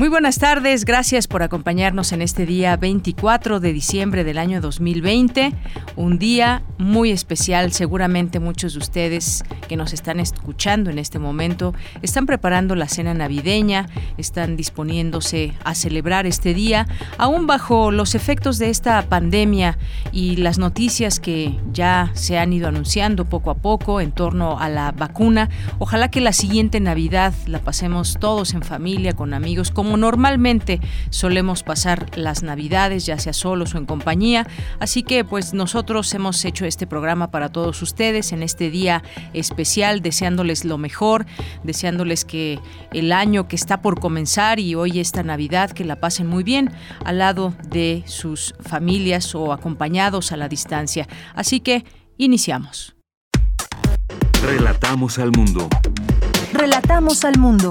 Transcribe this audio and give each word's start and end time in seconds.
Muy 0.00 0.08
buenas 0.08 0.38
tardes, 0.38 0.86
gracias 0.86 1.28
por 1.28 1.42
acompañarnos 1.42 2.12
en 2.12 2.22
este 2.22 2.46
día 2.46 2.74
24 2.78 3.60
de 3.60 3.70
diciembre 3.74 4.24
del 4.24 4.38
año 4.38 4.62
2020, 4.62 5.52
un 5.94 6.18
día 6.18 6.62
muy 6.78 7.10
especial, 7.10 7.70
seguramente 7.72 8.40
muchos 8.40 8.72
de 8.72 8.78
ustedes 8.78 9.44
que 9.68 9.76
nos 9.76 9.92
están 9.92 10.18
escuchando 10.18 10.88
en 10.88 10.98
este 10.98 11.18
momento 11.18 11.74
están 12.00 12.24
preparando 12.24 12.74
la 12.76 12.88
cena 12.88 13.12
navideña, 13.12 13.88
están 14.16 14.56
disponiéndose 14.56 15.52
a 15.64 15.74
celebrar 15.74 16.24
este 16.24 16.54
día, 16.54 16.86
aún 17.18 17.46
bajo 17.46 17.90
los 17.90 18.14
efectos 18.14 18.56
de 18.56 18.70
esta 18.70 19.02
pandemia 19.02 19.76
y 20.12 20.36
las 20.36 20.56
noticias 20.56 21.20
que 21.20 21.60
ya 21.74 22.10
se 22.14 22.38
han 22.38 22.54
ido 22.54 22.68
anunciando 22.68 23.26
poco 23.26 23.50
a 23.50 23.56
poco 23.56 24.00
en 24.00 24.12
torno 24.12 24.58
a 24.58 24.70
la 24.70 24.92
vacuna. 24.92 25.50
Ojalá 25.78 26.10
que 26.10 26.22
la 26.22 26.32
siguiente 26.32 26.80
Navidad 26.80 27.34
la 27.44 27.58
pasemos 27.58 28.16
todos 28.18 28.54
en 28.54 28.62
familia, 28.62 29.12
con 29.12 29.34
amigos, 29.34 29.70
como 29.70 29.89
normalmente 29.96 30.80
solemos 31.10 31.62
pasar 31.62 32.06
las 32.16 32.42
Navidades, 32.42 33.06
ya 33.06 33.18
sea 33.18 33.32
solos 33.32 33.74
o 33.74 33.78
en 33.78 33.86
compañía. 33.86 34.46
Así 34.78 35.02
que 35.02 35.24
pues 35.24 35.54
nosotros 35.54 36.12
hemos 36.14 36.44
hecho 36.44 36.64
este 36.64 36.86
programa 36.86 37.30
para 37.30 37.50
todos 37.50 37.82
ustedes 37.82 38.32
en 38.32 38.42
este 38.42 38.70
día 38.70 39.02
especial, 39.32 40.02
deseándoles 40.02 40.64
lo 40.64 40.78
mejor, 40.78 41.26
deseándoles 41.64 42.24
que 42.24 42.58
el 42.92 43.12
año 43.12 43.48
que 43.48 43.56
está 43.56 43.82
por 43.82 44.00
comenzar 44.00 44.60
y 44.60 44.74
hoy 44.74 45.00
esta 45.00 45.22
Navidad, 45.22 45.70
que 45.70 45.84
la 45.84 45.96
pasen 45.96 46.26
muy 46.26 46.42
bien 46.42 46.70
al 47.04 47.18
lado 47.18 47.54
de 47.68 48.02
sus 48.06 48.54
familias 48.60 49.34
o 49.34 49.52
acompañados 49.52 50.32
a 50.32 50.36
la 50.36 50.48
distancia. 50.48 51.08
Así 51.34 51.60
que 51.60 51.84
iniciamos. 52.16 52.94
Relatamos 54.42 55.18
al 55.18 55.30
mundo. 55.32 55.68
Relatamos 56.52 57.24
al 57.24 57.38
mundo. 57.38 57.70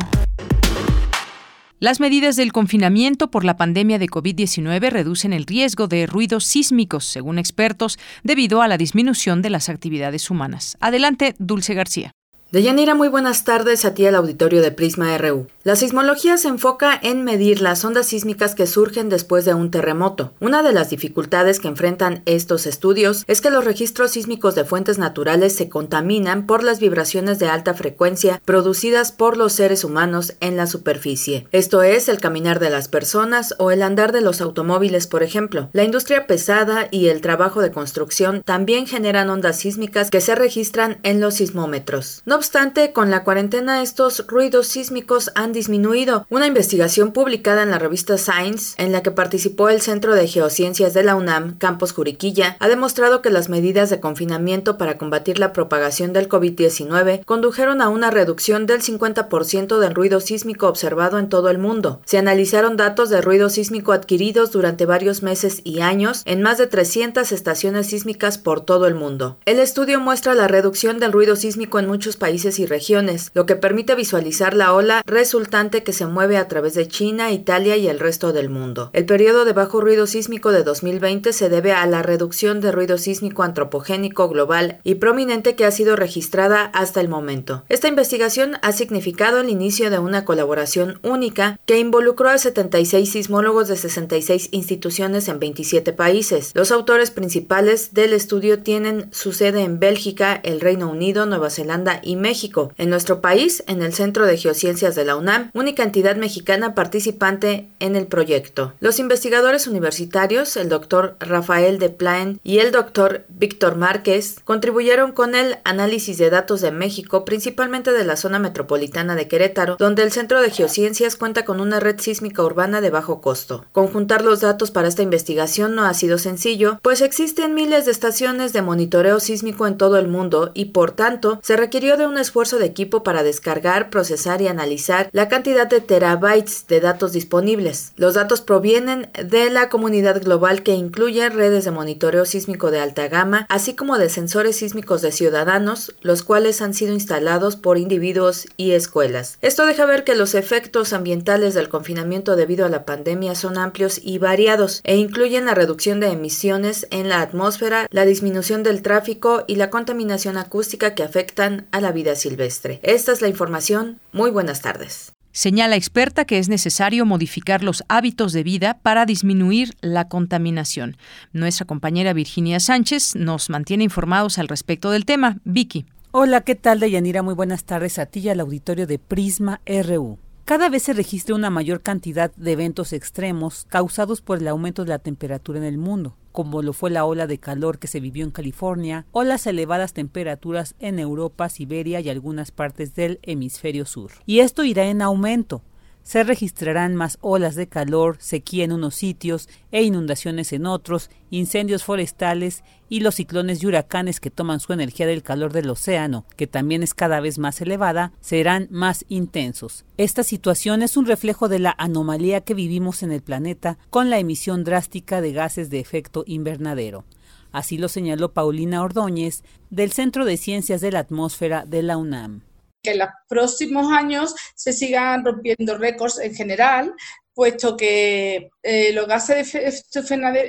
Las 1.82 2.02
medidas 2.02 2.36
del 2.36 2.52
confinamiento 2.52 3.32
por 3.32 3.46
la 3.46 3.56
pandemia 3.56 4.00
de 4.00 4.08
COVID-19 4.10 4.90
reducen 4.90 5.32
el 5.32 5.46
riesgo 5.46 5.88
de 5.88 6.08
ruidos 6.08 6.44
sísmicos, 6.44 7.06
según 7.06 7.40
expertos, 7.40 7.98
debido 8.22 8.62
a 8.62 8.68
la 8.68 8.78
disminución 8.78 9.42
de 9.42 9.50
las 9.50 9.70
actividades 9.70 10.30
humanas. 10.30 10.76
Adelante, 10.82 11.36
Dulce 11.40 11.74
García. 11.76 12.12
Deyanira, 12.52 12.96
muy 12.96 13.10
buenas 13.10 13.44
tardes 13.44 13.86
a 13.86 13.94
ti 13.94 14.08
al 14.08 14.16
auditorio 14.16 14.64
de 14.64 14.72
Prisma 14.72 15.16
RU. 15.20 15.46
La 15.64 15.76
sismología 15.76 16.36
se 16.36 16.48
enfoca 16.48 17.00
en 17.00 17.24
medir 17.24 17.62
las 17.62 17.86
ondas 17.86 18.08
sísmicas 18.08 18.56
que 18.56 18.66
surgen 18.66 19.08
después 19.08 19.46
de 19.46 19.54
un 19.54 19.70
terremoto. 19.70 20.34
Una 20.40 20.64
de 20.64 20.74
las 20.74 20.90
dificultades 20.90 21.60
que 21.60 21.68
enfrentan 21.68 22.24
estos 22.26 22.66
estudios 22.66 23.24
es 23.28 23.42
que 23.42 23.52
los 23.52 23.66
registros 23.66 24.12
sísmicos 24.12 24.56
de 24.56 24.66
fuentes 24.66 24.98
naturales 24.98 25.56
se 25.56 25.70
contaminan 25.70 26.48
por 26.48 26.64
las 26.64 26.80
vibraciones 26.80 27.38
de 27.38 27.48
alta 27.50 27.76
frecuencia 27.76 28.42
producidas 28.46 29.12
por 29.12 29.38
los 29.38 29.54
seres 29.54 29.84
humanos 29.84 30.34
en 30.40 30.58
la 30.58 30.66
superficie. 30.66 31.46
Esto 31.52 31.84
es 31.84 32.10
el 32.10 32.20
caminar 32.20 32.58
de 32.58 32.72
las 32.72 32.88
personas 32.88 33.54
o 33.60 33.70
el 33.70 33.84
andar 33.84 34.12
de 34.12 34.22
los 34.22 34.42
automóviles, 34.42 35.06
por 35.06 35.22
ejemplo. 35.22 35.70
La 35.74 35.84
industria 35.84 36.26
pesada 36.26 36.88
y 36.90 37.10
el 37.10 37.22
trabajo 37.22 37.62
de 37.62 37.72
construcción 37.72 38.42
también 38.44 38.88
generan 38.88 39.30
ondas 39.30 39.60
sísmicas 39.60 40.10
que 40.10 40.20
se 40.20 40.34
registran 40.34 40.98
en 41.04 41.22
los 41.22 41.36
sismómetros. 41.36 42.24
Obstante, 42.40 42.94
con 42.94 43.12
la 43.12 43.26
cuarentena 43.26 43.82
estos 43.82 44.26
ruidos 44.28 44.68
sísmicos 44.68 45.30
han 45.36 45.52
disminuido. 45.52 46.26
Una 46.30 46.48
investigación 46.48 47.12
publicada 47.12 47.64
en 47.64 47.70
la 47.70 47.80
revista 47.80 48.18
Science, 48.18 48.82
en 48.82 48.94
la 48.94 49.04
que 49.04 49.12
participó 49.12 49.68
el 49.68 49.82
Centro 49.82 50.16
de 50.16 50.26
Geociencias 50.26 50.94
de 50.94 51.04
la 51.04 51.16
UNAM, 51.16 51.58
Campos 51.58 51.92
Juriquilla, 51.92 52.56
ha 52.62 52.70
demostrado 52.70 53.22
que 53.22 53.30
las 53.30 53.50
medidas 53.50 53.90
de 53.90 54.00
confinamiento 54.00 54.78
para 54.78 54.98
combatir 54.98 55.38
la 55.38 55.52
propagación 55.52 56.14
del 56.14 56.30
COVID-19 56.30 57.26
condujeron 57.26 57.82
a 57.82 57.90
una 57.90 58.10
reducción 58.10 58.66
del 58.66 58.82
50% 58.82 59.78
del 59.78 59.94
ruido 59.94 60.22
sísmico 60.22 60.70
observado 60.70 61.20
en 61.20 61.28
todo 61.28 61.50
el 61.50 61.58
mundo. 61.58 62.00
Se 62.06 62.20
analizaron 62.20 62.78
datos 62.78 63.10
de 63.10 63.20
ruido 63.20 63.50
sísmico 63.50 63.92
adquiridos 63.92 64.52
durante 64.52 64.86
varios 64.86 65.24
meses 65.24 65.60
y 65.66 65.82
años 65.82 66.22
en 66.24 66.42
más 66.42 66.58
de 66.58 66.68
300 66.68 67.34
estaciones 67.34 67.88
sísmicas 67.88 68.38
por 68.38 68.62
todo 68.62 68.88
el 68.88 68.96
mundo. 68.96 69.38
El 69.44 69.60
estudio 69.60 70.00
muestra 70.00 70.36
la 70.36 70.48
reducción 70.48 71.00
del 71.00 71.12
ruido 71.12 71.36
sísmico 71.36 71.80
en 71.80 71.88
muchos 71.88 72.16
países 72.16 72.29
países 72.30 72.60
y 72.60 72.68
regiones, 72.68 73.32
lo 73.34 73.48
que 73.48 73.56
permite 73.56 73.96
visualizar 73.96 74.54
la 74.54 74.76
ola 74.76 75.02
resultante 75.08 75.82
que 75.82 75.94
se 75.94 76.06
mueve 76.06 76.38
a 76.38 76.48
través 76.48 76.76
de 76.76 76.88
China, 76.88 77.32
Italia 77.32 77.76
y 77.76 77.88
el 77.88 78.00
resto 78.00 78.34
del 78.34 78.52
mundo. 78.52 78.92
El 78.94 79.08
periodo 79.08 79.46
de 79.46 79.54
bajo 79.54 79.82
ruido 79.82 80.06
sísmico 80.06 80.52
de 80.52 80.62
2020 80.62 81.34
se 81.34 81.50
debe 81.50 81.74
a 81.74 81.88
la 81.88 82.04
reducción 82.04 82.62
de 82.62 82.72
ruido 82.72 83.00
sísmico 83.00 83.42
antropogénico 83.42 84.30
global 84.30 84.78
y 84.84 84.96
prominente 84.96 85.56
que 85.56 85.66
ha 85.66 85.72
sido 85.72 85.96
registrada 85.96 86.66
hasta 86.66 87.02
el 87.02 87.10
momento. 87.10 87.64
Esta 87.68 87.88
investigación 87.88 88.58
ha 88.62 88.74
significado 88.74 89.40
el 89.40 89.50
inicio 89.50 89.90
de 89.90 89.98
una 89.98 90.24
colaboración 90.24 91.00
única 91.02 91.60
que 91.66 91.80
involucró 91.80 92.30
a 92.30 92.38
76 92.38 93.12
sismólogos 93.12 93.70
de 93.70 93.76
66 93.76 94.50
instituciones 94.52 95.28
en 95.30 95.40
27 95.40 95.94
países. 95.94 96.52
Los 96.54 96.72
autores 96.72 97.10
principales 97.10 97.96
del 97.96 98.14
estudio 98.14 98.60
tienen 98.60 99.10
su 99.12 99.34
sede 99.34 99.64
en 99.64 99.80
Bélgica, 99.80 100.40
el 100.44 100.62
Reino 100.62 100.92
Unido, 100.92 101.26
Nueva 101.26 101.50
Zelanda 101.50 102.02
y 102.04 102.19
México. 102.20 102.72
En 102.78 102.90
nuestro 102.90 103.22
país, 103.22 103.64
en 103.68 103.82
el 103.82 103.94
Centro 103.94 104.26
de 104.26 104.38
Geociencias 104.38 104.96
de 104.96 105.06
la 105.06 105.16
UNAM, 105.16 105.52
única 105.54 105.84
entidad 105.84 106.16
mexicana 106.16 106.76
participante 106.76 107.70
en 107.80 107.96
el 107.96 108.08
proyecto. 108.08 108.74
Los 108.80 109.00
investigadores 109.00 109.68
universitarios, 109.68 110.56
el 110.58 110.70
doctor 110.70 111.16
Rafael 111.20 111.80
de 111.80 111.90
Plaen 111.90 112.40
y 112.44 112.60
el 112.60 112.72
doctor 112.72 113.26
Víctor 113.30 113.76
Márquez, 113.76 114.40
contribuyeron 114.44 115.12
con 115.12 115.36
el 115.36 115.58
análisis 115.64 116.18
de 116.18 116.30
datos 116.30 116.62
de 116.62 116.72
México, 116.72 117.26
principalmente 117.26 117.92
de 117.92 118.04
la 118.04 118.16
zona 118.16 118.40
metropolitana 118.40 119.16
de 119.16 119.28
Querétaro, 119.28 119.78
donde 119.78 120.04
el 120.04 120.12
Centro 120.12 120.42
de 120.42 120.52
Geociencias 120.52 121.16
cuenta 121.16 121.46
con 121.46 121.60
una 121.60 121.80
red 121.80 122.00
sísmica 122.00 122.44
urbana 122.44 122.82
de 122.82 122.90
bajo 122.90 123.22
costo. 123.22 123.66
Conjuntar 123.72 124.24
los 124.24 124.42
datos 124.42 124.72
para 124.72 124.88
esta 124.88 125.04
investigación 125.04 125.76
no 125.76 125.86
ha 125.86 125.94
sido 125.94 126.18
sencillo, 126.18 126.80
pues 126.82 127.02
existen 127.02 127.54
miles 127.54 127.86
de 127.86 127.92
estaciones 127.92 128.54
de 128.54 128.62
monitoreo 128.62 129.20
sísmico 129.20 129.68
en 129.68 129.78
todo 129.78 129.98
el 129.98 130.08
mundo 130.08 130.52
y 130.54 130.66
por 130.66 130.92
tanto 130.92 131.40
se 131.44 131.56
requirió 131.56 131.98
de 131.98 132.08
un 132.10 132.18
esfuerzo 132.18 132.60
de 132.60 132.66
equipo 132.66 133.04
para 133.04 133.24
descargar, 133.24 133.90
procesar 133.90 134.42
y 134.42 134.48
analizar 134.48 135.10
la 135.14 135.30
cantidad 135.30 135.68
de 135.68 135.82
terabytes 135.82 136.66
de 136.68 136.82
datos 136.82 137.14
disponibles. 137.14 137.94
Los 137.96 138.16
datos 138.16 138.42
provienen 138.42 139.10
de 139.24 139.50
la 139.50 139.70
comunidad 139.70 140.22
global 140.22 140.64
que 140.64 140.74
incluye 140.74 141.30
redes 141.30 141.66
de 141.66 141.72
monitoreo 141.72 142.26
sísmico 142.26 142.72
de 142.72 142.80
alta 142.80 143.08
gama, 143.08 143.46
así 143.50 143.76
como 143.76 143.98
de 143.98 144.10
sensores 144.10 144.58
sísmicos 144.58 145.02
de 145.02 145.12
ciudadanos, 145.12 145.96
los 146.02 146.24
cuales 146.24 146.62
han 146.62 146.74
sido 146.74 146.94
instalados 146.94 147.56
por 147.56 147.78
individuos 147.78 148.48
y 148.58 148.72
escuelas. 148.72 149.38
Esto 149.42 149.66
deja 149.66 149.86
ver 149.86 150.04
que 150.04 150.16
los 150.16 150.36
efectos 150.36 150.94
ambientales 150.94 151.54
del 151.54 151.70
confinamiento 151.70 152.36
debido 152.36 152.66
a 152.66 152.70
la 152.70 152.86
pandemia 152.86 153.36
son 153.36 153.58
amplios 153.58 154.00
y 154.04 154.18
variados 154.18 154.82
e 154.84 154.98
incluyen 154.98 155.46
la 155.46 155.56
reducción 155.56 156.00
de 156.00 156.08
emisiones 156.08 156.88
en 156.92 157.10
la 157.10 157.22
atmósfera, 157.22 157.88
la 157.92 158.06
disminución 158.06 158.64
del 158.64 158.82
tráfico 158.82 159.44
y 159.48 159.56
la 159.56 159.70
contaminación 159.70 160.38
acústica 160.38 160.96
que 160.96 161.04
afectan 161.04 161.68
a 161.72 161.82
la 161.82 161.92
silvestre. 162.16 162.80
Esta 162.84 163.12
es 163.12 163.22
la 163.22 163.28
información. 163.28 164.00
Muy 164.12 164.32
buenas 164.32 164.62
tardes. 164.62 165.14
Señala 165.32 165.76
experta 165.76 166.26
que 166.26 166.40
es 166.40 166.50
necesario 166.50 167.06
modificar 167.06 167.64
los 167.64 167.84
hábitos 167.88 168.34
de 168.34 168.44
vida 168.44 168.80
para 168.82 169.06
disminuir 169.06 169.76
la 169.82 170.08
contaminación. 170.08 170.98
Nuestra 171.34 171.66
compañera 171.66 172.14
Virginia 172.14 172.60
Sánchez 172.60 173.16
nos 173.16 173.50
mantiene 173.50 173.84
informados 173.84 174.40
al 174.40 174.48
respecto 174.48 174.90
del 174.92 175.06
tema. 175.06 175.38
Vicky. 175.44 175.86
Hola, 176.12 176.42
¿qué 176.42 176.56
tal, 176.56 176.80
Deyanira? 176.80 177.22
Muy 177.22 177.36
buenas 177.36 177.64
tardes 177.64 178.00
a 178.00 178.08
ti 178.08 178.22
y 178.22 178.30
al 178.30 178.40
auditorio 178.40 178.88
de 178.88 178.98
Prisma 178.98 179.62
RU. 179.68 180.18
Cada 180.50 180.68
vez 180.68 180.82
se 180.82 180.94
registra 180.94 181.36
una 181.36 181.52
mayor 181.52 181.82
cantidad 181.82 182.34
de 182.36 182.54
eventos 182.54 182.92
extremos 182.92 183.66
causados 183.70 184.22
por 184.22 184.40
el 184.40 184.48
aumento 184.48 184.84
de 184.84 184.90
la 184.90 184.98
temperatura 184.98 185.60
en 185.60 185.64
el 185.64 185.78
mundo 185.78 186.18
como 186.32 186.64
lo 186.64 186.74
fue 186.74 186.90
la 186.90 187.06
ola 187.06 187.28
de 187.28 187.38
calor 187.38 187.78
que 187.78 187.86
se 187.86 188.00
vivió 188.00 188.26
en 188.26 188.32
California 188.32 189.06
o 189.12 189.24
las 189.24 189.46
elevadas 189.46 189.94
temperaturas 189.94 190.74
en 190.80 190.98
Europa, 190.98 191.50
Siberia 191.50 192.00
y 192.00 192.10
algunas 192.10 192.50
partes 192.50 192.96
del 192.96 193.20
hemisferio 193.22 193.86
sur. 193.86 194.10
Y 194.26 194.40
esto 194.40 194.64
irá 194.64 194.86
en 194.86 195.04
aumento. 195.04 195.62
se 196.02 196.24
registrarán 196.24 196.96
más 196.96 197.20
olas 197.22 197.54
de 197.54 197.68
calor, 197.68 198.18
sequía 198.20 198.64
en 198.64 198.72
unos 198.72 198.96
sitios 198.96 199.48
e 199.72 199.84
inundaciones 199.84 200.52
en 200.54 200.66
otros, 200.66 201.12
incendios 201.30 201.84
forestales 201.84 202.64
y 202.90 203.00
los 203.00 203.16
ciclones 203.16 203.64
y 203.64 203.68
huracanes 203.68 204.20
que 204.20 204.32
toman 204.32 204.60
su 204.60 204.74
energía 204.74 205.08
del 205.08 205.24
calor 205.24 205.54
del 205.54 205.70
océano, 205.70 206.26
que 206.36 206.48
también 206.48 206.84
es 206.84 206.94
cada 206.94 207.20
vez 207.22 207.38
más 207.38 207.62
elevada, 207.62 208.12
serán 208.20 208.68
más 208.72 209.06
intensos. 209.08 209.86
Esta 209.98 210.24
situación 210.24 210.82
es 210.82 210.98
un 210.98 211.06
reflejo 211.06 211.48
de 211.48 211.60
la 211.60 211.76
anomalía 211.78 212.42
que 212.42 212.54
vivimos 212.54 213.04
en 213.04 213.12
el 213.12 213.22
planeta 213.22 213.78
con 213.90 214.10
la 214.10 214.20
emisión 214.20 214.64
drástica 214.64 215.22
de 215.22 215.32
gases 215.32 215.70
de 215.70 215.80
efecto 215.80 216.24
invernadero. 216.26 217.06
Así 217.52 217.78
lo 217.78 217.88
señaló 217.88 218.34
Paulina 218.34 218.84
Ordóñez 218.84 219.44
del 219.70 219.92
Centro 219.92 220.26
de 220.26 220.38
Ciencias 220.38 220.82
de 220.82 220.92
la 220.92 221.00
Atmósfera 221.00 221.66
de 221.66 221.84
la 221.84 221.98
UNAM 221.98 222.42
que 222.82 222.92
en 222.92 223.00
los 223.00 223.10
próximos 223.28 223.92
años 223.92 224.34
se 224.56 224.74
sigan 224.74 225.26
rompiendo 225.26 225.78
récords 225.78 226.20
en 226.20 226.34
general, 226.34 226.94
puesto 227.40 227.78
que 227.78 228.52
eh, 228.62 228.92
los 228.92 229.08
gases 229.08 229.54
de 229.54 229.66
efecto 229.66 230.02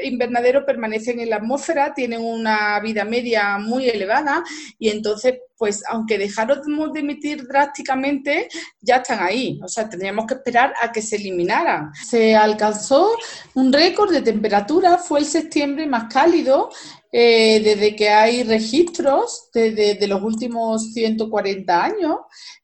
invernadero 0.03 0.67
permanecen 0.67 1.21
en 1.21 1.31
la 1.31 1.37
atmósfera, 1.37 1.95
tienen 1.95 2.21
una 2.21 2.81
vida 2.81 3.05
media 3.05 3.59
muy 3.59 3.89
elevada 3.89 4.43
y 4.77 4.89
entonces, 4.89 5.35
pues 5.57 5.85
aunque 5.89 6.19
dejáramos 6.19 6.93
de 6.93 6.99
emitir 6.99 7.47
drásticamente, 7.47 8.49
ya 8.81 8.97
están 8.97 9.21
ahí. 9.23 9.61
O 9.63 9.69
sea, 9.69 9.89
tendríamos 9.89 10.27
que 10.27 10.35
esperar 10.35 10.75
a 10.83 10.91
que 10.91 11.01
se 11.01 11.15
eliminaran. 11.15 11.93
Se 11.95 12.35
alcanzó 12.35 13.17
un 13.55 13.73
récord 13.73 14.11
de 14.11 14.23
temperatura, 14.23 14.99
fue 14.99 15.21
el 15.21 15.27
septiembre 15.27 15.87
más 15.87 16.13
cálido 16.13 16.71
eh, 17.13 17.61
desde 17.63 17.95
que 17.95 18.09
hay 18.09 18.43
registros, 18.43 19.49
desde 19.55 20.09
los 20.09 20.23
últimos 20.23 20.93
140 20.93 21.85
años, 21.85 22.17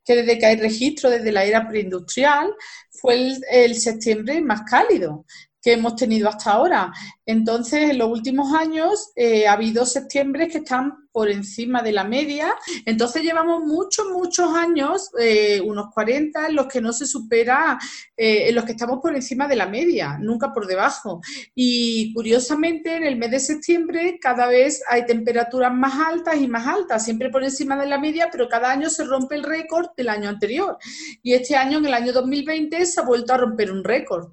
que 0.04 0.16
desde 0.16 0.38
que 0.38 0.46
hay 0.46 0.56
registros 0.56 1.12
desde 1.12 1.32
la 1.32 1.44
era 1.44 1.68
preindustrial, 1.68 2.54
fue 3.06 3.38
el, 3.52 3.74
septiembre 3.76 4.40
más 4.40 4.62
cálido 4.68 5.26
que 5.62 5.74
hemos 5.74 5.94
tenido 5.94 6.28
hasta 6.28 6.50
ahora. 6.50 6.92
Entonces, 7.24 7.90
en 7.90 7.98
los 7.98 8.10
últimos 8.10 8.52
años 8.52 9.12
eh, 9.14 9.46
ha 9.46 9.52
habido 9.52 9.86
septiembre 9.86 10.48
que 10.48 10.58
están 10.58 11.05
por 11.16 11.30
encima 11.30 11.80
de 11.80 11.92
la 11.92 12.04
media. 12.04 12.54
Entonces, 12.84 13.22
llevamos 13.22 13.64
muchos, 13.64 14.06
muchos 14.12 14.54
años, 14.54 15.10
eh, 15.18 15.62
unos 15.64 15.86
40, 15.94 16.48
en 16.48 16.54
los 16.54 16.66
que 16.66 16.82
no 16.82 16.92
se 16.92 17.06
supera, 17.06 17.78
eh, 18.14 18.50
en 18.50 18.54
los 18.54 18.66
que 18.66 18.72
estamos 18.72 18.98
por 19.00 19.16
encima 19.16 19.48
de 19.48 19.56
la 19.56 19.66
media, 19.66 20.18
nunca 20.20 20.52
por 20.52 20.66
debajo. 20.66 21.22
Y 21.54 22.12
curiosamente, 22.12 22.96
en 22.96 23.04
el 23.04 23.16
mes 23.16 23.30
de 23.30 23.40
septiembre, 23.40 24.18
cada 24.20 24.46
vez 24.46 24.82
hay 24.90 25.06
temperaturas 25.06 25.72
más 25.72 25.94
altas 26.06 26.36
y 26.36 26.48
más 26.48 26.66
altas, 26.66 27.02
siempre 27.02 27.30
por 27.30 27.42
encima 27.42 27.78
de 27.78 27.86
la 27.86 27.98
media, 27.98 28.28
pero 28.30 28.46
cada 28.46 28.70
año 28.70 28.90
se 28.90 29.04
rompe 29.04 29.36
el 29.36 29.44
récord 29.44 29.86
del 29.96 30.10
año 30.10 30.28
anterior. 30.28 30.76
Y 31.22 31.32
este 31.32 31.56
año, 31.56 31.78
en 31.78 31.86
el 31.86 31.94
año 31.94 32.12
2020, 32.12 32.84
se 32.84 33.00
ha 33.00 33.04
vuelto 33.04 33.32
a 33.32 33.38
romper 33.38 33.72
un 33.72 33.82
récord. 33.82 34.32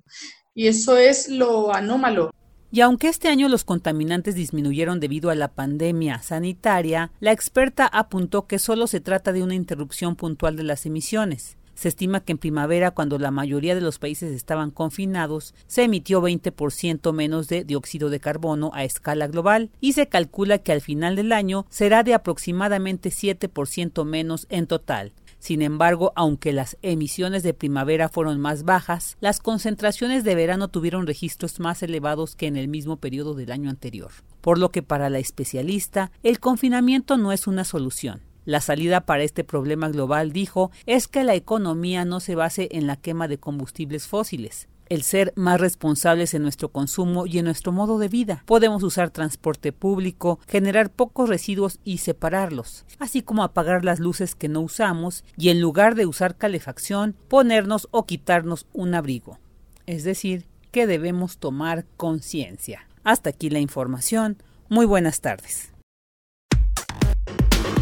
Y 0.53 0.67
eso 0.67 0.97
es 0.97 1.29
lo 1.29 1.73
anómalo. 1.73 2.33
Y 2.73 2.81
aunque 2.81 3.07
este 3.07 3.27
año 3.27 3.49
los 3.49 3.65
contaminantes 3.65 4.33
disminuyeron 4.33 4.99
debido 4.99 5.29
a 5.29 5.35
la 5.35 5.49
pandemia 5.49 6.23
sanitaria, 6.23 7.11
la 7.19 7.31
experta 7.31 7.85
apuntó 7.85 8.47
que 8.47 8.57
solo 8.57 8.87
se 8.87 8.99
trata 8.99 9.31
de 9.31 9.43
una 9.43 9.53
interrupción 9.53 10.15
puntual 10.15 10.55
de 10.55 10.63
las 10.63 10.87
emisiones. 10.87 11.55
Se 11.75 11.87
estima 11.87 12.21
que 12.21 12.31
en 12.31 12.39
primavera, 12.39 12.89
cuando 12.89 13.19
la 13.19 13.29
mayoría 13.29 13.75
de 13.75 13.81
los 13.81 13.99
países 13.99 14.31
estaban 14.31 14.71
confinados, 14.71 15.53
se 15.67 15.83
emitió 15.83 16.19
20% 16.19 17.13
menos 17.13 17.47
de 17.47 17.63
dióxido 17.63 18.09
de 18.09 18.19
carbono 18.19 18.71
a 18.73 18.83
escala 18.85 19.27
global 19.27 19.69
y 19.79 19.93
se 19.93 20.07
calcula 20.07 20.57
que 20.57 20.71
al 20.71 20.81
final 20.81 21.15
del 21.15 21.31
año 21.31 21.67
será 21.69 22.01
de 22.01 22.15
aproximadamente 22.15 23.09
7% 23.09 24.03
menos 24.03 24.47
en 24.49 24.65
total. 24.65 25.13
Sin 25.43 25.61
embargo, 25.61 26.13
aunque 26.15 26.53
las 26.53 26.77
emisiones 26.83 27.43
de 27.43 27.53
primavera 27.53 28.07
fueron 28.07 28.39
más 28.39 28.63
bajas, 28.63 29.17
las 29.19 29.41
concentraciones 29.41 30.23
de 30.23 30.35
verano 30.35 30.69
tuvieron 30.69 31.05
registros 31.05 31.59
más 31.59 31.83
elevados 31.83 32.37
que 32.37 32.47
en 32.47 32.55
el 32.55 32.69
mismo 32.69 32.95
periodo 32.95 33.33
del 33.33 33.51
año 33.51 33.69
anterior. 33.69 34.13
Por 34.39 34.57
lo 34.57 34.69
que 34.69 34.83
para 34.83 35.09
la 35.09 35.19
especialista, 35.19 36.13
el 36.23 36.39
confinamiento 36.39 37.17
no 37.17 37.33
es 37.33 37.45
una 37.45 37.65
solución. 37.65 38.21
La 38.45 38.61
salida 38.61 39.01
para 39.01 39.23
este 39.23 39.43
problema 39.43 39.89
global, 39.89 40.31
dijo, 40.31 40.71
es 40.85 41.09
que 41.09 41.25
la 41.25 41.35
economía 41.35 42.05
no 42.05 42.21
se 42.21 42.35
base 42.35 42.69
en 42.71 42.87
la 42.87 42.95
quema 42.95 43.27
de 43.27 43.37
combustibles 43.37 44.07
fósiles, 44.07 44.69
el 44.89 45.03
ser 45.03 45.33
más 45.35 45.59
responsables 45.59 46.33
en 46.33 46.41
nuestro 46.43 46.69
consumo 46.69 47.25
y 47.25 47.39
en 47.39 47.45
nuestro 47.45 47.71
modo 47.71 47.97
de 47.99 48.07
vida. 48.07 48.43
Podemos 48.45 48.83
usar 48.83 49.09
transporte 49.09 49.71
público, 49.71 50.39
generar 50.47 50.89
pocos 50.89 51.29
residuos 51.29 51.79
y 51.83 51.99
separarlos, 51.99 52.85
así 52.99 53.21
como 53.21 53.43
apagar 53.43 53.85
las 53.85 53.99
luces 53.99 54.35
que 54.35 54.49
no 54.49 54.61
usamos 54.61 55.23
y 55.37 55.49
en 55.49 55.61
lugar 55.61 55.95
de 55.95 56.05
usar 56.05 56.35
calefacción, 56.35 57.15
ponernos 57.27 57.87
o 57.91 58.05
quitarnos 58.05 58.67
un 58.73 58.95
abrigo. 58.95 59.39
Es 59.85 60.03
decir, 60.03 60.45
que 60.71 60.87
debemos 60.87 61.37
tomar 61.37 61.85
conciencia. 61.97 62.87
Hasta 63.03 63.29
aquí 63.29 63.49
la 63.49 63.59
información. 63.59 64.37
Muy 64.69 64.85
buenas 64.85 65.21
tardes. 65.21 65.71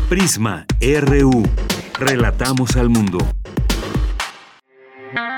Prisma 0.09 0.65
RU. 0.81 1.44
Relatamos 2.00 2.75
al 2.75 2.89
mundo. 2.89 3.19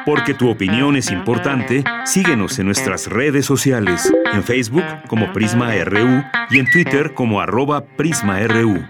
Porque 0.06 0.34
tu 0.34 0.50
opinión 0.50 0.96
es 0.96 1.12
importante, 1.12 1.84
síguenos 2.06 2.60
en 2.60 2.66
nuestras 2.66 3.08
redes 3.08 3.46
sociales, 3.46 4.12
en 4.34 4.44
Facebook 4.44 4.84
como 5.08 5.31
Prisma 5.31 5.74
RU 5.84 6.24
y 6.50 6.60
en 6.60 6.70
Twitter 6.70 7.14
como 7.14 7.40
arroba 7.42 7.86
PrismaRU. 7.86 8.86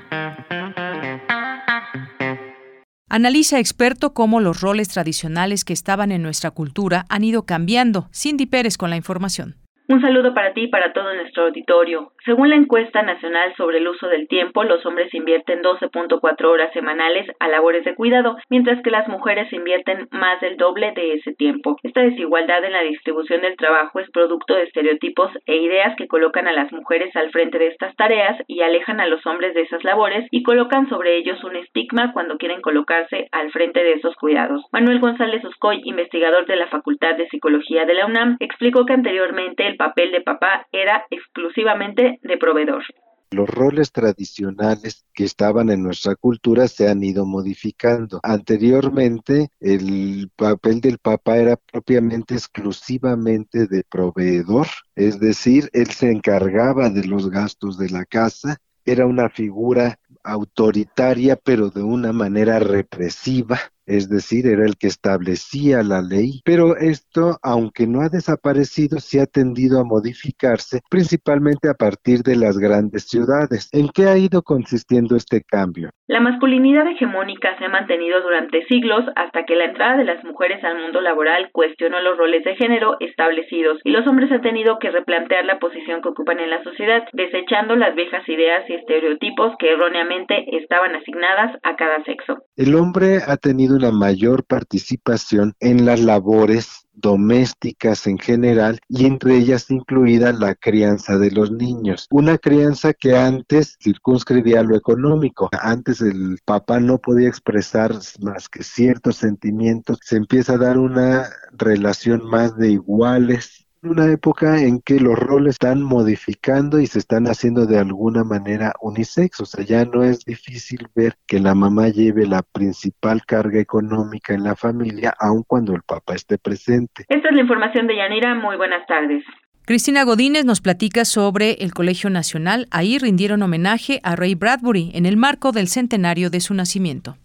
Analiza 3.09 3.59
experto 3.59 4.15
cómo 4.15 4.39
los 4.39 4.61
roles 4.61 4.87
tradicionales 4.87 5.65
que 5.65 5.73
estaban 5.73 6.11
en 6.11 6.23
nuestra 6.23 6.49
cultura 6.49 7.05
han 7.09 7.23
ido 7.23 7.45
cambiando. 7.45 8.09
Cindy 8.11 8.47
Pérez 8.47 8.75
con 8.75 8.89
la 8.89 8.95
información. 8.95 9.62
Un 9.93 10.01
saludo 10.01 10.33
para 10.33 10.53
ti 10.53 10.61
y 10.61 10.67
para 10.69 10.91
todo 10.91 11.13
nuestro 11.13 11.43
auditorio. 11.43 12.13
Según 12.25 12.49
la 12.49 12.55
encuesta 12.55 13.03
nacional 13.03 13.53
sobre 13.55 13.77
el 13.77 13.87
uso 13.87 14.07
del 14.07 14.27
tiempo, 14.27 14.63
los 14.63 14.83
hombres 14.87 15.13
invierten 15.13 15.61
12.4 15.61 16.45
horas 16.45 16.73
semanales 16.73 17.27
a 17.39 17.47
labores 17.47 17.85
de 17.85 17.93
cuidado, 17.93 18.37
mientras 18.49 18.81
que 18.81 18.89
las 18.89 19.07
mujeres 19.07 19.53
invierten 19.53 20.07
más 20.09 20.41
del 20.41 20.57
doble 20.57 20.93
de 20.95 21.13
ese 21.13 21.35
tiempo. 21.35 21.77
Esta 21.83 22.01
desigualdad 22.01 22.65
en 22.65 22.71
la 22.71 22.81
distribución 22.81 23.41
del 23.41 23.55
trabajo 23.55 23.99
es 23.99 24.09
producto 24.09 24.55
de 24.55 24.63
estereotipos 24.63 25.29
e 25.45 25.57
ideas 25.57 25.95
que 25.95 26.07
colocan 26.07 26.47
a 26.47 26.53
las 26.53 26.71
mujeres 26.71 27.15
al 27.15 27.29
frente 27.29 27.59
de 27.59 27.67
estas 27.67 27.95
tareas 27.95 28.41
y 28.47 28.61
alejan 28.61 28.99
a 28.99 29.05
los 29.05 29.23
hombres 29.27 29.53
de 29.53 29.61
esas 29.61 29.83
labores 29.83 30.25
y 30.31 30.41
colocan 30.41 30.89
sobre 30.89 31.17
ellos 31.17 31.43
un 31.43 31.55
estigma 31.55 32.13
cuando 32.13 32.37
quieren 32.37 32.61
colocarse 32.61 33.27
al 33.31 33.51
frente 33.51 33.83
de 33.83 33.93
esos 33.93 34.15
cuidados. 34.15 34.63
Manuel 34.71 34.99
González 34.99 35.45
Uscoy, 35.45 35.81
investigador 35.83 36.47
de 36.47 36.55
la 36.55 36.67
Facultad 36.69 37.13
de 37.15 37.27
Psicología 37.27 37.85
de 37.85 37.93
la 37.93 38.07
UNAM, 38.07 38.37
explicó 38.39 38.87
que 38.87 38.93
anteriormente 38.93 39.67
el 39.67 39.77
papel 39.83 40.11
de 40.11 40.21
papá 40.21 40.65
era 40.71 41.05
exclusivamente 41.09 42.19
de 42.21 42.37
proveedor. 42.37 42.83
Los 43.31 43.49
roles 43.49 43.91
tradicionales 43.91 45.05
que 45.13 45.25
estaban 45.25 45.69
en 45.71 45.83
nuestra 45.83 46.15
cultura 46.15 46.67
se 46.67 46.87
han 46.87 47.03
ido 47.03 47.25
modificando. 47.25 48.19
Anteriormente, 48.23 49.49
el 49.59 50.29
papel 50.35 50.79
del 50.81 50.99
papá 50.99 51.37
era 51.37 51.57
propiamente 51.57 52.35
exclusivamente 52.35 53.67
de 53.67 53.83
proveedor, 53.83 54.67
es 54.95 55.19
decir, 55.19 55.69
él 55.73 55.87
se 55.87 56.11
encargaba 56.11 56.89
de 56.89 57.05
los 57.05 57.29
gastos 57.29 57.77
de 57.77 57.89
la 57.89 58.05
casa, 58.05 58.57
era 58.85 59.05
una 59.05 59.29
figura 59.29 59.99
autoritaria, 60.23 61.35
pero 61.35 61.69
de 61.69 61.83
una 61.83 62.13
manera 62.13 62.59
represiva, 62.59 63.59
es 63.85 64.09
decir, 64.09 64.47
era 64.47 64.65
el 64.65 64.77
que 64.77 64.87
establecía 64.87 65.83
la 65.83 66.01
ley, 66.01 66.41
pero 66.45 66.77
esto, 66.77 67.37
aunque 67.41 67.87
no 67.87 68.01
ha 68.01 68.09
desaparecido, 68.09 68.99
sí 68.99 69.19
ha 69.19 69.25
tendido 69.25 69.79
a 69.79 69.83
modificarse, 69.83 70.81
principalmente 70.89 71.69
a 71.69 71.73
partir 71.73 72.23
de 72.23 72.35
las 72.35 72.57
grandes 72.57 73.03
ciudades. 73.03 73.69
¿En 73.73 73.89
qué 73.89 74.05
ha 74.05 74.17
ido 74.17 74.41
consistiendo 74.41 75.15
este 75.15 75.41
cambio? 75.41 75.89
La 76.07 76.19
masculinidad 76.19 76.87
hegemónica 76.87 77.57
se 77.57 77.65
ha 77.65 77.69
mantenido 77.69 78.21
durante 78.21 78.65
siglos 78.65 79.05
hasta 79.15 79.45
que 79.45 79.55
la 79.55 79.65
entrada 79.65 79.97
de 79.97 80.05
las 80.05 80.23
mujeres 80.23 80.63
al 80.63 80.79
mundo 80.79 81.01
laboral 81.01 81.49
cuestionó 81.51 81.99
los 82.01 82.17
roles 82.17 82.43
de 82.43 82.55
género 82.55 82.97
establecidos 82.99 83.79
y 83.83 83.91
los 83.91 84.05
hombres 84.05 84.31
han 84.31 84.41
tenido 84.41 84.79
que 84.79 84.91
replantear 84.91 85.45
la 85.45 85.59
posición 85.59 86.01
que 86.01 86.09
ocupan 86.09 86.39
en 86.39 86.49
la 86.49 86.63
sociedad, 86.63 87.03
desechando 87.13 87.75
las 87.75 87.95
viejas 87.95 88.27
ideas 88.27 88.69
y 88.69 88.73
estereotipos 88.73 89.53
que 89.57 89.71
erróneamente 89.71 90.57
estaban 90.57 90.95
asignadas 90.95 91.57
a 91.63 91.75
cada 91.75 92.03
sexo. 92.03 92.37
El 92.57 92.75
hombre 92.75 93.19
ha 93.25 93.37
tenido 93.37 93.72
una 93.75 93.91
mayor 93.91 94.43
participación 94.45 95.53
en 95.59 95.85
las 95.85 95.99
labores 95.99 96.87
domésticas 96.93 98.07
en 98.07 98.17
general 98.17 98.79
y 98.87 99.05
entre 99.05 99.35
ellas 99.37 99.69
incluida 99.71 100.31
la 100.31 100.55
crianza 100.55 101.17
de 101.17 101.31
los 101.31 101.51
niños. 101.51 102.07
Una 102.11 102.37
crianza 102.37 102.93
que 102.93 103.15
antes 103.15 103.77
circunscribía 103.81 104.63
lo 104.63 104.75
económico. 104.75 105.49
Antes 105.59 106.01
el 106.01 106.39
papá 106.45 106.79
no 106.79 106.99
podía 106.99 107.27
expresar 107.27 107.93
más 108.21 108.47
que 108.47 108.63
ciertos 108.63 109.17
sentimientos. 109.17 109.99
Se 110.03 110.17
empieza 110.17 110.53
a 110.53 110.57
dar 110.57 110.77
una 110.77 111.29
relación 111.51 112.23
más 112.25 112.55
de 112.57 112.71
iguales 112.71 113.63
una 113.85 114.11
época 114.11 114.61
en 114.61 114.81
que 114.81 114.99
los 114.99 115.17
roles 115.17 115.55
están 115.55 115.81
modificando 115.81 116.79
y 116.79 116.87
se 116.87 116.99
están 116.99 117.25
haciendo 117.25 117.65
de 117.65 117.77
alguna 117.77 118.23
manera 118.23 118.73
unisex, 118.81 119.41
o 119.41 119.45
sea, 119.45 119.65
ya 119.65 119.85
no 119.85 120.03
es 120.03 120.25
difícil 120.25 120.87
ver 120.95 121.13
que 121.27 121.39
la 121.39 121.53
mamá 121.53 121.89
lleve 121.89 122.25
la 122.25 122.41
principal 122.41 123.23
carga 123.25 123.59
económica 123.59 124.33
en 124.33 124.43
la 124.43 124.55
familia, 124.55 125.13
aun 125.19 125.43
cuando 125.45 125.75
el 125.75 125.81
papá 125.81 126.15
esté 126.15 126.37
presente. 126.37 127.05
Esta 127.09 127.29
es 127.29 127.35
la 127.35 127.41
información 127.41 127.87
de 127.87 127.97
Yanira, 127.97 128.35
muy 128.35 128.55
buenas 128.57 128.85
tardes. 128.87 129.23
Cristina 129.65 130.03
Godínez 130.03 130.43
nos 130.43 130.59
platica 130.59 131.05
sobre 131.05 131.53
el 131.53 131.73
Colegio 131.73 132.09
Nacional. 132.09 132.67
Ahí 132.69 132.97
rindieron 132.97 133.41
homenaje 133.43 134.01
a 134.03 134.15
Ray 134.15 134.35
Bradbury 134.35 134.91
en 134.93 135.05
el 135.05 135.15
marco 135.15 135.53
del 135.53 135.67
centenario 135.67 136.29
de 136.29 136.41
su 136.41 136.53
nacimiento. 136.53 137.15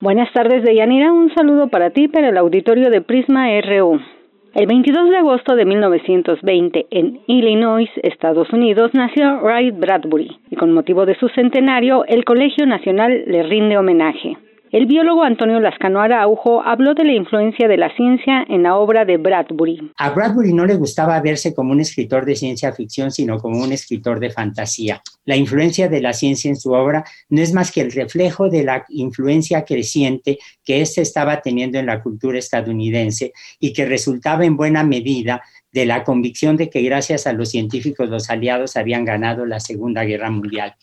Buenas 0.00 0.32
tardes, 0.32 0.62
Deyanira. 0.62 1.12
Un 1.12 1.34
saludo 1.34 1.68
para 1.68 1.90
ti, 1.90 2.06
para 2.06 2.28
el 2.28 2.36
auditorio 2.36 2.88
de 2.90 3.02
Prisma 3.02 3.48
RU. 3.62 3.98
El 4.54 4.66
22 4.66 5.10
de 5.10 5.16
agosto 5.18 5.56
de 5.56 5.66
1920, 5.66 6.86
en 6.90 7.20
Illinois, 7.26 7.90
Estados 8.02 8.50
Unidos, 8.50 8.92
nació 8.94 9.40
Ray 9.40 9.70
Bradbury 9.72 10.38
y 10.50 10.56
con 10.56 10.72
motivo 10.72 11.04
de 11.04 11.16
su 11.16 11.28
centenario, 11.28 12.06
el 12.06 12.24
Colegio 12.24 12.66
Nacional 12.66 13.24
le 13.26 13.42
rinde 13.42 13.76
homenaje. 13.76 14.38
El 14.70 14.84
biólogo 14.84 15.24
Antonio 15.24 15.60
Lascano 15.60 16.00
Araujo 16.00 16.60
habló 16.62 16.92
de 16.92 17.02
la 17.02 17.12
influencia 17.12 17.68
de 17.68 17.78
la 17.78 17.94
ciencia 17.96 18.44
en 18.50 18.64
la 18.64 18.76
obra 18.76 19.06
de 19.06 19.16
Bradbury. 19.16 19.92
A 19.96 20.10
Bradbury 20.10 20.52
no 20.52 20.66
le 20.66 20.74
gustaba 20.74 21.18
verse 21.22 21.54
como 21.54 21.72
un 21.72 21.80
escritor 21.80 22.26
de 22.26 22.36
ciencia 22.36 22.74
ficción, 22.74 23.10
sino 23.10 23.38
como 23.38 23.62
un 23.62 23.72
escritor 23.72 24.20
de 24.20 24.28
fantasía. 24.28 25.00
La 25.24 25.36
influencia 25.36 25.88
de 25.88 26.02
la 26.02 26.12
ciencia 26.12 26.50
en 26.50 26.56
su 26.56 26.72
obra 26.72 27.02
no 27.30 27.40
es 27.40 27.54
más 27.54 27.72
que 27.72 27.80
el 27.80 27.92
reflejo 27.92 28.50
de 28.50 28.62
la 28.64 28.84
influencia 28.90 29.64
creciente 29.64 30.38
que 30.62 30.82
éste 30.82 31.00
estaba 31.00 31.40
teniendo 31.40 31.78
en 31.78 31.86
la 31.86 32.02
cultura 32.02 32.38
estadounidense 32.38 33.32
y 33.58 33.72
que 33.72 33.86
resultaba 33.86 34.44
en 34.44 34.58
buena 34.58 34.84
medida 34.84 35.42
de 35.72 35.86
la 35.86 36.04
convicción 36.04 36.58
de 36.58 36.68
que 36.68 36.82
gracias 36.82 37.26
a 37.26 37.32
los 37.32 37.50
científicos 37.50 38.10
los 38.10 38.28
aliados 38.28 38.76
habían 38.76 39.06
ganado 39.06 39.46
la 39.46 39.60
Segunda 39.60 40.04
Guerra 40.04 40.30
Mundial. 40.30 40.74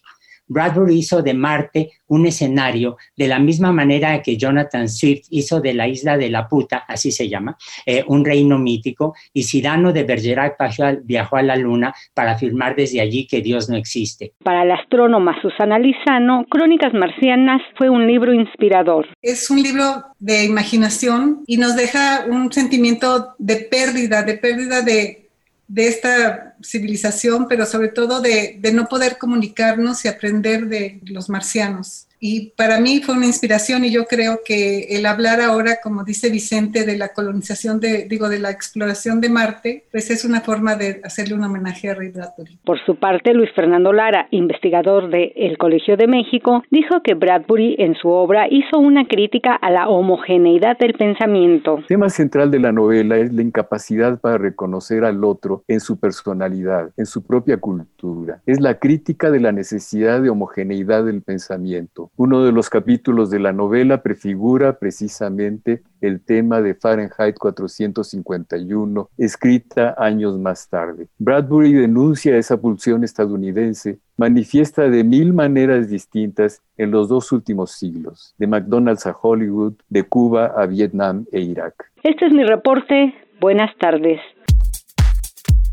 Bradbury 0.47 0.99
hizo 0.99 1.21
de 1.21 1.33
Marte 1.33 1.91
un 2.07 2.25
escenario 2.25 2.97
de 3.15 3.27
la 3.27 3.39
misma 3.39 3.71
manera 3.71 4.21
que 4.21 4.37
Jonathan 4.37 4.87
Swift 4.87 5.27
hizo 5.31 5.59
de 5.59 5.73
la 5.73 5.87
isla 5.87 6.17
de 6.17 6.29
la 6.29 6.47
puta, 6.47 6.85
así 6.87 7.11
se 7.11 7.27
llama, 7.27 7.57
eh, 7.85 8.03
un 8.07 8.23
reino 8.23 8.59
mítico, 8.59 9.15
y 9.33 9.43
Cyrano 9.43 9.91
de 9.91 10.03
Bergerac 10.03 10.55
viajó 11.03 11.37
a 11.37 11.41
la 11.41 11.55
luna 11.55 11.93
para 12.13 12.33
afirmar 12.33 12.75
desde 12.75 13.01
allí 13.01 13.27
que 13.27 13.41
Dios 13.41 13.69
no 13.69 13.75
existe. 13.75 14.33
Para 14.43 14.65
la 14.65 14.75
astrónoma 14.75 15.35
Susana 15.41 15.79
Lizano, 15.79 16.45
Crónicas 16.49 16.93
Marcianas 16.93 17.61
fue 17.77 17.89
un 17.89 18.07
libro 18.07 18.33
inspirador. 18.33 19.07
Es 19.21 19.49
un 19.49 19.61
libro 19.61 20.05
de 20.19 20.45
imaginación 20.45 21.43
y 21.47 21.57
nos 21.57 21.75
deja 21.75 22.25
un 22.29 22.51
sentimiento 22.51 23.35
de 23.37 23.57
pérdida, 23.57 24.23
de 24.23 24.35
pérdida 24.35 24.81
de 24.81 25.25
de 25.67 25.88
esta 25.88 26.55
civilización, 26.62 27.48
pero 27.48 27.65
sobre 27.65 27.89
todo 27.89 28.22
de, 28.22 28.57
de, 28.60 28.72
no 28.72 28.88
poder 28.88 29.17
comunicarnos 29.17 30.05
y 30.05 30.07
aprender 30.07 30.67
de 30.67 31.00
los 31.05 31.29
marcianos 31.29 32.04
y 32.19 32.51
para 32.57 32.79
mí 32.79 33.01
fue 33.01 33.15
una 33.15 33.25
inspiración 33.25 33.86
y 33.86 33.91
yo 33.91 34.05
creo 34.05 34.39
que 34.45 34.98
el 34.98 35.05
hablar 35.05 35.41
ahora, 35.41 35.77
como 35.81 36.03
dice 36.03 36.29
Vicente, 36.29 36.86
de 36.86 36.98
la 36.98 37.10
colonización 37.10 37.79
de, 37.79 38.05
digo, 38.07 38.29
de 38.29 38.39
la 38.39 38.51
exploración 38.51 39.22
de 39.22 39.29
Marte, 39.29 39.84
pues 39.91 40.10
es 40.10 40.25
una 40.25 40.41
forma 40.41 40.75
de 40.75 41.01
hacerle 41.03 41.36
un 41.36 41.43
homenaje 41.43 41.89
a 41.89 41.93
Ray 41.93 42.10
Bradbury. 42.10 42.57
Por 42.63 42.79
su 42.86 42.95
parte, 42.95 43.34
Luis 43.34 43.51
Fernando 43.53 43.93
Lara, 43.93 44.27
investigador 44.31 45.10
del 45.10 45.57
Colegio 45.57 45.98
de 45.98 46.07
México, 46.07 46.63
dijo 46.72 47.01
que 47.03 47.13
Bradbury 47.13 47.75
en 47.79 47.95
su 47.95 48.10
obra 48.10 48.48
hizo 48.50 48.79
una 48.79 49.07
crítica 49.07 49.55
a 49.55 49.69
la 49.69 49.88
homogeneidad 49.88 50.77
del 50.77 50.93
pensamiento. 50.93 51.77
El 51.79 51.88
tema 51.88 52.10
central 52.10 52.51
de 52.51 52.60
la 52.60 52.72
novela 52.72 53.17
es 53.17 53.34
la 53.34 53.41
incapacidad 53.41 54.19
para 54.19 54.38
reconocer 54.38 55.03
al 55.03 55.24
otro 55.24 55.63
en 55.67 55.79
su 55.79 56.00
personalidad, 56.00 56.91
en 56.98 57.05
su 57.05 57.25
propia 57.25 57.57
cultura. 57.57 58.41
Es 58.45 58.60
la 58.60 58.79
crítica 58.79 59.29
de 59.31 59.39
la 59.39 59.51
necesidad 59.51 60.22
de 60.22 60.29
homogeneidad 60.29 61.03
del 61.05 61.22
pensamiento 61.22 62.12
uno 62.17 62.43
de 62.43 62.51
los 62.51 62.69
capítulos 62.69 63.29
de 63.29 63.39
la 63.39 63.51
novela 63.51 64.01
prefigura 64.01 64.79
precisamente 64.79 65.84
el 66.01 66.24
tema 66.24 66.62
de 66.62 66.75
Fahrenheit 66.75 67.38
451, 67.38 69.10
escrita 69.17 69.95
años 69.98 70.38
más 70.38 70.69
tarde. 70.69 71.07
Bradbury 71.17 71.74
denuncia 71.74 72.38
esa 72.38 72.57
pulsión 72.57 73.03
estadounidense, 73.03 74.00
manifiesta 74.17 74.89
de 74.89 75.03
mil 75.03 75.34
maneras 75.34 75.89
distintas 75.89 76.62
en 76.77 76.91
los 76.91 77.10
dos 77.10 77.31
últimos 77.31 77.72
siglos, 77.72 78.34
de 78.38 78.48
McDonald's 78.48 79.05
a 79.05 79.15
Hollywood, 79.19 79.74
de 79.89 80.03
Cuba 80.03 80.53
a 80.55 80.65
Vietnam 80.65 81.25
e 81.31 81.41
Irak. 81.41 81.91
Este 82.03 82.27
es 82.27 82.31
mi 82.31 82.43
reporte. 82.43 83.13
Buenas 83.41 83.75
tardes. 83.77 84.19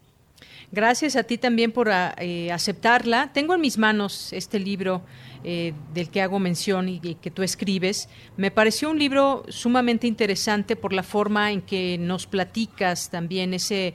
Gracias 0.72 1.15
a 1.15 1.24
ti 1.24 1.38
también 1.38 1.72
por 1.72 1.89
ah, 1.89 2.13
eh, 2.17 2.51
aceptarla. 2.51 3.32
Tengo 3.32 3.53
en 3.56 3.62
mis 3.62 3.77
manos 3.77 4.34
este 4.34 4.60
libro 4.60 5.01
eh, 5.44 5.74
del 5.94 6.10
que 6.10 6.22
hago 6.22 6.39
mención 6.39 6.89
y, 6.89 7.00
que 7.00 7.32
tú 7.32 7.41
escribes. 7.41 8.10
Me 8.36 8.51
pareció 8.51 8.89
un 8.89 9.00
libro 9.00 9.44
sumamente 9.48 10.08
interesante 10.08 10.75
por 10.75 10.91
la 10.91 11.03
forma 11.03 11.51
en 11.51 11.62
que 11.62 11.98
nos 11.98 12.27
platicas 12.27 13.10
también 13.10 13.53
ese 13.53 13.94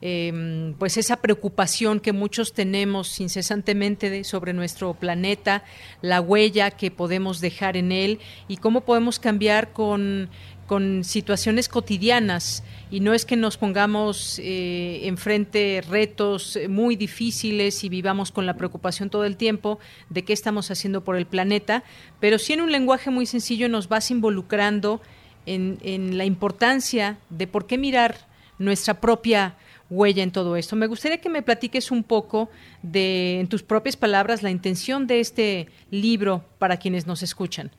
em, 0.00 0.74
pues 0.74 0.96
esa 0.96 1.16
preocupación 1.16 2.00
que 2.00 2.12
muchos 2.12 2.52
tenemos 2.52 3.20
incesantemente 3.20 4.24
sobre 4.24 4.52
nuestro 4.52 4.94
planeta, 4.94 5.62
la 6.00 6.20
huella 6.20 6.70
que 6.70 6.90
podemos 6.90 7.40
dejar 7.40 7.76
en 7.76 7.92
él 7.92 8.18
y 8.48 8.56
cómo 8.56 8.82
podemos 8.82 9.18
cambiar 9.18 9.72
con 9.72 10.30
con 10.66 11.04
situaciones 11.04 11.68
cotidianas 11.68 12.62
y 12.90 13.00
no 13.00 13.12
es 13.14 13.24
que 13.24 13.36
nos 13.36 13.56
pongamos 13.56 14.38
eh, 14.38 15.00
enfrente 15.06 15.82
retos 15.88 16.58
muy 16.68 16.96
difíciles 16.96 17.84
y 17.84 17.88
vivamos 17.88 18.32
con 18.32 18.46
la 18.46 18.56
preocupación 18.56 19.10
todo 19.10 19.24
el 19.24 19.36
tiempo 19.36 19.78
de 20.10 20.24
qué 20.24 20.32
estamos 20.32 20.70
haciendo 20.70 21.04
por 21.04 21.16
el 21.16 21.26
planeta, 21.26 21.84
pero 22.20 22.38
sí 22.38 22.52
en 22.52 22.60
un 22.60 22.72
lenguaje 22.72 23.10
muy 23.10 23.26
sencillo 23.26 23.68
nos 23.68 23.88
vas 23.88 24.10
involucrando 24.10 25.00
en, 25.46 25.78
en 25.82 26.16
la 26.16 26.24
importancia 26.24 27.18
de 27.30 27.46
por 27.46 27.66
qué 27.66 27.78
mirar 27.78 28.16
nuestra 28.58 29.00
propia 29.00 29.56
huella 29.90 30.22
en 30.22 30.30
todo 30.30 30.56
esto. 30.56 30.76
Me 30.76 30.86
gustaría 30.86 31.20
que 31.20 31.28
me 31.28 31.42
platiques 31.42 31.90
un 31.90 32.02
poco 32.02 32.50
de, 32.82 33.40
en 33.40 33.48
tus 33.48 33.62
propias 33.62 33.96
palabras, 33.96 34.42
la 34.42 34.50
intención 34.50 35.06
de 35.06 35.20
este 35.20 35.68
libro 35.90 36.44
para 36.58 36.78
quienes 36.78 37.06
nos 37.06 37.22
escuchan. 37.22 37.70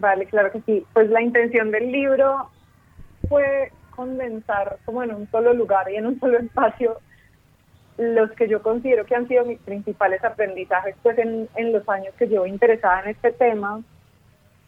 Vale, 0.00 0.26
claro 0.26 0.50
que 0.50 0.60
sí. 0.62 0.84
Pues 0.92 1.08
la 1.10 1.22
intención 1.22 1.70
del 1.70 1.90
libro 1.92 2.50
fue 3.28 3.70
condensar 3.90 4.78
como 4.84 5.02
en 5.02 5.14
un 5.14 5.30
solo 5.30 5.54
lugar 5.54 5.90
y 5.90 5.96
en 5.96 6.06
un 6.06 6.18
solo 6.18 6.38
espacio 6.40 6.98
los 7.96 8.32
que 8.32 8.48
yo 8.48 8.60
considero 8.60 9.06
que 9.06 9.14
han 9.14 9.28
sido 9.28 9.44
mis 9.44 9.60
principales 9.60 10.24
aprendizajes 10.24 10.96
pues 11.00 11.16
en, 11.16 11.48
en 11.54 11.72
los 11.72 11.88
años 11.88 12.12
que 12.18 12.26
llevo 12.26 12.44
interesada 12.44 13.02
en 13.02 13.10
este 13.10 13.30
tema 13.30 13.82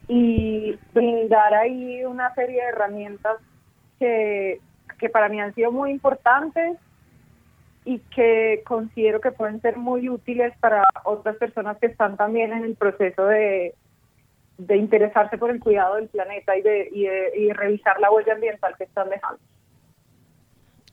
y 0.06 0.78
brindar 0.94 1.52
ahí 1.52 2.04
una 2.04 2.32
serie 2.36 2.62
de 2.62 2.68
herramientas 2.68 3.38
que, 3.98 4.60
que 5.00 5.08
para 5.08 5.28
mí 5.28 5.40
han 5.40 5.52
sido 5.56 5.72
muy 5.72 5.90
importantes 5.90 6.78
y 7.84 7.98
que 8.14 8.62
considero 8.64 9.20
que 9.20 9.32
pueden 9.32 9.60
ser 9.60 9.76
muy 9.76 10.08
útiles 10.08 10.52
para 10.60 10.84
otras 11.02 11.34
personas 11.36 11.78
que 11.78 11.86
están 11.86 12.16
también 12.16 12.52
en 12.52 12.62
el 12.62 12.76
proceso 12.76 13.26
de, 13.26 13.74
de 14.58 14.76
interesarse 14.76 15.38
por 15.38 15.50
el 15.50 15.60
cuidado 15.60 15.96
del 15.96 16.08
planeta 16.08 16.56
y 16.56 16.62
de, 16.62 16.90
y 17.36 17.52
revisar 17.52 18.00
la 18.00 18.10
huella 18.10 18.32
ambiental 18.32 18.74
que 18.76 18.84
están 18.84 19.10
dejando. 19.10 19.40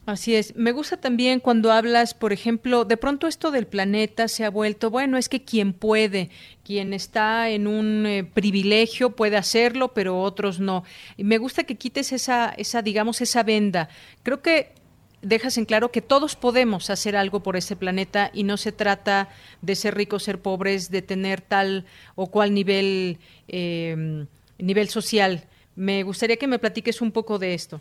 Así 0.05 0.35
es. 0.35 0.53
Me 0.57 0.73
gusta 0.73 0.97
también 0.97 1.39
cuando 1.39 1.71
hablas, 1.71 2.13
por 2.13 2.33
ejemplo, 2.33 2.83
de 2.83 2.97
pronto 2.97 3.25
esto 3.25 3.51
del 3.51 3.67
planeta 3.67 4.27
se 4.27 4.43
ha 4.43 4.49
vuelto, 4.49 4.89
bueno, 4.89 5.17
es 5.17 5.29
que 5.29 5.45
quien 5.45 5.71
puede, 5.71 6.29
quien 6.65 6.93
está 6.93 7.49
en 7.49 7.67
un 7.67 8.05
eh, 8.05 8.25
privilegio 8.25 9.11
puede 9.11 9.37
hacerlo, 9.37 9.93
pero 9.93 10.19
otros 10.19 10.59
no. 10.59 10.83
Y 11.15 11.23
me 11.23 11.37
gusta 11.37 11.63
que 11.63 11.75
quites 11.75 12.11
esa, 12.11 12.49
esa, 12.57 12.81
digamos, 12.81 13.21
esa 13.21 13.43
venda. 13.43 13.87
Creo 14.23 14.41
que 14.41 14.73
dejas 15.23 15.57
en 15.57 15.65
claro 15.65 15.89
que 15.89 16.01
todos 16.01 16.35
podemos 16.35 16.89
hacer 16.89 17.15
algo 17.15 17.39
por 17.39 17.55
este 17.55 17.75
planeta 17.75 18.29
y 18.33 18.43
no 18.43 18.57
se 18.57 18.71
trata 18.71 19.29
de 19.61 19.75
ser 19.75 19.95
ricos, 19.95 20.23
ser 20.23 20.39
pobres, 20.39 20.91
de 20.91 21.01
tener 21.01 21.41
tal 21.41 21.85
o 22.15 22.27
cual 22.27 22.53
nivel, 22.53 23.17
eh, 23.47 24.25
nivel 24.59 24.87
social. 24.89 25.45
Me 25.75 26.03
gustaría 26.03 26.37
que 26.37 26.47
me 26.47 26.59
platiques 26.59 27.01
un 27.01 27.11
poco 27.11 27.39
de 27.39 27.53
esto. 27.53 27.79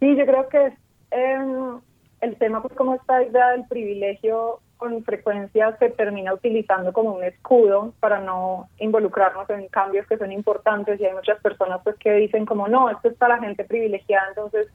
Sí, 0.00 0.16
yo 0.16 0.26
creo 0.26 0.48
que 0.48 0.72
em, 1.10 1.80
el 2.20 2.36
tema, 2.36 2.60
pues 2.62 2.74
como 2.74 2.94
esta 2.94 3.22
idea 3.22 3.50
del 3.50 3.64
privilegio 3.68 4.60
con 4.76 5.02
frecuencia 5.04 5.74
se 5.78 5.90
termina 5.90 6.34
utilizando 6.34 6.92
como 6.92 7.12
un 7.12 7.24
escudo 7.24 7.94
para 8.00 8.20
no 8.20 8.68
involucrarnos 8.78 9.48
en 9.48 9.68
cambios 9.68 10.06
que 10.06 10.18
son 10.18 10.32
importantes 10.32 11.00
y 11.00 11.06
hay 11.06 11.14
muchas 11.14 11.40
personas 11.40 11.80
pues 11.82 11.96
que 11.96 12.12
dicen 12.12 12.44
como 12.44 12.68
no, 12.68 12.90
esto 12.90 13.08
es 13.08 13.14
para 13.14 13.36
la 13.36 13.42
gente 13.42 13.64
privilegiada, 13.64 14.28
entonces 14.28 14.68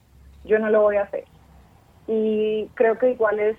yo 0.44 0.60
no 0.60 0.70
lo 0.70 0.82
voy 0.82 0.98
a 0.98 1.04
hacer. 1.04 1.26
Y 2.08 2.68
creo 2.74 2.98
que 2.98 3.12
igual 3.12 3.40
es 3.40 3.58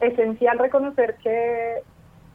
esencial 0.00 0.58
reconocer 0.58 1.16
que 1.22 1.82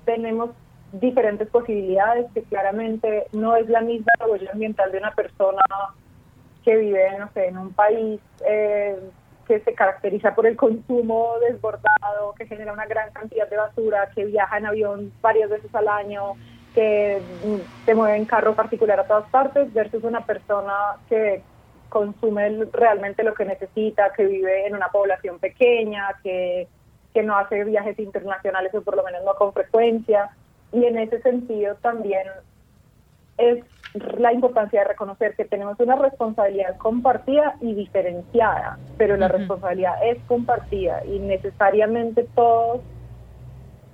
tenemos 0.05 0.51
diferentes 0.93 1.47
posibilidades, 1.47 2.25
que 2.33 2.43
claramente 2.43 3.27
no 3.31 3.55
es 3.55 3.67
la 3.69 3.81
misma 3.81 4.11
huella 4.27 4.51
ambiental 4.51 4.91
de 4.91 4.97
una 4.97 5.11
persona 5.11 5.61
que 6.63 6.75
vive, 6.75 7.17
no 7.17 7.29
sé, 7.33 7.47
en 7.47 7.57
un 7.57 7.73
país 7.73 8.19
eh, 8.45 8.97
que 9.47 9.59
se 9.61 9.73
caracteriza 9.73 10.35
por 10.35 10.45
el 10.45 10.55
consumo 10.55 11.35
desbordado, 11.39 12.33
que 12.37 12.45
genera 12.45 12.73
una 12.73 12.85
gran 12.85 13.11
cantidad 13.11 13.49
de 13.49 13.57
basura, 13.57 14.09
que 14.13 14.25
viaja 14.25 14.57
en 14.57 14.65
avión 14.65 15.13
varias 15.21 15.49
veces 15.49 15.73
al 15.73 15.87
año, 15.87 16.33
que 16.73 17.21
se 17.85 17.95
mueve 17.95 18.17
en 18.17 18.25
carro 18.25 18.55
particular 18.55 18.99
a 18.99 19.07
todas 19.07 19.29
partes, 19.29 19.73
versus 19.73 20.03
una 20.03 20.25
persona 20.25 20.73
que 21.09 21.41
consume 21.91 22.65
realmente 22.71 23.21
lo 23.21 23.33
que 23.33 23.43
necesita, 23.43 24.13
que 24.13 24.25
vive 24.25 24.65
en 24.65 24.75
una 24.75 24.87
población 24.87 25.39
pequeña, 25.39 26.07
que, 26.23 26.67
que 27.13 27.21
no 27.21 27.37
hace 27.37 27.65
viajes 27.65 27.99
internacionales 27.99 28.73
o 28.73 28.81
por 28.81 28.95
lo 28.95 29.03
menos 29.03 29.23
no 29.25 29.35
con 29.35 29.51
frecuencia. 29.51 30.29
Y 30.71 30.85
en 30.85 30.97
ese 30.97 31.21
sentido 31.21 31.75
también 31.75 32.23
es 33.37 33.65
la 34.17 34.31
importancia 34.31 34.81
de 34.81 34.87
reconocer 34.87 35.35
que 35.35 35.43
tenemos 35.43 35.77
una 35.81 35.97
responsabilidad 35.97 36.77
compartida 36.77 37.57
y 37.59 37.73
diferenciada, 37.73 38.79
pero 38.97 39.17
la 39.17 39.27
responsabilidad 39.27 39.95
es 40.01 40.17
compartida 40.27 41.05
y 41.05 41.19
necesariamente 41.19 42.25
todos 42.33 42.79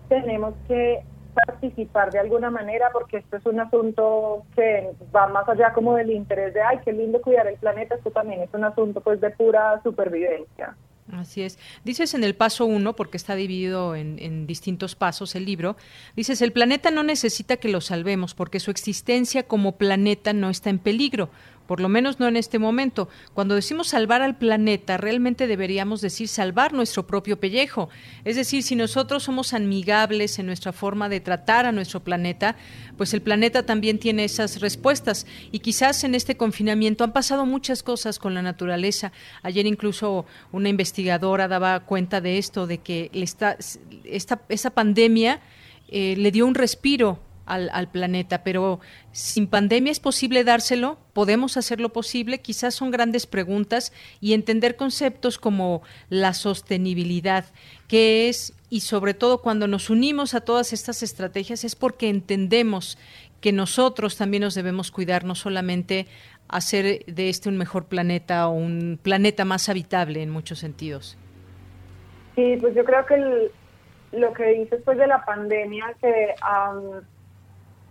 tenemos 0.08 0.54
que 0.68 1.02
participar 1.46 2.12
de 2.12 2.20
alguna 2.20 2.50
manera 2.50 2.90
porque 2.92 3.18
esto 3.18 3.38
es 3.38 3.46
un 3.46 3.60
asunto 3.60 4.44
que 4.56 4.92
va 5.16 5.28
más 5.28 5.48
allá 5.48 5.74
como 5.74 5.96
del 5.96 6.12
interés 6.12 6.54
de, 6.54 6.62
ay, 6.62 6.80
qué 6.84 6.92
lindo 6.92 7.22
cuidar 7.22 7.48
el 7.48 7.58
planeta, 7.58 7.96
esto 7.96 8.12
también 8.12 8.42
es 8.42 8.50
un 8.54 8.64
asunto 8.64 9.02
pues 9.02 9.22
de 9.22 9.30
pura 9.32 9.82
supervivencia. 9.84 10.76
Así 11.14 11.42
es. 11.42 11.58
Dices 11.86 12.14
en 12.14 12.26
el 12.26 12.36
paso 12.36 12.66
uno, 12.66 12.94
porque 12.94 13.16
está 13.16 13.36
dividido 13.36 13.96
en, 13.96 14.20
en, 14.20 14.46
distintos 14.46 14.96
pasos 14.96 15.36
el 15.36 15.46
libro, 15.46 15.78
dices, 16.18 16.42
el 16.42 16.52
planeta 16.52 16.92
no 16.92 17.02
necesita 17.02 17.58
que 17.58 17.70
lo 17.70 17.80
salvemos 17.80 18.34
porque 18.34 18.60
su 18.60 18.72
existencia 18.72 19.44
como 19.44 19.78
planeta 19.78 20.34
no 20.34 20.50
está 20.50 20.70
en 20.70 20.80
peligro 20.80 21.30
por 21.68 21.82
lo 21.82 21.90
menos 21.90 22.20
no 22.20 22.28
en 22.28 22.38
este 22.38 22.58
momento. 22.58 23.10
Cuando 23.34 23.54
decimos 23.54 23.90
salvar 23.90 24.22
al 24.22 24.38
planeta, 24.38 24.98
realmente 24.98 25.48
deberíamos 25.48 26.02
decir 26.02 26.28
salvar 26.28 26.74
nuestro 26.74 27.06
propio 27.06 27.40
pellejo. 27.40 27.90
Es 28.24 28.36
decir, 28.36 28.64
si 28.64 28.76
nosotros 28.76 29.24
somos 29.24 29.54
amigables 29.54 30.40
en 30.40 30.46
nuestra 30.46 30.72
forma 30.72 31.10
de 31.10 31.20
tratar 31.20 31.66
a 31.66 31.72
nuestro 31.72 32.00
planeta, 32.00 32.56
pues 32.98 33.14
el 33.14 33.22
planeta 33.22 33.66
también 33.66 34.00
tiene 34.00 34.24
esas 34.24 34.62
respuestas. 34.62 35.28
Y 35.52 35.60
quizás 35.60 36.04
en 36.04 36.16
este 36.16 36.38
confinamiento 36.38 37.04
han 37.04 37.14
pasado 37.14 37.46
muchas 37.46 37.84
cosas 37.84 38.18
con 38.18 38.34
la 38.34 38.42
naturaleza. 38.42 39.12
Ayer 39.44 39.66
incluso 39.66 40.26
una 40.52 40.70
investigadora 40.70 41.48
daba 41.48 41.82
cuenta 41.82 42.22
de 42.22 42.38
esto, 42.38 42.66
de 42.66 42.80
que 42.80 43.12
esta, 43.14 43.58
esta, 44.06 44.42
esa 44.50 44.70
pandemia 44.72 45.42
eh, 45.90 46.16
le 46.18 46.32
dio 46.32 46.46
un 46.46 46.56
respiro 46.56 47.20
al, 47.48 47.90
planeta, 47.90 48.44
pero 48.44 48.80
sin 49.12 49.48
pandemia 49.48 49.92
es 49.92 50.00
posible 50.00 50.44
dárselo, 50.44 51.00
podemos 51.14 51.58
hacerlo 51.58 51.90
posible, 51.90 52.40
quizás 52.40 52.76
son 52.76 52.92
grandes 52.92 53.26
preguntas 53.26 53.94
y 54.20 54.34
entender 54.34 54.76
conceptos 54.76 55.40
como 55.40 55.82
la 56.10 56.34
sostenibilidad, 56.34 57.46
que 57.88 58.30
es, 58.30 58.54
y 58.70 58.82
sobre 58.82 59.14
todo 59.14 59.42
cuando 59.42 59.68
nos 59.68 59.90
unimos 59.90 60.34
a 60.34 60.42
todas 60.42 60.74
estas 60.74 61.02
estrategias, 61.04 61.64
es 61.64 61.76
porque 61.76 62.10
entendemos 62.10 62.98
que 63.42 63.52
nosotros 63.52 64.18
también 64.18 64.44
nos 64.44 64.56
debemos 64.56 64.92
cuidar, 64.92 65.24
no 65.24 65.36
solamente 65.36 66.08
hacer 66.50 67.06
de 67.06 67.30
este 67.30 67.50
un 67.50 67.58
mejor 67.58 67.86
planeta 67.86 68.48
o 68.48 68.52
un 68.52 69.00
planeta 69.02 69.46
más 69.46 69.70
habitable 69.70 70.22
en 70.22 70.30
muchos 70.30 70.60
sentidos. 70.60 71.18
Sí, 72.36 72.58
pues 72.62 72.76
yo 72.76 72.84
creo 72.84 73.06
que 73.06 73.52
lo 74.12 74.34
que 74.34 74.46
dices 74.50 74.72
después 74.72 74.98
de 74.98 75.08
la 75.08 75.24
pandemia, 75.26 75.96
que 76.02 76.36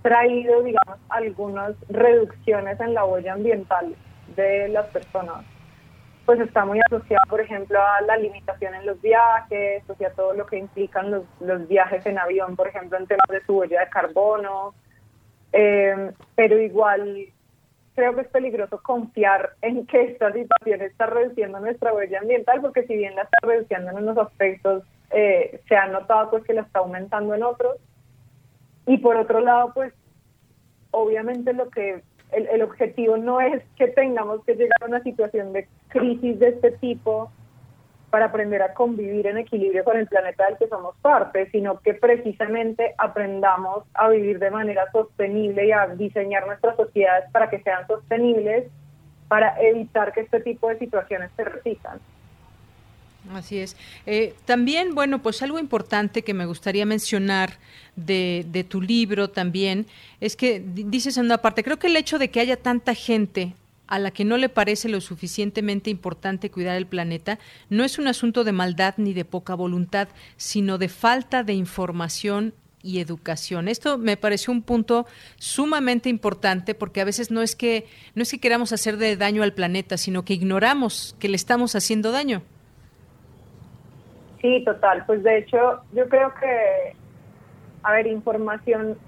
traído, 0.07 0.63
digamos, 0.63 1.01
algunas 1.09 1.75
reducciones 1.89 2.79
en 2.79 2.95
la 2.95 3.05
huella 3.05 3.33
ambiental 3.33 3.97
de 4.37 4.69
las 4.69 4.87
personas. 4.87 5.45
Pues 6.25 6.39
está 6.39 6.65
muy 6.65 6.79
asociado, 6.87 7.25
por 7.29 7.41
ejemplo, 7.41 7.81
a 7.81 8.01
la 8.03 8.17
limitación 8.17 8.77
en 8.77 8.87
los 8.87 9.01
viajes, 9.03 9.83
o 9.89 9.97
sea, 9.97 10.11
todo 10.11 10.33
lo 10.33 10.47
que 10.47 10.59
implican 10.59 11.11
los, 11.11 11.25
los 11.41 11.67
viajes 11.67 12.07
en 12.07 12.21
avión, 12.21 12.55
por 12.55 12.69
ejemplo, 12.69 12.97
en 12.99 13.09
temas 13.09 13.27
de 13.29 13.45
su 13.45 13.59
huella 13.59 13.81
de 13.81 13.89
carbono. 13.89 14.75
Eh, 15.53 16.13
pero 16.37 16.61
igual 16.61 17.27
creo 17.97 18.15
que 18.15 18.21
es 18.21 18.29
peligroso 18.29 18.81
confiar 18.83 19.55
en 19.61 19.87
que 19.87 20.03
esta 20.03 20.33
situación 20.33 20.83
está 20.83 21.07
reduciendo 21.07 21.59
nuestra 21.59 21.93
huella 21.93 22.21
ambiental, 22.21 22.61
porque 22.61 22.87
si 22.87 22.97
bien 22.97 23.17
la 23.17 23.23
está 23.23 23.39
reduciendo 23.43 23.91
en 23.91 23.97
unos 23.97 24.19
aspectos, 24.19 24.85
eh, 25.11 25.61
se 25.69 25.75
ha 25.77 25.89
notado 25.89 26.31
pues 26.31 26.45
que 26.45 26.55
la 26.55 26.63
está 26.63 26.79
aumentando 26.79 27.35
en 27.35 27.43
otros. 27.43 27.77
Y 28.87 28.99
por 28.99 29.17
otro 29.17 29.41
lado, 29.41 29.73
pues 29.75 29.93
obviamente 30.91 31.53
lo 31.53 31.69
que 31.71 32.03
el, 32.33 32.47
el, 32.49 32.63
objetivo 32.63 33.17
no 33.17 33.41
es 33.41 33.63
que 33.77 33.89
tengamos 33.89 34.45
que 34.45 34.55
llegar 34.55 34.83
a 34.83 34.87
una 34.87 35.03
situación 35.03 35.53
de 35.53 35.69
crisis 35.89 36.39
de 36.39 36.49
este 36.49 36.73
tipo 36.73 37.31
para 38.11 38.27
aprender 38.27 38.63
a 38.63 38.73
convivir 38.73 39.27
en 39.27 39.39
equilibrio 39.39 39.85
con 39.85 39.97
el 39.97 40.07
planeta 40.07 40.47
del 40.47 40.57
que 40.57 40.69
somos 40.69 40.97
parte, 41.03 41.51
sino 41.51 41.81
que 41.81 41.95
precisamente 41.95 42.95
aprendamos 42.99 43.85
a 43.95 44.09
vivir 44.09 44.39
de 44.39 44.51
manera 44.51 44.91
sostenible 44.93 45.67
y 45.67 45.73
a 45.73 45.87
diseñar 45.89 46.47
nuestras 46.47 46.77
sociedades 46.77 47.31
para 47.31 47.51
que 47.51 47.61
sean 47.63 47.87
sostenibles, 47.87 48.71
para 49.29 49.61
evitar 49.61 50.13
que 50.13 50.21
este 50.21 50.41
tipo 50.41 50.69
de 50.69 50.79
situaciones 50.79 51.31
se 51.37 51.45
repitan. 51.45 51.99
Así 53.33 53.59
es. 53.59 53.77
Eh, 54.07 54.35
también, 54.45 54.95
bueno, 54.95 55.23
pues 55.23 55.43
algo 55.43 55.59
importante 55.59 56.23
que 56.23 56.35
me 56.35 56.47
gustaría 56.47 56.87
mencionar 56.87 57.59
de, 57.97 58.47
de, 58.51 58.65
tu 58.65 58.81
libro 58.81 59.31
también 59.31 59.87
es 60.21 60.37
que 60.37 60.63
dices 60.65 61.17
en 61.17 61.25
una 61.25 61.39
parte, 61.39 61.65
creo 61.65 61.79
que 61.79 61.89
el 61.89 61.97
hecho 61.97 62.19
de 62.19 62.31
que 62.31 62.41
haya 62.41 62.57
tanta 62.57 62.95
gente 62.95 63.55
a 63.87 63.99
la 63.99 64.11
que 64.11 64.25
no 64.25 64.37
le 64.37 64.49
parece 64.49 64.89
lo 64.89 65.01
suficientemente 65.01 65.91
importante 65.91 66.51
cuidar 66.51 66.77
el 66.77 66.87
planeta 66.87 67.39
no 67.69 67.85
es 67.85 67.99
un 67.99 68.09
asunto 68.09 68.45
de 68.45 68.53
maldad 68.53 68.95
ni 68.97 69.13
de 69.13 69.25
poca 69.25 69.55
voluntad, 69.55 70.09
sino 70.37 70.79
de 70.79 70.89
falta 70.89 71.43
de 71.43 71.55
información 71.55 72.55
y 72.83 73.01
educación. 73.01 73.69
Esto 73.69 73.99
me 73.99 74.17
pareció 74.17 74.53
un 74.53 74.63
punto 74.63 75.07
sumamente 75.39 76.09
importante 76.09 76.75
porque 76.75 77.01
a 77.01 77.05
veces 77.05 77.31
no 77.31 77.43
es 77.43 77.57
que 77.57 77.87
no 78.15 78.23
es 78.23 78.31
que 78.31 78.39
queramos 78.39 78.73
hacer 78.73 78.97
de 78.97 79.17
daño 79.17 79.43
al 79.43 79.55
planeta, 79.55 79.97
sino 79.97 80.25
que 80.25 80.35
ignoramos 80.35 81.17
que 81.19 81.29
le 81.29 81.37
estamos 81.37 81.75
haciendo 81.75 82.13
daño. 82.13 82.43
Sí, 84.41 84.63
total. 84.65 85.05
Pues 85.07 85.23
de 85.23 85.39
hecho, 85.39 85.81
yo 85.93 86.09
creo 86.09 86.33
que, 86.35 86.97
a 87.83 87.93
ver, 87.93 88.07
información, 88.07 88.99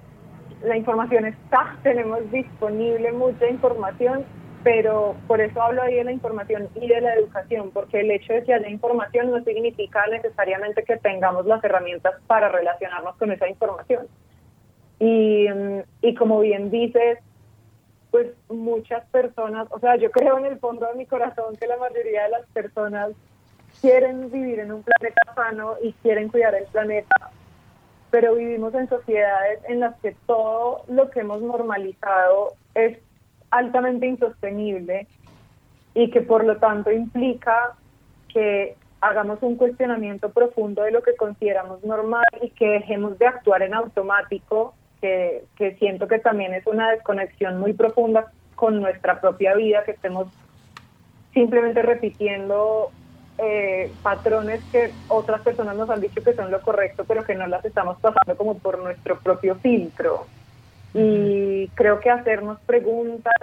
la 0.64 0.76
información 0.76 1.26
está, 1.26 1.76
tenemos 1.82 2.30
disponible 2.30 3.12
mucha 3.12 3.48
información, 3.48 4.24
pero 4.64 5.14
por 5.26 5.40
eso 5.40 5.62
hablo 5.62 5.82
ahí 5.82 5.94
de 5.94 6.04
la 6.04 6.12
información 6.12 6.68
y 6.74 6.88
de 6.88 7.00
la 7.00 7.14
educación, 7.14 7.70
porque 7.72 8.00
el 8.00 8.10
hecho 8.10 8.32
de 8.32 8.42
que 8.44 8.54
haya 8.54 8.68
información 8.68 9.30
no 9.30 9.42
significa 9.44 10.06
necesariamente 10.08 10.82
que 10.82 10.96
tengamos 10.96 11.46
las 11.46 11.62
herramientas 11.62 12.14
para 12.26 12.48
relacionarnos 12.48 13.16
con 13.16 13.30
esa 13.30 13.48
información. 13.48 14.06
Y, 14.98 15.46
y 16.02 16.14
como 16.14 16.40
bien 16.40 16.70
dices, 16.70 17.18
pues 18.10 18.28
muchas 18.48 19.04
personas, 19.10 19.68
o 19.70 19.78
sea, 19.78 19.96
yo 19.96 20.10
creo 20.10 20.38
en 20.38 20.46
el 20.46 20.58
fondo 20.58 20.86
de 20.86 20.94
mi 20.94 21.06
corazón 21.06 21.56
que 21.56 21.66
la 21.66 21.76
mayoría 21.76 22.24
de 22.24 22.30
las 22.30 22.46
personas 22.46 23.10
quieren 23.80 24.30
vivir 24.30 24.60
en 24.60 24.72
un 24.72 24.82
planeta 24.82 25.34
sano 25.34 25.74
y 25.82 25.92
quieren 25.94 26.28
cuidar 26.28 26.54
el 26.54 26.64
planeta, 26.66 27.30
pero 28.10 28.34
vivimos 28.34 28.74
en 28.74 28.88
sociedades 28.88 29.60
en 29.68 29.80
las 29.80 29.94
que 30.00 30.16
todo 30.26 30.84
lo 30.88 31.10
que 31.10 31.20
hemos 31.20 31.42
normalizado 31.42 32.54
es 32.74 32.98
altamente 33.50 34.06
insostenible 34.06 35.06
y 35.94 36.10
que 36.10 36.20
por 36.20 36.44
lo 36.44 36.56
tanto 36.58 36.90
implica 36.90 37.74
que 38.32 38.76
hagamos 39.00 39.42
un 39.42 39.56
cuestionamiento 39.56 40.30
profundo 40.30 40.82
de 40.82 40.90
lo 40.90 41.02
que 41.02 41.14
consideramos 41.16 41.82
normal 41.84 42.24
y 42.42 42.50
que 42.50 42.68
dejemos 42.68 43.18
de 43.18 43.26
actuar 43.26 43.62
en 43.62 43.74
automático, 43.74 44.74
que, 45.00 45.44
que 45.56 45.76
siento 45.76 46.08
que 46.08 46.18
también 46.18 46.52
es 46.54 46.66
una 46.66 46.90
desconexión 46.90 47.58
muy 47.58 47.72
profunda 47.72 48.32
con 48.54 48.80
nuestra 48.80 49.20
propia 49.20 49.54
vida, 49.54 49.84
que 49.84 49.92
estemos 49.92 50.28
simplemente 51.32 51.82
repitiendo 51.82 52.90
eh, 53.38 53.94
patrones 54.02 54.64
que 54.72 54.94
otras 55.06 55.42
personas 55.42 55.76
nos 55.76 55.88
han 55.90 56.00
dicho 56.00 56.22
que 56.22 56.34
son 56.34 56.50
lo 56.50 56.60
correcto, 56.60 57.04
pero 57.06 57.24
que 57.24 57.34
no 57.34 57.46
las 57.46 57.64
estamos 57.64 57.98
pasando 58.00 58.36
como 58.36 58.58
por 58.58 58.78
nuestro 58.78 59.18
propio 59.20 59.54
filtro. 59.56 60.26
Y 60.92 61.68
creo 61.74 62.00
que 62.00 62.10
hacernos 62.10 62.58
preguntas 62.66 63.34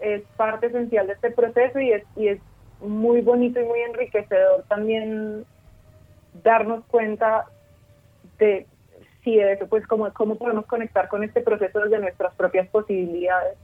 es 0.00 0.22
parte 0.36 0.66
esencial 0.66 1.06
de 1.06 1.12
este 1.14 1.30
proceso 1.30 1.78
y 1.78 1.92
es, 1.92 2.04
y 2.16 2.28
es 2.28 2.40
muy 2.80 3.20
bonito 3.20 3.60
y 3.60 3.64
muy 3.64 3.80
enriquecedor 3.80 4.64
también 4.68 5.44
darnos 6.42 6.84
cuenta 6.86 7.44
de 8.38 8.66
si 9.22 9.38
eso, 9.38 9.66
pues 9.68 9.86
cómo, 9.86 10.12
cómo 10.12 10.36
podemos 10.36 10.66
conectar 10.66 11.08
con 11.08 11.24
este 11.24 11.40
proceso 11.40 11.80
desde 11.80 11.98
nuestras 11.98 12.34
propias 12.34 12.68
posibilidades. 12.68 13.56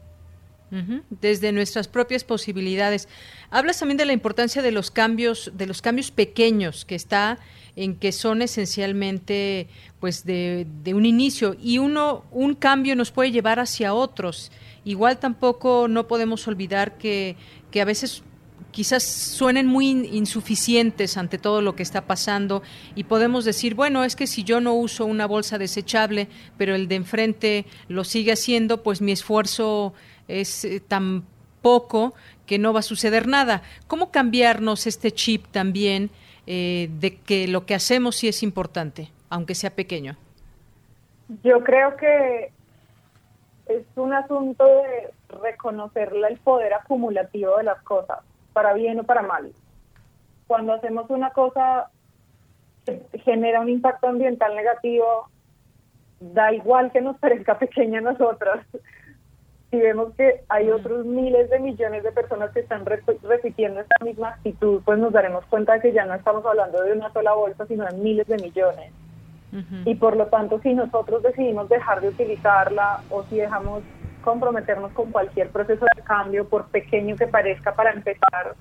Desde 1.20 1.50
nuestras 1.50 1.88
propias 1.88 2.22
posibilidades. 2.22 3.08
Hablas 3.50 3.80
también 3.80 3.96
de 3.96 4.04
la 4.04 4.12
importancia 4.12 4.62
de 4.62 4.70
los 4.70 4.92
cambios, 4.92 5.50
de 5.54 5.66
los 5.66 5.82
cambios 5.82 6.12
pequeños 6.12 6.84
que 6.84 6.94
está 6.94 7.38
en 7.76 7.96
que 7.96 8.12
son 8.12 8.42
esencialmente 8.42 9.68
pues 9.98 10.24
de, 10.24 10.66
de, 10.82 10.94
un 10.94 11.06
inicio 11.06 11.56
y 11.60 11.78
uno 11.78 12.24
un 12.30 12.54
cambio 12.54 12.96
nos 12.96 13.10
puede 13.10 13.30
llevar 13.30 13.60
hacia 13.60 13.94
otros 13.94 14.50
igual 14.84 15.18
tampoco 15.18 15.86
no 15.88 16.08
podemos 16.08 16.46
olvidar 16.48 16.98
que, 16.98 17.36
que 17.70 17.80
a 17.80 17.84
veces 17.84 18.22
quizás 18.70 19.02
suenen 19.02 19.66
muy 19.66 19.88
insuficientes 19.88 21.16
ante 21.16 21.38
todo 21.38 21.60
lo 21.60 21.74
que 21.74 21.82
está 21.82 22.06
pasando 22.06 22.62
y 22.94 23.04
podemos 23.04 23.44
decir, 23.44 23.74
bueno, 23.74 24.04
es 24.04 24.16
que 24.16 24.26
si 24.26 24.44
yo 24.44 24.60
no 24.60 24.74
uso 24.74 25.06
una 25.06 25.26
bolsa 25.26 25.58
desechable, 25.58 26.28
pero 26.56 26.74
el 26.74 26.88
de 26.88 26.94
enfrente 26.94 27.66
lo 27.88 28.04
sigue 28.04 28.32
haciendo, 28.32 28.82
pues 28.82 29.00
mi 29.00 29.12
esfuerzo 29.12 29.92
es 30.30 30.64
eh, 30.64 30.80
tan 30.80 31.24
poco 31.62 32.14
que 32.46 32.58
no 32.58 32.72
va 32.72 32.80
a 32.80 32.82
suceder 32.82 33.26
nada. 33.26 33.62
¿Cómo 33.86 34.10
cambiarnos 34.10 34.86
este 34.86 35.12
chip 35.12 35.46
también 35.50 36.10
eh, 36.46 36.88
de 36.98 37.16
que 37.18 37.48
lo 37.48 37.66
que 37.66 37.74
hacemos 37.74 38.16
sí 38.16 38.28
es 38.28 38.42
importante, 38.42 39.10
aunque 39.28 39.54
sea 39.54 39.70
pequeño? 39.70 40.16
Yo 41.44 41.62
creo 41.62 41.96
que 41.96 42.50
es 43.66 43.84
un 43.94 44.12
asunto 44.12 44.64
de 44.64 45.10
reconocer 45.40 46.12
el 46.28 46.38
poder 46.38 46.74
acumulativo 46.74 47.56
de 47.58 47.64
las 47.64 47.80
cosas, 47.82 48.18
para 48.52 48.72
bien 48.74 48.98
o 48.98 49.04
para 49.04 49.22
mal. 49.22 49.52
Cuando 50.48 50.72
hacemos 50.72 51.08
una 51.10 51.30
cosa 51.30 51.88
que 52.84 53.00
genera 53.24 53.60
un 53.60 53.68
impacto 53.68 54.08
ambiental 54.08 54.56
negativo, 54.56 55.28
da 56.18 56.52
igual 56.52 56.90
que 56.90 57.00
nos 57.00 57.16
parezca 57.18 57.58
pequeña 57.58 57.98
a 57.98 58.02
nosotras. 58.02 58.66
Si 59.70 59.78
vemos 59.78 60.12
que 60.16 60.42
hay 60.48 60.70
otros 60.70 61.06
miles 61.06 61.48
de 61.48 61.60
millones 61.60 62.02
de 62.02 62.10
personas 62.10 62.50
que 62.50 62.60
están 62.60 62.84
repitiendo 62.84 63.80
esta 63.80 64.04
misma 64.04 64.30
actitud, 64.30 64.82
pues 64.84 64.98
nos 64.98 65.12
daremos 65.12 65.44
cuenta 65.46 65.74
de 65.74 65.80
que 65.80 65.92
ya 65.92 66.04
no 66.06 66.14
estamos 66.14 66.44
hablando 66.44 66.82
de 66.82 66.92
una 66.92 67.12
sola 67.12 67.34
bolsa, 67.34 67.66
sino 67.66 67.84
de 67.86 67.96
miles 67.96 68.26
de 68.26 68.36
millones. 68.38 68.92
Y 69.84 69.96
por 69.96 70.16
lo 70.16 70.26
tanto, 70.26 70.60
si 70.60 70.74
nosotros 70.74 71.22
decidimos 71.22 71.68
dejar 71.68 72.00
de 72.00 72.08
utilizarla 72.08 73.02
o 73.10 73.24
si 73.24 73.36
dejamos 73.36 73.82
comprometernos 74.22 74.92
con 74.92 75.10
cualquier 75.10 75.50
proceso 75.50 75.84
de 75.96 76.02
cambio, 76.02 76.48
por 76.48 76.66
pequeño 76.68 77.16
que 77.16 77.26
parezca 77.26 77.74
para 77.74 77.92
empezar, 77.92 78.54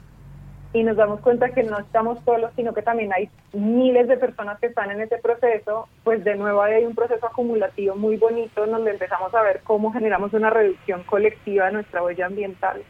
y 0.73 0.84
nos 0.84 0.97
damos 0.97 1.19
cuenta 1.21 1.49
que 1.49 1.63
no 1.63 1.79
estamos 1.79 2.19
solos, 2.23 2.51
sino 2.55 2.73
que 2.73 2.82
también 2.82 3.12
hay 3.12 3.29
miles 3.53 4.08
de 4.08 4.17
personas 4.17 4.60
que 4.60 4.67
están 4.67 4.91
en 4.91 5.01
ese 5.01 5.17
proceso, 5.17 5.88
pues 6.03 6.23
de 6.23 6.36
nuevo 6.36 6.62
hay 6.62 6.86
un 6.86 6.95
proceso 6.95 7.25
acumulativo 7.25 7.95
muy 7.95 8.17
bonito 8.17 8.63
en 8.63 8.71
donde 8.71 8.91
empezamos 8.91 9.34
a 9.34 9.41
ver 9.41 9.62
cómo 9.63 9.91
generamos 9.91 10.34
una 10.34 10.49
reducción 10.49 11.03
colectiva 11.03 11.65
de 11.65 11.73
nuestra 11.73 12.03
huella 12.03 12.27
ambiental. 12.27 12.84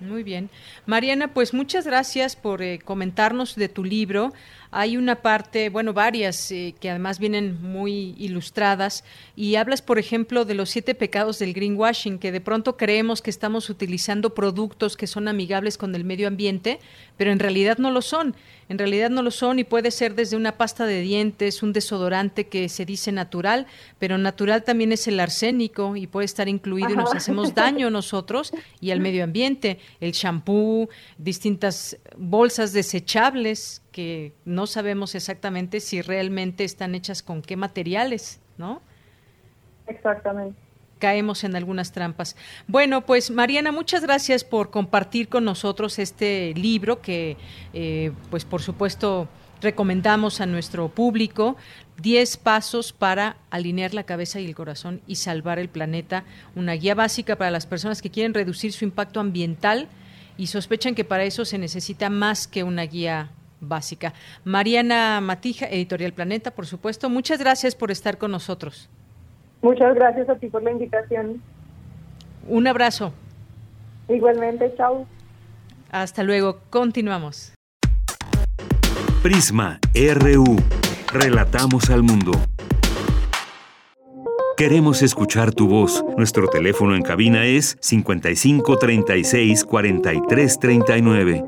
Muy 0.00 0.22
bien. 0.22 0.48
Mariana, 0.86 1.34
pues 1.34 1.52
muchas 1.52 1.86
gracias 1.86 2.36
por 2.36 2.62
eh, 2.62 2.78
comentarnos 2.78 3.56
de 3.56 3.68
tu 3.68 3.84
libro. 3.84 4.32
Hay 4.70 4.96
una 4.96 5.16
parte, 5.16 5.70
bueno, 5.70 5.94
varias 5.94 6.52
eh, 6.52 6.74
que 6.78 6.90
además 6.90 7.18
vienen 7.18 7.62
muy 7.62 8.14
ilustradas 8.18 9.02
y 9.34 9.54
hablas, 9.54 9.80
por 9.80 9.98
ejemplo, 9.98 10.44
de 10.44 10.54
los 10.54 10.68
siete 10.68 10.94
pecados 10.94 11.38
del 11.38 11.54
greenwashing, 11.54 12.18
que 12.18 12.32
de 12.32 12.40
pronto 12.40 12.76
creemos 12.76 13.22
que 13.22 13.30
estamos 13.30 13.70
utilizando 13.70 14.34
productos 14.34 14.96
que 14.96 15.06
son 15.06 15.26
amigables 15.26 15.78
con 15.78 15.94
el 15.94 16.04
medio 16.04 16.28
ambiente, 16.28 16.80
pero 17.16 17.32
en 17.32 17.38
realidad 17.38 17.78
no 17.78 17.90
lo 17.90 18.02
son. 18.02 18.36
En 18.68 18.76
realidad 18.76 19.08
no 19.08 19.22
lo 19.22 19.30
son 19.30 19.58
y 19.58 19.64
puede 19.64 19.90
ser 19.90 20.14
desde 20.14 20.36
una 20.36 20.58
pasta 20.58 20.84
de 20.84 21.00
dientes, 21.00 21.62
un 21.62 21.72
desodorante 21.72 22.48
que 22.48 22.68
se 22.68 22.84
dice 22.84 23.12
natural, 23.12 23.66
pero 23.98 24.18
natural 24.18 24.62
también 24.64 24.92
es 24.92 25.08
el 25.08 25.18
arsénico 25.20 25.96
y 25.96 26.06
puede 26.06 26.26
estar 26.26 26.48
incluido 26.48 26.90
y 26.90 26.96
nos 26.96 27.14
hacemos 27.14 27.54
daño 27.54 27.88
nosotros 27.88 28.52
y 28.80 28.90
al 28.90 29.00
medio 29.00 29.24
ambiente. 29.24 29.78
El 30.00 30.12
champú, 30.12 30.90
distintas 31.16 31.96
bolsas 32.18 32.74
desechables 32.74 33.80
que 33.92 34.34
no 34.44 34.66
sabemos 34.66 35.14
exactamente 35.14 35.80
si 35.80 36.02
realmente 36.02 36.64
están 36.64 36.94
hechas 36.94 37.22
con 37.22 37.42
qué 37.42 37.56
materiales, 37.56 38.40
¿no? 38.56 38.82
Exactamente 39.86 40.68
caemos 40.98 41.44
en 41.44 41.56
algunas 41.56 41.92
trampas. 41.92 42.36
Bueno, 42.66 43.06
pues 43.06 43.30
Mariana, 43.30 43.72
muchas 43.72 44.02
gracias 44.02 44.44
por 44.44 44.70
compartir 44.70 45.28
con 45.28 45.44
nosotros 45.44 45.98
este 45.98 46.52
libro 46.54 47.00
que, 47.00 47.36
eh, 47.72 48.12
pues 48.30 48.44
por 48.44 48.62
supuesto, 48.62 49.28
recomendamos 49.62 50.40
a 50.40 50.46
nuestro 50.46 50.88
público. 50.88 51.56
10 52.00 52.36
pasos 52.36 52.92
para 52.92 53.36
alinear 53.50 53.92
la 53.92 54.04
cabeza 54.04 54.38
y 54.38 54.46
el 54.46 54.54
corazón 54.54 55.00
y 55.06 55.16
salvar 55.16 55.58
el 55.58 55.68
planeta. 55.68 56.24
Una 56.54 56.74
guía 56.74 56.94
básica 56.94 57.36
para 57.36 57.50
las 57.50 57.66
personas 57.66 58.02
que 58.02 58.10
quieren 58.10 58.34
reducir 58.34 58.72
su 58.72 58.84
impacto 58.84 59.18
ambiental 59.18 59.88
y 60.36 60.46
sospechan 60.46 60.94
que 60.94 61.04
para 61.04 61.24
eso 61.24 61.44
se 61.44 61.58
necesita 61.58 62.08
más 62.10 62.46
que 62.46 62.62
una 62.62 62.82
guía 62.82 63.30
básica. 63.60 64.12
Mariana 64.44 65.20
Matija, 65.20 65.66
Editorial 65.66 66.12
Planeta, 66.12 66.50
por 66.50 66.66
supuesto. 66.66 67.08
Muchas 67.08 67.38
gracias 67.38 67.74
por 67.74 67.90
estar 67.90 68.18
con 68.18 68.30
nosotros. 68.30 68.88
Muchas 69.62 69.94
gracias 69.94 70.28
a 70.28 70.36
ti 70.36 70.48
por 70.48 70.62
la 70.62 70.70
invitación. 70.70 71.42
Un 72.46 72.66
abrazo. 72.66 73.12
Igualmente, 74.08 74.72
chao. 74.76 75.06
Hasta 75.90 76.22
luego, 76.22 76.60
continuamos. 76.70 77.52
Prisma 79.22 79.80
RU. 79.94 80.56
Relatamos 81.12 81.90
al 81.90 82.02
mundo. 82.02 82.32
Queremos 84.56 85.02
escuchar 85.02 85.52
tu 85.54 85.68
voz. 85.68 86.04
Nuestro 86.16 86.48
teléfono 86.48 86.96
en 86.96 87.02
cabina 87.02 87.46
es 87.46 87.76
55 87.80 88.76
36 88.76 89.64
43 89.64 90.58
39. 90.58 91.44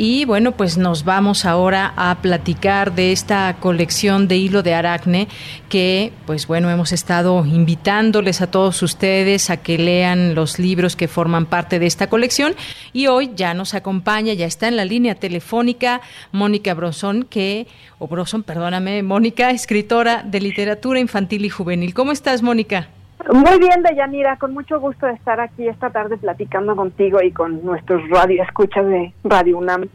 Y 0.00 0.26
bueno, 0.26 0.52
pues 0.52 0.78
nos 0.78 1.02
vamos 1.02 1.44
ahora 1.44 1.92
a 1.96 2.22
platicar 2.22 2.94
de 2.94 3.10
esta 3.10 3.56
colección 3.58 4.28
de 4.28 4.36
hilo 4.36 4.62
de 4.62 4.72
aracne 4.72 5.26
que, 5.68 6.12
pues 6.24 6.46
bueno, 6.46 6.70
hemos 6.70 6.92
estado 6.92 7.44
invitándoles 7.44 8.40
a 8.40 8.48
todos 8.48 8.80
ustedes 8.84 9.50
a 9.50 9.56
que 9.56 9.76
lean 9.76 10.36
los 10.36 10.60
libros 10.60 10.94
que 10.94 11.08
forman 11.08 11.46
parte 11.46 11.80
de 11.80 11.86
esta 11.86 12.06
colección. 12.06 12.54
Y 12.92 13.08
hoy 13.08 13.32
ya 13.34 13.54
nos 13.54 13.74
acompaña, 13.74 14.34
ya 14.34 14.46
está 14.46 14.68
en 14.68 14.76
la 14.76 14.84
línea 14.84 15.16
telefónica 15.16 16.00
Mónica 16.30 16.74
Brosón, 16.74 17.24
que, 17.24 17.66
o 17.98 18.06
Brosón, 18.06 18.44
perdóname, 18.44 19.02
Mónica, 19.02 19.50
escritora 19.50 20.22
de 20.22 20.40
literatura 20.40 21.00
infantil 21.00 21.44
y 21.44 21.48
juvenil. 21.48 21.92
¿Cómo 21.92 22.12
estás, 22.12 22.40
Mónica? 22.40 22.88
Muy 23.28 23.58
bien, 23.58 23.82
Deyanira, 23.82 24.36
con 24.36 24.54
mucho 24.54 24.80
gusto 24.80 25.06
de 25.06 25.12
estar 25.12 25.38
aquí 25.38 25.68
esta 25.68 25.90
tarde 25.90 26.16
platicando 26.16 26.74
contigo 26.74 27.22
y 27.22 27.30
con 27.30 27.62
nuestros 27.62 28.08
radioescuchas 28.08 28.86
de 28.86 29.12
Radio 29.22 29.58
UNAM. 29.58 29.88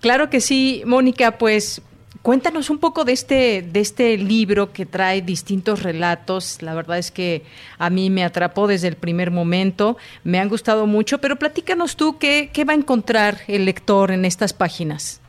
Claro 0.00 0.28
que 0.28 0.40
sí, 0.40 0.82
Mónica, 0.84 1.38
pues 1.38 1.80
cuéntanos 2.20 2.68
un 2.68 2.78
poco 2.78 3.04
de 3.04 3.12
este, 3.12 3.62
de 3.62 3.80
este 3.80 4.18
libro 4.18 4.70
que 4.72 4.84
trae 4.84 5.22
distintos 5.22 5.82
relatos. 5.82 6.60
La 6.60 6.74
verdad 6.74 6.98
es 6.98 7.10
que 7.10 7.42
a 7.78 7.88
mí 7.88 8.10
me 8.10 8.22
atrapó 8.22 8.66
desde 8.66 8.88
el 8.88 8.96
primer 8.96 9.30
momento, 9.30 9.96
me 10.22 10.38
han 10.38 10.50
gustado 10.50 10.86
mucho, 10.86 11.18
pero 11.18 11.36
platícanos 11.36 11.96
tú 11.96 12.18
qué, 12.18 12.50
qué 12.52 12.66
va 12.66 12.74
a 12.74 12.76
encontrar 12.76 13.38
el 13.48 13.64
lector 13.64 14.10
en 14.10 14.26
estas 14.26 14.52
páginas. 14.52 15.22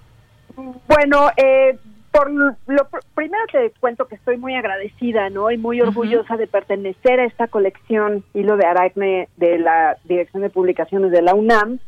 Bueno, 0.88 1.30
eh, 1.38 1.80
por 2.12 2.32
lo 2.32 2.56
primero 3.16 3.44
te 3.52 3.72
cuento 3.80 4.08
que 4.08 4.16
estoy 4.16 4.38
muy 4.38 4.56
agradecida, 4.56 5.30
¿no? 5.30 5.52
Y 5.52 5.58
muy 5.58 5.82
orgullosa 5.82 6.38
de 6.38 6.48
pertenecer 6.48 7.20
a 7.20 7.26
esta 7.26 7.48
colección 7.48 8.24
Hilo 8.34 8.58
de 8.58 8.66
Aracne 8.66 9.30
de 9.38 9.60
la 9.60 9.98
Dirección 10.06 10.42
de 10.42 10.50
Publicaciones 10.50 11.12
de 11.12 11.22
la 11.22 11.36
UNAM. 11.36 11.80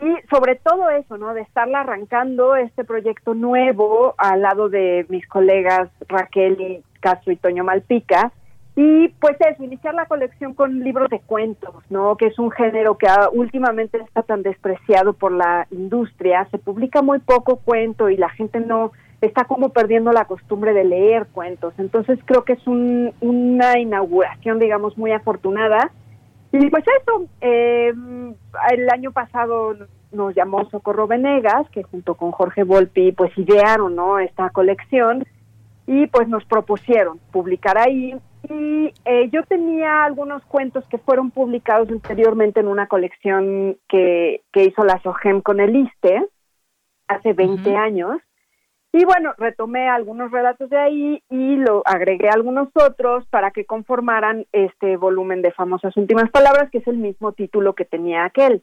Y 0.00 0.14
sobre 0.30 0.56
todo 0.56 0.90
eso, 0.90 1.18
¿no? 1.18 1.34
De 1.34 1.40
estarla 1.40 1.80
arrancando 1.80 2.56
este 2.56 2.84
proyecto 2.84 3.34
nuevo 3.34 4.14
al 4.16 4.42
lado 4.42 4.68
de 4.68 5.06
mis 5.08 5.26
colegas 5.26 5.88
Raquel 6.08 6.60
y 6.60 6.82
Castro 7.00 7.32
y 7.32 7.36
Toño 7.36 7.64
Malpica. 7.64 8.32
Y 8.76 9.08
pues 9.20 9.36
eso, 9.40 9.64
iniciar 9.64 9.94
la 9.94 10.06
colección 10.06 10.54
con 10.54 10.78
libros 10.84 11.10
de 11.10 11.18
cuentos, 11.18 11.74
¿no? 11.90 12.16
Que 12.16 12.26
es 12.26 12.38
un 12.38 12.52
género 12.52 12.96
que 12.96 13.08
últimamente 13.32 13.98
está 13.98 14.22
tan 14.22 14.44
despreciado 14.44 15.14
por 15.14 15.32
la 15.32 15.66
industria. 15.72 16.46
Se 16.52 16.58
publica 16.58 17.02
muy 17.02 17.18
poco 17.18 17.56
cuento 17.56 18.08
y 18.08 18.16
la 18.16 18.28
gente 18.28 18.60
no 18.60 18.92
está 19.20 19.44
como 19.44 19.70
perdiendo 19.70 20.12
la 20.12 20.26
costumbre 20.26 20.72
de 20.72 20.84
leer 20.84 21.26
cuentos. 21.32 21.74
Entonces 21.78 22.18
creo 22.24 22.44
que 22.44 22.54
es 22.54 22.66
una 22.66 23.78
inauguración, 23.78 24.58
digamos, 24.58 24.96
muy 24.96 25.12
afortunada. 25.12 25.90
Y 26.52 26.70
pues 26.70 26.84
eso, 27.02 27.26
eh, 27.40 27.92
el 28.70 28.90
año 28.90 29.12
pasado 29.12 29.76
nos 30.12 30.34
llamó 30.34 30.68
Socorro 30.70 31.06
Venegas, 31.06 31.68
que 31.70 31.82
junto 31.82 32.14
con 32.14 32.32
Jorge 32.32 32.62
Volpi 32.62 33.12
pues 33.12 33.36
idearon 33.36 33.94
¿no? 33.94 34.18
esta 34.18 34.50
colección 34.50 35.26
y 35.86 36.06
pues 36.06 36.28
nos 36.28 36.44
propusieron 36.44 37.18
publicar 37.32 37.76
ahí. 37.78 38.14
Y 38.48 38.92
eh, 39.04 39.28
yo 39.30 39.42
tenía 39.42 40.04
algunos 40.04 40.42
cuentos 40.44 40.84
que 40.88 40.98
fueron 40.98 41.30
publicados 41.30 41.90
anteriormente 41.90 42.60
en 42.60 42.68
una 42.68 42.86
colección 42.86 43.76
que, 43.88 44.42
que 44.52 44.64
hizo 44.64 44.84
la 44.84 45.00
SOGEM 45.02 45.42
con 45.42 45.60
el 45.60 45.76
ISTE 45.76 46.24
hace 47.08 47.32
20 47.32 47.76
años. 47.76 48.20
Y 48.92 49.04
bueno, 49.04 49.34
retomé 49.36 49.88
algunos 49.88 50.30
relatos 50.30 50.70
de 50.70 50.78
ahí 50.78 51.22
y 51.28 51.56
lo 51.56 51.82
agregué 51.84 52.30
algunos 52.30 52.68
otros 52.74 53.26
para 53.26 53.50
que 53.50 53.66
conformaran 53.66 54.46
este 54.52 54.96
volumen 54.96 55.42
de 55.42 55.52
famosas 55.52 55.96
últimas 55.96 56.30
palabras, 56.30 56.70
que 56.70 56.78
es 56.78 56.88
el 56.88 56.96
mismo 56.96 57.32
título 57.32 57.74
que 57.74 57.84
tenía 57.84 58.24
aquel. 58.24 58.62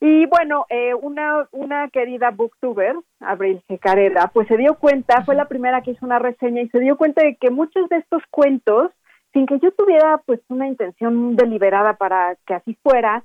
Y 0.00 0.26
bueno, 0.26 0.66
eh, 0.68 0.94
una, 0.94 1.48
una 1.52 1.88
querida 1.88 2.30
booktuber, 2.30 2.96
Abril 3.20 3.62
Jecareda, 3.66 4.30
pues 4.32 4.46
se 4.48 4.56
dio 4.56 4.74
cuenta, 4.74 5.24
fue 5.24 5.34
la 5.34 5.48
primera 5.48 5.82
que 5.82 5.92
hizo 5.92 6.06
una 6.06 6.20
reseña 6.20 6.62
y 6.62 6.68
se 6.68 6.78
dio 6.78 6.96
cuenta 6.96 7.24
de 7.24 7.36
que 7.36 7.50
muchos 7.50 7.88
de 7.88 7.96
estos 7.96 8.22
cuentos, 8.30 8.92
sin 9.32 9.46
que 9.46 9.58
yo 9.60 9.72
tuviera 9.72 10.18
pues 10.24 10.40
una 10.48 10.68
intención 10.68 11.34
deliberada 11.36 11.94
para 11.94 12.36
que 12.46 12.54
así 12.54 12.76
fuera, 12.82 13.24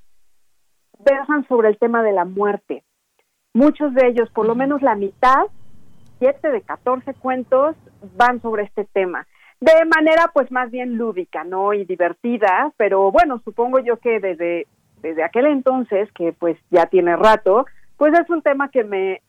versan 1.00 1.48
sobre 1.48 1.70
el 1.70 1.78
tema 1.78 2.02
de 2.04 2.14
la 2.14 2.26
muerte. 2.26 2.84
Muchos 3.54 3.94
de 3.94 4.08
ellos, 4.08 4.30
por 4.32 4.48
lo 4.48 4.56
menos 4.56 4.82
la 4.82 4.96
mitad, 4.96 5.46
siete 6.24 6.52
de 6.52 6.62
14 6.62 7.14
cuentos, 7.16 7.76
van 8.16 8.42
sobre 8.42 8.64
este 8.64 8.86
tema 8.86 9.28
de 9.60 9.86
manera 9.86 10.30
pues 10.34 10.52
más 10.52 10.70
bien 10.72 10.98
lúdica, 10.98 11.46
¿no? 11.46 11.74
Y 11.74 11.86
divertida, 11.86 12.74
pero 12.76 13.12
bueno, 13.12 13.42
supongo 13.46 13.80
yo 13.80 13.98
que 13.98 14.20
desde 14.20 14.68
desde 15.02 15.24
aquel 15.24 15.48
entonces, 15.48 16.10
que 16.14 16.32
pues 16.32 16.58
ya 16.72 16.86
tiene 16.86 17.16
rato, 17.18 17.66
pues 17.98 18.14
es 18.18 18.30
un 18.30 18.42
tema 18.42 18.70
que 18.70 18.84
me, 18.86 19.22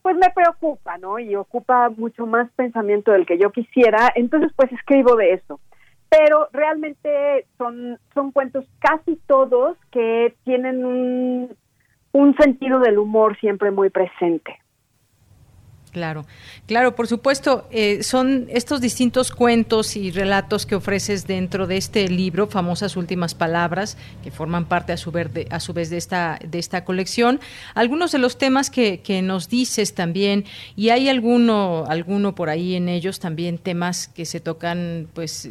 pues 0.00 0.16
me 0.16 0.30
preocupa, 0.30 0.96
¿no? 0.98 1.18
Y 1.18 1.34
ocupa 1.34 1.90
mucho 1.90 2.24
más 2.24 2.48
pensamiento 2.52 3.10
del 3.12 3.26
que 3.26 3.36
yo 3.36 3.50
quisiera, 3.50 4.12
entonces 4.14 4.52
pues 4.56 4.70
escribo 4.72 5.16
de 5.16 5.34
eso. 5.34 5.60
Pero 6.08 6.48
realmente 6.52 7.46
son, 7.58 7.98
son 8.14 8.30
cuentos 8.30 8.64
casi 8.78 9.16
todos 9.26 9.76
que 9.90 10.36
tienen 10.44 10.84
un, 10.84 11.56
un 12.12 12.36
sentido 12.36 12.78
del 12.78 12.98
humor 12.98 13.36
siempre 13.38 13.72
muy 13.72 13.90
presente. 13.90 14.56
Claro, 15.98 16.26
claro, 16.68 16.94
por 16.94 17.08
supuesto, 17.08 17.66
eh, 17.72 18.04
son 18.04 18.46
estos 18.50 18.80
distintos 18.80 19.32
cuentos 19.32 19.96
y 19.96 20.12
relatos 20.12 20.64
que 20.64 20.76
ofreces 20.76 21.26
dentro 21.26 21.66
de 21.66 21.76
este 21.76 22.08
libro, 22.08 22.46
famosas 22.46 22.96
últimas 22.96 23.34
palabras, 23.34 23.96
que 24.22 24.30
forman 24.30 24.66
parte 24.66 24.92
a 24.92 24.96
su, 24.96 25.12
a 25.50 25.58
su 25.58 25.72
vez 25.72 25.90
de 25.90 25.96
esta, 25.96 26.38
de 26.46 26.60
esta 26.60 26.84
colección. 26.84 27.40
Algunos 27.74 28.12
de 28.12 28.18
los 28.18 28.38
temas 28.38 28.70
que, 28.70 29.00
que 29.00 29.22
nos 29.22 29.48
dices 29.48 29.94
también, 29.94 30.44
y 30.76 30.90
hay 30.90 31.08
alguno, 31.08 31.84
alguno 31.88 32.36
por 32.36 32.48
ahí 32.48 32.76
en 32.76 32.88
ellos 32.88 33.18
también 33.18 33.58
temas 33.58 34.06
que 34.06 34.24
se 34.24 34.38
tocan, 34.38 35.08
pues 35.14 35.48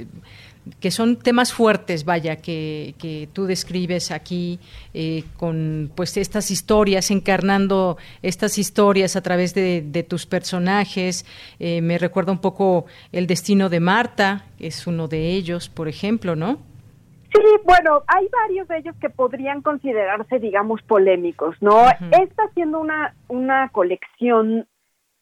que 0.80 0.92
son 0.92 1.18
temas 1.18 1.54
fuertes, 1.54 2.06
vaya, 2.06 2.38
que, 2.38 2.96
que 3.00 3.28
tú 3.34 3.46
describes 3.46 4.12
aquí 4.12 4.60
eh, 4.94 5.24
con 5.38 5.92
pues 5.96 6.18
estas 6.18 6.52
historias, 6.52 7.12
encarnando 7.12 7.98
estas 8.22 8.58
historias 8.58 9.16
a 9.16 9.22
través 9.22 9.54
de, 9.54 10.06
tus 10.08 10.26
personajes. 10.26 11.26
Eh, 11.60 11.82
me 11.82 11.98
recuerda 11.98 12.32
un 12.32 12.40
poco 12.40 12.86
el 13.12 13.28
destino 13.28 13.70
de 13.70 13.80
Marta, 13.80 14.46
es 14.60 14.88
uno 14.88 15.08
de 15.08 15.32
ellos, 15.32 15.70
por 15.70 15.88
ejemplo, 15.88 16.36
¿no? 16.36 16.60
Sí, 17.34 17.42
bueno, 17.66 18.04
hay 18.08 18.28
varios 18.32 18.68
de 18.68 18.78
ellos 18.78 18.96
que 19.02 19.10
podrían 19.10 19.62
considerarse, 19.62 20.40
digamos, 20.40 20.82
polémicos, 20.84 21.56
¿no? 21.62 21.88
Está 21.90 22.50
siendo 22.54 22.80
una, 22.80 23.14
una 23.28 23.70
colección 23.70 24.66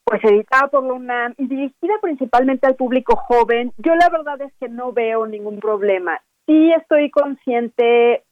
pues 0.05 0.23
editada 0.23 0.67
por 0.67 0.83
la 0.83 0.93
UNAM 0.93 1.33
y 1.37 1.47
dirigida 1.47 1.95
principalmente 2.01 2.67
al 2.67 2.75
público 2.75 3.15
joven, 3.15 3.73
yo 3.77 3.95
la 3.95 4.09
verdad 4.09 4.39
es 4.41 4.53
que 4.59 4.69
no 4.69 4.93
veo 4.93 5.25
ningún 5.25 5.59
problema. 5.59 6.21
Sí 6.45 6.71
estoy 6.71 7.09
consciente 7.09 8.23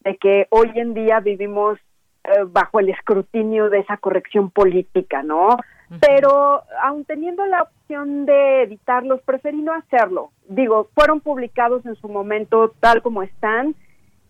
de 0.00 0.16
que 0.16 0.48
hoy 0.50 0.72
en 0.74 0.92
día 0.92 1.20
vivimos 1.20 1.78
eh, 2.24 2.44
bajo 2.48 2.80
el 2.80 2.88
escrutinio 2.88 3.70
de 3.70 3.78
esa 3.78 3.96
corrección 3.96 4.50
política, 4.50 5.22
¿no? 5.22 5.56
Pero 6.00 6.62
aun 6.82 7.04
teniendo 7.04 7.46
la 7.46 7.62
opción 7.62 8.26
de 8.26 8.62
editarlos, 8.62 9.20
preferí 9.22 9.62
no 9.62 9.72
hacerlo. 9.72 10.32
Digo, 10.48 10.88
fueron 10.94 11.20
publicados 11.20 11.86
en 11.86 11.94
su 11.94 12.08
momento 12.08 12.74
tal 12.80 13.02
como 13.02 13.22
están 13.22 13.76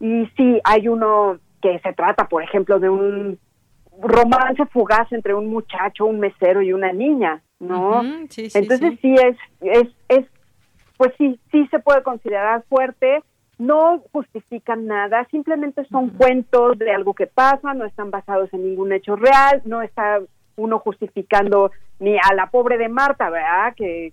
y 0.00 0.26
sí, 0.36 0.60
hay 0.64 0.88
uno 0.88 1.38
que 1.62 1.78
se 1.78 1.94
trata, 1.94 2.28
por 2.28 2.42
ejemplo, 2.42 2.78
de 2.78 2.90
un 2.90 3.38
romance 4.00 4.64
fugaz 4.66 5.11
entre 5.12 5.35
un 5.35 5.48
muchacho, 5.48 6.07
un 6.07 6.20
mesero 6.20 6.62
y 6.62 6.72
una 6.72 6.92
niña, 6.92 7.42
¿no? 7.61 8.02
Entonces 8.02 8.98
sí. 9.00 9.14
es, 9.14 9.37
es, 9.61 9.88
es, 10.09 10.26
pues 10.96 11.12
sí, 11.18 11.38
sí 11.50 11.66
se 11.70 11.78
puede 11.78 12.02
considerar 12.02 12.64
fuerte, 12.68 13.22
no 13.59 14.02
justifican 14.12 14.87
nada, 14.87 15.26
simplemente 15.30 15.85
son 15.87 16.11
cuentos 16.11 16.78
de 16.78 16.90
algo 16.92 17.14
que 17.14 17.26
pasa, 17.26 17.74
no 17.74 17.85
están 17.85 18.11
basados 18.11 18.52
en 18.52 18.64
ningún 18.64 18.92
hecho 18.92 19.16
real, 19.16 19.62
no 19.64 19.83
está 19.83 20.20
uno 20.57 20.78
justificando 20.78 21.70
ni 22.00 22.16
a 22.16 22.35
la 22.35 22.48
pobre 22.48 22.76
de 22.76 22.88
Marta, 22.88 23.30
¿verdad? 23.30 23.74
Que 23.76 24.12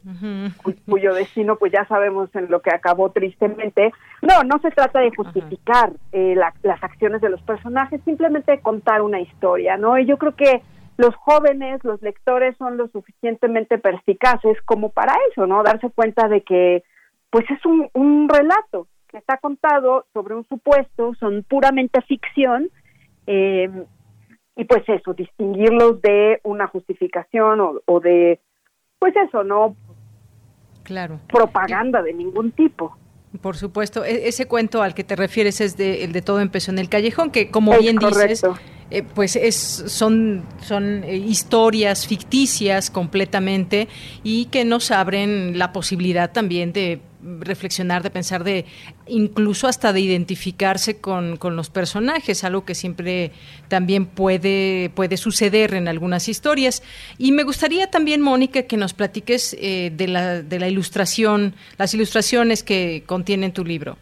cuyo 0.88 1.14
destino 1.14 1.56
pues 1.56 1.72
ya 1.72 1.86
sabemos 1.86 2.30
en 2.36 2.50
lo 2.50 2.62
que 2.62 2.70
acabó 2.74 3.12
tristemente. 3.12 3.92
No, 4.22 4.44
no 4.44 4.60
se 4.60 4.72
trata 4.72 5.00
de 5.00 5.12
justificar 5.16 5.92
eh, 6.12 6.36
las 6.36 6.84
acciones 6.84 7.22
de 7.22 7.30
los 7.30 7.42
personajes, 7.42 8.02
simplemente 8.06 8.60
contar 8.62 9.02
una 9.02 9.20
historia, 9.20 9.78
¿no? 9.78 9.98
Y 9.98 10.06
yo 10.06 10.18
creo 10.18 10.36
que 10.36 10.62
los 10.98 11.16
jóvenes, 11.16 11.84
los 11.84 12.02
lectores 12.02 12.56
son 12.58 12.78
lo 12.78 12.88
suficientemente 12.90 13.80
perspicaces 13.80 14.62
como 14.66 14.90
para 14.90 15.14
eso, 15.32 15.48
¿no? 15.48 15.64
Darse 15.64 15.90
cuenta 15.90 16.28
de 16.28 16.42
que 16.42 16.84
pues 17.32 17.46
es 17.50 17.66
un, 17.66 17.90
un 17.94 18.30
relato 18.30 18.88
que 19.08 19.18
está 19.18 19.38
contado 19.38 20.06
sobre 20.14 20.36
un 20.36 20.46
supuesto, 20.48 21.14
son 21.16 21.44
puramente 21.44 22.02
ficción, 22.04 22.70
eh, 23.28 23.70
y 24.56 24.66
pues 24.66 24.84
eso, 24.88 25.14
distinguirlos 25.14 26.02
de 26.02 26.40
una 26.44 26.68
justificación 26.68 27.60
o, 27.86 28.00
de, 28.00 28.40
pues 29.00 29.14
eso, 29.16 29.44
no 29.44 29.76
claro. 30.84 31.20
propaganda 31.28 32.02
de 32.02 32.14
ningún 32.14 32.52
tipo. 32.52 32.98
Por 33.42 33.56
supuesto, 33.56 34.04
e-, 34.04 34.28
ese 34.28 34.48
cuento 34.48 34.82
al 34.82 34.94
que 34.94 35.04
te 35.04 35.16
refieres 35.16 35.62
es 35.62 35.78
de, 35.78 36.04
el 36.04 36.12
de 36.12 36.22
todo 36.22 36.42
empezó 36.42 36.72
en 36.72 36.80
el 36.80 36.90
callejón, 36.90 37.32
que 37.32 37.50
como 37.50 37.78
bien 37.78 37.96
dices, 37.98 38.44
eh, 38.90 39.04
pues 39.04 39.38
es, 39.38 39.56
son, 39.56 40.44
son 40.62 41.06
eh, 41.06 41.16
historias 41.16 42.06
ficticias 42.06 42.92
completamente 42.92 43.88
y 44.22 44.46
que 44.46 44.66
nos 44.66 44.92
abren 44.92 45.58
la 45.58 45.72
posibilidad 45.72 46.34
también 46.34 46.74
de 46.74 47.00
reflexionar, 47.40 48.04
de 48.04 48.10
pensar, 48.10 48.44
de 48.44 48.66
incluso 49.08 49.68
hasta 49.68 49.94
de 49.94 50.00
identificarse 50.00 51.00
con, 51.00 51.38
los 51.42 51.70
personajes, 51.70 52.44
algo 52.44 52.66
que 52.66 52.76
siempre 52.76 53.32
también 53.68 54.06
puede, 54.06 54.92
puede 54.96 55.18
suceder 55.18 55.74
en 55.74 55.88
algunas 55.88 56.28
historias. 56.28 56.84
Y 57.18 57.32
me 57.32 57.44
gustaría 57.44 57.90
también, 57.90 58.22
Mónica, 58.22 58.64
que 58.64 58.78
nos 58.78 58.94
platiques 58.94 59.56
eh, 59.60 59.92
de, 59.94 60.08
la, 60.08 60.42
de 60.42 60.60
la 60.60 60.68
ilustración, 60.68 61.54
las 61.78 61.94
ilustraciones 61.94 62.64
que 62.64 63.04
contienen 63.06 63.54
tu 63.54 63.66
libro. 63.66 63.98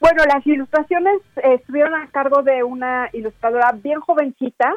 Bueno, 0.00 0.22
las 0.26 0.46
ilustraciones 0.46 1.14
eh, 1.36 1.54
estuvieron 1.54 1.94
a 1.94 2.08
cargo 2.08 2.42
de 2.42 2.62
una 2.62 3.08
ilustradora 3.14 3.72
bien 3.72 4.00
jovencita, 4.00 4.74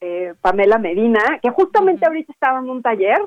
eh, 0.00 0.34
Pamela 0.40 0.78
Medina, 0.78 1.20
que 1.42 1.50
justamente 1.50 2.06
ahorita 2.06 2.32
estaba 2.32 2.60
en 2.60 2.70
un 2.70 2.80
taller 2.80 3.18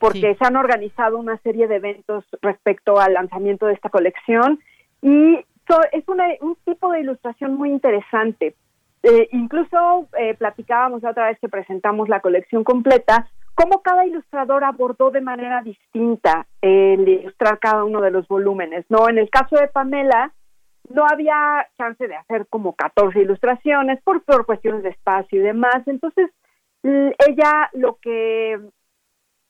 porque 0.00 0.34
se 0.34 0.44
han 0.44 0.56
organizado 0.56 1.18
una 1.18 1.36
serie 1.38 1.68
de 1.68 1.76
eventos 1.76 2.24
respecto 2.42 2.98
al 2.98 3.12
lanzamiento 3.12 3.66
de 3.66 3.74
esta 3.74 3.90
colección 3.90 4.58
y 5.02 5.44
es 5.92 6.04
un 6.40 6.56
tipo 6.64 6.90
de 6.90 7.00
ilustración 7.00 7.54
muy 7.54 7.70
interesante. 7.70 8.56
Eh, 9.02 9.28
incluso 9.32 10.08
eh, 10.18 10.34
platicábamos 10.34 11.02
la 11.02 11.10
otra 11.10 11.28
vez 11.28 11.38
que 11.38 11.48
presentamos 11.48 12.08
la 12.08 12.20
colección 12.20 12.64
completa, 12.64 13.28
cómo 13.54 13.80
cada 13.82 14.04
ilustrador 14.04 14.64
abordó 14.64 15.10
de 15.10 15.20
manera 15.20 15.62
distinta 15.62 16.46
el 16.60 17.08
ilustrar 17.08 17.58
cada 17.58 17.84
uno 17.84 18.00
de 18.00 18.10
los 18.10 18.26
volúmenes. 18.26 18.84
No, 18.88 19.08
en 19.08 19.18
el 19.18 19.30
caso 19.30 19.56
de 19.56 19.68
Pamela 19.68 20.32
no 20.92 21.06
había 21.06 21.68
chance 21.78 22.08
de 22.08 22.16
hacer 22.16 22.46
como 22.48 22.74
14 22.74 23.20
ilustraciones 23.20 24.02
por, 24.02 24.22
por 24.22 24.44
cuestiones 24.44 24.82
de 24.82 24.90
espacio 24.90 25.40
y 25.40 25.42
demás. 25.42 25.86
Entonces 25.86 26.30
ella 26.82 27.70
lo 27.74 27.98
que 28.02 28.58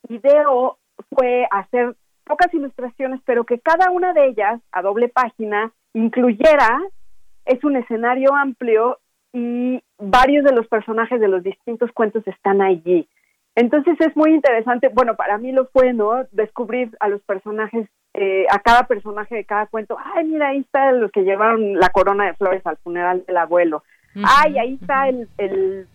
ideó 0.09 0.79
fue 1.15 1.47
hacer 1.51 1.97
pocas 2.25 2.53
ilustraciones, 2.55 3.21
pero 3.25 3.45
que 3.45 3.59
cada 3.59 3.91
una 3.91 4.13
de 4.13 4.29
ellas, 4.29 4.61
a 4.73 4.83
doble 4.83 5.09
página, 5.09 5.73
incluyera, 5.95 6.81
es 7.45 7.65
un 7.65 7.77
escenario 7.77 8.35
amplio 8.35 8.99
y 9.33 9.83
varios 9.99 10.45
de 10.45 10.53
los 10.53 10.67
personajes 10.69 11.21
de 11.21 11.29
los 11.29 11.43
distintos 11.43 11.91
cuentos 11.93 12.27
están 12.27 12.63
allí. 12.63 13.09
Entonces 13.57 13.97
es 14.01 14.17
muy 14.17 14.33
interesante, 14.33 14.89
bueno, 14.89 15.17
para 15.17 15.39
mí 15.39 15.53
lo 15.53 15.67
fue, 15.67 15.93
¿no? 15.93 16.25
Descubrir 16.31 16.97
a 17.01 17.09
los 17.09 17.21
personajes, 17.23 17.89
eh, 18.15 18.47
a 18.51 18.61
cada 18.61 18.85
personaje 18.85 19.35
de 19.35 19.45
cada 19.45 19.67
cuento. 19.67 19.97
Ay, 20.15 20.25
mira, 20.25 20.49
ahí 20.49 20.59
está 20.59 20.93
los 20.93 21.11
que 21.11 21.23
llevaron 21.23 21.79
la 21.79 21.89
corona 21.91 22.27
de 22.27 22.35
flores 22.35 22.65
al 22.65 22.77
funeral 22.79 23.25
del 23.27 23.37
abuelo. 23.37 23.83
Ay, 24.15 24.59
ahí 24.59 24.79
está 24.81 25.09
el, 25.09 25.29
el 25.39 25.89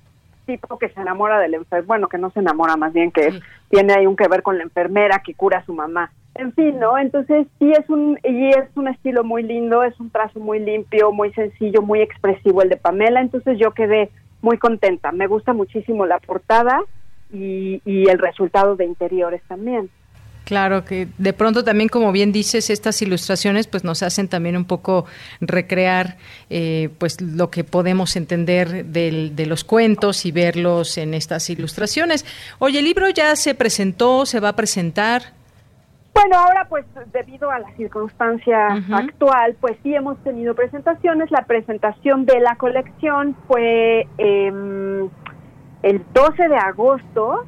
tipo 0.45 0.77
que 0.77 0.89
se 0.89 1.01
enamora 1.01 1.39
del 1.39 1.55
enfermero, 1.55 1.87
bueno, 1.87 2.07
que 2.07 2.17
no 2.17 2.29
se 2.31 2.39
enamora 2.39 2.77
más 2.77 2.93
bien, 2.93 3.11
que 3.11 3.39
tiene 3.69 3.93
ahí 3.93 4.07
un 4.07 4.15
que 4.15 4.27
ver 4.27 4.43
con 4.43 4.57
la 4.57 4.63
enfermera 4.63 5.21
que 5.25 5.33
cura 5.33 5.59
a 5.59 5.65
su 5.65 5.73
mamá. 5.73 6.11
En 6.35 6.53
fin, 6.53 6.79
¿no? 6.79 6.97
Entonces 6.97 7.47
sí 7.59 7.71
es 7.71 7.89
un, 7.89 8.19
y 8.23 8.49
es 8.49 8.69
un 8.75 8.87
estilo 8.87 9.23
muy 9.23 9.43
lindo, 9.43 9.83
es 9.83 9.97
un 9.99 10.09
trazo 10.09 10.39
muy 10.39 10.59
limpio, 10.59 11.11
muy 11.11 11.31
sencillo, 11.33 11.81
muy 11.81 12.01
expresivo 12.01 12.61
el 12.61 12.69
de 12.69 12.77
Pamela, 12.77 13.21
entonces 13.21 13.57
yo 13.57 13.71
quedé 13.71 14.09
muy 14.41 14.57
contenta. 14.57 15.11
Me 15.11 15.27
gusta 15.27 15.53
muchísimo 15.53 16.05
la 16.05 16.19
portada 16.19 16.81
y, 17.31 17.81
y 17.85 18.09
el 18.09 18.19
resultado 18.19 18.75
de 18.75 18.85
interiores 18.85 19.41
también. 19.47 19.89
Claro 20.45 20.85
que 20.85 21.07
de 21.17 21.33
pronto 21.33 21.63
también, 21.63 21.89
como 21.89 22.11
bien 22.11 22.31
dices, 22.31 22.69
estas 22.69 23.01
ilustraciones 23.01 23.65
pues 23.65 23.83
nos 23.83 24.03
hacen 24.03 24.27
también 24.27 24.55
un 24.55 24.65
poco 24.65 25.05
recrear 25.41 26.17
eh, 26.51 26.89
pues 26.99 27.19
lo 27.19 27.49
que 27.49 27.63
podemos 27.63 28.15
entender 28.15 28.85
de 28.85 29.45
los 29.47 29.63
cuentos 29.63 30.25
y 30.25 30.31
verlos 30.31 30.99
en 30.99 31.15
estas 31.15 31.49
ilustraciones. 31.49 32.25
Oye, 32.59 32.79
el 32.79 32.85
libro 32.85 33.09
ya 33.09 33.35
se 33.35 33.55
presentó, 33.55 34.27
se 34.27 34.39
va 34.39 34.49
a 34.49 34.55
presentar. 34.55 35.33
Bueno, 36.13 36.37
ahora 36.37 36.67
pues 36.69 36.85
debido 37.11 37.49
a 37.49 37.59
la 37.59 37.75
circunstancia 37.75 38.67
actual, 38.91 39.57
pues 39.59 39.77
sí 39.81 39.95
hemos 39.95 40.17
tenido 40.23 40.53
presentaciones. 40.53 41.31
La 41.31 41.45
presentación 41.45 42.25
de 42.25 42.39
la 42.39 42.55
colección 42.55 43.35
fue 43.47 44.07
em, 44.19 45.09
el 45.81 46.05
12 46.13 46.47
de 46.47 46.55
agosto 46.55 47.45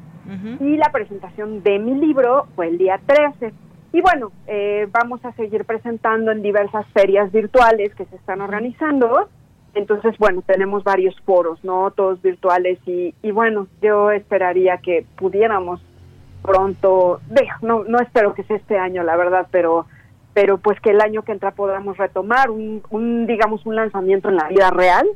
y 0.60 0.76
la 0.76 0.90
presentación 0.92 1.62
de 1.62 1.78
mi 1.78 1.94
libro 1.94 2.46
fue 2.54 2.68
el 2.68 2.78
día 2.78 3.00
13. 3.06 3.52
Y 3.92 4.00
bueno, 4.02 4.30
eh, 4.46 4.86
vamos 4.90 5.24
a 5.24 5.32
seguir 5.32 5.64
presentando 5.64 6.30
en 6.30 6.42
diversas 6.42 6.86
ferias 6.88 7.32
virtuales 7.32 7.94
que 7.94 8.04
se 8.04 8.16
están 8.16 8.40
organizando. 8.40 9.28
Entonces, 9.74 10.16
bueno, 10.18 10.42
tenemos 10.42 10.84
varios 10.84 11.18
foros, 11.22 11.62
¿no? 11.64 11.90
Todos 11.92 12.20
virtuales 12.20 12.78
y, 12.86 13.14
y 13.22 13.30
bueno, 13.30 13.68
yo 13.80 14.10
esperaría 14.10 14.78
que 14.78 15.06
pudiéramos 15.16 15.80
pronto, 16.42 17.20
no, 17.62 17.84
no 17.84 17.98
espero 17.98 18.34
que 18.34 18.42
sea 18.44 18.56
este 18.56 18.78
año, 18.78 19.02
la 19.02 19.16
verdad, 19.16 19.46
pero 19.50 19.86
pero 20.34 20.58
pues 20.58 20.78
que 20.80 20.90
el 20.90 21.00
año 21.00 21.22
que 21.22 21.32
entra 21.32 21.50
podamos 21.50 21.96
retomar 21.96 22.50
un, 22.50 22.80
un 22.90 23.26
digamos, 23.26 23.66
un 23.66 23.74
lanzamiento 23.74 24.28
en 24.28 24.36
la 24.36 24.48
vida 24.48 24.70
real 24.70 25.08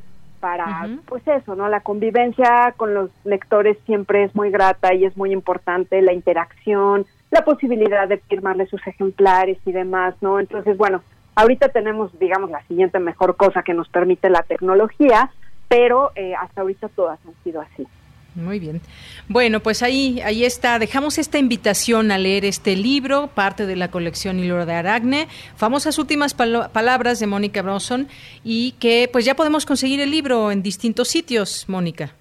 para, 0.42 0.88
pues 1.06 1.22
eso, 1.28 1.54
¿no? 1.54 1.68
La 1.68 1.82
convivencia 1.82 2.74
con 2.76 2.94
los 2.94 3.10
lectores 3.22 3.78
siempre 3.86 4.24
es 4.24 4.34
muy 4.34 4.50
grata 4.50 4.92
y 4.92 5.04
es 5.04 5.16
muy 5.16 5.30
importante, 5.30 6.02
la 6.02 6.12
interacción, 6.12 7.06
la 7.30 7.44
posibilidad 7.44 8.08
de 8.08 8.18
firmarle 8.18 8.66
sus 8.66 8.84
ejemplares 8.84 9.56
y 9.64 9.70
demás, 9.70 10.16
¿no? 10.20 10.40
Entonces, 10.40 10.76
bueno, 10.76 11.00
ahorita 11.36 11.68
tenemos, 11.68 12.18
digamos, 12.18 12.50
la 12.50 12.60
siguiente 12.64 12.98
mejor 12.98 13.36
cosa 13.36 13.62
que 13.62 13.72
nos 13.72 13.88
permite 13.88 14.30
la 14.30 14.42
tecnología, 14.42 15.30
pero 15.68 16.10
eh, 16.16 16.34
hasta 16.34 16.62
ahorita 16.62 16.88
todas 16.88 17.20
han 17.24 17.34
sido 17.44 17.60
así. 17.60 17.86
Muy 18.34 18.58
bien. 18.58 18.80
Bueno, 19.28 19.60
pues 19.60 19.82
ahí, 19.82 20.20
ahí 20.22 20.44
está. 20.44 20.78
Dejamos 20.78 21.18
esta 21.18 21.38
invitación 21.38 22.10
a 22.10 22.18
leer 22.18 22.44
este 22.46 22.76
libro, 22.76 23.26
parte 23.26 23.66
de 23.66 23.76
la 23.76 23.90
colección 23.90 24.38
Hilo 24.38 24.64
de 24.64 24.72
Aragne, 24.72 25.28
famosas 25.56 25.98
últimas 25.98 26.32
palabras 26.34 27.20
de 27.20 27.26
Mónica 27.26 27.60
Bronson, 27.60 28.08
y 28.42 28.72
que 28.72 29.08
pues 29.12 29.26
ya 29.26 29.34
podemos 29.34 29.66
conseguir 29.66 30.00
el 30.00 30.10
libro 30.10 30.50
en 30.50 30.62
distintos 30.62 31.08
sitios, 31.08 31.68
Mónica. 31.68 32.14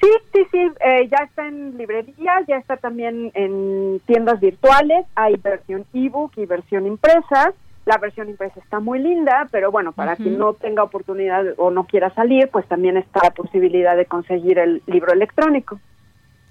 Sí, 0.00 0.08
sí, 0.32 0.40
sí, 0.50 0.58
eh, 0.58 1.08
ya 1.10 1.24
está 1.24 1.46
en 1.46 1.76
librerías, 1.76 2.46
ya 2.48 2.56
está 2.56 2.78
también 2.78 3.30
en 3.34 4.00
tiendas 4.06 4.40
virtuales, 4.40 5.04
hay 5.14 5.36
versión 5.36 5.84
ebook 5.92 6.32
y 6.36 6.46
versión 6.46 6.86
impresa. 6.86 7.52
La 7.86 7.98
versión 7.98 8.28
impresa 8.28 8.60
está 8.60 8.78
muy 8.78 8.98
linda, 8.98 9.48
pero 9.50 9.70
bueno, 9.70 9.92
para 9.92 10.16
quien 10.16 10.38
no 10.38 10.52
tenga 10.52 10.82
oportunidad 10.82 11.44
o 11.56 11.70
no 11.70 11.84
quiera 11.84 12.12
salir, 12.14 12.48
pues 12.48 12.66
también 12.68 12.96
está 12.96 13.20
la 13.22 13.30
posibilidad 13.30 13.96
de 13.96 14.06
conseguir 14.06 14.58
el 14.58 14.82
libro 14.86 15.12
electrónico. 15.12 15.80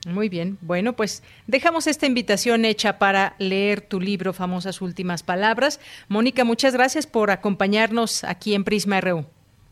Muy 0.08 0.30
bien, 0.30 0.58
bueno, 0.62 0.94
pues 0.94 1.24
dejamos 1.46 1.86
esta 1.86 2.06
invitación 2.06 2.64
hecha 2.64 2.98
para 3.00 3.34
leer 3.38 3.82
tu 3.82 4.00
libro, 4.00 4.32
Famosas 4.34 4.82
Últimas 4.82 5.24
Palabras. 5.24 5.80
Mónica, 6.08 6.46
muchas 6.46 6.74
gracias 6.74 7.06
por 7.06 7.32
acompañarnos 7.32 8.24
aquí 8.24 8.56
en 8.56 8.64
Prisma 8.64 9.02
RU. 9.02 9.26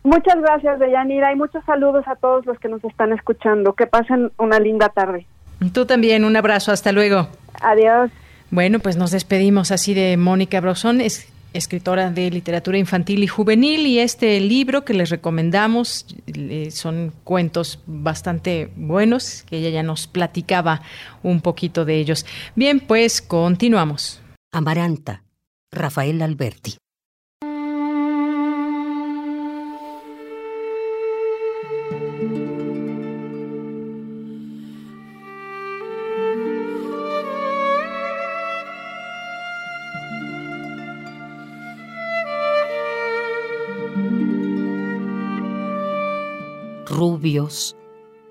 Muchas 0.03 0.39
gracias, 0.39 0.79
Deyanira, 0.79 1.31
y 1.31 1.35
muchos 1.35 1.63
saludos 1.65 2.05
a 2.07 2.15
todos 2.15 2.45
los 2.45 2.59
que 2.59 2.69
nos 2.69 2.83
están 2.83 3.13
escuchando. 3.13 3.73
Que 3.73 3.87
pasen 3.87 4.31
una 4.37 4.59
linda 4.59 4.89
tarde. 4.89 5.25
Tú 5.73 5.85
también, 5.85 6.23
un 6.23 6.35
abrazo, 6.35 6.71
hasta 6.71 6.91
luego. 6.91 7.27
Adiós. 7.61 8.11
Bueno, 8.51 8.79
pues 8.79 8.95
nos 8.95 9.11
despedimos 9.11 9.71
así 9.71 9.93
de 9.93 10.15
Mónica 10.17 10.61
Brosón. 10.61 11.01
Es 11.01 11.31
escritora 11.53 12.11
de 12.11 12.29
literatura 12.29 12.77
infantil 12.77 13.23
y 13.23 13.27
juvenil 13.27 13.85
y 13.85 13.99
este 13.99 14.39
libro 14.39 14.85
que 14.85 14.93
les 14.93 15.09
recomendamos 15.09 16.05
eh, 16.27 16.69
son 16.71 17.13
cuentos 17.23 17.79
bastante 17.85 18.71
buenos 18.75 19.43
que 19.43 19.57
ella 19.57 19.69
ya 19.69 19.83
nos 19.83 20.07
platicaba 20.07 20.81
un 21.23 21.41
poquito 21.41 21.85
de 21.85 21.99
ellos. 21.99 22.25
Bien, 22.55 22.79
pues 22.79 23.21
continuamos. 23.21 24.21
Amaranta, 24.51 25.23
Rafael 25.71 26.21
Alberti. 26.21 26.77
Rubios, 46.97 47.75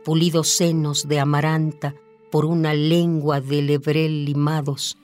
pulidos 0.05 0.49
senos 0.49 1.07
de 1.07 1.21
amaranta 1.21 1.95
por 2.33 2.45
una 2.45 2.75
lengua 2.75 3.41
de 3.41 3.63
lebrel 3.63 4.25
limados. 4.25 4.99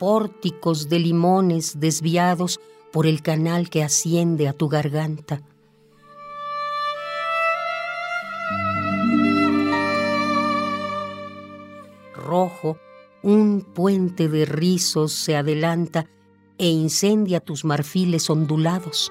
Pórticos 0.00 0.88
de 0.88 0.98
limones 0.98 1.78
desviados 1.78 2.58
por 2.92 3.06
el 3.06 3.22
canal 3.22 3.70
que 3.70 3.84
asciende 3.84 4.48
a 4.48 4.52
tu 4.52 4.68
garganta. 4.68 5.42
Rojo, 12.16 12.78
un 13.26 13.62
puente 13.74 14.28
de 14.28 14.44
rizos 14.44 15.12
se 15.12 15.34
adelanta 15.34 16.06
e 16.58 16.68
incendia 16.68 17.40
tus 17.40 17.64
marfiles 17.64 18.30
ondulados. 18.30 19.10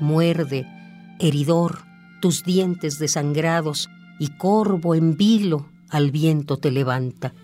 Muerde, 0.00 0.66
heridor, 1.18 1.80
tus 2.22 2.42
dientes 2.42 2.98
desangrados 2.98 3.90
y 4.18 4.28
corvo 4.38 4.94
en 4.94 5.18
vilo 5.18 5.66
al 5.90 6.10
viento 6.10 6.56
te 6.56 6.70
levanta. 6.70 7.34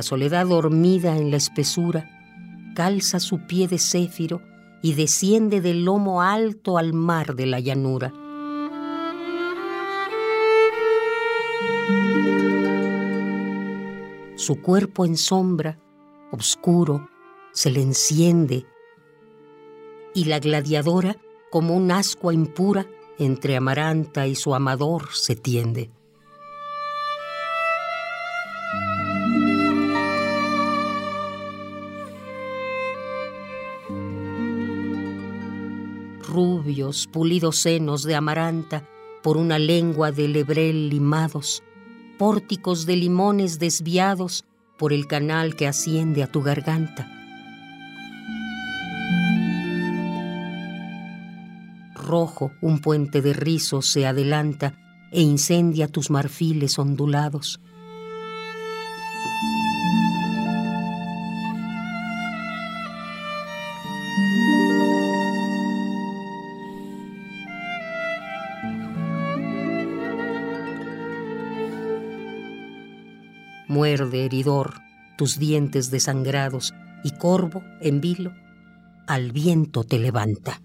La 0.00 0.04
soledad 0.04 0.46
dormida 0.46 1.18
en 1.18 1.30
la 1.30 1.36
espesura 1.36 2.08
calza 2.74 3.20
su 3.20 3.40
pie 3.40 3.68
de 3.68 3.78
céfiro 3.78 4.40
y 4.80 4.94
desciende 4.94 5.60
del 5.60 5.84
lomo 5.84 6.22
alto 6.22 6.78
al 6.78 6.94
mar 6.94 7.34
de 7.34 7.44
la 7.44 7.60
llanura. 7.60 8.10
Su 14.36 14.62
cuerpo 14.62 15.04
en 15.04 15.18
sombra, 15.18 15.78
oscuro, 16.32 17.10
se 17.52 17.70
le 17.70 17.82
enciende 17.82 18.64
y 20.14 20.24
la 20.24 20.38
gladiadora, 20.38 21.18
como 21.50 21.76
un 21.76 21.92
ascua 21.92 22.32
impura, 22.32 22.86
entre 23.18 23.54
Amaranta 23.54 24.26
y 24.26 24.34
su 24.34 24.54
amador 24.54 25.08
se 25.12 25.36
tiende. 25.36 25.90
Rubios, 36.30 37.06
pulidos 37.06 37.56
senos 37.58 38.04
de 38.04 38.14
amaranta, 38.14 38.84
por 39.22 39.36
una 39.36 39.58
lengua 39.58 40.12
de 40.12 40.28
lebrel 40.28 40.88
limados, 40.88 41.62
pórticos 42.18 42.86
de 42.86 42.96
limones 42.96 43.58
desviados 43.58 44.44
por 44.78 44.92
el 44.92 45.06
canal 45.06 45.56
que 45.56 45.66
asciende 45.66 46.22
a 46.22 46.26
tu 46.26 46.42
garganta. 46.42 47.20
rojo, 52.10 52.50
un 52.60 52.80
puente 52.80 53.22
de 53.22 53.32
rizos 53.32 53.86
se 53.86 54.04
adelanta 54.04 54.74
e 55.12 55.22
incendia 55.22 55.86
tus 55.86 56.10
marfiles 56.10 56.76
ondulados. 56.76 57.60
Muerde, 73.80 74.26
heridor, 74.26 74.74
tus 75.16 75.38
dientes 75.38 75.90
desangrados, 75.90 76.74
y 77.02 77.12
corvo, 77.12 77.64
en 77.80 78.02
vilo, 78.02 78.34
al 79.06 79.32
viento 79.32 79.84
te 79.84 79.98
levanta. 79.98 80.60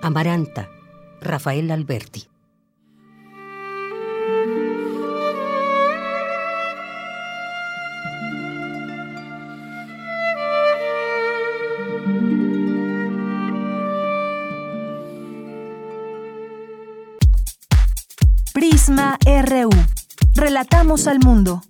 Amaranta, 0.00 0.70
Rafael 1.20 1.70
Alberti. 1.70 2.30
Relatamos 20.50 21.06
al 21.06 21.20
mundo. 21.20 21.62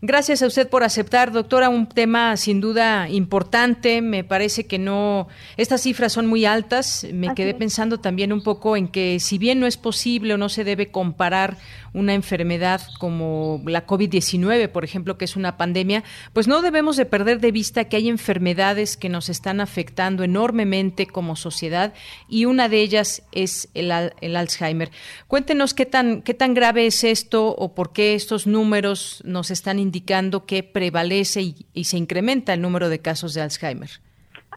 Gracias 0.00 0.42
a 0.42 0.46
usted 0.46 0.68
por 0.68 0.84
aceptar, 0.84 1.32
doctora, 1.32 1.68
un 1.68 1.88
tema 1.88 2.36
sin 2.36 2.60
duda 2.60 3.08
importante. 3.08 4.00
Me 4.00 4.22
parece 4.22 4.64
que 4.64 4.78
no, 4.78 5.26
estas 5.56 5.82
cifras 5.82 6.12
son 6.12 6.26
muy 6.26 6.44
altas. 6.44 7.04
Me 7.12 7.34
quedé 7.34 7.52
pensando 7.52 7.98
también 7.98 8.32
un 8.32 8.42
poco 8.42 8.76
en 8.76 8.86
que 8.86 9.18
si 9.18 9.38
bien 9.38 9.58
no 9.58 9.66
es 9.66 9.76
posible 9.76 10.34
o 10.34 10.38
no 10.38 10.48
se 10.48 10.62
debe 10.62 10.92
comparar 10.92 11.56
una 11.92 12.14
enfermedad 12.14 12.80
como 12.98 13.60
la 13.66 13.86
COVID-19, 13.86 14.68
por 14.68 14.84
ejemplo, 14.84 15.18
que 15.18 15.24
es 15.24 15.34
una 15.34 15.56
pandemia, 15.56 16.04
pues 16.32 16.46
no 16.46 16.62
debemos 16.62 16.96
de 16.96 17.06
perder 17.06 17.40
de 17.40 17.50
vista 17.50 17.84
que 17.86 17.96
hay 17.96 18.08
enfermedades 18.08 18.96
que 18.96 19.08
nos 19.08 19.28
están 19.28 19.60
afectando 19.60 20.22
enormemente 20.22 21.06
como 21.06 21.34
sociedad 21.34 21.92
y 22.28 22.44
una 22.44 22.68
de 22.68 22.80
ellas 22.82 23.22
es 23.32 23.68
el, 23.74 23.92
el 24.20 24.36
Alzheimer. 24.36 24.90
Cuéntenos 25.26 25.74
qué 25.74 25.86
tan, 25.86 26.22
qué 26.22 26.34
tan 26.34 26.54
grave 26.54 26.86
es 26.86 27.02
esto 27.02 27.48
o 27.48 27.74
por 27.74 27.92
qué 27.92 28.14
estos 28.14 28.46
números 28.46 29.22
nos 29.24 29.50
están 29.50 29.78
indicando 29.88 30.44
que 30.44 30.62
prevalece 30.62 31.40
y, 31.40 31.84
se 31.84 31.96
incrementa 31.96 32.52
el 32.52 32.60
número 32.60 32.88
de 32.88 33.00
casos 33.00 33.32
de 33.34 33.40
Alzheimer. 33.40 33.88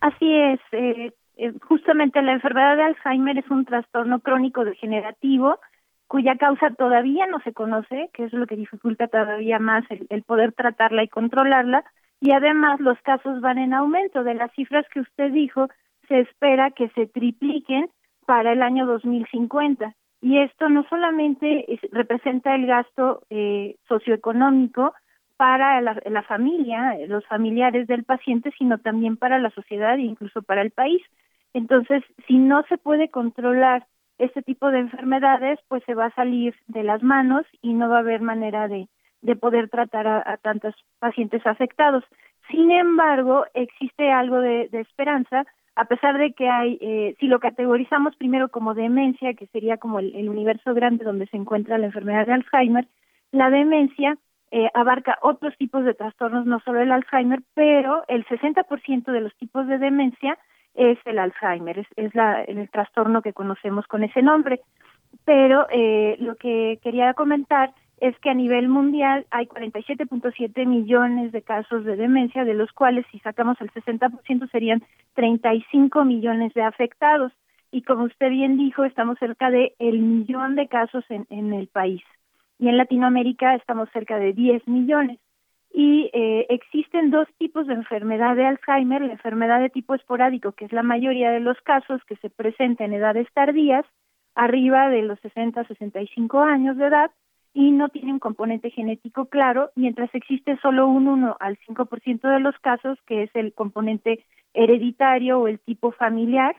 Así 0.01 0.29
es. 0.36 0.59
Eh, 0.73 1.11
eh, 1.38 1.53
justamente 1.67 2.21
la 2.21 2.34
enfermedad 2.34 2.75
de 2.75 2.84
Alzheimer 2.84 3.38
es 3.38 3.49
un 3.49 3.65
trastorno 3.65 4.19
crónico 4.19 4.65
degenerativo 4.65 5.57
cuya 6.07 6.36
causa 6.36 6.71
todavía 6.71 7.25
no 7.27 7.39
se 7.39 7.53
conoce, 7.53 8.09
que 8.13 8.25
es 8.25 8.34
lo 8.34 8.45
que 8.45 8.57
dificulta 8.57 9.07
todavía 9.07 9.59
más 9.59 9.86
el, 9.89 10.23
poder 10.23 10.51
tratarla 10.51 11.03
y 11.03 11.07
controlarla, 11.07 11.86
y 12.19 12.32
además 12.34 12.82
los 12.82 12.99
casos 13.01 13.39
van 13.39 13.57
en 13.57 13.73
aumento. 13.73 14.25
De 14.25 14.34
las 14.34 14.51
cifras 14.51 14.86
que 14.93 14.99
usted 14.99 15.32
dijo, 15.32 15.69
se 16.09 16.19
espera 16.19 16.71
que 16.71 16.89
se 16.89 17.07
tripliquen 17.07 17.89
para 18.25 18.51
el 18.51 18.61
año 18.61 18.86
2050. 18.86 19.95
Y 20.21 20.38
esto 20.39 20.67
no 20.67 20.86
solamente 20.89 21.65
representa 21.93 22.55
el 22.55 22.67
gasto 22.67 23.23
eh, 23.29 23.77
socioeconómico 23.88 24.93
para 25.41 25.81
la, 25.81 26.21
familia, 26.21 26.95
los 27.07 27.25
familiares 27.25 27.87
del 27.87 28.03
paciente, 28.03 28.51
sino 28.59 28.77
también 28.77 29.17
para 29.17 29.39
la 29.39 29.49
sociedad 29.49 29.95
e 29.95 30.03
incluso 30.03 30.43
para 30.43 30.61
el 30.61 30.69
país. 30.69 31.01
Entonces, 31.55 32.03
si 32.27 32.37
no 32.37 32.61
se 32.69 32.77
puede 32.77 33.09
controlar 33.09 33.87
este 34.19 34.43
tipo 34.43 34.69
de 34.69 34.77
enfermedades 34.77 35.57
pues 35.67 35.81
se 35.85 35.95
va 35.95 36.05
a 36.05 36.13
salir 36.13 36.53
de 36.67 36.83
las 36.83 37.01
manos 37.01 37.43
y 37.63 37.73
no 37.73 37.89
va 37.89 37.95
a 37.95 37.99
haber 38.01 38.21
manera 38.21 38.67
de, 38.67 38.87
de 39.23 39.35
poder 39.35 39.67
tratar 39.67 40.05
a, 40.05 40.37
tantos 40.37 40.75
pacientes 40.99 41.43
afectados. 41.47 42.03
Sin 42.51 42.69
embargo, 42.69 43.45
existe 43.55 44.11
algo 44.11 44.41
de, 44.41 44.69
esperanza, 44.73 45.47
a 45.75 45.85
pesar 45.85 46.19
de 46.19 46.33
que 46.33 46.49
hay, 46.49 46.77
eh, 46.81 47.15
si 47.19 47.25
lo 47.25 47.39
categorizamos 47.39 48.15
primero 48.15 48.49
como 48.49 48.75
demencia, 48.75 49.33
que 49.33 49.47
sería 49.47 49.77
como 49.77 49.97
el, 49.97 50.29
universo 50.29 50.75
grande 50.75 51.03
donde 51.03 51.25
se 51.25 51.37
encuentra 51.37 51.79
la 51.79 51.87
enfermedad 51.87 52.27
de 52.27 52.33
Alzheimer, 52.33 52.87
la 53.31 53.49
demencia 53.49 54.19
eh, 54.52 54.70
abarca 54.74 55.18
otros 55.22 55.56
tipos 55.58 55.86
de 55.86 55.93
trastornos, 55.93 56.45
no 56.45 56.60
solo 56.60 56.82
el 56.82 56.91
Alzheimer, 56.91 57.41
pero 57.54 58.04
el 58.10 58.26
60% 58.26 59.12
de 59.12 59.22
los 59.22 59.34
tipos 59.36 59.66
de 59.68 59.78
demencia 59.78 60.38
es 60.76 60.97
el 61.06 61.20
Alzheimer, 61.20 61.80
es, 61.80 61.88
es 61.95 62.14
la, 62.16 62.43
el 62.43 62.70
trastorno 62.70 63.22
que 63.22 63.34
conocemos 63.34 63.88
con 63.88 64.04
ese 64.04 64.22
nombre. 64.22 64.62
Pero 65.26 65.68
eh, 65.70 66.18
lo 66.20 66.36
que 66.36 66.80
quería 66.84 67.14
comentar 67.14 67.74
es 68.02 68.18
que 68.20 68.30
a 68.30 68.34
nivel 68.34 68.68
mundial 68.68 69.26
hay 69.30 69.45
47.7 69.45 70.66
millones 70.66 71.32
de 71.32 71.43
casos 71.43 71.86
de 71.86 71.95
demencia, 71.95 72.43
de 72.43 72.54
los 72.54 72.72
cuales 72.72 73.06
si 73.12 73.20
sacamos 73.20 73.60
el 73.62 73.72
60% 73.72 74.49
serían 74.52 74.84
35 75.14 76.04
millones 76.04 76.54
de 76.54 76.64
afectados. 76.64 77.32
Y 77.72 77.84
como 77.84 78.06
usted 78.06 78.30
bien 78.30 78.58
dijo, 78.58 78.84
estamos 78.84 79.18
cerca 79.20 79.49
de 79.49 79.76
el 79.80 79.99
millón 79.99 80.56
de 80.56 80.68
casos 80.68 81.06
en, 81.10 81.26
en 81.30 81.54
el 81.54 81.68
país. 81.68 82.02
Y 82.62 82.70
en 82.70 82.78
Latinoamérica 82.78 83.55
estamos 83.55 83.89
cerca 83.91 84.20
de 84.20 84.34
10 84.34 84.68
millones. 84.68 85.20
Y 85.74 86.12
eh, 86.14 86.45
existen 86.49 87.09
dos 87.09 87.28
tipos 87.39 87.66
de 87.66 87.74
enfermedad 87.74 88.36
de 88.36 88.45
Alzheimer, 88.45 89.01
la 89.01 89.14
enfermedad 89.14 89.59
de 89.59 89.72
tipo 89.72 89.95
esporádico, 89.95 90.51
que 90.51 90.66
es 90.66 90.72
la 90.72 90.84
mayoría 90.84 91.32
de 91.32 91.39
los 91.39 91.59
casos 91.62 91.99
que 92.05 92.18
se 92.18 92.30
presenta 92.30 92.86
en 92.86 92.93
edades 92.93 93.28
tardías, 93.34 93.84
arriba 94.36 94.89
de 94.89 95.01
los 95.01 95.20
60 95.22 95.64
65 95.64 96.39
años 96.39 96.78
de 96.78 96.86
edad, 96.86 97.09
y 97.55 97.72
no 97.72 97.89
tiene 97.89 98.14
un 98.14 98.20
componente 98.20 98.70
genético 98.70 99.26
claro, 99.26 99.72
mientras 99.76 100.14
existe 100.14 100.55
solo 100.62 100.88
un 100.88 101.07
1 101.07 101.38
al 101.39 101.57
5% 101.68 102.30
de 102.30 102.39
los 102.41 102.57
casos, 102.59 102.99
que 103.07 103.24
es 103.24 103.32
el 103.34 103.53
componente 103.53 104.24
hereditario 104.53 105.39
o 105.39 105.47
el 105.47 105.59
tipo 105.59 105.91
familiar, 105.93 106.55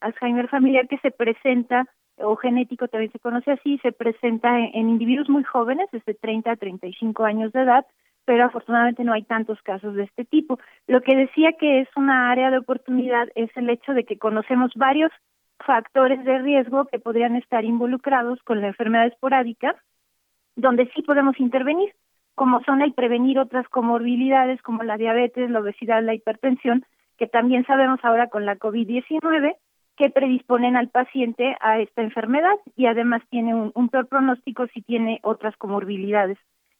Alzheimer 0.00 0.48
familiar, 0.48 0.86
que 0.86 0.98
se 0.98 1.12
presenta, 1.12 1.86
o 2.18 2.36
genético 2.36 2.88
también 2.88 3.12
se 3.12 3.18
conoce 3.18 3.52
así, 3.52 3.78
se 3.78 3.92
presenta 3.92 4.58
en, 4.58 4.70
en 4.74 4.88
individuos 4.88 5.28
muy 5.28 5.44
jóvenes, 5.44 5.88
desde 5.92 6.14
30 6.14 6.50
a 6.50 6.56
35 6.56 7.24
años 7.24 7.52
de 7.52 7.62
edad, 7.62 7.86
pero 8.24 8.44
afortunadamente 8.44 9.04
no 9.04 9.12
hay 9.12 9.22
tantos 9.22 9.60
casos 9.62 9.94
de 9.94 10.04
este 10.04 10.24
tipo. 10.24 10.58
Lo 10.86 11.00
que 11.00 11.16
decía 11.16 11.52
que 11.52 11.80
es 11.80 11.88
una 11.96 12.30
área 12.30 12.50
de 12.50 12.58
oportunidad 12.58 13.28
es 13.34 13.50
el 13.56 13.70
hecho 13.70 13.94
de 13.94 14.04
que 14.04 14.18
conocemos 14.18 14.72
varios 14.74 15.12
factores 15.64 16.22
de 16.24 16.38
riesgo 16.38 16.86
que 16.86 16.98
podrían 16.98 17.36
estar 17.36 17.64
involucrados 17.64 18.42
con 18.42 18.60
la 18.60 18.68
enfermedad 18.68 19.06
esporádica, 19.06 19.76
donde 20.56 20.90
sí 20.94 21.02
podemos 21.02 21.38
intervenir. 21.40 21.94
como 22.34 22.62
son 22.64 22.82
el 22.82 22.92
prevenir 22.92 23.38
otras 23.38 23.66
comorbilidades 23.68 24.60
como 24.60 24.82
la 24.82 24.98
diabetes, 24.98 25.48
la 25.48 25.60
obesidad, 25.60 26.02
la 26.02 26.12
hipertensión, 26.12 26.84
que 27.16 27.26
también 27.26 27.64
sabemos 27.64 27.98
ahora 28.02 28.28
con 28.28 28.44
la 28.44 28.56
COVID-19 28.58 29.56
que 29.96 30.10
predisponen 30.10 30.76
al 30.76 30.88
paciente 30.88 31.56
a 31.60 31.78
esta 31.78 32.02
enfermedad 32.02 32.54
y 32.76 32.86
además 32.86 33.22
tiene 33.30 33.54
un, 33.54 33.88
peor 33.88 34.06
pronóstico 34.06 34.66
si 34.68 34.82
tiene 34.82 35.20
otras 35.22 35.56
comorbilidades. 35.56 36.38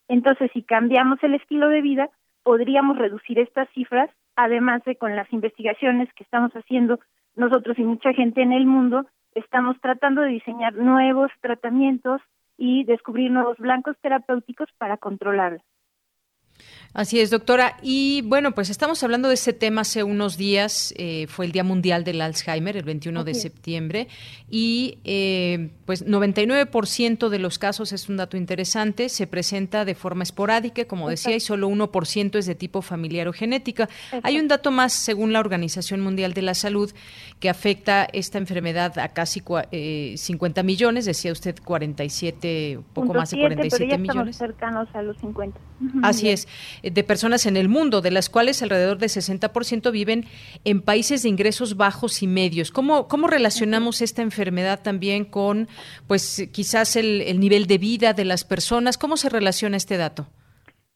Entonces, 0.09 0.51
si 0.53 0.63
cambiamos 0.63 1.23
el 1.23 1.35
estilo 1.35 1.69
de 1.69 1.81
vida, 1.81 2.11
podríamos 2.43 2.99
reducir 2.99 3.39
estas 3.39 3.69
cifras, 3.71 4.11
además 4.37 4.85
de 4.85 4.97
con 4.97 5.17
las 5.17 5.33
investigaciones 5.33 6.13
que 6.15 6.25
estamos 6.25 6.53
haciendo 6.53 7.01
nosotros 7.35 7.79
y 7.79 7.85
mucha 7.85 8.13
gente 8.13 8.43
en 8.43 8.53
el 8.53 8.67
mundo, 8.67 9.07
estamos 9.35 9.81
tratando 9.81 10.23
de 10.23 10.29
diseñar 10.29 10.75
nuevos 10.75 11.31
tratamientos 11.41 12.21
y 12.59 12.85
descubrir 12.85 13.31
nuevos 13.31 13.59
blancos 13.59 13.97
terapéuticos 14.01 14.69
para 14.79 14.97
controlarla. 14.97 15.63
Así 16.97 17.21
es, 17.21 17.29
doctora. 17.29 17.77
Y 17.83 18.23
bueno, 18.23 18.53
pues 18.53 18.71
estamos 18.71 19.03
hablando 19.03 19.29
de 19.29 19.35
este 19.35 19.53
tema 19.53 19.83
hace 19.83 20.03
unos 20.03 20.39
días. 20.39 20.95
Eh, 20.97 21.27
fue 21.29 21.45
el 21.45 21.53
Día 21.53 21.63
Mundial 21.63 22.05
del 22.05 22.23
Alzheimer, 22.23 22.75
el 22.75 22.85
21 22.85 23.23
de 23.23 23.35
septiembre. 23.35 24.09
Y 24.49 24.97
eh, 25.05 25.73
pues 25.85 26.07
99% 26.07 27.29
de 27.29 27.39
los 27.39 27.59
casos, 27.59 27.93
es 27.93 28.09
un 28.09 28.17
dato 28.17 28.39
interesante, 28.39 29.11
se 29.11 29.27
presenta 29.27 29.85
de 29.85 29.95
forma 29.95 30.23
esporádica, 30.23 30.87
como 30.87 31.11
decía, 31.11 31.37
y 31.37 31.41
solo 31.41 31.69
1% 31.69 32.39
es 32.39 32.47
de 32.47 32.55
tipo 32.55 32.81
familiar 32.81 33.29
o 33.29 33.35
genética. 33.35 33.91
Hay 34.23 34.39
un 34.39 34.49
dato 34.49 34.71
más, 34.71 34.95
según 34.95 35.35
la 35.35 35.41
Organización 35.41 36.01
Mundial 36.01 36.33
de 36.33 36.41
la 36.41 36.55
Salud, 36.55 36.91
que 37.41 37.51
afecta 37.51 38.09
esta 38.11 38.39
enfermedad 38.39 38.99
a 38.99 39.09
casi 39.09 39.41
50 39.41 39.71
eh, 39.71 40.65
millones, 40.65 41.05
decía 41.05 41.31
usted 41.31 41.57
47, 41.63 42.81
poco 42.95 43.13
más 43.13 43.33
de 43.33 43.41
47 43.41 43.77
pero 43.77 43.91
ya 43.91 43.99
millones. 43.99 44.37
Estamos 44.37 44.37
cercanos 44.37 44.89
a 44.95 45.03
los 45.03 45.19
50. 45.19 45.61
Así 46.03 46.31
es 46.31 46.49
de 46.83 47.05
personas 47.05 47.47
en 47.47 47.57
el 47.57 47.69
mundo, 47.69 48.01
de 48.01 48.11
las 48.11 48.31
cuales 48.31 48.63
alrededor 48.63 48.99
de 48.99 49.07
60% 49.07 49.91
viven 49.93 50.25
en 50.65 50.83
países 50.83 51.23
de 51.23 51.29
ingresos 51.29 51.77
bajos 51.77 52.23
y 52.23 52.27
medios. 52.27 52.71
¿Cómo, 52.71 53.09
cómo 53.09 53.27
relacionamos 53.27 54.01
esta 54.03 54.23
enfermedad 54.23 54.83
también 54.83 55.25
con, 55.25 55.69
pues, 56.07 56.49
quizás 56.53 56.97
el, 56.97 57.21
el 57.23 57.41
nivel 57.41 57.67
de 57.67 57.79
vida 57.79 58.13
de 58.13 58.25
las 58.25 58.45
personas? 58.45 58.99
¿Cómo 58.99 59.17
se 59.17 59.29
relaciona 59.29 59.77
este 59.77 59.97
dato? 59.97 60.27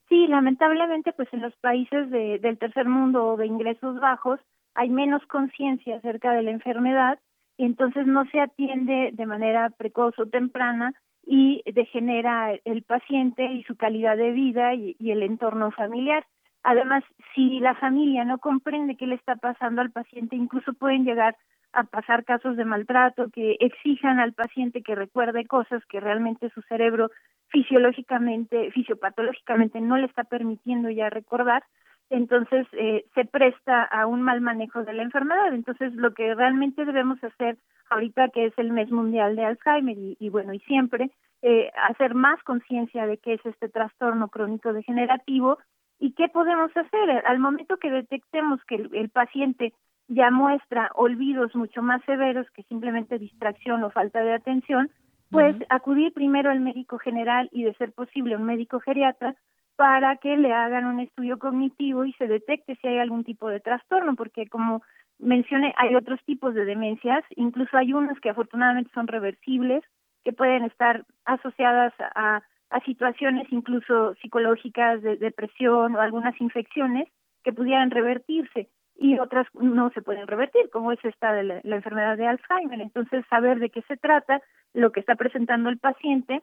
Sí, 0.08 0.26
lamentablemente, 0.26 1.12
pues 1.12 1.28
en 1.32 1.40
los 1.40 1.54
países 1.56 2.10
de, 2.10 2.40
del 2.40 2.58
tercer 2.58 2.88
mundo 2.88 3.28
o 3.28 3.36
de 3.36 3.46
ingresos 3.46 4.00
bajos 4.00 4.40
hay 4.74 4.90
menos 4.90 5.24
conciencia 5.26 5.96
acerca 5.96 6.32
de 6.32 6.42
la 6.42 6.50
enfermedad 6.50 7.18
y 7.56 7.64
entonces 7.64 8.06
no 8.06 8.24
se 8.30 8.40
atiende 8.40 9.10
de 9.12 9.26
manera 9.26 9.70
precoz 9.70 10.18
o 10.18 10.26
temprana 10.26 10.94
y 11.32 11.62
degenera 11.64 12.54
el 12.64 12.82
paciente 12.82 13.44
y 13.44 13.62
su 13.62 13.76
calidad 13.76 14.16
de 14.16 14.32
vida 14.32 14.74
y, 14.74 14.96
el 14.98 15.22
entorno 15.22 15.70
familiar. 15.70 16.26
Además, 16.64 17.04
si 17.36 17.60
la 17.60 17.76
familia 17.76 18.24
no 18.24 18.38
comprende 18.38 18.96
qué 18.96 19.06
le 19.06 19.14
está 19.14 19.36
pasando 19.36 19.80
al 19.80 19.92
paciente, 19.92 20.34
incluso 20.34 20.72
pueden 20.72 21.04
llegar 21.04 21.36
a 21.72 21.84
pasar 21.84 22.24
casos 22.24 22.56
de 22.56 22.64
maltrato 22.64 23.30
que 23.30 23.56
exijan 23.60 24.18
al 24.18 24.32
paciente 24.32 24.82
que 24.82 24.96
recuerde 24.96 25.46
cosas 25.46 25.84
que 25.86 26.00
realmente 26.00 26.50
su 26.50 26.62
cerebro 26.62 27.12
fisiológicamente, 27.46 28.72
fisiopatológicamente 28.72 29.80
no 29.80 29.98
le 29.98 30.06
está 30.06 30.24
permitiendo 30.24 30.90
ya 30.90 31.10
recordar, 31.10 31.62
entonces 32.10 32.66
eh, 32.72 33.04
se 33.14 33.24
presta 33.24 33.84
a 33.84 34.08
un 34.08 34.20
mal 34.22 34.40
manejo 34.40 34.82
de 34.82 34.94
la 34.94 35.04
enfermedad. 35.04 35.54
Entonces, 35.54 35.94
lo 35.94 36.12
que 36.12 36.34
realmente 36.34 36.84
debemos 36.84 37.22
hacer 37.22 37.56
ahorita 37.90 38.28
que 38.28 38.46
es 38.46 38.54
el 38.56 38.72
mes 38.72 38.90
mundial 38.90 39.36
de 39.36 39.44
Alzheimer 39.44 39.96
y, 39.98 40.28
bueno, 40.30 40.54
y 40.54 40.60
siempre, 40.60 41.10
eh, 41.42 41.70
hacer 41.88 42.14
más 42.14 42.42
conciencia 42.44 43.06
de 43.06 43.18
qué 43.18 43.34
es 43.34 43.44
este 43.44 43.68
trastorno 43.68 44.28
crónico 44.28 44.72
degenerativo 44.72 45.58
y 45.98 46.12
qué 46.12 46.28
podemos 46.28 46.70
hacer. 46.76 47.10
Al 47.26 47.38
momento 47.38 47.76
que 47.76 47.90
detectemos 47.90 48.60
que 48.64 48.76
el, 48.76 49.10
paciente 49.10 49.74
ya 50.08 50.30
muestra 50.30 50.90
olvidos 50.94 51.54
mucho 51.54 51.82
más 51.82 52.02
severos 52.04 52.50
que 52.50 52.62
simplemente 52.64 53.18
distracción 53.18 53.82
o 53.84 53.90
falta 53.90 54.22
de 54.22 54.34
atención, 54.34 54.90
pues 55.30 55.54
acudir 55.68 56.12
primero 56.12 56.50
al 56.50 56.60
médico 56.60 56.98
general 56.98 57.48
y 57.52 57.62
de 57.62 57.74
ser 57.74 57.92
posible 57.92 58.36
un 58.36 58.44
médico 58.44 58.80
geriatra 58.80 59.36
para 59.76 60.16
que 60.16 60.36
le 60.36 60.52
hagan 60.52 60.86
un 60.86 61.00
estudio 61.00 61.38
cognitivo 61.38 62.04
y 62.04 62.12
se 62.14 62.26
detecte 62.26 62.76
si 62.76 62.88
hay 62.88 62.98
algún 62.98 63.24
tipo 63.24 63.48
de 63.48 63.60
trastorno, 63.60 64.14
porque 64.14 64.46
como 64.46 64.82
mencioné, 65.20 65.74
hay 65.76 65.94
otros 65.94 66.20
tipos 66.24 66.54
de 66.54 66.64
demencias, 66.64 67.24
incluso 67.36 67.76
hay 67.76 67.92
unas 67.92 68.18
que 68.20 68.30
afortunadamente 68.30 68.90
son 68.94 69.06
reversibles, 69.06 69.82
que 70.24 70.32
pueden 70.32 70.64
estar 70.64 71.04
asociadas 71.24 71.94
a, 71.98 72.42
a 72.70 72.80
situaciones 72.84 73.46
incluso 73.50 74.14
psicológicas 74.16 75.02
de 75.02 75.16
depresión 75.16 75.94
o 75.94 76.00
algunas 76.00 76.38
infecciones 76.40 77.08
que 77.42 77.52
pudieran 77.52 77.90
revertirse 77.90 78.68
y 79.00 79.18
otras 79.18 79.46
no 79.54 79.90
se 79.90 80.02
pueden 80.02 80.26
revertir, 80.26 80.68
como 80.70 80.92
es 80.92 81.02
esta 81.02 81.32
de 81.32 81.42
la, 81.42 81.76
enfermedad 81.76 82.18
de 82.18 82.26
Alzheimer. 82.26 82.82
Entonces, 82.82 83.24
saber 83.30 83.58
de 83.58 83.70
qué 83.70 83.80
se 83.82 83.96
trata, 83.96 84.42
lo 84.74 84.92
que 84.92 85.00
está 85.00 85.14
presentando 85.14 85.70
el 85.70 85.78
paciente 85.78 86.42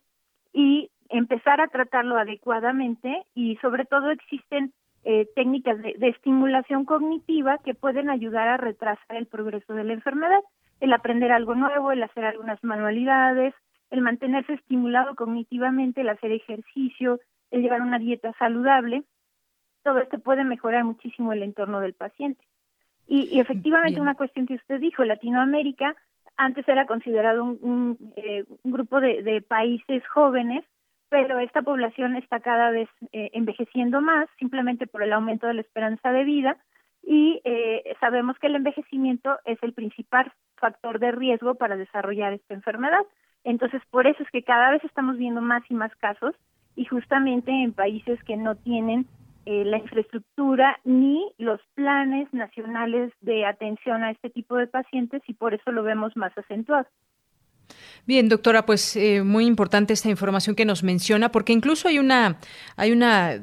y 0.54 0.90
empezar 1.10 1.62
a 1.62 1.68
tratarlo 1.68 2.18
adecuadamente 2.18 3.24
y 3.36 3.58
sobre 3.58 3.86
todo 3.86 4.10
existen 4.10 4.74
eh, 5.04 5.28
técnicas 5.36 5.82
de, 5.82 5.95
estimulación 6.02 6.86
cognitiva 6.86 7.58
que 7.60 7.74
pueden 7.74 8.10
ayudar 8.10 8.48
a 8.48 8.58
retrasar 8.58 9.16
el 9.16 9.26
progreso 9.26 9.74
de 9.74 9.84
la 9.84 9.93
enfermedad, 9.93 10.39
el 10.80 10.93
aprender 10.93 11.32
algo 11.32 11.56
nuevo, 11.56 11.91
el 11.91 12.04
hacer 12.04 12.26
algunas 12.26 12.62
manualidades, 12.64 13.54
el 13.89 14.02
mantenerse 14.02 14.54
estimulado 14.54 15.16
cognitivamente, 15.16 16.02
el 16.02 16.10
hacer 16.10 16.32
ejercicio, 16.32 17.20
el 17.52 17.62
llevar 17.62 17.82
una 17.82 18.00
dieta 18.00 18.34
saludable, 18.38 19.04
todo 19.84 20.00
esto 20.00 20.20
puede 20.20 20.43
mejorar 20.43 20.84
muchísimo 20.84 21.32
el 21.32 21.43
entorno 21.43 21.80
del 21.80 21.93
paciente. 21.93 22.43
Y, 23.08 23.39
efectivamente 23.39 24.02
una 24.02 24.16
cuestión 24.16 24.45
que 24.45 24.56
usted 24.56 24.82
dijo, 24.82 25.06
Latinoamérica 25.06 25.95
antes 26.36 26.68
era 26.68 26.86
considerado 26.86 27.45
un, 27.45 27.98
eh, 28.18 28.43
grupo 28.66 29.00
de 29.00 29.41
países 29.48 30.06
jóvenes 30.08 30.66
pero 31.10 31.39
esta 31.39 31.62
población 31.62 32.16
está 32.16 32.39
cada 32.39 32.72
vez 32.72 32.89
eh, 33.12 33.30
envejeciendo 33.34 34.01
más 34.01 34.28
simplemente 34.39 34.88
por 34.88 35.03
el 35.03 35.14
aumento 35.14 35.47
de 35.47 35.55
la 35.55 35.62
esperanza 35.62 36.12
de 36.12 36.24
vida 36.24 36.58
y 37.03 37.41
eh, 37.45 37.95
sabemos 37.99 38.38
que 38.39 38.47
el 38.47 38.55
envejecimiento 38.55 39.38
es 39.45 39.58
el 39.62 39.74
principal 39.74 40.32
factor 40.58 40.99
de 40.99 41.12
riesgo 41.12 41.55
para 41.55 41.78
desarrollar 41.78 42.34
esta 42.34 42.53
enfermedad. 42.53 43.05
Entonces, 43.43 43.82
por 43.91 44.08
eso 44.08 44.22
es 44.24 44.30
que 44.32 44.43
cada 44.43 44.72
vez 44.72 44.84
estamos 44.84 45.18
viendo 45.18 45.41
más 45.41 45.64
y 45.70 45.74
más 45.74 45.95
casos 45.95 46.36
y 46.76 46.86
justamente 46.86 47.51
en 47.51 47.72
países 47.72 48.22
que 48.24 48.36
no 48.36 48.55
tienen 48.55 49.05
eh, 49.45 49.64
la 49.64 49.78
infraestructura 49.78 50.78
ni 50.84 51.32
los 51.38 51.62
planes 51.76 52.28
nacionales 52.34 53.14
de 53.22 53.45
atención 53.45 54.03
a 54.03 54.12
este 54.12 54.30
tipo 54.30 54.58
de 54.58 54.68
pacientes 54.68 55.22
y 55.28 55.34
por 55.34 55.53
eso 55.53 55.72
lo 55.72 55.84
vemos 55.84 56.18
más 56.18 56.38
acentuado. 56.38 56.88
Bien, 58.08 58.30
doctora, 58.30 58.66
pues 58.66 58.95
eh, 58.95 59.22
muy 59.22 59.45
importante 59.45 59.91
esta 59.91 60.10
información 60.10 60.55
que 60.55 60.64
nos 60.64 60.82
menciona, 60.82 61.30
porque 61.30 61.51
incluso 61.51 61.89
hay 61.89 61.99
una, 61.99 62.39
hay 62.78 62.93
una 62.93 63.38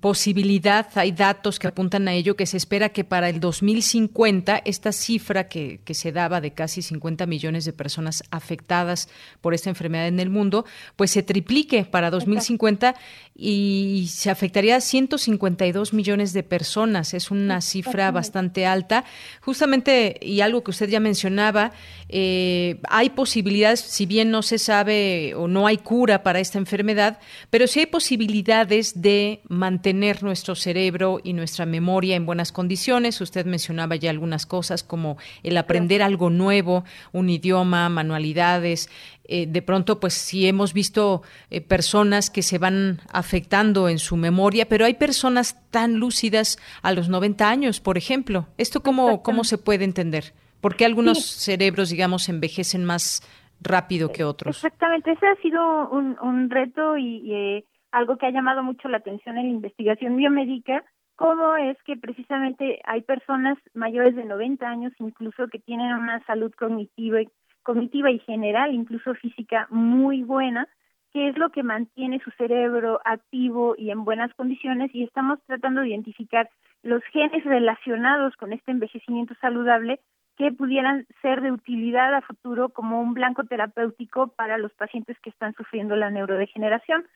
posibilidad, 0.00 0.86
hay 0.96 1.12
datos 1.12 1.58
que 1.58 1.66
apuntan 1.66 2.06
a 2.08 2.12
ello, 2.12 2.36
que 2.36 2.44
se 2.44 2.58
espera 2.58 2.90
que 2.90 3.04
para 3.04 3.30
el 3.30 3.40
2050 3.40 4.60
esta 4.66 4.92
cifra 4.92 5.48
que, 5.48 5.80
que 5.82 5.94
se 5.94 6.12
daba 6.12 6.42
de 6.42 6.52
casi 6.52 6.82
50 6.82 7.24
millones 7.24 7.64
de 7.64 7.72
personas 7.72 8.22
afectadas 8.30 9.08
por 9.40 9.54
esta 9.54 9.70
enfermedad 9.70 10.06
en 10.08 10.20
el 10.20 10.28
mundo, 10.28 10.66
pues 10.96 11.10
se 11.10 11.22
triplique 11.22 11.84
para 11.84 12.10
2050 12.10 12.94
y 13.34 14.08
se 14.10 14.28
afectaría 14.28 14.76
a 14.76 14.82
152 14.82 15.94
millones 15.94 16.34
de 16.34 16.42
personas. 16.42 17.14
Es 17.14 17.30
una 17.30 17.62
cifra 17.62 18.10
bastante 18.10 18.66
alta. 18.66 19.04
Justamente, 19.40 20.18
y 20.20 20.42
algo 20.42 20.62
que 20.62 20.70
usted 20.70 20.90
ya 20.90 21.00
mencionaba, 21.00 21.72
eh, 22.10 22.78
hay 22.90 23.10
posibilidades, 23.10 23.80
si 24.02 24.06
bien 24.06 24.32
no 24.32 24.42
se 24.42 24.58
sabe 24.58 25.32
o 25.36 25.46
no 25.46 25.68
hay 25.68 25.78
cura 25.78 26.24
para 26.24 26.40
esta 26.40 26.58
enfermedad, 26.58 27.20
pero 27.50 27.68
sí 27.68 27.78
hay 27.78 27.86
posibilidades 27.86 29.00
de 29.00 29.42
mantener 29.48 30.24
nuestro 30.24 30.56
cerebro 30.56 31.20
y 31.22 31.34
nuestra 31.34 31.66
memoria 31.66 32.16
en 32.16 32.26
buenas 32.26 32.50
condiciones. 32.50 33.20
Usted 33.20 33.46
mencionaba 33.46 33.94
ya 33.94 34.10
algunas 34.10 34.44
cosas 34.44 34.82
como 34.82 35.18
el 35.44 35.56
aprender 35.56 36.02
algo 36.02 36.30
nuevo, 36.30 36.82
un 37.12 37.30
idioma, 37.30 37.88
manualidades. 37.90 38.90
Eh, 39.22 39.46
de 39.46 39.62
pronto, 39.62 40.00
pues 40.00 40.14
sí 40.14 40.48
hemos 40.48 40.72
visto 40.72 41.22
eh, 41.50 41.60
personas 41.60 42.28
que 42.28 42.42
se 42.42 42.58
van 42.58 43.02
afectando 43.12 43.88
en 43.88 44.00
su 44.00 44.16
memoria, 44.16 44.68
pero 44.68 44.84
hay 44.84 44.94
personas 44.94 45.58
tan 45.70 45.94
lúcidas 45.94 46.58
a 46.82 46.90
los 46.90 47.08
90 47.08 47.48
años, 47.48 47.78
por 47.78 47.96
ejemplo. 47.96 48.48
¿Esto 48.58 48.82
cómo, 48.82 49.22
cómo 49.22 49.44
se 49.44 49.58
puede 49.58 49.84
entender? 49.84 50.34
¿Por 50.60 50.76
qué 50.76 50.84
algunos 50.84 51.24
cerebros, 51.24 51.90
digamos, 51.90 52.28
envejecen 52.28 52.84
más 52.84 53.22
rápido 53.62 54.10
que 54.12 54.24
otros. 54.24 54.56
Exactamente, 54.56 55.12
ese 55.12 55.26
ha 55.26 55.36
sido 55.36 55.88
un, 55.90 56.18
un 56.20 56.50
reto 56.50 56.96
y, 56.96 57.32
eh, 57.32 57.64
algo 57.92 58.16
que 58.16 58.26
ha 58.26 58.30
llamado 58.30 58.62
mucho 58.62 58.88
la 58.88 58.96
atención 58.96 59.38
en 59.38 59.44
la 59.44 59.52
investigación 59.52 60.16
biomédica, 60.16 60.84
cómo 61.14 61.56
es 61.56 61.76
que 61.84 61.96
precisamente 61.96 62.80
hay 62.84 63.02
personas 63.02 63.58
mayores 63.74 64.16
de 64.16 64.24
90 64.24 64.66
años 64.66 64.92
incluso 64.98 65.46
que 65.48 65.58
tienen 65.58 65.94
una 65.94 66.24
salud 66.24 66.52
cognitiva, 66.58 67.20
cognitiva 67.62 68.10
y 68.10 68.18
general, 68.20 68.74
incluso 68.74 69.14
física 69.14 69.68
muy 69.70 70.22
buena, 70.22 70.66
qué 71.12 71.28
es 71.28 71.36
lo 71.36 71.50
que 71.50 71.62
mantiene 71.62 72.18
su 72.20 72.30
cerebro 72.32 73.00
activo 73.04 73.74
y 73.76 73.90
en 73.90 74.04
buenas 74.04 74.32
condiciones 74.34 74.90
y 74.94 75.04
estamos 75.04 75.38
tratando 75.46 75.82
de 75.82 75.90
identificar 75.90 76.48
los 76.82 77.04
genes 77.12 77.44
relacionados 77.44 78.34
con 78.36 78.52
este 78.52 78.72
envejecimiento 78.72 79.34
saludable 79.40 80.00
que 80.36 80.52
pudieran 80.52 81.06
ser 81.20 81.40
de 81.40 81.52
utilidad 81.52 82.14
a 82.14 82.22
futuro 82.22 82.70
como 82.70 83.00
un 83.00 83.14
blanco 83.14 83.44
terapéutico 83.44 84.28
para 84.28 84.58
los 84.58 84.72
pacientes 84.72 85.18
que 85.20 85.30
están 85.30 85.54
sufriendo 85.54 85.96
la 85.96 86.10
neurodegeneración. 86.10 87.06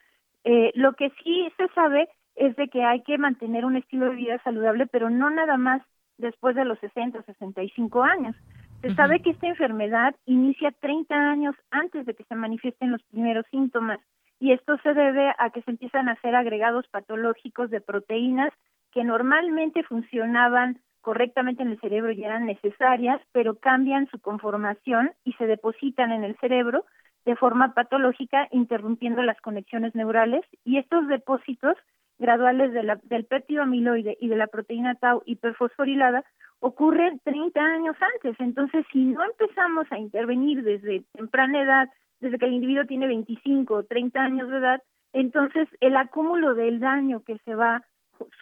Eh, 0.45 0.73
lo 0.75 0.93
que 0.93 1.11
sí 1.23 1.49
se 1.57 1.69
sabe 1.69 2.09
es 2.37 2.55
de 2.57 2.69
que 2.69 2.85
hay 2.85 3.03
que 3.03 3.19
mantener 3.19 3.64
un 3.64 3.77
estilo 3.77 4.11
de 4.11 4.17
vida 4.17 4.39
saludable, 4.45 4.87
pero 4.87 5.11
no 5.11 5.31
nada 5.31 5.57
más 5.57 5.83
después 6.19 6.55
de 6.55 6.64
los 6.64 6.79
60 6.81 7.19
o 7.19 7.23
65 7.23 8.03
años. 8.03 8.37
Se 8.83 8.95
sabe 8.95 9.21
que 9.21 9.31
esta 9.31 9.47
enfermedad 9.47 10.14
inicia 10.27 10.71
30 10.71 11.14
años 11.14 11.57
antes 11.71 12.05
de 12.05 12.14
que 12.14 12.25
se 12.25 12.35
manifiesten 12.35 12.93
los 12.93 13.03
primeros 13.05 13.47
síntomas 13.51 13.99
y 14.39 14.53
esto 14.53 14.77
se 14.83 14.93
debe 14.93 15.33
a 15.39 15.51
que 15.51 15.62
se 15.62 15.71
empiezan 15.71 16.09
a 16.09 16.12
hacer 16.12 16.35
agregados 16.35 16.87
patológicos 16.89 17.71
de 17.71 17.81
proteínas 17.81 18.53
que 18.93 19.03
normalmente 19.03 19.83
funcionaban 19.83 20.79
correctamente 21.07 21.62
en 21.62 21.70
el 21.70 21.78
cerebro 21.78 22.11
y 22.11 22.24
eran 22.24 22.46
necesarias, 22.46 23.20
pero 23.30 23.61
cambian 23.61 24.09
su 24.09 24.18
conformación 24.18 25.12
y 25.22 25.34
se 25.34 25.46
depositan 25.46 26.11
en 26.11 26.24
el 26.24 26.36
cerebro 26.38 26.84
de 27.24 27.36
forma 27.36 27.74
patológica, 27.74 28.48
interrumpiendo 28.50 29.22
las 29.22 29.40
conexiones 29.40 29.94
neurales 29.94 30.44
y 30.64 30.78
estos 30.78 31.07
depósitos 31.07 31.76
graduales 32.18 32.72
de 32.72 32.82
la, 32.82 32.96
del 33.04 33.24
péptido 33.24 33.62
amiloide 33.62 34.16
y 34.20 34.26
de 34.26 34.34
la 34.34 34.48
proteína 34.48 34.96
tau 34.96 35.22
hiperfosforilada 35.26 36.24
ocurren 36.59 37.20
30 37.22 37.61
años 37.61 37.96
antes. 38.14 38.34
Entonces, 38.40 38.84
si 38.92 39.04
no 39.04 39.22
empezamos 39.22 39.86
a 39.92 39.98
intervenir 39.98 40.64
desde 40.64 41.04
temprana 41.12 41.62
edad, 41.62 41.88
desde 42.18 42.36
que 42.36 42.46
el 42.46 42.54
individuo 42.54 42.84
tiene 42.84 43.07
25 43.07 43.74
o 43.74 43.84
30 43.84 44.20
años 44.20 44.50
de 44.50 44.59
edad, 44.59 44.82
entonces 45.12 45.68
el 45.78 45.96
acúmulo 45.96 46.54
del 46.54 46.80
daño 46.80 47.22
que 47.22 47.38
se 47.44 47.54
va 47.54 47.84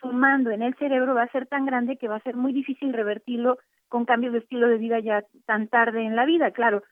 sumando 0.00 0.50
en 0.50 0.62
el 0.62 0.74
cerebro 0.76 1.14
va 1.14 1.22
a 1.22 1.32
ser 1.32 1.46
tan 1.46 1.66
grande 1.66 1.96
que 1.96 2.08
va 2.08 2.16
a 2.16 2.22
ser 2.22 2.36
muy 2.36 2.52
difícil 2.52 2.92
revertirlo 2.92 3.58
con 3.88 4.04
cambios 4.04 4.32
de 4.32 4.40
estilo 4.40 4.68
de 4.68 4.78
vida 4.78 4.98
ya 5.00 5.24
tan 5.46 5.68
tarde 5.68 6.04
en 6.04 6.16
la 6.16 6.24
vida. 6.24 6.50
Claro, 6.50 6.82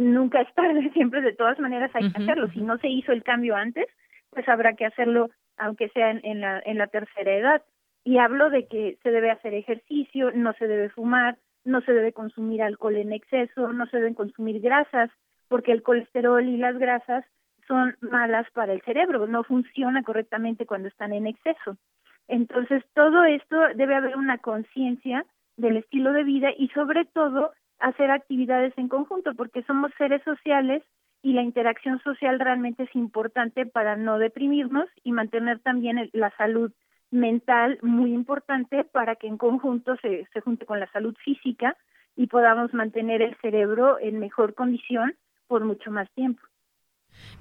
nunca 0.00 0.40
es 0.40 0.52
tarde, 0.54 0.90
siempre 0.94 1.22
de 1.22 1.34
todas 1.34 1.58
maneras 1.58 1.90
hay 1.94 2.10
que 2.10 2.22
hacerlo. 2.22 2.48
Si 2.50 2.60
no 2.60 2.78
se 2.78 2.88
hizo 2.88 3.12
el 3.12 3.22
cambio 3.22 3.56
antes, 3.56 3.86
pues 4.30 4.48
habrá 4.48 4.74
que 4.74 4.86
hacerlo 4.86 5.30
aunque 5.58 5.88
sea 5.90 6.10
en, 6.10 6.40
la, 6.40 6.60
en 6.64 6.78
la 6.78 6.86
tercera 6.88 7.32
edad. 7.32 7.62
Y 8.04 8.18
hablo 8.18 8.50
de 8.50 8.66
que 8.66 8.98
se 9.02 9.10
debe 9.10 9.30
hacer 9.30 9.54
ejercicio, 9.54 10.32
no 10.32 10.54
se 10.54 10.66
debe 10.66 10.88
fumar, 10.88 11.38
no 11.64 11.80
se 11.82 11.92
debe 11.92 12.12
consumir 12.12 12.62
alcohol 12.62 12.96
en 12.96 13.12
exceso, 13.12 13.72
no 13.72 13.86
se 13.86 13.98
deben 13.98 14.14
consumir 14.14 14.60
grasas, 14.60 15.10
porque 15.48 15.72
el 15.72 15.82
colesterol 15.82 16.44
y 16.44 16.56
las 16.56 16.76
grasas 16.78 17.24
son 17.68 17.96
malas 18.00 18.50
para 18.52 18.72
el 18.72 18.82
cerebro, 18.82 19.26
no 19.26 19.44
funciona 19.44 20.02
correctamente 20.02 20.66
cuando 20.66 20.88
están 20.88 21.12
en 21.12 21.26
exceso. 21.26 21.76
Entonces, 22.28 22.82
todo 22.94 23.24
esto 23.24 23.56
debe 23.74 23.94
haber 23.94 24.16
una 24.16 24.38
conciencia 24.38 25.24
del 25.56 25.76
estilo 25.76 26.12
de 26.12 26.24
vida 26.24 26.50
y 26.56 26.68
sobre 26.68 27.04
todo 27.04 27.52
hacer 27.78 28.10
actividades 28.10 28.72
en 28.76 28.88
conjunto, 28.88 29.34
porque 29.34 29.62
somos 29.64 29.92
seres 29.98 30.22
sociales 30.24 30.82
y 31.22 31.34
la 31.34 31.42
interacción 31.42 32.00
social 32.00 32.40
realmente 32.40 32.84
es 32.84 32.94
importante 32.94 33.66
para 33.66 33.96
no 33.96 34.18
deprimirnos 34.18 34.88
y 35.04 35.12
mantener 35.12 35.60
también 35.60 36.10
la 36.12 36.30
salud 36.36 36.72
mental 37.10 37.78
muy 37.82 38.12
importante 38.12 38.84
para 38.84 39.16
que 39.16 39.26
en 39.26 39.36
conjunto 39.36 39.96
se, 39.96 40.26
se 40.32 40.40
junte 40.40 40.66
con 40.66 40.80
la 40.80 40.90
salud 40.92 41.14
física 41.24 41.76
y 42.16 42.26
podamos 42.26 42.72
mantener 42.74 43.22
el 43.22 43.36
cerebro 43.36 43.98
en 44.00 44.18
mejor 44.18 44.54
condición 44.54 45.14
por 45.46 45.64
mucho 45.64 45.90
más 45.90 46.10
tiempo. 46.12 46.42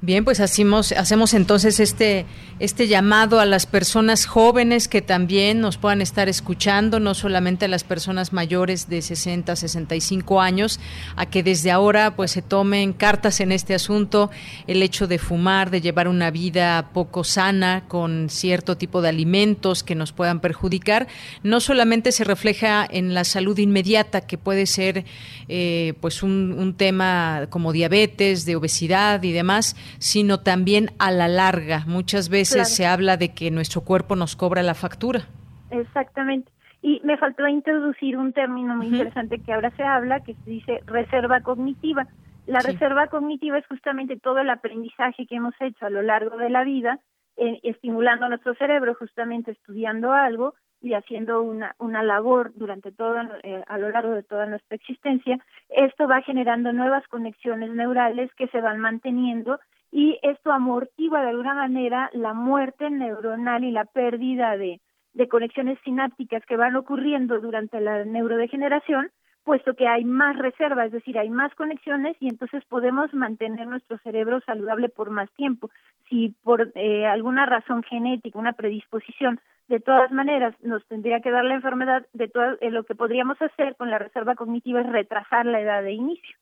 Bien, 0.03 0.26
pues 0.26 0.39
hacemos, 0.39 0.93
hacemos 0.93 1.36
entonces 1.36 1.80
este, 1.80 2.26
este 2.57 2.88
llamado 2.88 3.39
a 3.39 3.45
las 3.45 3.67
personas 3.67 4.26
jóvenes 4.26 4.88
que 4.88 5.03
también 5.03 5.61
nos 5.61 5.78
puedan 5.78 6.01
estar 6.01 6.28
escuchando, 6.28 6.99
no 6.99 7.13
solamente 7.13 7.65
a 7.65 7.67
las 7.67 7.84
personas 7.84 8.34
mayores 8.34 8.89
de 8.89 9.03
60, 9.03 9.55
65 9.55 10.41
años, 10.41 10.80
a 11.15 11.28
que 11.28 11.43
desde 11.43 11.69
ahora 11.69 12.15
pues 12.15 12.32
se 12.32 12.41
tomen 12.41 12.93
cartas 12.93 13.41
en 13.41 13.51
este 13.51 13.76
asunto, 13.76 14.32
el 14.65 14.82
hecho 14.82 15.05
de 15.05 15.19
fumar, 15.19 15.69
de 15.69 15.82
llevar 15.82 16.07
una 16.07 16.32
vida 16.32 16.89
poco 16.93 17.24
sana 17.24 17.84
con 17.88 18.32
cierto 18.32 18.78
tipo 18.78 19.03
de 19.03 19.09
alimentos 19.09 19.84
que 19.84 19.93
nos 19.93 20.13
puedan 20.13 20.39
perjudicar, 20.39 21.07
no 21.43 21.59
solamente 21.59 22.11
se 22.11 22.24
refleja 22.24 22.88
en 22.89 23.13
la 23.13 23.24
salud 23.24 23.59
inmediata, 23.59 24.22
que 24.22 24.39
puede 24.39 24.65
ser 24.65 25.05
eh, 25.47 25.93
pues 26.01 26.24
un, 26.24 26.55
un 26.57 26.74
tema 26.74 27.45
como 27.51 27.72
diabetes, 27.72 28.45
de 28.45 28.55
obesidad 28.55 29.22
y 29.22 29.32
demás, 29.32 29.61
sino 29.99 30.39
también 30.39 30.89
a 30.99 31.12
la 31.12 31.28
larga. 31.28 31.84
Muchas 31.88 32.30
veces 32.30 32.74
se 32.74 32.86
habla 32.86 33.18
de 33.18 33.34
que 33.34 33.51
nuestro 33.51 33.82
cuerpo 33.82 34.16
nos 34.16 34.36
cobra 34.36 34.64
la 34.64 34.74
factura. 34.74 35.22
Exactamente. 35.70 36.51
Y 36.82 36.99
me 37.03 37.18
faltó 37.18 37.47
introducir 37.47 38.18
un 38.18 38.34
término 38.34 38.76
muy 38.76 38.88
interesante 38.88 39.39
que 39.39 39.53
ahora 39.53 39.72
se 39.72 39.84
habla, 39.84 40.22
que 40.22 40.34
se 40.34 40.49
dice 40.49 40.80
reserva 40.86 41.41
cognitiva. 41.41 42.07
La 42.47 42.59
reserva 42.59 43.07
cognitiva 43.07 43.59
es 43.59 43.68
justamente 43.68 44.18
todo 44.18 44.39
el 44.39 44.49
aprendizaje 44.49 45.28
que 45.28 45.36
hemos 45.36 45.53
hecho 45.59 45.86
a 45.86 45.91
lo 45.91 46.01
largo 46.01 46.38
de 46.38 46.49
la 46.49 46.64
vida, 46.64 46.99
eh, 47.38 47.59
estimulando 47.64 48.28
nuestro 48.28 48.55
cerebro, 48.55 48.95
justamente 48.95 49.51
estudiando 49.51 50.12
algo, 50.12 50.55
y 50.82 50.93
haciendo 50.93 51.41
una, 51.41 51.75
una 51.77 52.03
labor 52.03 52.51
durante 52.55 52.91
todo, 52.91 53.15
eh, 53.43 53.63
a 53.67 53.77
lo 53.77 53.89
largo 53.89 54.13
de 54.13 54.23
toda 54.23 54.45
nuestra 54.45 54.75
existencia, 54.75 55.38
esto 55.69 56.07
va 56.07 56.21
generando 56.21 56.73
nuevas 56.73 57.07
conexiones 57.07 57.69
neurales 57.71 58.34
que 58.36 58.47
se 58.47 58.61
van 58.61 58.79
manteniendo 58.79 59.59
y 59.91 60.19
esto 60.23 60.51
amortigua 60.51 61.21
de 61.21 61.29
alguna 61.29 61.53
manera 61.53 62.09
la 62.13 62.34
muerte 62.34 62.89
neuronal 62.89 63.63
y 63.63 63.71
la 63.71 63.86
pérdida 63.86 64.57
de, 64.57 64.79
de 65.13 65.27
conexiones 65.27 65.77
sinápticas 65.84 66.45
que 66.45 66.57
van 66.57 66.75
ocurriendo 66.75 67.39
durante 67.39 67.79
la 67.82 68.05
neurodegeneración, 68.05 69.11
puesto 69.44 69.74
que 69.76 69.88
hay 69.88 70.04
más 70.04 70.38
reserva, 70.38 70.86
es 70.86 70.92
decir, 70.92 71.18
hay 71.18 71.30
más 71.30 71.54
conexiones 71.56 72.16
y 72.20 72.28
entonces 72.28 72.64
podemos 72.66 73.14
mantener 73.14 73.68
nuestro 73.68 73.98
cerebro 74.00 74.42
saludable 74.42 74.89
por 74.89 75.10
más 75.10 75.30
tiempo. 75.32 75.70
Si 76.10 76.36
por 76.44 76.72
eh, 76.76 77.06
alguna 77.06 77.46
razón 77.46 77.84
genética, 77.84 78.38
una 78.38 78.54
predisposición, 78.54 79.39
de 79.68 79.80
todas 79.80 80.12
maneras 80.12 80.54
nos 80.62 80.86
tendría 80.88 81.22
que 81.22 81.32
dar 81.32 81.46
la 81.46 81.56
enfermedad, 81.56 82.06
de 82.14 82.28
todo, 82.28 82.58
eh, 82.60 82.72
lo 82.72 82.84
que 82.84 82.94
podríamos 82.94 83.42
hacer 83.42 83.76
con 83.78 83.89
la 83.89 84.00
reserva 84.00 84.36
cognitiva 84.36 84.82
es 84.82 84.88
retrasar 84.88 85.46
la 85.46 85.62
edad 85.62 85.82
de 85.82 85.94
inicio. 85.94 86.38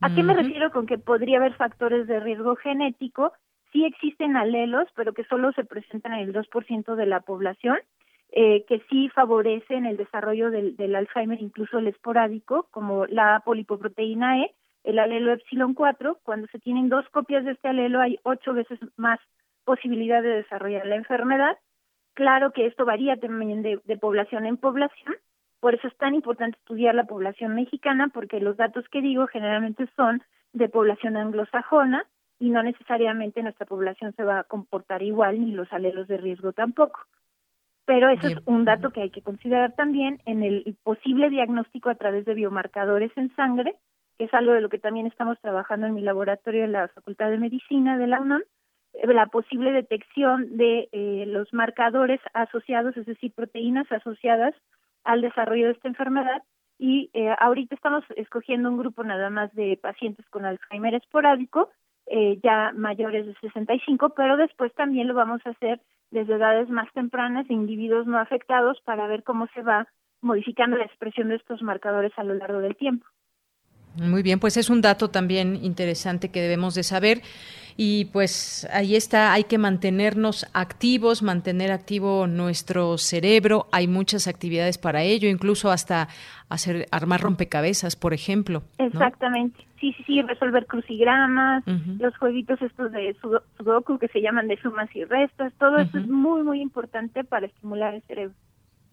¿A 0.00 0.14
qué 0.14 0.22
me 0.22 0.34
refiero 0.34 0.70
con 0.72 0.86
que 0.86 0.98
podría 0.98 1.38
haber 1.38 1.54
factores 1.54 2.06
de 2.06 2.20
riesgo 2.20 2.54
genético? 2.56 3.32
Sí 3.72 3.84
existen 3.84 4.36
alelos, 4.36 4.88
pero 4.94 5.14
que 5.14 5.24
solo 5.24 5.52
se 5.52 5.64
presentan 5.64 6.12
en 6.14 6.28
el 6.28 6.34
2% 6.34 6.96
de 6.96 7.06
la 7.06 7.20
población, 7.20 7.78
eh, 8.32 8.64
que 8.66 8.80
sí 8.90 9.08
favorecen 9.10 9.86
el 9.86 9.96
desarrollo 9.96 10.50
del, 10.50 10.76
del, 10.76 10.94
Alzheimer, 10.96 11.40
incluso 11.40 11.78
el 11.78 11.86
esporádico, 11.86 12.68
como 12.70 13.06
la 13.06 13.42
polipoproteína 13.44 14.42
E, 14.42 14.54
el 14.84 14.98
alelo 14.98 15.32
epsilon 15.32 15.74
4. 15.74 16.18
Cuando 16.22 16.46
se 16.48 16.58
tienen 16.58 16.88
dos 16.88 17.08
copias 17.10 17.44
de 17.44 17.52
este 17.52 17.68
alelo 17.68 18.00
hay 18.00 18.18
ocho 18.22 18.52
veces 18.52 18.78
más 18.96 19.18
posibilidad 19.64 20.22
de 20.22 20.42
desarrollar 20.42 20.86
la 20.86 20.96
enfermedad 20.96 21.56
Claro 22.16 22.50
que 22.52 22.64
esto 22.64 22.86
varía 22.86 23.18
también 23.18 23.60
de, 23.62 23.98
población 23.98 24.46
en 24.46 24.56
población, 24.56 25.16
por 25.60 25.74
eso 25.74 25.86
es 25.86 25.94
tan 25.98 26.14
importante 26.14 26.56
estudiar 26.56 26.94
la 26.94 27.04
población 27.04 27.54
mexicana, 27.54 28.08
porque 28.08 28.40
los 28.40 28.56
datos 28.56 28.88
que 28.88 29.02
digo 29.02 29.26
generalmente 29.26 29.86
son 29.96 30.22
de 30.54 30.70
población 30.70 31.18
anglosajona 31.18 32.06
y 32.38 32.48
no 32.48 32.62
necesariamente 32.62 33.42
nuestra 33.42 33.66
población 33.66 34.14
se 34.14 34.24
va 34.24 34.38
a 34.38 34.44
comportar 34.44 35.02
igual, 35.02 35.38
ni 35.38 35.52
los 35.52 35.70
alelos 35.74 36.08
de 36.08 36.16
riesgo 36.16 36.54
tampoco. 36.54 36.98
Pero 37.86 38.10
eso 38.10 38.26
es 38.26 38.36
un 38.46 38.64
dato 38.64 38.90
que 38.90 39.00
hay 39.00 39.10
que 39.10 39.22
considerar 39.22 39.72
también 39.74 40.20
en 40.26 40.42
el 40.42 40.76
posible 40.82 41.30
diagnóstico 41.30 41.88
a 41.88 41.94
través 41.94 42.24
de 42.24 42.34
biomarcadores 42.34 43.12
en 43.16 43.34
sangre, 43.36 43.76
que 44.18 44.24
es 44.24 44.34
algo 44.34 44.52
de 44.52 44.60
lo 44.60 44.68
que 44.68 44.80
también 44.80 45.06
estamos 45.06 45.40
trabajando 45.40 45.86
en 45.86 45.94
mi 45.94 46.00
laboratorio 46.00 46.64
en 46.64 46.72
la 46.72 46.88
Facultad 46.88 47.30
de 47.30 47.38
Medicina 47.38 47.96
de 47.96 48.08
la 48.08 48.20
UNAM, 48.20 48.42
la 49.04 49.26
posible 49.26 49.70
detección 49.72 50.56
de 50.56 50.88
eh, 50.90 51.24
los 51.28 51.52
marcadores 51.52 52.20
asociados, 52.34 52.96
es 52.96 53.06
decir, 53.06 53.32
proteínas 53.32 53.90
asociadas 53.92 54.54
al 55.04 55.20
desarrollo 55.20 55.66
de 55.66 55.72
esta 55.72 55.88
enfermedad. 55.88 56.42
Y 56.78 57.10
eh, 57.14 57.34
ahorita 57.38 57.74
estamos 57.74 58.04
escogiendo 58.16 58.68
un 58.68 58.78
grupo 58.78 59.04
nada 59.04 59.30
más 59.30 59.54
de 59.54 59.78
pacientes 59.80 60.26
con 60.28 60.44
Alzheimer 60.44 60.94
esporádico, 60.94 61.70
eh, 62.06 62.38
ya 62.42 62.72
mayores 62.74 63.26
de 63.26 63.34
65, 63.40 64.10
pero 64.10 64.36
después 64.36 64.74
también 64.74 65.08
lo 65.08 65.14
vamos 65.14 65.40
a 65.44 65.50
hacer 65.50 65.80
desde 66.10 66.34
edades 66.34 66.68
más 66.68 66.92
tempranas 66.92 67.46
de 67.48 67.54
individuos 67.54 68.06
no 68.06 68.18
afectados 68.18 68.78
para 68.84 69.06
ver 69.06 69.22
cómo 69.22 69.46
se 69.54 69.62
va 69.62 69.88
modificando 70.20 70.76
la 70.76 70.84
expresión 70.84 71.28
de 71.28 71.36
estos 71.36 71.62
marcadores 71.62 72.12
a 72.16 72.24
lo 72.24 72.34
largo 72.34 72.60
del 72.60 72.76
tiempo. 72.76 73.06
Muy 73.96 74.22
bien, 74.22 74.38
pues 74.38 74.56
es 74.56 74.68
un 74.68 74.82
dato 74.82 75.08
también 75.08 75.56
interesante 75.62 76.30
que 76.30 76.42
debemos 76.42 76.74
de 76.74 76.82
saber. 76.82 77.22
Y 77.76 78.06
pues 78.06 78.66
ahí 78.72 78.96
está, 78.96 79.32
hay 79.32 79.44
que 79.44 79.58
mantenernos 79.58 80.46
activos, 80.54 81.22
mantener 81.22 81.70
activo 81.72 82.26
nuestro 82.26 82.96
cerebro. 82.96 83.66
Hay 83.70 83.86
muchas 83.86 84.28
actividades 84.28 84.78
para 84.78 85.02
ello, 85.02 85.28
incluso 85.28 85.70
hasta 85.70 86.08
hacer 86.48 86.86
armar 86.90 87.20
rompecabezas, 87.20 87.96
por 87.96 88.14
ejemplo. 88.14 88.62
Exactamente. 88.78 89.66
Sí, 89.80 89.92
sí, 89.92 90.04
sí, 90.04 90.22
resolver 90.22 90.66
crucigramas, 90.66 91.64
los 91.98 92.16
jueguitos 92.16 92.62
estos 92.62 92.92
de 92.92 93.14
sudoku 93.58 93.98
que 93.98 94.08
se 94.08 94.22
llaman 94.22 94.48
de 94.48 94.56
sumas 94.58 94.88
y 94.96 95.04
restas, 95.04 95.52
todo 95.58 95.78
esto 95.78 95.98
es 95.98 96.08
muy, 96.08 96.42
muy 96.42 96.62
importante 96.62 97.24
para 97.24 97.46
estimular 97.46 97.94
el 97.94 98.02
cerebro. 98.02 98.34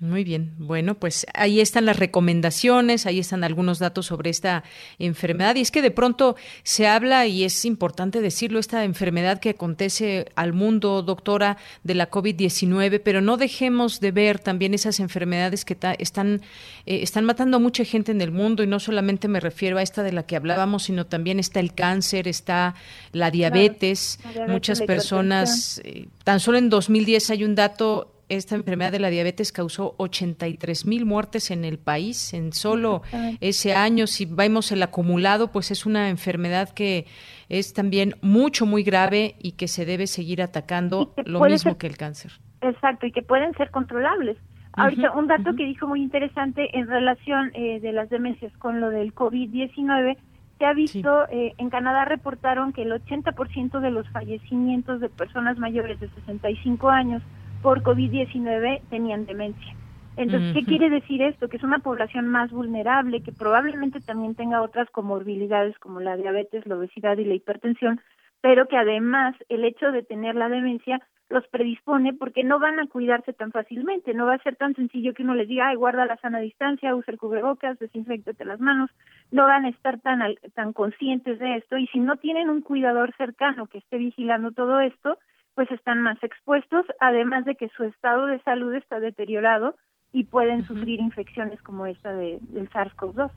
Muy 0.04 0.26
bien, 0.26 0.52
bueno, 0.58 0.96
pues 0.96 1.26
ahí 1.34 1.62
están 1.62 1.86
las 1.86 1.96
recomendaciones, 1.96 3.06
ahí 3.06 3.20
están 3.20 3.46
algunos 3.46 3.80
datos 3.80 4.08
sobre 4.08 4.32
esta 4.32 4.66
enfermedad. 5.00 5.56
Y 5.56 5.62
es 5.62 5.72
que 5.72 5.82
de 5.82 5.92
pronto 5.92 6.36
se 6.64 6.88
habla, 6.88 7.26
y 7.26 7.46
es 7.46 7.64
importante 7.64 8.20
decirlo, 8.20 8.60
esta 8.60 8.84
enfermedad 8.84 9.40
que 9.40 9.52
acontece 9.52 10.26
al 10.36 10.52
mundo, 10.52 11.04
doctora, 11.04 11.56
de 11.86 11.96
la 11.96 12.12
COVID-19, 12.12 13.00
pero 13.02 13.22
no 13.22 13.38
dejemos 13.38 14.02
de 14.02 14.12
ver 14.12 14.40
también 14.40 14.74
esas 14.74 15.00
enfermedades 15.00 15.64
que 15.64 15.78
están, 16.00 16.42
eh, 16.86 17.00
están 17.02 17.24
matando 17.24 17.56
a 17.56 17.62
mucha 17.62 17.86
gente 17.86 18.12
en 18.12 18.20
el 18.20 18.32
mundo, 18.32 18.62
y 18.62 18.68
no 18.68 18.82
solamente 18.82 19.30
me 19.30 19.40
refiero 19.40 19.78
a 19.78 19.84
esta 19.84 20.04
de 20.04 20.12
la 20.12 20.24
que 20.26 20.36
hablábamos, 20.36 20.84
sino 20.84 21.06
también 21.06 21.40
está 21.40 21.62
el 21.62 21.74
cáncer, 21.74 22.28
está 22.28 22.76
la 23.14 23.32
diabetes, 23.32 24.20
muchas 24.50 24.82
personas, 24.82 25.80
eh, 25.86 26.08
tan 26.26 26.42
solo 26.42 26.58
en 26.58 26.70
2010 26.70 27.30
hay 27.30 27.46
un 27.46 27.56
dato 27.56 28.13
esta 28.36 28.56
enfermedad 28.56 28.92
de 28.92 29.00
la 29.00 29.10
diabetes 29.10 29.52
causó 29.52 29.96
83 29.98 30.86
mil 30.86 31.06
muertes 31.06 31.52
en 31.52 31.66
el 31.66 31.78
país 31.78 32.34
en 32.34 32.54
solo 32.54 33.02
ese 33.42 33.74
año. 33.74 34.08
Si 34.08 34.26
vemos 34.26 34.72
el 34.72 34.84
acumulado, 34.84 35.52
pues 35.52 35.72
es 35.72 35.86
una 35.86 36.10
enfermedad 36.10 36.70
que 36.70 37.06
es 37.50 37.74
también 37.74 38.16
mucho, 38.22 38.66
muy 38.66 38.84
grave 38.84 39.36
y 39.40 39.54
que 39.54 39.68
se 39.68 39.86
debe 39.86 40.08
seguir 40.08 40.42
atacando 40.42 41.14
lo 41.26 41.42
mismo 41.42 41.78
que 41.78 41.88
el 41.88 41.98
cáncer. 41.98 42.34
Exacto, 42.62 43.06
y 43.06 43.12
que 43.12 43.22
pueden 43.22 43.54
ser 43.56 43.72
controlables. 43.72 44.38
Ahorita, 44.76 45.12
un 45.12 45.28
dato 45.28 45.56
que 45.56 45.66
dijo 45.66 45.88
muy 45.88 46.02
interesante 46.02 46.78
en 46.78 46.88
relación 46.88 47.52
eh, 47.54 47.80
de 47.80 47.92
las 47.92 48.10
demencias 48.10 48.52
con 48.58 48.82
lo 48.82 48.90
del 48.90 49.14
COVID-19, 49.14 50.18
se 50.58 50.66
ha 50.66 50.74
visto, 50.74 51.28
eh, 51.30 51.54
en 51.58 51.70
Canadá 51.70 52.06
reportaron 52.06 52.74
que 52.74 52.84
el 52.84 52.92
80% 52.92 53.80
de 53.80 53.92
los 53.92 54.08
fallecimientos 54.10 55.00
de 55.00 55.10
personas 55.10 55.58
mayores 55.58 56.00
de 56.00 56.10
65 56.10 56.90
años 56.90 57.22
por 57.64 57.82
COVID-19 57.82 58.82
tenían 58.90 59.26
demencia. 59.26 59.74
Entonces, 60.16 60.54
¿qué 60.54 60.64
quiere 60.64 60.92
decir 60.92 61.24
esto? 61.24 61.48
Que 61.48 61.58
es 61.58 61.64
una 61.64 61.80
población 61.80 62.28
más 62.28 62.52
vulnerable, 62.52 63.24
que 63.24 63.32
probablemente 63.32 64.00
también 64.00 64.36
tenga 64.36 64.62
otras 64.62 64.88
comorbilidades 64.92 65.76
como 65.80 66.02
la 66.02 66.16
diabetes, 66.16 66.68
la 66.68 66.76
obesidad 66.76 67.18
y 67.18 67.26
la 67.26 67.34
hipertensión, 67.34 68.00
pero 68.42 68.68
que 68.68 68.78
además 68.78 69.36
el 69.50 69.64
hecho 69.64 69.92
de 69.92 70.04
tener 70.04 70.36
la 70.36 70.50
demencia 70.50 71.02
los 71.30 71.48
predispone 71.48 72.14
porque 72.14 72.44
no 72.44 72.60
van 72.60 72.80
a 72.80 72.88
cuidarse 72.88 73.34
tan 73.34 73.52
fácilmente, 73.52 74.14
no 74.14 74.28
va 74.28 74.36
a 74.36 74.44
ser 74.44 74.56
tan 74.56 74.76
sencillo 74.76 75.14
que 75.14 75.24
uno 75.24 75.34
les 75.34 75.48
diga, 75.48 75.70
ay, 75.70 75.76
guarda 75.76 76.06
la 76.06 76.18
sana 76.18 76.40
distancia, 76.40 76.96
usa 76.96 77.12
el 77.12 77.18
cubrebocas, 77.18 77.80
desinfectate 77.80 78.46
las 78.46 78.60
manos, 78.60 78.92
no 79.32 79.46
van 79.46 79.66
a 79.66 79.70
estar 79.70 80.00
tan, 80.02 80.22
tan 80.54 80.74
conscientes 80.74 81.40
de 81.40 81.56
esto 81.56 81.78
y 81.78 81.88
si 81.88 82.00
no 82.00 82.18
tienen 82.18 82.50
un 82.50 82.62
cuidador 82.62 83.16
cercano 83.18 83.66
que 83.66 83.80
esté 83.80 83.98
vigilando 83.98 84.52
todo 84.52 84.80
esto, 84.82 85.18
pues 85.56 85.70
están 85.72 86.02
más 86.02 86.22
expuestos, 86.24 86.86
además 87.00 87.46
de 87.46 87.56
que 87.56 87.70
su 87.70 87.84
estado 87.84 88.26
de 88.26 88.42
salud 88.44 88.74
está 88.74 89.00
deteriorado 89.00 89.76
y 90.12 90.26
pueden 90.26 90.66
sufrir 90.66 91.00
infecciones 91.00 91.62
como 91.62 91.86
esta 91.86 92.14
de, 92.14 92.40
del 92.42 92.70
SARS-CoV-2. 92.70 93.32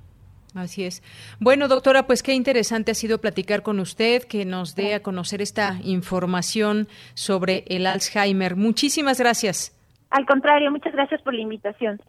Así 0.54 0.84
es. 0.84 1.02
Bueno, 1.38 1.68
doctora, 1.68 2.06
pues 2.06 2.22
qué 2.22 2.32
interesante 2.32 2.92
ha 2.92 2.94
sido 2.94 3.20
platicar 3.20 3.62
con 3.62 3.78
usted, 3.78 4.22
que 4.22 4.44
nos 4.44 4.74
dé 4.74 4.94
a 4.94 5.02
conocer 5.02 5.42
esta 5.42 5.78
información 5.82 6.88
sobre 7.14 7.64
el 7.68 7.86
Alzheimer. 7.86 8.56
Muchísimas 8.56 9.20
gracias. 9.20 9.72
Al 10.10 10.24
contrario, 10.24 10.70
muchas 10.70 10.92
gracias 10.92 11.20
por 11.22 11.34
la 11.34 11.42
invitación. 11.42 12.00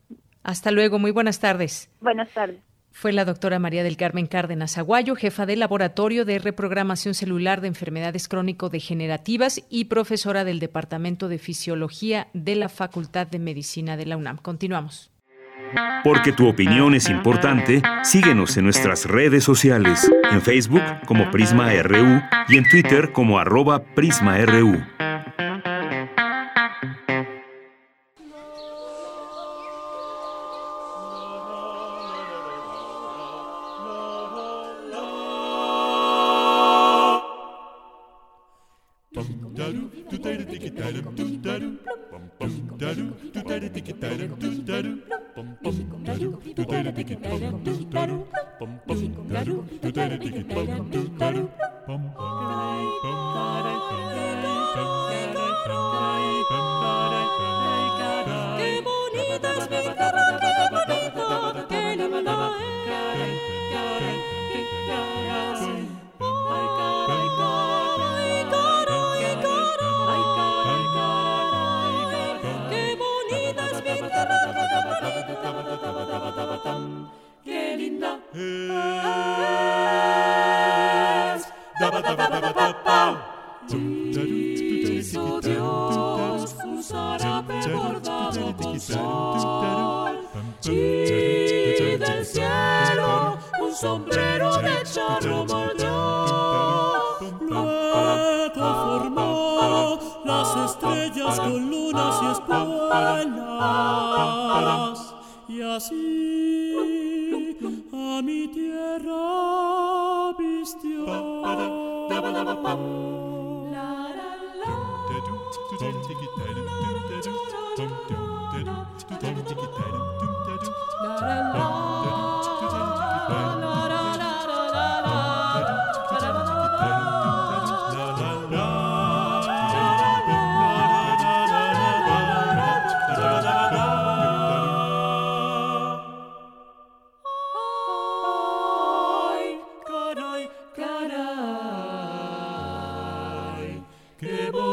Hasta 0.44 0.72
luego, 0.72 0.98
muy 0.98 1.12
buenas 1.12 1.40
tardes. 1.40 1.90
Buenas 2.00 2.30
tardes 2.30 2.67
fue 2.98 3.14
la 3.14 3.26
doctora 3.26 3.60
María 3.60 3.84
del 3.84 3.96
Carmen 3.96 4.26
Cárdenas 4.26 4.80
Aguayo, 4.80 5.16
jefa 5.16 5.46
del 5.46 5.60
Laboratorio 5.60 6.26
de 6.26 6.40
Reprogramación 6.40 7.14
Celular 7.14 7.62
de 7.62 7.68
Enfermedades 7.68 8.28
Crónico-Degenerativas 8.28 9.62
y 9.70 9.86
profesora 9.86 10.44
del 10.44 10.60
Departamento 10.60 11.28
de 11.28 11.38
Fisiología 11.38 12.28
de 12.34 12.56
la 12.56 12.70
Facultad 12.70 13.28
de 13.28 13.38
Medicina 13.38 13.98
de 13.98 14.08
la 14.08 14.18
UNAM. 14.18 14.38
Continuamos. 14.38 15.12
Porque 16.04 16.32
tu 16.32 16.48
opinión 16.48 16.96
es 16.96 17.08
importante, 17.08 17.84
síguenos 18.02 18.58
en 18.58 18.64
nuestras 18.64 19.06
redes 19.06 19.44
sociales, 19.44 20.12
en 20.32 20.42
Facebook 20.42 20.82
como 21.06 21.30
Prisma 21.30 21.72
RU 21.84 22.20
y 22.48 22.58
en 22.58 22.68
Twitter 22.68 23.12
como 23.12 23.38
arroba 23.38 23.84
PrismaRU. 23.94 24.84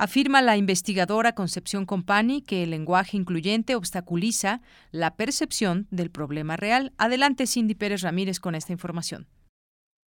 Afirma 0.00 0.42
la 0.42 0.56
investigadora 0.56 1.34
Concepción 1.34 1.84
Compani 1.84 2.40
que 2.40 2.62
el 2.62 2.70
lenguaje 2.70 3.16
incluyente 3.16 3.74
obstaculiza 3.74 4.60
la 4.92 5.16
percepción 5.16 5.88
del 5.90 6.08
problema 6.12 6.56
real. 6.56 6.92
Adelante, 6.98 7.48
Cindy 7.48 7.74
Pérez 7.74 8.02
Ramírez, 8.02 8.38
con 8.38 8.54
esta 8.54 8.72
información. 8.72 9.26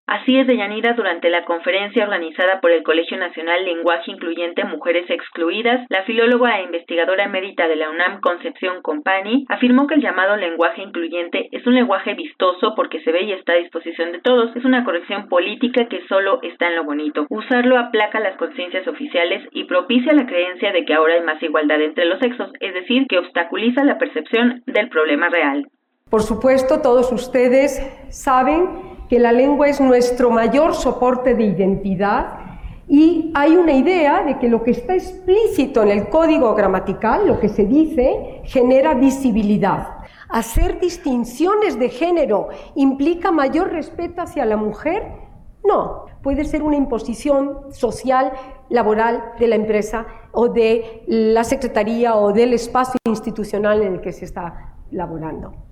Así 0.07 0.37
es, 0.37 0.45
Deyanira, 0.45 0.93
durante 0.93 1.31
la 1.31 1.45
conferencia 1.45 2.03
organizada 2.03 2.61
por 2.61 2.69
el 2.69 2.83
Colegio 2.83 3.17
Nacional 3.17 3.65
Lenguaje 3.65 4.11
Incluyente 4.11 4.63
Mujeres 4.63 5.09
Excluidas, 5.09 5.83
la 5.89 6.03
filóloga 6.03 6.59
e 6.59 6.63
investigadora 6.63 7.23
emérita 7.23 7.67
de 7.67 7.75
la 7.75 7.89
UNAM, 7.89 8.21
Concepción 8.21 8.83
Compani, 8.83 9.45
afirmó 9.49 9.87
que 9.87 9.95
el 9.95 10.03
llamado 10.03 10.37
lenguaje 10.37 10.83
incluyente 10.83 11.49
es 11.51 11.65
un 11.65 11.73
lenguaje 11.73 12.13
vistoso 12.13 12.73
porque 12.75 13.01
se 13.01 13.11
ve 13.11 13.23
y 13.23 13.31
está 13.31 13.53
a 13.53 13.57
disposición 13.57 14.11
de 14.11 14.21
todos. 14.21 14.55
Es 14.55 14.63
una 14.63 14.85
corrección 14.85 15.27
política 15.27 15.87
que 15.87 16.05
solo 16.07 16.39
está 16.43 16.67
en 16.67 16.75
lo 16.75 16.83
bonito. 16.83 17.25
Usarlo 17.29 17.79
aplaca 17.79 18.19
las 18.19 18.37
conciencias 18.37 18.87
oficiales 18.87 19.47
y 19.53 19.63
propicia 19.63 20.13
la 20.13 20.27
creencia 20.27 20.71
de 20.71 20.85
que 20.85 20.93
ahora 20.93 21.15
hay 21.15 21.21
más 21.21 21.41
igualdad 21.41 21.81
entre 21.81 22.05
los 22.05 22.19
sexos, 22.19 22.51
es 22.59 22.75
decir, 22.75 23.07
que 23.09 23.17
obstaculiza 23.17 23.83
la 23.83 23.97
percepción 23.97 24.61
del 24.67 24.87
problema 24.89 25.29
real. 25.29 25.65
Por 26.11 26.21
supuesto, 26.21 26.83
todos 26.83 27.11
ustedes 27.11 27.81
saben 28.09 28.94
que 29.09 29.19
la 29.19 29.31
lengua 29.31 29.67
es 29.67 29.79
nuestro 29.79 30.29
mayor 30.29 30.73
soporte 30.73 31.35
de 31.35 31.43
identidad 31.43 32.39
y 32.87 33.31
hay 33.33 33.55
una 33.55 33.73
idea 33.73 34.23
de 34.23 34.37
que 34.37 34.47
lo 34.47 34.63
que 34.63 34.71
está 34.71 34.93
explícito 34.93 35.81
en 35.81 35.89
el 35.89 36.09
código 36.09 36.53
gramatical, 36.53 37.27
lo 37.27 37.39
que 37.39 37.49
se 37.49 37.65
dice, 37.65 38.41
genera 38.45 38.93
visibilidad. 38.93 39.87
Hacer 40.29 40.79
distinciones 40.79 41.79
de 41.79 41.89
género 41.89 42.49
implica 42.75 43.31
mayor 43.31 43.71
respeto 43.71 44.21
hacia 44.21 44.45
la 44.45 44.57
mujer? 44.57 45.03
No, 45.63 46.05
puede 46.21 46.45
ser 46.45 46.61
una 46.61 46.75
imposición 46.75 47.71
social, 47.71 48.33
laboral 48.69 49.33
de 49.39 49.47
la 49.47 49.55
empresa 49.55 50.05
o 50.31 50.47
de 50.49 51.03
la 51.07 51.43
secretaría 51.43 52.15
o 52.15 52.33
del 52.33 52.53
espacio 52.53 52.99
institucional 53.07 53.81
en 53.81 53.93
el 53.93 54.01
que 54.01 54.11
se 54.11 54.25
está 54.25 54.75
laborando 54.91 55.64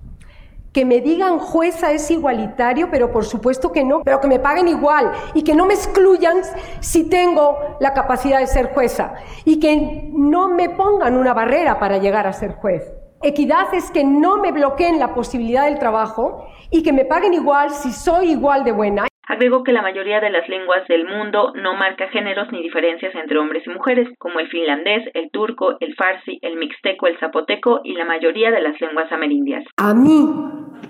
que 0.74 0.84
me 0.84 1.00
digan 1.00 1.38
jueza 1.38 1.92
es 1.92 2.10
igualitario, 2.10 2.90
pero 2.90 3.12
por 3.12 3.24
supuesto 3.24 3.70
que 3.70 3.84
no, 3.84 4.02
pero 4.02 4.20
que 4.20 4.26
me 4.26 4.40
paguen 4.40 4.66
igual 4.66 5.12
y 5.32 5.44
que 5.44 5.54
no 5.54 5.66
me 5.66 5.74
excluyan 5.74 6.42
si 6.80 7.08
tengo 7.08 7.56
la 7.78 7.94
capacidad 7.94 8.40
de 8.40 8.48
ser 8.48 8.74
jueza 8.74 9.14
y 9.44 9.60
que 9.60 10.10
no 10.12 10.48
me 10.48 10.68
pongan 10.70 11.16
una 11.16 11.32
barrera 11.32 11.78
para 11.78 11.98
llegar 11.98 12.26
a 12.26 12.32
ser 12.32 12.56
juez. 12.56 12.92
Equidad 13.22 13.72
es 13.72 13.92
que 13.92 14.02
no 14.02 14.38
me 14.38 14.50
bloqueen 14.50 14.98
la 14.98 15.14
posibilidad 15.14 15.66
del 15.66 15.78
trabajo 15.78 16.48
y 16.70 16.82
que 16.82 16.92
me 16.92 17.04
paguen 17.04 17.34
igual 17.34 17.70
si 17.70 17.92
soy 17.92 18.32
igual 18.32 18.64
de 18.64 18.72
buena. 18.72 19.06
Agregó 19.26 19.64
que 19.64 19.72
la 19.72 19.82
mayoría 19.82 20.20
de 20.20 20.30
las 20.30 20.48
lenguas 20.48 20.86
del 20.88 21.06
mundo 21.06 21.52
no 21.54 21.74
marca 21.74 22.08
géneros 22.08 22.52
ni 22.52 22.62
diferencias 22.62 23.14
entre 23.14 23.38
hombres 23.38 23.66
y 23.66 23.70
mujeres, 23.70 24.08
como 24.18 24.38
el 24.40 24.48
finlandés, 24.48 25.04
el 25.14 25.30
turco, 25.30 25.76
el 25.80 25.94
farsi, 25.94 26.38
el 26.42 26.56
mixteco, 26.56 27.06
el 27.06 27.18
zapoteco 27.18 27.80
y 27.84 27.94
la 27.94 28.04
mayoría 28.04 28.50
de 28.50 28.60
las 28.60 28.78
lenguas 28.80 29.10
amerindias. 29.10 29.64
A 29.78 29.94
mí 29.94 30.28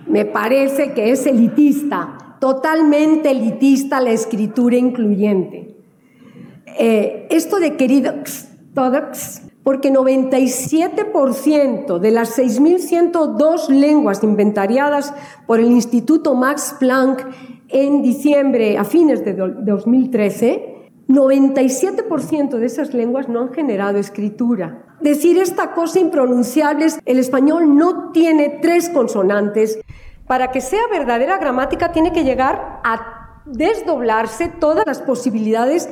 me 0.09 0.25
parece 0.25 0.95
que 0.95 1.11
es 1.11 1.27
elitista, 1.27 2.37
totalmente 2.41 3.31
elitista 3.31 4.01
la 4.01 4.11
escritura 4.11 4.77
incluyente. 4.77 5.77
Eh, 6.79 7.29
esto 7.31 7.61
de 7.61 7.77
queridos 7.77 8.49
todos, 8.75 9.43
porque 9.65 9.91
97% 9.91 11.99
de 11.99 12.11
las 12.11 12.39
6.102 12.39 13.69
lenguas 13.69 14.23
inventariadas 14.23 15.15
por 15.47 15.59
el 15.59 15.73
Instituto 15.73 16.35
Max 16.35 16.77
Planck 16.79 17.27
en 17.69 18.03
diciembre, 18.03 18.77
a 18.77 18.85
fines 18.85 19.25
de 19.25 19.33
2013, 19.33 20.91
97% 21.09 22.59
de 22.59 22.67
esas 22.67 22.95
lenguas 22.95 23.29
no 23.29 23.41
han 23.41 23.53
generado 23.53 23.99
escritura. 23.99 24.97
Decir 25.01 25.39
esta 25.39 25.73
cosa 25.73 25.99
impronunciable 25.99 26.85
es, 26.85 27.01
el 27.05 27.19
español 27.19 27.77
no 27.77 28.13
tiene 28.13 28.61
tres 28.63 28.91
consonantes. 28.91 29.81
Para 30.27 30.51
que 30.51 30.61
sea 30.61 30.81
verdadera 30.91 31.39
gramática 31.39 31.93
tiene 31.93 32.13
que 32.13 32.25
llegar 32.25 32.81
a 32.85 33.43
desdoblarse 33.47 34.49
todas 34.49 34.87
las 34.87 35.03
posibilidades 35.03 35.89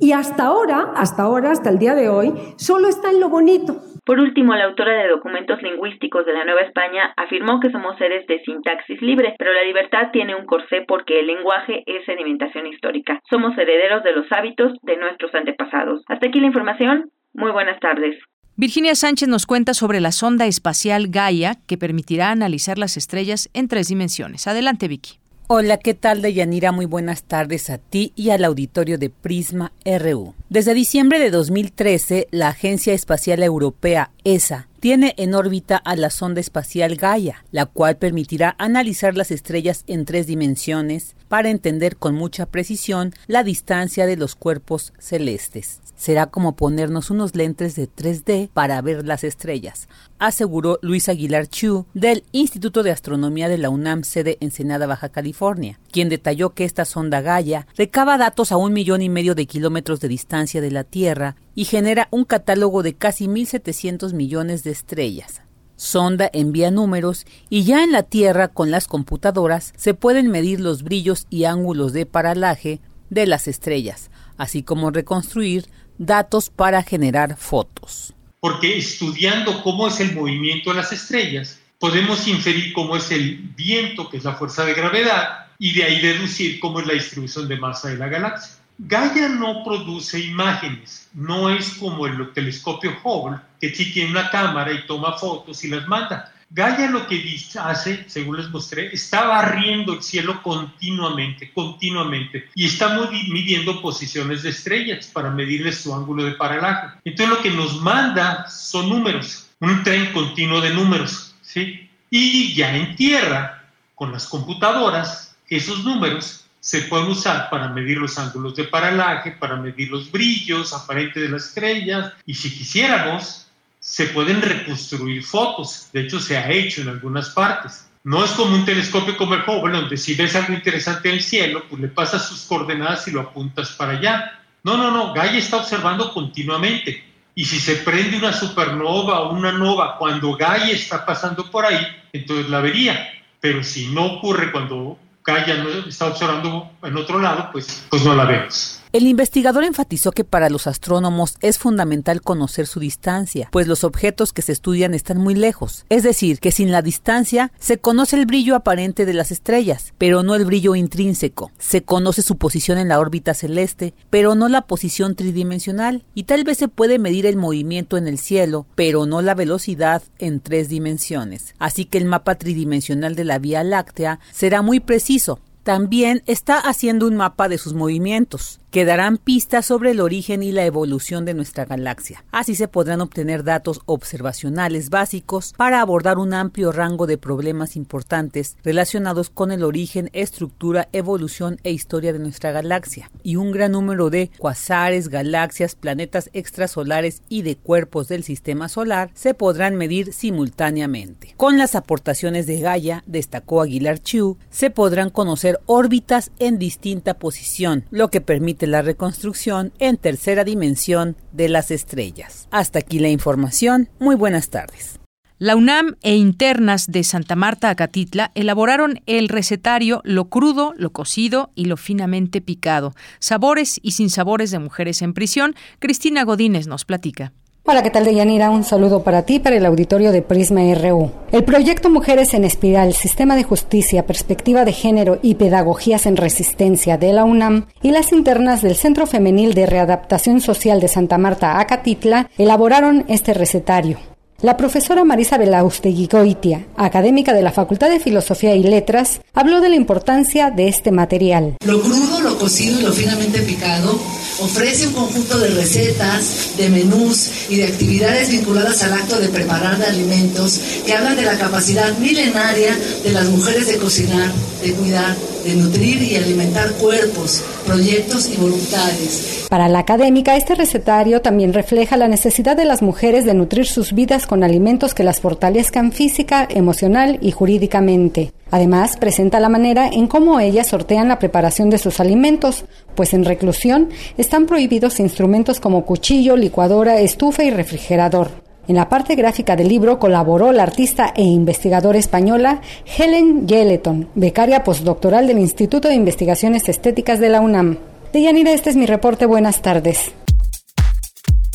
y 0.00 0.12
hasta 0.12 0.46
ahora, 0.46 0.92
hasta 0.96 1.22
ahora, 1.22 1.50
hasta 1.50 1.70
el 1.70 1.78
día 1.78 1.94
de 1.94 2.08
hoy, 2.08 2.32
solo 2.56 2.88
está 2.88 3.10
en 3.10 3.20
lo 3.20 3.28
bonito. 3.28 3.76
Por 4.04 4.18
último, 4.18 4.54
la 4.54 4.64
autora 4.64 5.02
de 5.02 5.08
documentos 5.08 5.62
lingüísticos 5.62 6.24
de 6.26 6.32
la 6.32 6.44
Nueva 6.44 6.62
España 6.62 7.12
afirmó 7.16 7.60
que 7.60 7.70
somos 7.70 7.96
seres 7.98 8.26
de 8.26 8.40
sintaxis 8.40 9.00
libre, 9.02 9.34
pero 9.38 9.52
la 9.52 9.62
libertad 9.62 10.08
tiene 10.12 10.34
un 10.34 10.46
corsé 10.46 10.84
porque 10.88 11.20
el 11.20 11.26
lenguaje 11.26 11.84
es 11.86 12.04
sedimentación 12.06 12.66
histórica. 12.66 13.20
Somos 13.28 13.56
herederos 13.56 14.02
de 14.02 14.12
los 14.12 14.26
hábitos 14.32 14.72
de 14.82 14.96
nuestros 14.96 15.34
antepasados. 15.34 16.02
Hasta 16.08 16.26
aquí 16.26 16.40
la 16.40 16.46
información. 16.46 17.10
Muy 17.34 17.52
buenas 17.52 17.78
tardes. 17.78 18.18
Virginia 18.56 18.94
Sánchez 18.94 19.28
nos 19.28 19.46
cuenta 19.46 19.74
sobre 19.74 20.00
la 20.00 20.12
sonda 20.12 20.46
espacial 20.46 21.06
Gaia 21.08 21.54
que 21.68 21.78
permitirá 21.78 22.30
analizar 22.30 22.78
las 22.78 22.96
estrellas 22.96 23.48
en 23.54 23.68
tres 23.68 23.88
dimensiones. 23.88 24.46
Adelante, 24.46 24.88
Vicky. 24.88 25.20
Hola, 25.52 25.78
¿qué 25.78 25.94
tal, 25.94 26.22
Deyanira? 26.22 26.70
Muy 26.70 26.86
buenas 26.86 27.24
tardes 27.24 27.70
a 27.70 27.78
ti 27.78 28.12
y 28.14 28.30
al 28.30 28.44
auditorio 28.44 28.98
de 28.98 29.10
Prisma 29.10 29.72
RU. 29.84 30.32
Desde 30.48 30.74
diciembre 30.74 31.18
de 31.18 31.30
2013, 31.32 32.28
la 32.30 32.50
Agencia 32.50 32.94
Espacial 32.94 33.42
Europea, 33.42 34.12
ESA, 34.22 34.68
tiene 34.80 35.14
en 35.18 35.34
órbita 35.34 35.76
a 35.76 35.94
la 35.94 36.10
sonda 36.10 36.40
espacial 36.40 36.96
Gaia, 36.96 37.44
la 37.52 37.66
cual 37.66 37.98
permitirá 37.98 38.56
analizar 38.58 39.16
las 39.16 39.30
estrellas 39.30 39.84
en 39.86 40.06
tres 40.06 40.26
dimensiones 40.26 41.14
para 41.28 41.50
entender 41.50 41.96
con 41.96 42.14
mucha 42.14 42.46
precisión 42.46 43.14
la 43.26 43.44
distancia 43.44 44.06
de 44.06 44.16
los 44.16 44.34
cuerpos 44.34 44.92
celestes. 44.98 45.80
Será 45.96 46.26
como 46.26 46.56
ponernos 46.56 47.10
unos 47.10 47.36
lentes 47.36 47.76
de 47.76 47.86
3D 47.86 48.48
para 48.54 48.80
ver 48.80 49.06
las 49.06 49.22
estrellas, 49.22 49.86
aseguró 50.18 50.78
Luis 50.80 51.10
Aguilar 51.10 51.46
Chu 51.46 51.84
del 51.92 52.24
Instituto 52.32 52.82
de 52.82 52.90
Astronomía 52.90 53.50
de 53.50 53.58
la 53.58 53.68
UNAM 53.68 54.02
sede 54.02 54.38
Ensenada, 54.40 54.86
Baja 54.86 55.10
California, 55.10 55.78
quien 55.92 56.08
detalló 56.08 56.54
que 56.54 56.64
esta 56.64 56.86
sonda 56.86 57.20
Gaia 57.20 57.66
recaba 57.76 58.16
datos 58.16 58.50
a 58.50 58.56
un 58.56 58.72
millón 58.72 59.02
y 59.02 59.10
medio 59.10 59.34
de 59.34 59.44
kilómetros 59.44 60.00
de 60.00 60.08
distancia 60.08 60.62
de 60.62 60.70
la 60.70 60.84
Tierra 60.84 61.36
y 61.54 61.64
genera 61.64 62.08
un 62.10 62.24
catálogo 62.24 62.82
de 62.82 62.94
casi 62.94 63.26
1.700 63.26 64.12
millones 64.12 64.64
de 64.64 64.70
estrellas. 64.70 65.42
Sonda 65.76 66.28
envía 66.34 66.70
números 66.70 67.24
y 67.48 67.64
ya 67.64 67.82
en 67.82 67.92
la 67.92 68.02
Tierra 68.02 68.48
con 68.48 68.70
las 68.70 68.86
computadoras 68.86 69.72
se 69.76 69.94
pueden 69.94 70.28
medir 70.28 70.60
los 70.60 70.82
brillos 70.82 71.26
y 71.30 71.44
ángulos 71.44 71.94
de 71.94 72.04
paralaje 72.04 72.80
de 73.08 73.26
las 73.26 73.48
estrellas, 73.48 74.10
así 74.36 74.62
como 74.62 74.90
reconstruir 74.90 75.66
datos 75.96 76.50
para 76.50 76.82
generar 76.82 77.36
fotos. 77.36 78.14
Porque 78.40 78.76
estudiando 78.76 79.62
cómo 79.62 79.88
es 79.88 80.00
el 80.00 80.14
movimiento 80.14 80.70
de 80.70 80.76
las 80.76 80.92
estrellas, 80.92 81.60
podemos 81.78 82.28
inferir 82.28 82.72
cómo 82.74 82.96
es 82.96 83.10
el 83.10 83.38
viento, 83.56 84.08
que 84.10 84.18
es 84.18 84.24
la 84.24 84.34
fuerza 84.34 84.64
de 84.66 84.74
gravedad, 84.74 85.46
y 85.58 85.72
de 85.74 85.84
ahí 85.84 86.00
deducir 86.00 86.60
cómo 86.60 86.80
es 86.80 86.86
la 86.86 86.94
distribución 86.94 87.48
de 87.48 87.56
masa 87.58 87.88
de 87.88 87.96
la 87.96 88.08
galaxia. 88.08 88.59
Gaia 88.82 89.28
no 89.28 89.62
produce 89.62 90.18
imágenes, 90.18 91.10
no 91.12 91.50
es 91.50 91.74
como 91.74 92.06
el 92.06 92.32
telescopio 92.32 92.96
Hubble, 93.04 93.36
que 93.60 93.74
sí 93.74 93.92
tiene 93.92 94.12
una 94.12 94.30
cámara 94.30 94.72
y 94.72 94.86
toma 94.86 95.18
fotos 95.18 95.62
y 95.64 95.68
las 95.68 95.86
manda. 95.86 96.32
Gaia 96.48 96.90
lo 96.90 97.06
que 97.06 97.22
hace, 97.60 98.08
según 98.08 98.38
les 98.38 98.48
mostré, 98.48 98.86
está 98.86 99.26
barriendo 99.26 99.92
el 99.92 100.02
cielo 100.02 100.42
continuamente, 100.42 101.52
continuamente, 101.52 102.48
y 102.54 102.64
está 102.64 102.98
midiendo 103.28 103.82
posiciones 103.82 104.42
de 104.42 104.50
estrellas 104.50 105.10
para 105.12 105.30
medirles 105.30 105.82
su 105.82 105.94
ángulo 105.94 106.24
de 106.24 106.32
paralaje. 106.32 106.88
Entonces 107.04 107.36
lo 107.36 107.42
que 107.42 107.50
nos 107.50 107.82
manda 107.82 108.48
son 108.48 108.88
números, 108.88 109.50
un 109.60 109.82
tren 109.82 110.10
continuo 110.14 110.62
de 110.62 110.72
números, 110.72 111.34
¿sí? 111.42 111.86
Y 112.08 112.54
ya 112.54 112.74
en 112.74 112.96
tierra, 112.96 113.62
con 113.94 114.10
las 114.10 114.26
computadoras, 114.26 115.36
esos 115.50 115.84
números 115.84 116.39
se 116.60 116.82
pueden 116.82 117.08
usar 117.08 117.48
para 117.50 117.68
medir 117.68 117.98
los 117.98 118.18
ángulos 118.18 118.54
de 118.54 118.64
paralaje, 118.64 119.32
para 119.32 119.56
medir 119.56 119.90
los 119.90 120.10
brillos 120.12 120.72
aparentes 120.74 121.22
de 121.22 121.28
las 121.30 121.46
estrellas, 121.46 122.12
y 122.26 122.34
si 122.34 122.50
quisiéramos, 122.56 123.46
se 123.78 124.06
pueden 124.06 124.42
reconstruir 124.42 125.24
fotos. 125.24 125.88
De 125.92 126.02
hecho, 126.02 126.20
se 126.20 126.36
ha 126.36 126.50
hecho 126.50 126.82
en 126.82 126.90
algunas 126.90 127.30
partes. 127.30 127.86
No 128.04 128.24
es 128.24 128.30
como 128.32 128.54
un 128.54 128.64
telescopio 128.64 129.16
como 129.16 129.34
el 129.34 129.42
Hubble, 129.46 129.78
donde 129.78 129.96
si 129.96 130.14
ves 130.14 130.34
algo 130.34 130.52
interesante 130.52 131.08
en 131.08 131.16
el 131.16 131.22
cielo, 131.22 131.64
pues 131.68 131.80
le 131.80 131.88
pasas 131.88 132.28
sus 132.28 132.42
coordenadas 132.42 133.08
y 133.08 133.10
lo 133.10 133.20
apuntas 133.22 133.72
para 133.72 133.92
allá. 133.92 134.40
No, 134.62 134.76
no, 134.76 134.90
no, 134.90 135.12
Gaia 135.14 135.38
está 135.38 135.58
observando 135.58 136.12
continuamente. 136.12 137.04
Y 137.34 137.44
si 137.44 137.58
se 137.58 137.76
prende 137.76 138.18
una 138.18 138.32
supernova 138.32 139.20
o 139.20 139.32
una 139.32 139.52
nova 139.52 139.96
cuando 139.98 140.34
Gaia 140.34 140.72
está 140.72 141.06
pasando 141.06 141.50
por 141.50 141.64
ahí, 141.64 141.86
entonces 142.12 142.50
la 142.50 142.60
vería. 142.60 143.12
Pero 143.40 143.62
si 143.62 143.88
no 143.88 144.16
ocurre 144.16 144.52
cuando 144.52 144.98
Gaia 145.24 145.64
está 145.86 146.06
observando 146.06 146.70
en 146.82 146.96
otro 146.96 147.18
lado, 147.18 147.50
pues, 147.52 147.86
pues 147.90 148.04
no 148.04 148.14
la 148.14 148.24
vemos. 148.24 148.79
El 148.92 149.06
investigador 149.06 149.62
enfatizó 149.62 150.10
que 150.10 150.24
para 150.24 150.50
los 150.50 150.66
astrónomos 150.66 151.36
es 151.42 151.58
fundamental 151.58 152.22
conocer 152.22 152.66
su 152.66 152.80
distancia, 152.80 153.48
pues 153.52 153.68
los 153.68 153.84
objetos 153.84 154.32
que 154.32 154.42
se 154.42 154.50
estudian 154.50 154.94
están 154.94 155.18
muy 155.18 155.36
lejos. 155.36 155.86
Es 155.90 156.02
decir, 156.02 156.40
que 156.40 156.50
sin 156.50 156.72
la 156.72 156.82
distancia 156.82 157.52
se 157.60 157.78
conoce 157.78 158.16
el 158.16 158.26
brillo 158.26 158.56
aparente 158.56 159.06
de 159.06 159.14
las 159.14 159.30
estrellas, 159.30 159.94
pero 159.96 160.24
no 160.24 160.34
el 160.34 160.44
brillo 160.44 160.74
intrínseco. 160.74 161.52
Se 161.56 161.82
conoce 161.82 162.22
su 162.22 162.36
posición 162.36 162.78
en 162.78 162.88
la 162.88 162.98
órbita 162.98 163.32
celeste, 163.32 163.94
pero 164.10 164.34
no 164.34 164.48
la 164.48 164.62
posición 164.62 165.14
tridimensional. 165.14 166.02
Y 166.16 166.24
tal 166.24 166.42
vez 166.42 166.58
se 166.58 166.66
puede 166.66 166.98
medir 166.98 167.26
el 167.26 167.36
movimiento 167.36 167.96
en 167.96 168.08
el 168.08 168.18
cielo, 168.18 168.66
pero 168.74 169.06
no 169.06 169.22
la 169.22 169.36
velocidad 169.36 170.02
en 170.18 170.40
tres 170.40 170.68
dimensiones. 170.68 171.54
Así 171.60 171.84
que 171.84 171.98
el 171.98 172.06
mapa 172.06 172.34
tridimensional 172.34 173.14
de 173.14 173.22
la 173.22 173.38
Vía 173.38 173.62
Láctea 173.62 174.18
será 174.32 174.62
muy 174.62 174.80
preciso, 174.80 175.38
también 175.62 176.22
está 176.26 176.58
haciendo 176.58 177.06
un 177.06 177.16
mapa 177.16 177.48
de 177.48 177.58
sus 177.58 177.74
movimientos 177.74 178.59
que 178.70 178.84
darán 178.84 179.18
pistas 179.18 179.66
sobre 179.66 179.90
el 179.90 180.00
origen 180.00 180.42
y 180.42 180.52
la 180.52 180.64
evolución 180.64 181.24
de 181.24 181.34
nuestra 181.34 181.64
galaxia. 181.64 182.24
Así 182.30 182.54
se 182.54 182.68
podrán 182.68 183.00
obtener 183.00 183.44
datos 183.44 183.80
observacionales 183.86 184.90
básicos 184.90 185.52
para 185.56 185.80
abordar 185.80 186.18
un 186.18 186.34
amplio 186.34 186.72
rango 186.72 187.06
de 187.06 187.18
problemas 187.18 187.76
importantes 187.76 188.56
relacionados 188.62 189.30
con 189.30 189.52
el 189.52 189.64
origen, 189.64 190.10
estructura, 190.12 190.88
evolución 190.92 191.58
e 191.64 191.72
historia 191.72 192.12
de 192.12 192.18
nuestra 192.18 192.52
galaxia. 192.52 193.10
Y 193.22 193.36
un 193.36 193.52
gran 193.52 193.72
número 193.72 194.10
de 194.10 194.30
cuasares, 194.38 195.08
galaxias, 195.08 195.74
planetas 195.74 196.30
extrasolares 196.32 197.22
y 197.28 197.42
de 197.42 197.56
cuerpos 197.56 198.08
del 198.08 198.24
sistema 198.24 198.68
solar 198.68 199.10
se 199.14 199.34
podrán 199.34 199.76
medir 199.76 200.12
simultáneamente. 200.12 201.34
Con 201.36 201.58
las 201.58 201.74
aportaciones 201.74 202.46
de 202.46 202.60
Gaia, 202.60 203.02
destacó 203.06 203.62
Aguilar 203.62 203.98
Chiu, 203.98 204.38
se 204.50 204.70
podrán 204.70 205.10
conocer 205.10 205.60
órbitas 205.66 206.30
en 206.38 206.58
distinta 206.58 207.14
posición, 207.14 207.84
lo 207.90 208.08
que 208.08 208.20
permite 208.20 208.59
la 208.66 208.82
reconstrucción 208.82 209.72
en 209.78 209.96
tercera 209.96 210.44
dimensión 210.44 211.16
de 211.32 211.48
las 211.48 211.70
estrellas. 211.70 212.48
Hasta 212.50 212.80
aquí 212.80 212.98
la 212.98 213.08
información. 213.08 213.88
Muy 213.98 214.16
buenas 214.16 214.50
tardes. 214.50 215.00
La 215.42 215.56
UNAM 215.56 215.96
e 216.02 216.16
internas 216.16 216.86
de 216.88 217.02
Santa 217.02 217.34
Marta 217.34 217.70
Acatitla 217.70 218.30
elaboraron 218.34 219.00
el 219.06 219.30
recetario 219.30 220.02
Lo 220.04 220.28
crudo, 220.28 220.74
lo 220.76 220.90
cocido 220.90 221.50
y 221.54 221.64
lo 221.64 221.78
finamente 221.78 222.42
picado, 222.42 222.94
sabores 223.20 223.80
y 223.82 223.92
sinsabores 223.92 224.50
de 224.50 224.58
mujeres 224.58 225.00
en 225.00 225.14
prisión. 225.14 225.54
Cristina 225.78 226.24
Godínez 226.24 226.66
nos 226.66 226.84
platica. 226.84 227.32
Hola, 227.62 227.82
¿qué 227.82 227.90
tal, 227.90 228.06
Deyanira? 228.06 228.48
Un 228.50 228.64
saludo 228.64 229.04
para 229.04 229.22
ti, 229.22 229.38
para 229.38 229.54
el 229.54 229.66
auditorio 229.66 230.12
de 230.12 230.22
Prisma 230.22 230.62
RU. 230.74 231.10
El 231.30 231.44
proyecto 231.44 231.90
Mujeres 231.90 232.32
en 232.32 232.44
Espiral, 232.44 232.94
Sistema 232.94 233.36
de 233.36 233.44
Justicia, 233.44 234.06
Perspectiva 234.06 234.64
de 234.64 234.72
Género 234.72 235.18
y 235.22 235.34
Pedagogías 235.34 236.06
en 236.06 236.16
Resistencia 236.16 236.96
de 236.96 237.12
la 237.12 237.24
UNAM 237.24 237.66
y 237.82 237.90
las 237.90 238.12
internas 238.12 238.62
del 238.62 238.76
Centro 238.76 239.06
Femenil 239.06 239.52
de 239.52 239.66
Readaptación 239.66 240.40
Social 240.40 240.80
de 240.80 240.88
Santa 240.88 241.18
Marta, 241.18 241.60
Acatitla, 241.60 242.30
elaboraron 242.38 243.04
este 243.08 243.34
recetario. 243.34 243.98
La 244.40 244.56
profesora 244.56 245.04
Marisa 245.04 245.36
Belaustegui 245.36 246.08
Goitia, 246.10 246.66
académica 246.78 247.34
de 247.34 247.42
la 247.42 247.52
Facultad 247.52 247.90
de 247.90 248.00
Filosofía 248.00 248.56
y 248.56 248.62
Letras, 248.62 249.20
habló 249.34 249.60
de 249.60 249.68
la 249.68 249.76
importancia 249.76 250.50
de 250.50 250.66
este 250.66 250.92
material. 250.92 251.56
Lo 251.66 251.78
crudo, 251.82 252.20
lo 252.22 252.38
cocido 252.38 252.80
y 252.80 252.82
lo 252.84 252.92
finamente 252.94 253.42
picado 253.42 254.00
ofrece 254.40 254.88
un 254.88 254.94
conjunto 254.94 255.38
de 255.38 255.48
recetas, 255.48 256.54
de 256.56 256.68
menús 256.68 257.30
y 257.48 257.56
de 257.56 257.64
actividades 257.64 258.30
vinculadas 258.30 258.82
al 258.82 258.94
acto 258.94 259.18
de 259.18 259.28
preparar 259.28 259.82
alimentos 259.82 260.60
que 260.86 260.94
hablan 260.94 261.16
de 261.16 261.22
la 261.22 261.38
capacidad 261.38 261.96
milenaria 261.98 262.76
de 263.04 263.12
las 263.12 263.28
mujeres 263.28 263.66
de 263.66 263.78
cocinar, 263.78 264.30
de 264.62 264.72
cuidar, 264.72 265.16
de 265.44 265.54
nutrir 265.54 266.02
y 266.02 266.16
alimentar 266.16 266.70
cuerpos, 266.72 267.42
proyectos 267.66 268.28
y 268.28 268.36
voluntades. 268.36 269.46
Para 269.48 269.68
la 269.68 269.80
académica, 269.80 270.36
este 270.36 270.54
recetario 270.54 271.22
también 271.22 271.52
refleja 271.52 271.96
la 271.96 272.08
necesidad 272.08 272.56
de 272.56 272.64
las 272.64 272.82
mujeres 272.82 273.24
de 273.24 273.34
nutrir 273.34 273.66
sus 273.66 273.92
vidas 273.92 274.26
con 274.26 274.44
alimentos 274.44 274.94
que 274.94 275.02
las 275.02 275.20
fortalezcan 275.20 275.92
física, 275.92 276.46
emocional 276.48 277.18
y 277.20 277.32
jurídicamente. 277.32 278.32
Además, 278.50 278.96
presenta 278.96 279.40
la 279.40 279.48
manera 279.48 279.88
en 279.88 280.06
cómo 280.06 280.40
ellas 280.40 280.68
sortean 280.68 281.08
la 281.08 281.18
preparación 281.18 281.70
de 281.70 281.78
sus 281.78 282.00
alimentos, 282.00 282.64
pues 282.94 283.14
en 283.14 283.24
reclusión 283.24 283.90
están 284.16 284.46
prohibidos 284.46 285.00
instrumentos 285.00 285.60
como 285.60 285.84
cuchillo, 285.84 286.36
licuadora, 286.36 286.98
estufa 286.98 287.44
y 287.44 287.50
refrigerador. 287.50 288.30
En 288.68 288.76
la 288.76 288.88
parte 288.88 289.16
gráfica 289.16 289.56
del 289.56 289.68
libro 289.68 289.98
colaboró 289.98 290.52
la 290.52 290.62
artista 290.62 291.12
e 291.16 291.22
investigadora 291.22 291.98
española 291.98 292.60
Helen 292.98 293.48
Yeleton, 293.48 294.08
becaria 294.14 294.62
postdoctoral 294.62 295.26
del 295.26 295.38
Instituto 295.38 295.88
de 295.88 295.94
Investigaciones 295.94 296.68
Estéticas 296.68 297.18
de 297.18 297.30
la 297.30 297.40
UNAM. 297.40 297.78
Deyanira, 298.12 298.52
este 298.52 298.70
es 298.70 298.76
mi 298.76 298.86
reporte. 298.86 299.26
Buenas 299.26 299.62
tardes. 299.62 300.12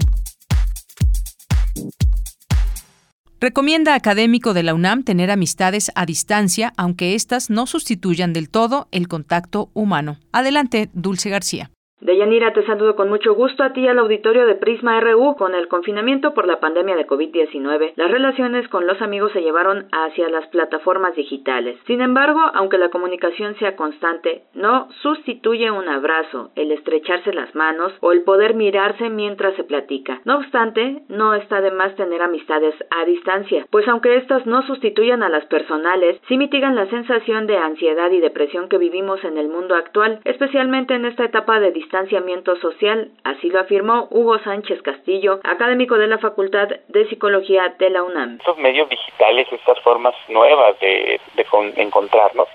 Recomienda 3.40 3.94
académico 3.94 4.52
de 4.54 4.64
la 4.64 4.74
UNAM 4.74 5.04
tener 5.04 5.30
amistades 5.30 5.92
a 5.94 6.04
distancia, 6.06 6.72
aunque 6.76 7.14
éstas 7.14 7.48
no 7.48 7.66
sustituyan 7.66 8.32
del 8.32 8.48
todo 8.48 8.88
el 8.90 9.06
contacto 9.08 9.70
humano. 9.74 10.18
Adelante, 10.32 10.90
Dulce 10.92 11.30
García. 11.30 11.71
Deyanira, 12.02 12.52
te 12.52 12.66
saludo 12.66 12.96
con 12.96 13.08
mucho 13.08 13.32
gusto 13.32 13.62
a 13.62 13.72
ti 13.72 13.86
al 13.86 14.00
auditorio 14.00 14.44
de 14.44 14.56
Prisma 14.56 14.98
RU. 15.00 15.36
Con 15.36 15.54
el 15.54 15.68
confinamiento 15.68 16.34
por 16.34 16.48
la 16.48 16.58
pandemia 16.58 16.96
de 16.96 17.06
COVID-19, 17.06 17.92
las 17.94 18.10
relaciones 18.10 18.66
con 18.66 18.88
los 18.88 19.00
amigos 19.00 19.30
se 19.30 19.40
llevaron 19.40 19.86
hacia 19.92 20.28
las 20.28 20.48
plataformas 20.48 21.14
digitales. 21.14 21.78
Sin 21.86 22.00
embargo, 22.00 22.40
aunque 22.54 22.76
la 22.76 22.88
comunicación 22.88 23.54
sea 23.60 23.76
constante, 23.76 24.42
no 24.52 24.88
sustituye 25.02 25.70
un 25.70 25.88
abrazo, 25.88 26.50
el 26.56 26.72
estrecharse 26.72 27.32
las 27.32 27.54
manos 27.54 27.92
o 28.00 28.10
el 28.10 28.22
poder 28.22 28.54
mirarse 28.54 29.08
mientras 29.08 29.54
se 29.54 29.62
platica. 29.62 30.20
No 30.24 30.38
obstante, 30.38 31.04
no 31.06 31.34
está 31.34 31.60
de 31.60 31.70
más 31.70 31.94
tener 31.94 32.20
amistades 32.20 32.74
a 32.90 33.04
distancia, 33.04 33.64
pues 33.70 33.86
aunque 33.86 34.16
estas 34.16 34.44
no 34.44 34.66
sustituyan 34.66 35.22
a 35.22 35.28
las 35.28 35.46
personales, 35.46 36.20
sí 36.26 36.36
mitigan 36.36 36.74
la 36.74 36.90
sensación 36.90 37.46
de 37.46 37.58
ansiedad 37.58 38.10
y 38.10 38.18
depresión 38.18 38.68
que 38.68 38.78
vivimos 38.78 39.22
en 39.22 39.38
el 39.38 39.46
mundo 39.46 39.76
actual, 39.76 40.18
especialmente 40.24 40.94
en 40.94 41.04
esta 41.04 41.26
etapa 41.26 41.60
de 41.60 41.70
distancia 41.70 41.91
distanciamiento 41.92 42.56
social, 42.56 43.10
así 43.22 43.50
lo 43.50 43.60
afirmó 43.60 44.08
Hugo 44.10 44.38
Sánchez 44.38 44.80
Castillo, 44.80 45.40
académico 45.44 45.98
de 45.98 46.06
la 46.06 46.16
Facultad 46.16 46.68
de 46.88 47.06
Psicología 47.10 47.74
de 47.78 47.90
la 47.90 48.02
UNAM. 48.02 48.38
Estos 48.38 48.56
medios 48.56 48.88
digitales, 48.88 49.46
estas 49.52 49.78
formas 49.80 50.14
nuevas 50.28 50.80
de, 50.80 51.20
de 51.34 51.46
encontrarnos, 51.76 52.48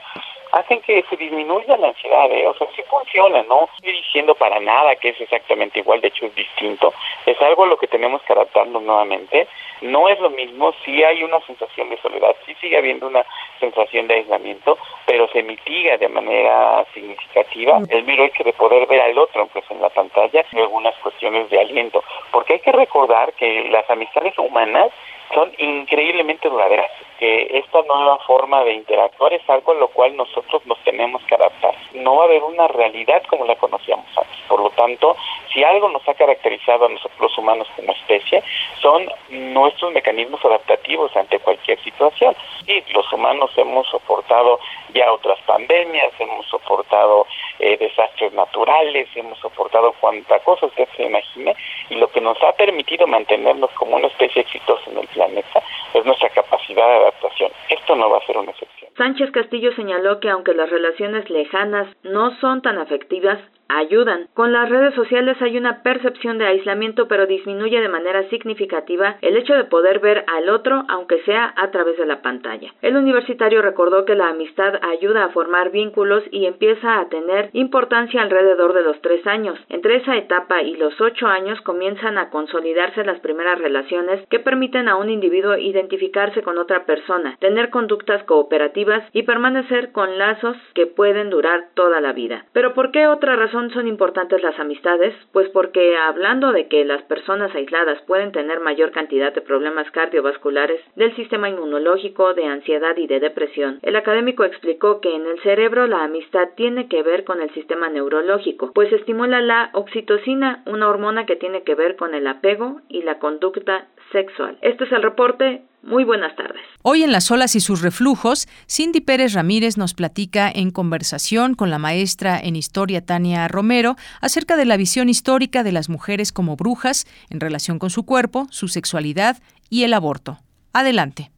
hacen 0.53 0.81
que 0.81 1.03
se 1.07 1.17
disminuya 1.17 1.77
la 1.77 1.89
ansiedad, 1.89 2.31
¿eh? 2.31 2.47
o 2.47 2.55
sea, 2.55 2.65
sí 2.75 2.81
funciona, 2.89 3.43
no 3.43 3.69
estoy 3.75 3.93
diciendo 3.93 4.33
para 4.33 4.59
nada 4.59 4.95
que 4.95 5.09
es 5.09 5.21
exactamente 5.21 5.81
igual, 5.81 6.01
de 6.01 6.07
hecho 6.07 6.25
es 6.25 6.33
distinto, 6.33 6.91
es 7.27 7.39
algo 7.43 7.65
a 7.65 7.67
lo 7.67 7.77
que 7.77 7.88
tenemos 7.88 8.23
que 8.23 8.33
adaptarnos 8.33 8.81
nuevamente, 8.81 9.47
no 9.82 10.09
es 10.09 10.19
lo 10.19 10.30
mismo, 10.30 10.73
sí 10.84 11.03
hay 11.03 11.23
una 11.23 11.39
sensación 11.41 11.89
de 11.89 11.97
soledad, 11.97 12.36
sí 12.45 12.55
sigue 12.61 12.78
habiendo 12.78 13.07
una 13.07 13.25
sensación 13.59 14.07
de 14.07 14.15
aislamiento, 14.15 14.78
pero 15.05 15.28
se 15.30 15.43
mitiga 15.43 15.97
de 15.97 16.09
manera 16.09 16.86
significativa 16.93 17.80
el 17.89 18.03
mero 18.03 18.25
hecho 18.25 18.43
de 18.43 18.53
poder 18.53 18.88
ver 18.88 19.01
al 19.01 19.17
otro, 19.17 19.47
pues 19.47 19.65
en 19.69 19.82
la 19.82 19.89
pantalla, 19.89 20.45
y 20.51 20.59
algunas 20.59 20.95
cuestiones 20.97 21.49
de 21.49 21.59
aliento, 21.59 22.03
porque 22.32 22.53
hay 22.53 22.59
que 22.59 22.71
recordar 22.71 23.34
que 23.34 23.69
las 23.69 23.89
amistades 23.89 24.38
humanas 24.38 24.91
son 25.34 25.51
increíblemente 25.57 26.49
duraderas. 26.49 26.91
Que 27.19 27.57
esta 27.57 27.82
nueva 27.82 28.19
forma 28.19 28.63
de 28.63 28.73
interactuar 28.73 29.34
es 29.34 29.49
algo 29.49 29.71
a 29.71 29.75
lo 29.75 29.88
cual 29.88 30.15
nosotros 30.15 30.63
nos 30.67 30.78
tenemos 30.84 31.23
que 31.23 31.34
adaptar. 31.34 31.73
No 31.93 32.15
va 32.15 32.23
a 32.23 32.25
haber 32.25 32.43
una 32.43 32.67
realidad 32.67 33.23
como 33.28 33.45
la 33.45 33.55
conocíamos 33.55 34.05
antes. 34.15 34.38
Por 34.47 34.61
lo 34.61 34.69
tanto, 34.71 35.15
si 35.51 35.63
algo 35.63 35.89
nos 35.89 36.07
ha 36.07 36.13
caracterizado 36.13 36.86
a 36.86 36.89
nosotros 36.89 37.19
los 37.19 37.38
humanos 37.39 37.67
como 37.75 37.91
especie, 37.93 38.43
son 38.80 39.09
nuestros 39.30 39.91
mecanismos 39.93 40.43
adaptativos 40.45 41.15
ante 41.15 41.39
cualquier 41.39 41.82
situación. 41.84 42.36
Y 42.67 42.84
los 42.93 43.11
humanos 43.11 43.51
hemos 43.57 43.88
soportado 43.88 44.59
ya 44.93 45.11
otras 45.11 45.39
pandemias, 45.41 46.11
hemos 46.19 46.45
soportado 46.47 47.25
eh, 47.59 47.78
desastres 47.78 48.34
naturales, 48.34 49.07
hemos 49.15 49.39
soportado 49.39 49.93
cuanta 49.99 50.39
cosa 50.39 50.67
usted 50.67 50.88
se 50.95 51.03
imagine, 51.03 51.55
y 51.89 51.95
lo 51.95 52.07
que 52.09 52.21
nos 52.21 52.41
ha 52.43 52.53
permitido 52.53 53.07
mantenernos 53.07 53.71
como 53.71 53.95
una 53.95 54.07
especie 54.07 54.43
exitosa 54.43 54.89
en 54.91 54.99
el 54.99 55.07
planeta 55.18 55.63
es 55.93 56.05
nuestra 56.05 56.30
capacidad 56.30 56.88
de 56.88 56.95
adaptación. 56.95 57.51
Esto 57.70 57.95
no 57.95 58.09
va 58.09 58.18
a 58.20 58.26
ser 58.26 58.38
una 58.38 58.51
excepción. 58.51 58.91
Sánchez 58.97 59.32
Castillo 59.32 59.72
señaló 59.74 60.20
que 60.20 60.30
aunque 60.30 60.53
las 60.53 60.70
relaciones 60.70 61.30
lejanas 61.30 61.88
no 62.03 62.36
son 62.39 62.61
tan 62.61 62.78
afectivas, 62.78 63.39
ayudan. 63.70 64.28
Con 64.34 64.51
las 64.51 64.70
redes 64.70 64.93
sociales 64.95 65.38
hay 65.41 65.57
una 65.57 65.84
percepción 65.84 66.38
de 66.38 66.47
aislamiento, 66.47 67.07
pero 67.07 67.26
disminuye 67.26 67.80
de 67.82 67.89
manera 67.89 68.28
significativa 68.30 69.18
el 69.22 69.38
hecho 69.38 69.53
de 69.53 69.65
poder 69.65 69.99
ver 69.99 70.26
al 70.28 70.49
otro, 70.49 70.84
aunque 70.88 71.22
sea 71.24 71.53
a 71.55 71.72
través 71.72 71.97
de 71.97 72.05
la 72.05 72.22
pantalla. 72.22 72.74
El 72.82 72.95
universitario 72.95 73.61
recordó 73.61 74.05
que 74.05 74.15
la 74.15 74.30
amistad 74.30 74.76
ayuda 74.82 75.26
a 75.26 75.30
formar 75.30 75.72
vínculos 75.72 76.24
y 76.32 76.45
empieza 76.45 76.99
a 76.99 77.09
tener 77.09 77.49
importancia 77.53 78.22
alrededor 78.22 78.74
de 78.74 78.84
los 78.84 79.01
tres 79.01 79.26
años. 79.28 79.59
Entre 79.70 79.95
esa 79.95 80.15
etapa 80.15 80.61
y 80.61 80.76
los 80.76 80.99
ocho 81.01 81.28
años 81.28 81.59
comienzan 81.61 82.18
a 82.18 82.30
consolidarse 82.30 83.03
las 83.03 83.20
primeras 83.20 83.59
relaciones 83.59 84.26
que 84.30 84.39
permiten 84.39 84.88
a 84.88 84.95
un 84.95 85.09
individuo 85.09 85.57
identificarse 85.57 86.41
con 86.41 86.57
otra 86.57 86.86
persona, 86.86 87.38
tener 87.39 87.70
conductas 87.70 88.24
cooperativas 88.24 89.03
y 89.13 89.24
permanecer 89.24 89.91
con 89.91 90.18
lazos 90.18 90.57
que 90.74 90.88
pueden 90.88 91.30
durar 91.30 91.70
toda 91.74 92.01
la 92.01 92.13
vida. 92.13 92.45
Pero 92.53 92.74
¿por 92.74 92.91
qué 92.91 93.07
otra 93.07 93.36
razón 93.36 93.57
son 93.74 93.88
importantes 93.88 94.41
las 94.43 94.60
amistades? 94.60 95.14
Pues 95.32 95.49
porque 95.49 95.97
hablando 95.97 96.51
de 96.51 96.68
que 96.68 96.86
las 96.86 97.01
personas 97.03 97.53
aisladas 97.55 98.01
pueden 98.03 98.32
tener 98.32 98.60
mayor 98.60 98.91
cantidad 98.91 99.34
de 99.34 99.41
problemas 99.41 99.89
cardiovasculares, 99.91 100.82
del 100.95 101.16
sistema 101.16 101.49
inmunológico, 101.49 102.34
de 102.34 102.45
ansiedad 102.45 102.95
y 102.97 103.08
de 103.08 103.20
depresión, 103.20 103.80
el 103.82 103.95
académico 103.95 104.43
explicó 104.43 105.01
que 105.01 105.14
en 105.16 105.26
el 105.26 105.39
cerebro 105.41 105.88
la 105.88 106.03
amistad 106.03 106.49
tiene 106.55 106.88
que 106.88 107.03
ver 107.03 107.24
con 107.24 107.41
el 107.41 107.49
sistema 107.53 107.89
neurológico, 107.89 108.72
pues 108.74 108.91
estimula 108.93 109.41
la 109.41 109.72
oxitocina, 109.74 110.64
una 110.66 110.89
hormona 110.89 111.26
que 111.26 111.36
tiene 111.36 111.64
que 111.64 111.76
ver 111.76 111.95
con 111.95 112.14
el 112.14 112.28
apego 112.28 112.82
y 112.88 113.01
la 113.01 113.20
conducta 113.20 113.88
sexual. 114.12 114.58
Este 114.62 114.86
es 114.86 114.91
el 114.91 115.03
reporte. 115.03 115.64
Muy 115.84 116.03
buenas 116.03 116.36
tardes. 116.36 116.62
Hoy 116.84 117.03
en 117.03 117.12
Las 117.12 117.32
olas 117.32 117.55
y 117.55 117.60
sus 117.60 117.82
reflujos, 117.82 118.47
Cindy 118.70 118.99
Pérez 118.99 119.34
Ramírez 119.34 119.78
nos 119.78 119.93
platica 119.93 120.51
en 120.53 120.72
conversación 120.72 121.53
con 121.53 121.70
la 121.70 121.78
maestra 121.78 122.38
en 122.38 122.55
historia 122.55 123.05
Tania 123.05 123.47
Romero 123.47 123.95
acerca 124.20 124.58
de 124.58 124.66
la 124.66 124.76
visión 124.76 125.08
histórica 125.08 125.64
de 125.64 125.72
las 125.72 125.88
mujeres 125.88 126.34
como 126.34 126.58
brujas 126.58 127.05
en 127.30 127.39
relación 127.39 127.80
con 127.80 127.89
su 127.89 128.05
cuerpo, 128.05 128.47
su 128.49 128.68
sexualidad 128.68 129.38
y 129.70 129.84
el 129.84 129.93
aborto. 129.93 130.39
Adelante. 130.74 131.32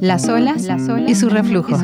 Las 0.00 0.28
olas, 0.28 0.68
y 1.08 1.14
sus 1.14 1.32
reflujos. 1.32 1.80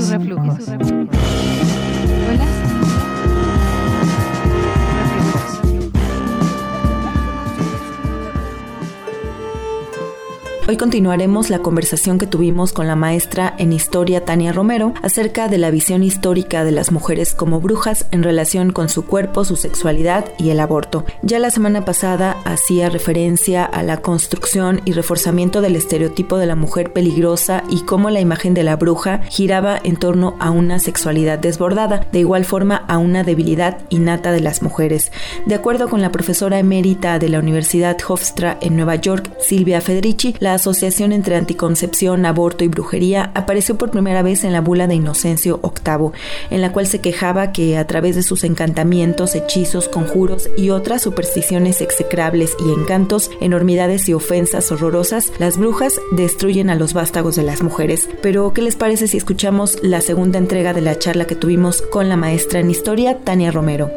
Hoy 10.68 10.76
continuaremos 10.76 11.50
la 11.50 11.58
conversación 11.58 12.18
que 12.18 12.28
tuvimos 12.28 12.72
con 12.72 12.86
la 12.86 12.94
maestra 12.94 13.52
en 13.58 13.72
historia 13.72 14.24
Tania 14.24 14.52
Romero 14.52 14.94
acerca 15.02 15.48
de 15.48 15.58
la 15.58 15.72
visión 15.72 16.04
histórica 16.04 16.62
de 16.62 16.70
las 16.70 16.92
mujeres 16.92 17.34
como 17.34 17.60
brujas 17.60 18.06
en 18.12 18.22
relación 18.22 18.70
con 18.70 18.88
su 18.88 19.04
cuerpo, 19.04 19.44
su 19.44 19.56
sexualidad 19.56 20.24
y 20.38 20.50
el 20.50 20.60
aborto. 20.60 21.04
Ya 21.22 21.40
la 21.40 21.50
semana 21.50 21.84
pasada 21.84 22.36
hacía 22.44 22.90
referencia 22.90 23.64
a 23.64 23.82
la 23.82 24.02
construcción 24.02 24.82
y 24.84 24.92
reforzamiento 24.92 25.62
del 25.62 25.74
estereotipo 25.74 26.38
de 26.38 26.46
la 26.46 26.54
mujer 26.54 26.92
peligrosa 26.92 27.64
y 27.68 27.80
cómo 27.80 28.10
la 28.10 28.20
imagen 28.20 28.54
de 28.54 28.62
la 28.62 28.76
bruja 28.76 29.20
giraba 29.28 29.80
en 29.82 29.96
torno 29.96 30.36
a 30.38 30.52
una 30.52 30.78
sexualidad 30.78 31.40
desbordada, 31.40 32.06
de 32.12 32.20
igual 32.20 32.44
forma 32.44 32.76
a 32.86 32.98
una 32.98 33.24
debilidad 33.24 33.78
innata 33.88 34.30
de 34.30 34.40
las 34.40 34.62
mujeres. 34.62 35.10
De 35.44 35.56
acuerdo 35.56 35.88
con 35.88 36.02
la 36.02 36.12
profesora 36.12 36.60
emérita 36.60 37.18
de 37.18 37.30
la 37.30 37.40
Universidad 37.40 37.96
Hofstra 38.06 38.58
en 38.60 38.76
Nueva 38.76 38.94
York, 38.94 39.28
Silvia 39.40 39.80
Federici, 39.80 40.36
la 40.38 40.51
asociación 40.54 41.12
entre 41.12 41.36
anticoncepción, 41.36 42.26
aborto 42.26 42.64
y 42.64 42.68
brujería 42.68 43.30
apareció 43.34 43.76
por 43.76 43.90
primera 43.90 44.22
vez 44.22 44.44
en 44.44 44.52
la 44.52 44.60
bula 44.60 44.86
de 44.86 44.94
Inocencio 44.94 45.60
VIII, 45.62 46.12
en 46.50 46.60
la 46.60 46.72
cual 46.72 46.86
se 46.86 47.00
quejaba 47.00 47.52
que 47.52 47.76
a 47.78 47.86
través 47.86 48.16
de 48.16 48.22
sus 48.22 48.44
encantamientos, 48.44 49.34
hechizos, 49.34 49.88
conjuros 49.88 50.48
y 50.56 50.70
otras 50.70 51.02
supersticiones 51.02 51.80
execrables 51.80 52.56
y 52.64 52.72
encantos, 52.72 53.30
enormidades 53.40 54.08
y 54.08 54.14
ofensas 54.14 54.70
horrorosas, 54.72 55.32
las 55.38 55.58
brujas 55.58 56.00
destruyen 56.12 56.70
a 56.70 56.74
los 56.74 56.94
vástagos 56.94 57.36
de 57.36 57.42
las 57.42 57.62
mujeres. 57.62 58.08
Pero, 58.22 58.52
¿qué 58.52 58.62
les 58.62 58.76
parece 58.76 59.08
si 59.08 59.16
escuchamos 59.16 59.82
la 59.82 60.00
segunda 60.00 60.38
entrega 60.38 60.72
de 60.72 60.80
la 60.80 60.98
charla 60.98 61.26
que 61.26 61.34
tuvimos 61.34 61.82
con 61.82 62.08
la 62.08 62.16
maestra 62.16 62.60
en 62.60 62.70
historia, 62.70 63.18
Tania 63.18 63.50
Romero? 63.50 63.90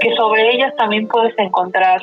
Que 0.00 0.14
sobre 0.16 0.54
ellas 0.54 0.74
también 0.76 1.06
puedes 1.06 1.38
encontrar 1.38 2.00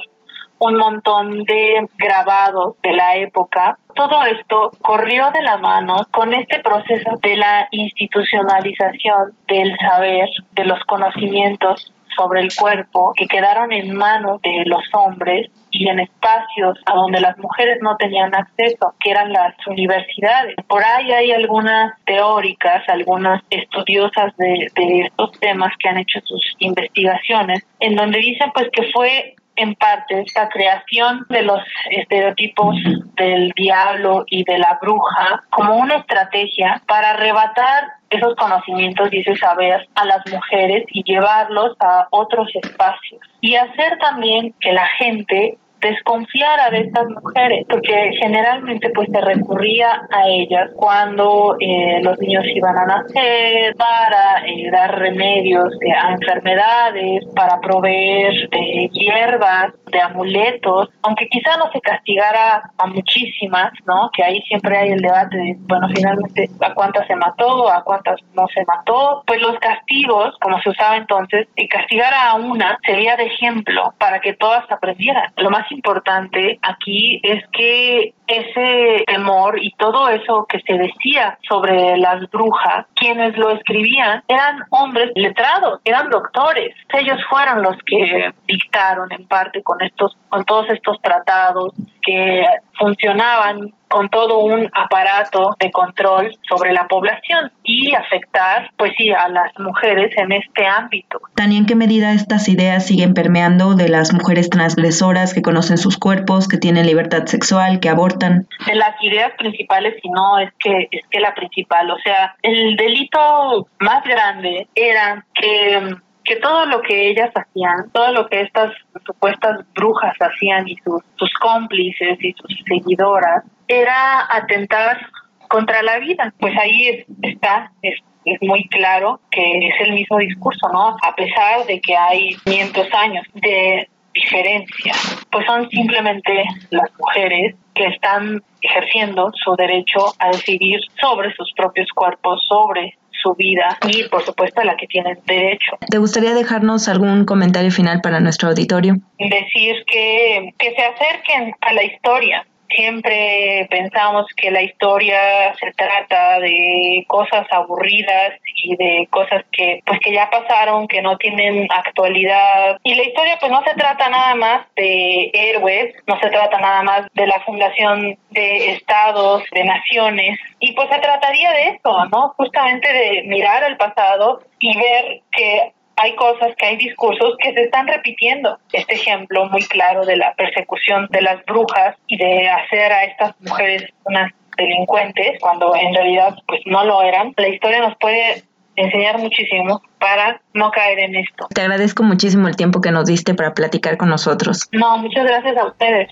un 0.60 0.78
montón 0.78 1.44
de 1.44 1.88
grabados 1.98 2.76
de 2.82 2.94
la 2.94 3.16
época. 3.16 3.78
Todo 3.96 4.24
esto 4.26 4.72
corrió 4.82 5.32
de 5.32 5.42
la 5.42 5.58
mano 5.58 5.98
con 6.12 6.34
este 6.34 6.60
proceso 6.60 7.18
de 7.22 7.36
la 7.36 7.68
institucionalización 7.72 9.34
del 9.48 9.76
saber, 9.78 10.30
de 10.52 10.66
los 10.66 10.80
conocimientos 10.86 11.92
sobre 12.18 12.42
el 12.42 12.50
cuerpo 12.54 13.14
que 13.16 13.28
quedaron 13.28 13.72
en 13.72 13.96
manos 13.96 14.42
de 14.42 14.64
los 14.66 14.84
hombres 14.94 15.50
y 15.72 15.88
en 15.88 16.00
espacios 16.00 16.80
a 16.86 16.96
donde 16.96 17.20
las 17.20 17.38
mujeres 17.38 17.78
no 17.82 17.96
tenían 17.98 18.34
acceso, 18.34 18.96
que 19.00 19.12
eran 19.12 19.32
las 19.32 19.56
universidades. 19.68 20.56
Por 20.68 20.84
ahí 20.84 21.12
hay 21.12 21.32
algunas 21.32 21.94
teóricas, 22.06 22.84
algunas 22.88 23.44
estudiosas 23.50 24.36
de, 24.38 24.72
estos 25.06 25.32
temas 25.40 25.72
que 25.80 25.90
han 25.90 25.98
hecho 25.98 26.20
sus 26.24 26.42
investigaciones, 26.60 27.66
en 27.80 27.96
donde 27.96 28.20
dicen 28.20 28.52
pues 28.54 28.68
que 28.72 28.90
fue 28.92 29.36
en 29.58 29.76
parte 29.76 30.22
esta 30.22 30.48
creación 30.50 31.26
de 31.30 31.42
los 31.42 31.60
estereotipos 31.90 32.76
del 33.16 33.52
diablo 33.56 34.24
y 34.28 34.44
de 34.44 34.58
la 34.60 34.80
bruja 34.82 35.44
como 35.50 35.76
una 35.76 35.98
estrategia 35.98 36.82
para 36.88 37.12
arrebatar 37.12 37.84
esos 38.10 38.36
conocimientos 38.36 39.10
y 39.12 39.20
ese 39.20 39.36
saber 39.36 39.88
a 39.96 40.06
las 40.06 40.26
mujeres 40.32 40.86
y 40.92 41.04
llevarlos 41.04 41.76
a 41.80 42.08
otros 42.12 42.50
espacios. 42.56 43.22
Y 43.42 43.56
hacer 43.56 43.98
también 44.00 44.54
que 44.62 44.72
la 44.72 44.88
gente 44.98 45.58
desconfiara 45.82 46.70
de 46.70 46.82
estas 46.82 47.08
mujeres, 47.10 47.66
porque 47.70 48.12
generalmente 48.20 48.90
pues 48.90 49.10
se 49.12 49.22
recurría 49.22 50.08
a 50.12 50.28
ellas 50.28 50.72
cuando 50.76 51.56
eh, 51.60 52.00
los 52.02 52.18
niños 52.20 52.44
iban 52.54 52.78
a 52.78 52.86
nacer, 52.86 53.76
para 53.76 54.46
eh, 54.46 54.70
dar 54.72 54.98
remedios 54.98 55.74
a 56.02 56.12
enfermedades, 56.14 57.26
para 57.36 57.60
proveer 57.62 58.50
de 58.50 58.90
hierbas, 58.92 59.74
de 59.92 60.02
amuletos, 60.02 60.90
aunque 61.02 61.28
quizá 61.28 61.58
no 61.58 61.72
se 61.72 61.80
castigara 61.82 62.72
a 62.78 62.88
muchísimas, 62.88 63.72
¿no? 63.86 64.10
Que 64.14 64.24
ahí 64.24 64.42
siempre 64.44 64.78
hay 64.78 64.92
el 64.92 65.02
debate 65.02 65.38
de, 65.38 65.56
bueno, 65.60 65.88
finalmente 65.94 66.50
a 66.62 66.74
cuántas 66.74 67.08
se 67.08 67.16
mató, 67.16 67.70
a 67.70 67.84
cuántas 67.84 68.20
no 68.34 68.48
se 68.54 68.64
mató, 68.66 69.24
pues 69.26 69.42
los 69.42 69.58
castigos, 69.60 70.36
como 70.42 70.62
se 70.62 70.70
usaba 70.70 70.98
entonces, 70.98 71.48
y 71.56 71.68
castigar 71.68 72.14
a 72.14 72.36
una 72.36 72.78
sería 72.86 73.16
de 73.16 73.26
ejemplo 73.26 73.94
para 73.98 74.20
que 74.20 74.34
todas 74.34 74.70
aprendieran. 74.72 75.32
Lo 75.38 75.50
más 75.50 75.68
importante 75.78 76.60
aquí 76.62 77.22
es 77.24 77.44
que 77.52 78.14
ese 78.28 79.04
temor 79.08 79.58
y 79.64 79.72
todo 79.78 80.10
eso 80.10 80.46
que 80.50 80.60
se 80.60 80.74
decía 80.74 81.38
sobre 81.48 81.98
las 81.98 82.30
brujas, 82.30 82.86
quienes 82.96 83.38
lo 83.38 83.52
escribían 83.52 84.24
eran 84.28 84.64
hombres 84.70 85.12
letrados, 85.16 85.80
eran 85.86 86.10
doctores. 86.10 86.76
Ellos 86.94 87.20
fueron 87.30 87.62
los 87.62 87.78
que 87.86 88.34
dictaron 88.46 89.12
en 89.12 89.28
parte 89.28 89.64
con 89.64 89.82
estos, 89.82 90.18
con 90.30 90.44
todos 90.44 90.70
estos 90.70 91.00
tratados 91.02 91.74
que 92.08 92.46
funcionaban 92.80 93.74
con 93.90 94.10
todo 94.10 94.40
un 94.40 94.70
aparato 94.74 95.56
de 95.60 95.72
control 95.72 96.32
sobre 96.48 96.74
la 96.74 96.88
población 96.88 97.52
y 97.64 97.94
afectar, 97.94 98.70
pues 98.78 98.94
sí, 98.98 99.12
a 99.12 99.28
las 99.30 99.52
mujeres 99.60 100.14
en 100.18 100.32
este 100.32 100.66
ámbito. 100.66 101.20
Tania, 101.36 101.58
¿en 101.58 101.66
qué 101.66 101.76
medida 101.76 102.14
estas 102.14 102.48
ideas 102.50 102.86
siguen 102.86 103.14
permeando 103.14 103.76
de 103.76 103.90
las 103.90 104.14
mujeres 104.14 104.50
transgresoras 104.50 105.34
que 105.34 105.42
conocen 105.42 105.78
sus 105.78 105.98
cuerpos, 105.98 106.48
que 106.48 106.58
tienen 106.58 106.86
libertad 106.86 107.26
sexual, 107.26 107.80
que 107.80 107.90
abortan? 107.90 108.48
De 108.66 108.76
las 108.76 109.02
ideas 109.02 109.32
principales, 109.38 109.96
si 110.02 110.10
no 110.10 110.40
es 110.40 110.52
que 110.60 110.88
es 110.92 111.06
que 111.10 111.20
la 111.20 111.34
principal, 111.34 111.90
o 111.92 111.98
sea, 112.00 112.36
el 112.42 112.76
delito 112.76 113.68
más 113.80 114.04
grande 114.04 114.68
era 114.76 115.26
que 115.34 115.98
que 116.28 116.36
todo 116.36 116.66
lo 116.66 116.82
que 116.82 117.10
ellas 117.10 117.32
hacían, 117.34 117.90
todo 117.94 118.12
lo 118.12 118.28
que 118.28 118.42
estas 118.42 118.74
supuestas 119.06 119.62
brujas 119.74 120.14
hacían 120.20 120.68
y 120.68 120.76
sus, 120.84 121.02
sus 121.16 121.34
cómplices 121.36 122.18
y 122.22 122.34
sus 122.34 122.64
seguidoras, 122.68 123.44
era 123.68 124.28
atentar 124.30 125.00
contra 125.48 125.82
la 125.82 126.00
vida. 126.00 126.34
Pues 126.40 126.54
ahí 126.58 127.06
está, 127.22 127.72
es, 127.82 128.00
es 128.26 128.42
muy 128.42 128.68
claro 128.68 129.22
que 129.32 129.70
es 129.70 129.88
el 129.88 129.94
mismo 129.94 130.18
discurso, 130.18 130.68
¿no? 130.72 130.98
A 131.02 131.16
pesar 131.16 131.66
de 131.66 131.80
que 131.80 131.96
hay 131.96 132.36
500 132.44 132.94
años 132.94 133.26
de 133.36 133.90
diferencia, 134.14 134.94
pues 135.32 135.46
son 135.46 135.70
simplemente 135.70 136.44
las 136.72 136.90
mujeres 137.00 137.56
que 137.74 137.86
están 137.86 138.42
ejerciendo 138.62 139.32
su 139.34 139.56
derecho 139.56 140.14
a 140.20 140.30
decidir 140.32 140.80
sobre 141.00 141.34
sus 141.36 141.54
propios 141.54 141.88
cuerpos, 141.94 142.44
sobre 142.50 142.98
su 143.28 143.36
vida 143.36 143.78
y 143.88 144.04
por 144.10 144.24
supuesto 144.24 144.62
a 144.62 144.66
la 144.66 144.76
que 144.78 144.88
tienen 144.88 145.18
derecho. 145.26 145.78
¿Te 145.90 145.98
gustaría 145.98 146.34
dejarnos 146.34 146.88
algún 146.88 147.26
comentario 147.26 147.72
final 147.72 148.02
para 148.02 148.20
nuestro 148.20 148.50
auditorio? 148.50 148.96
Decir 149.20 149.84
que, 149.86 150.54
que 150.58 150.72
se 150.72 150.82
acerquen 150.82 151.54
a 151.62 151.74
la 151.74 151.84
historia, 151.84 152.46
siempre 152.70 153.68
pensamos 153.70 154.26
que 154.36 154.52
la 154.52 154.62
historia 154.62 155.54
se 155.60 155.72
trata 155.74 156.40
de 156.40 157.06
cosas 157.08 157.46
aburridas 157.52 158.34
y 158.64 158.76
de 158.76 159.08
cosas 159.10 159.44
que 159.52 159.82
pues 159.86 160.00
que 160.00 160.14
ya 160.14 160.30
pasaron, 160.30 160.88
que 160.88 161.02
no 161.02 161.18
tienen 161.18 161.68
actualidad. 161.72 162.78
Y 162.84 162.96
la 162.96 163.04
historia 163.04 163.38
pues 163.40 163.52
no 163.52 163.64
se 163.64 163.74
trata 163.76 164.10
nada 164.10 164.36
más 164.36 164.66
de 164.76 165.32
héroes, 165.34 165.96
no 166.08 166.20
se 166.20 166.30
trata 166.30 166.60
nada 166.60 166.84
más 166.84 167.08
de 167.14 167.28
la 167.28 167.40
fundación 167.42 168.18
de 168.32 168.72
estados, 168.72 169.44
de 169.52 169.64
naciones. 169.64 170.40
Y 170.60 170.74
pues 170.74 170.90
se 170.90 171.00
trataría 171.00 171.52
de 171.52 171.68
eso, 171.70 172.06
¿no? 172.12 172.34
Justamente 172.38 172.92
de 172.92 173.24
mirar 173.24 173.64
al 173.64 173.78
pasado 173.78 174.42
y 174.60 174.76
ver 174.78 175.22
que 175.32 175.72
hay 175.98 176.16
cosas, 176.16 176.56
que 176.58 176.66
hay 176.66 176.78
discursos 176.78 177.36
que 177.42 177.54
se 177.54 177.64
están 177.64 177.88
repitiendo. 177.88 178.58
Este 178.72 178.96
ejemplo 178.96 179.46
muy 179.50 179.64
claro 179.64 180.06
de 180.06 180.16
la 180.16 180.34
persecución 180.36 181.08
de 181.10 181.22
las 181.22 181.44
brujas 181.46 181.96
y 182.08 182.18
de 182.18 182.48
hacer 182.48 182.92
a 182.92 183.04
estas 183.04 183.36
mujeres 183.42 183.84
unas 184.06 184.32
delincuentes 184.58 185.40
cuando 185.40 185.76
en 185.76 185.94
realidad 185.94 186.36
pues 186.48 186.62
no 186.66 186.86
lo 186.86 187.02
eran. 187.02 187.34
La 187.36 187.48
historia 187.48 187.80
nos 187.80 187.98
puede 187.98 188.44
enseñar 188.76 189.18
muchísimo 189.18 189.82
para 190.00 190.40
no 190.54 190.70
caer 190.70 191.00
en 191.00 191.16
esto. 191.16 191.48
Te 191.54 191.62
agradezco 191.62 192.04
muchísimo 192.04 192.48
el 192.48 192.56
tiempo 192.56 192.80
que 192.80 192.92
nos 192.92 193.06
diste 193.06 193.34
para 193.34 193.54
platicar 193.54 193.98
con 193.98 194.10
nosotros. 194.10 194.70
No, 194.72 195.00
muchas 195.00 195.26
gracias 195.26 195.58
a 195.58 195.66
ustedes. 195.66 196.10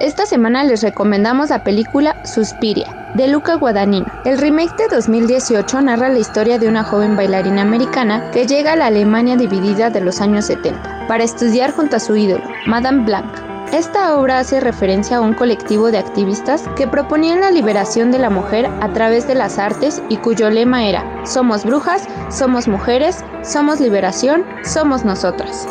Esta 0.00 0.24
semana 0.24 0.64
les 0.64 0.82
recomendamos 0.82 1.50
la 1.50 1.62
película 1.62 2.24
Suspiria, 2.24 3.12
de 3.16 3.28
Luca 3.28 3.56
Guadagnino. 3.56 4.06
El 4.24 4.38
remake 4.38 4.74
de 4.78 4.88
2018 4.88 5.78
narra 5.82 6.08
la 6.08 6.18
historia 6.18 6.58
de 6.58 6.68
una 6.68 6.84
joven 6.84 7.16
bailarina 7.16 7.60
americana 7.60 8.30
que 8.30 8.46
llega 8.46 8.72
a 8.72 8.76
la 8.76 8.86
Alemania 8.86 9.36
dividida 9.36 9.90
de 9.90 10.00
los 10.00 10.22
años 10.22 10.46
70 10.46 11.06
para 11.06 11.22
estudiar 11.22 11.72
junto 11.72 11.96
a 11.96 12.00
su 12.00 12.16
ídolo, 12.16 12.42
Madame 12.66 13.04
Blanc. 13.04 13.30
Esta 13.74 14.16
obra 14.16 14.38
hace 14.38 14.58
referencia 14.58 15.18
a 15.18 15.20
un 15.20 15.34
colectivo 15.34 15.90
de 15.90 15.98
activistas 15.98 16.64
que 16.76 16.88
proponían 16.88 17.42
la 17.42 17.50
liberación 17.50 18.10
de 18.10 18.20
la 18.20 18.30
mujer 18.30 18.70
a 18.80 18.90
través 18.94 19.28
de 19.28 19.34
las 19.34 19.58
artes 19.58 20.02
y 20.08 20.16
cuyo 20.16 20.48
lema 20.48 20.86
era 20.86 21.04
Somos 21.26 21.62
brujas, 21.62 22.08
somos 22.30 22.68
mujeres, 22.68 23.22
somos 23.42 23.80
liberación, 23.80 24.46
somos 24.64 25.04
nosotras. 25.04 25.68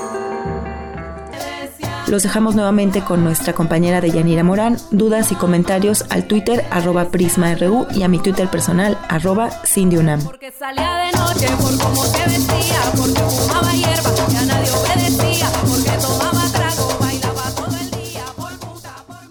Los 2.09 2.23
dejamos 2.23 2.55
nuevamente 2.55 3.01
con 3.01 3.23
nuestra 3.23 3.53
compañera 3.53 4.01
de 4.01 4.09
Yanira 4.09 4.43
Morán. 4.43 4.77
Dudas 4.89 5.31
y 5.31 5.35
comentarios 5.35 6.05
al 6.09 6.25
Twitter 6.25 6.65
arroba 6.71 7.11
PrismaRU 7.11 7.85
y 7.93 8.01
a 8.01 8.07
mi 8.07 8.17
Twitter 8.17 8.47
personal 8.47 8.97
arroba 9.07 9.51
CindyUnam. 9.63 10.19
Porque 10.23 10.51
salía 10.51 11.05
de 11.05 11.11
noche 11.11 11.47
por 11.61 11.77
cómo 11.77 12.03
se 12.03 12.23
vestía, 12.23 12.81
porque 12.97 13.21
fumaba 13.21 13.71
hierba 13.73 14.09
y 14.31 14.35
a 14.37 14.45
nadie 14.45 14.71
obedecía, 14.71 15.49
porque 15.67 15.91
tomaba 16.01 16.41
trago, 16.51 16.97
bailaba 16.99 17.43
todo 17.55 17.77
el 17.79 17.91
día, 17.91 18.23
por 18.35 18.57
puta, 18.57 18.95
por 19.05 19.21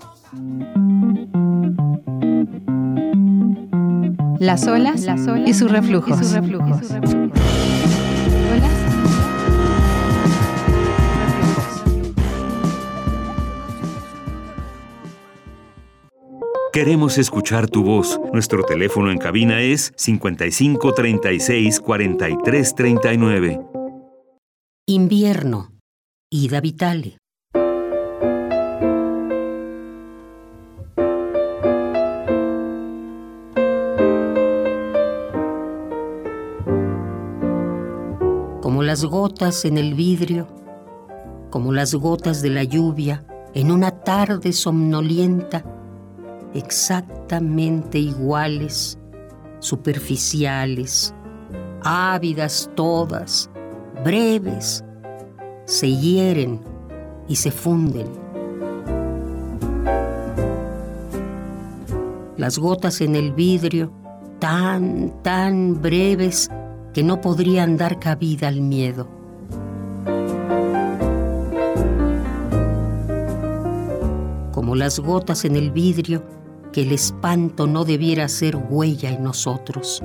Las 4.40 4.68
olas, 4.68 5.00
Las 5.00 5.26
olas 5.26 5.48
y 5.48 5.54
sus 5.54 5.72
reflujos. 5.72 6.20
Queremos 16.70 17.16
escuchar 17.16 17.66
tu 17.66 17.82
voz. 17.82 18.20
Nuestro 18.30 18.62
teléfono 18.62 19.10
en 19.10 19.16
cabina 19.16 19.62
es 19.62 19.90
55 19.96 20.92
36 20.92 21.80
43 21.80 22.74
39. 22.74 23.60
Invierno. 24.86 25.72
Ida 26.30 26.60
Vitale. 26.60 27.16
Como 38.60 38.82
las 38.82 39.06
gotas 39.06 39.64
en 39.64 39.78
el 39.78 39.94
vidrio, 39.94 40.46
como 41.48 41.72
las 41.72 41.94
gotas 41.94 42.42
de 42.42 42.50
la 42.50 42.64
lluvia 42.64 43.24
en 43.54 43.72
una 43.72 43.90
tarde 44.02 44.52
somnolienta, 44.52 45.77
exactamente 46.54 47.98
iguales, 47.98 48.98
superficiales, 49.60 51.14
ávidas 51.82 52.70
todas, 52.74 53.50
breves, 54.04 54.84
se 55.64 55.94
hieren 55.94 56.60
y 57.28 57.36
se 57.36 57.50
funden. 57.50 58.06
Las 62.36 62.58
gotas 62.58 63.00
en 63.00 63.16
el 63.16 63.32
vidrio, 63.32 63.92
tan, 64.38 65.12
tan 65.22 65.82
breves 65.82 66.48
que 66.94 67.02
no 67.02 67.20
podrían 67.20 67.76
dar 67.76 67.98
cabida 67.98 68.48
al 68.48 68.60
miedo. 68.60 69.08
Como 74.52 74.76
las 74.76 75.00
gotas 75.00 75.44
en 75.44 75.56
el 75.56 75.70
vidrio, 75.70 76.22
que 76.72 76.82
el 76.82 76.92
espanto 76.92 77.66
no 77.66 77.84
debiera 77.84 78.28
ser 78.28 78.56
huella 78.56 79.10
en 79.10 79.22
nosotros. 79.22 80.02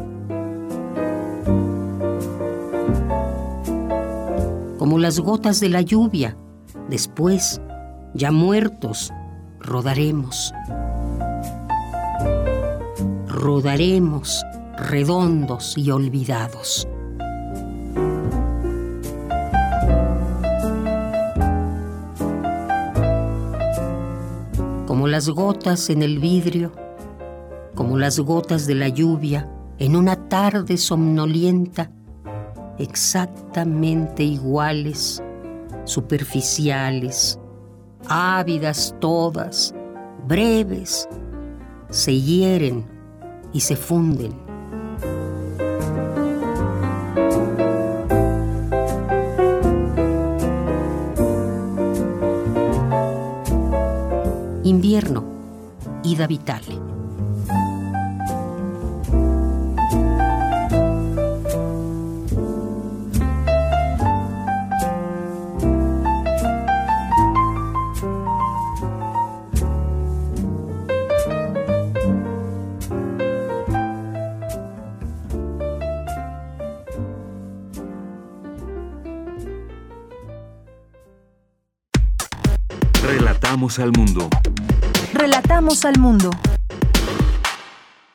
Como 4.78 5.00
las 5.00 5.20
gotas 5.20 5.60
de 5.60 5.70
la 5.70 5.82
lluvia, 5.82 6.38
después, 6.90 7.62
ya 8.14 8.32
muertos, 8.32 9.12
rodaremos. 9.60 10.54
Rodaremos 13.28 14.44
redondos 14.78 15.78
y 15.78 15.92
olvidados. 15.92 16.88
Las 25.14 25.30
gotas 25.30 25.92
en 25.92 26.02
el 26.02 26.18
vidrio, 26.18 26.72
como 27.76 28.00
las 28.00 28.20
gotas 28.20 28.66
de 28.66 28.74
la 28.74 28.88
lluvia 28.88 29.48
en 29.78 29.96
una 29.96 30.16
tarde 30.28 30.76
somnolienta, 30.76 31.92
exactamente 32.80 34.24
iguales, 34.24 35.22
superficiales, 35.84 37.40
ávidas 38.08 38.96
todas, 39.00 39.76
breves, 40.28 41.08
se 41.92 42.20
hieren 42.20 42.84
y 43.54 43.60
se 43.60 43.76
funden. 43.76 44.34
Relatamos 83.04 83.80
al 83.80 83.92
mundo. 83.92 84.30
Al 85.64 85.98
mundo. 85.98 86.30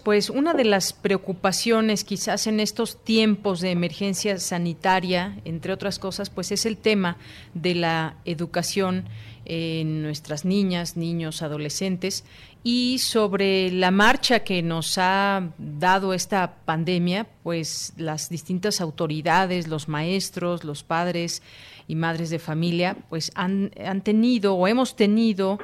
Pues 0.05 0.29
una 0.29 0.53
de 0.53 0.65
las 0.65 0.93
preocupaciones 0.93 2.05
quizás 2.05 2.47
en 2.47 2.61
estos 2.61 3.03
tiempos 3.03 3.61
de 3.61 3.71
emergencia 3.71 4.39
sanitaria, 4.39 5.41
entre 5.47 5.73
otras 5.73 5.99
cosas, 5.99 6.29
pues 6.29 6.53
es 6.53 6.67
el 6.67 6.77
tema 6.77 7.17
de 7.55 7.75
la 7.75 8.17
educación 8.27 9.07
en 9.47 10.03
nuestras 10.03 10.45
niñas, 10.45 10.99
niños, 10.99 11.41
adolescentes 11.41 12.25
y 12.63 12.99
sobre 12.99 13.71
la 13.71 13.91
marcha 13.91 14.41
que 14.41 14.63
nos 14.63 14.99
ha 14.99 15.51
dado 15.57 16.13
esta 16.13 16.57
pandemia, 16.67 17.27
pues 17.43 17.95
las 17.97 18.29
distintas 18.29 18.83
autoridades, 18.83 19.69
los 19.69 19.89
maestros, 19.89 20.65
los 20.65 20.83
padres 20.83 21.43
y 21.87 21.95
madres 21.95 22.29
de 22.29 22.39
familia, 22.39 22.99
pues 23.09 23.33
han 23.35 23.71
tenido 24.03 24.55
o 24.55 24.69
hemos 24.69 24.97
tenido 24.97 25.59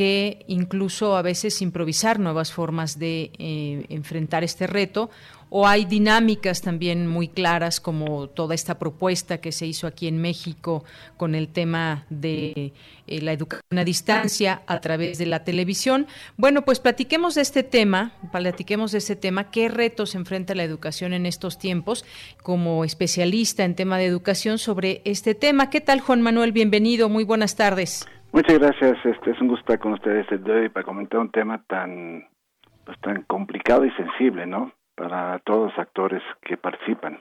que 0.00 0.46
incluso 0.46 1.14
a 1.14 1.20
veces 1.20 1.60
improvisar 1.60 2.20
nuevas 2.20 2.54
formas 2.54 2.98
de 2.98 3.32
eh, 3.36 3.84
enfrentar 3.90 4.42
este 4.42 4.66
reto 4.66 5.10
o 5.50 5.66
hay 5.68 5.84
dinámicas 5.84 6.62
también 6.62 7.06
muy 7.06 7.28
claras 7.28 7.80
como 7.80 8.26
toda 8.28 8.54
esta 8.54 8.78
propuesta 8.78 9.42
que 9.42 9.52
se 9.52 9.66
hizo 9.66 9.86
aquí 9.86 10.08
en 10.08 10.16
México 10.16 10.84
con 11.18 11.34
el 11.34 11.48
tema 11.48 12.06
de 12.08 12.72
eh, 13.06 13.20
la 13.20 13.34
educación 13.34 13.78
a 13.78 13.84
distancia 13.84 14.62
a 14.66 14.80
través 14.80 15.18
de 15.18 15.26
la 15.26 15.44
televisión. 15.44 16.06
Bueno, 16.38 16.64
pues 16.64 16.80
platiquemos 16.80 17.34
de 17.34 17.42
este 17.42 17.62
tema, 17.62 18.14
platiquemos 18.32 18.92
de 18.92 18.98
este 18.98 19.16
tema, 19.16 19.50
qué 19.50 19.68
retos 19.68 20.14
enfrenta 20.14 20.54
la 20.54 20.64
educación 20.64 21.12
en 21.12 21.26
estos 21.26 21.58
tiempos 21.58 22.06
como 22.42 22.86
especialista 22.86 23.66
en 23.66 23.74
tema 23.74 23.98
de 23.98 24.06
educación 24.06 24.56
sobre 24.56 25.02
este 25.04 25.34
tema. 25.34 25.68
¿Qué 25.68 25.82
tal, 25.82 26.00
Juan 26.00 26.22
Manuel? 26.22 26.52
Bienvenido, 26.52 27.10
muy 27.10 27.24
buenas 27.24 27.54
tardes. 27.54 28.06
Muchas 28.32 28.58
gracias, 28.58 28.96
este 29.04 29.32
es 29.32 29.40
un 29.40 29.48
gusto 29.48 29.62
estar 29.62 29.78
con 29.80 29.94
ustedes 29.94 30.26
hoy 30.30 30.68
para 30.68 30.86
comentar 30.86 31.20
un 31.20 31.30
tema 31.30 31.62
tan 31.66 32.28
pues 32.84 32.98
tan 33.00 33.22
complicado 33.22 33.84
y 33.84 33.90
sensible, 33.92 34.46
¿no? 34.46 34.72
Para 34.94 35.38
todos 35.40 35.70
los 35.70 35.78
actores 35.78 36.22
que 36.42 36.56
participan. 36.56 37.20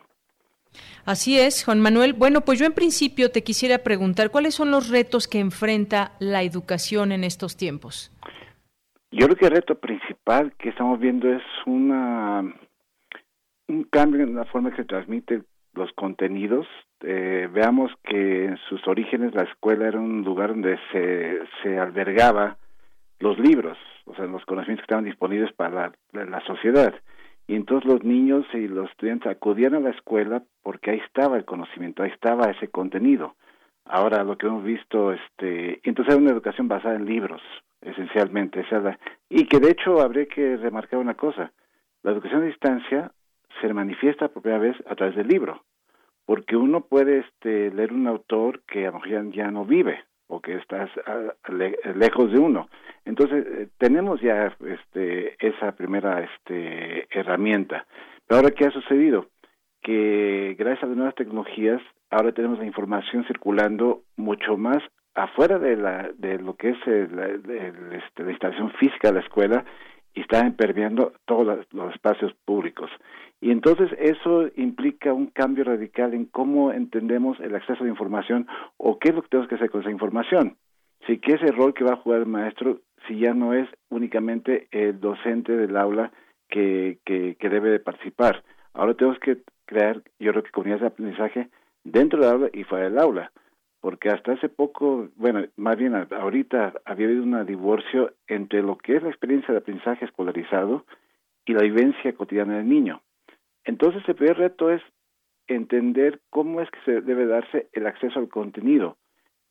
Así 1.05 1.39
es, 1.39 1.65
Juan 1.65 1.79
Manuel. 1.79 2.13
Bueno, 2.13 2.41
pues 2.41 2.59
yo 2.59 2.65
en 2.65 2.73
principio 2.73 3.31
te 3.31 3.43
quisiera 3.43 3.79
preguntar, 3.79 4.29
¿cuáles 4.29 4.53
son 4.53 4.69
los 4.69 4.89
retos 4.89 5.27
que 5.27 5.39
enfrenta 5.39 6.11
la 6.19 6.43
educación 6.43 7.11
en 7.11 7.23
estos 7.23 7.57
tiempos? 7.57 8.11
Yo 9.11 9.25
creo 9.25 9.35
que 9.35 9.45
el 9.45 9.51
reto 9.51 9.75
principal 9.75 10.53
que 10.57 10.69
estamos 10.69 10.99
viendo 10.99 11.27
es 11.31 11.43
una 11.65 12.41
un 13.67 13.83
cambio 13.83 14.23
en 14.23 14.35
la 14.35 14.45
forma 14.45 14.71
que 14.71 14.77
se 14.77 14.85
transmiten 14.85 15.45
los 15.73 15.91
contenidos. 15.93 16.67
Eh, 17.01 17.47
veamos 17.51 17.91
que 18.03 18.45
en 18.45 18.57
sus 18.69 18.85
orígenes 18.87 19.33
la 19.33 19.43
escuela 19.43 19.87
era 19.87 19.99
un 19.99 20.23
lugar 20.23 20.49
donde 20.49 20.77
se, 20.91 21.39
se 21.63 21.79
albergaba 21.79 22.57
los 23.19 23.37
libros, 23.39 23.77
o 24.05 24.15
sea, 24.15 24.25
los 24.25 24.45
conocimientos 24.45 24.83
que 24.83 24.91
estaban 24.91 25.05
disponibles 25.05 25.53
para 25.53 25.91
la, 26.13 26.25
la 26.25 26.41
sociedad 26.45 26.93
y 27.49 27.55
entonces 27.55 27.89
los 27.89 28.03
niños 28.03 28.45
y 28.53 28.67
los 28.67 28.91
estudiantes 28.91 29.31
acudían 29.31 29.73
a 29.73 29.79
la 29.79 29.89
escuela 29.89 30.43
porque 30.61 30.91
ahí 30.91 31.01
estaba 31.03 31.35
el 31.35 31.45
conocimiento, 31.45 32.03
ahí 32.03 32.11
estaba 32.11 32.51
ese 32.51 32.67
contenido. 32.67 33.33
Ahora 33.85 34.23
lo 34.23 34.37
que 34.37 34.45
hemos 34.45 34.63
visto, 34.63 35.11
este, 35.11 35.79
entonces 35.81 36.13
era 36.13 36.21
una 36.21 36.31
educación 36.31 36.67
basada 36.67 36.93
en 36.93 37.05
libros, 37.05 37.41
esencialmente, 37.81 38.59
esa 38.59 38.99
y 39.29 39.47
que 39.47 39.59
de 39.59 39.71
hecho 39.71 39.99
habría 39.99 40.27
que 40.27 40.57
remarcar 40.57 40.99
una 40.99 41.15
cosa, 41.15 41.51
la 42.03 42.11
educación 42.11 42.43
a 42.43 42.45
distancia 42.45 43.11
se 43.61 43.73
manifiesta 43.73 44.29
por 44.29 44.43
primera 44.43 44.61
vez 44.61 44.75
a 44.87 44.95
través 44.95 45.15
del 45.15 45.27
libro, 45.27 45.63
porque 46.25 46.55
uno 46.55 46.81
puede 46.81 47.19
este, 47.19 47.71
leer 47.71 47.93
un 47.93 48.07
autor 48.07 48.61
que 48.67 48.85
a 48.85 48.91
lo 48.91 48.99
mejor 48.99 49.31
ya 49.31 49.51
no 49.51 49.65
vive, 49.65 50.03
o 50.27 50.41
que 50.41 50.55
estás 50.55 50.89
lejos 51.95 52.31
de 52.31 52.39
uno. 52.39 52.69
Entonces, 53.03 53.45
eh, 53.47 53.67
tenemos 53.79 54.21
ya 54.21 54.55
este, 54.65 55.35
esa 55.39 55.71
primera 55.71 56.21
este, 56.21 57.07
herramienta. 57.09 57.87
Pero 58.27 58.41
ahora, 58.41 58.51
¿qué 58.51 58.65
ha 58.65 58.71
sucedido? 58.71 59.25
Que 59.81 60.55
gracias 60.57 60.83
a 60.83 60.87
las 60.87 60.97
nuevas 60.97 61.15
tecnologías, 61.15 61.81
ahora 62.11 62.31
tenemos 62.31 62.59
la 62.59 62.65
información 62.65 63.25
circulando 63.25 64.03
mucho 64.17 64.55
más 64.55 64.83
afuera 65.15 65.57
de, 65.57 65.75
la, 65.75 66.11
de 66.15 66.37
lo 66.37 66.55
que 66.55 66.69
es 66.69 66.77
este, 66.87 68.23
la 68.23 68.31
instalación 68.31 68.71
física 68.73 69.07
de 69.07 69.15
la 69.15 69.21
escuela 69.21 69.65
y 70.13 70.21
está 70.21 70.49
permeando 70.51 71.13
todos 71.25 71.65
los 71.71 71.93
espacios 71.93 72.33
públicos. 72.45 72.89
Y 73.41 73.51
entonces 73.51 73.89
eso 73.99 74.49
implica 74.55 75.13
un 75.13 75.27
cambio 75.27 75.63
radical 75.63 76.13
en 76.13 76.25
cómo 76.25 76.71
entendemos 76.73 77.39
el 77.39 77.55
acceso 77.55 77.81
a 77.81 77.83
la 77.83 77.91
información 77.91 78.47
o 78.77 78.99
qué 78.99 79.09
es 79.09 79.15
lo 79.15 79.21
que 79.21 79.29
tenemos 79.29 79.49
que 79.49 79.55
hacer 79.55 79.69
con 79.69 79.81
esa 79.81 79.91
información. 79.91 80.57
Si 81.07 81.19
qué 81.19 81.33
es 81.35 81.41
el 81.43 81.55
rol 81.55 81.73
que 81.73 81.85
va 81.85 81.93
a 81.93 81.97
jugar 81.97 82.19
el 82.19 82.25
maestro 82.25 82.81
si 83.07 83.19
ya 83.19 83.33
no 83.33 83.53
es 83.53 83.67
únicamente 83.89 84.67
el 84.71 84.99
docente 84.99 85.55
del 85.55 85.77
aula 85.77 86.11
que, 86.49 86.99
que, 87.05 87.35
que 87.39 87.49
debe 87.49 87.69
de 87.69 87.79
participar. 87.79 88.43
Ahora 88.73 88.93
tenemos 88.93 89.19
que 89.19 89.37
crear, 89.65 90.01
yo 90.19 90.31
creo 90.31 90.43
que 90.43 90.51
comunidades 90.51 90.81
de 90.81 90.87
aprendizaje 90.87 91.49
dentro 91.83 92.19
del 92.19 92.29
aula 92.29 92.49
y 92.51 92.65
fuera 92.65 92.89
del 92.89 92.99
aula 92.99 93.31
porque 93.81 94.09
hasta 94.09 94.33
hace 94.33 94.49
poco, 94.49 95.09
bueno, 95.15 95.45
más 95.55 95.77
bien 95.77 95.95
ahorita 95.95 96.73
había 96.85 97.07
habido 97.07 97.23
un 97.23 97.45
divorcio 97.45 98.13
entre 98.27 98.61
lo 98.61 98.77
que 98.77 98.97
es 98.97 99.03
la 99.03 99.09
experiencia 99.09 99.53
de 99.53 99.59
aprendizaje 99.59 100.05
escolarizado 100.05 100.85
y 101.45 101.53
la 101.53 101.63
vivencia 101.63 102.13
cotidiana 102.13 102.57
del 102.57 102.67
niño. 102.67 103.01
Entonces 103.63 104.03
el 104.07 104.15
primer 104.15 104.37
reto 104.37 104.69
es 104.71 104.81
entender 105.47 106.19
cómo 106.29 106.61
es 106.61 106.69
que 106.69 106.79
se 106.85 107.01
debe 107.01 107.25
darse 107.25 107.69
el 107.73 107.87
acceso 107.87 108.19
al 108.19 108.29
contenido. 108.29 108.97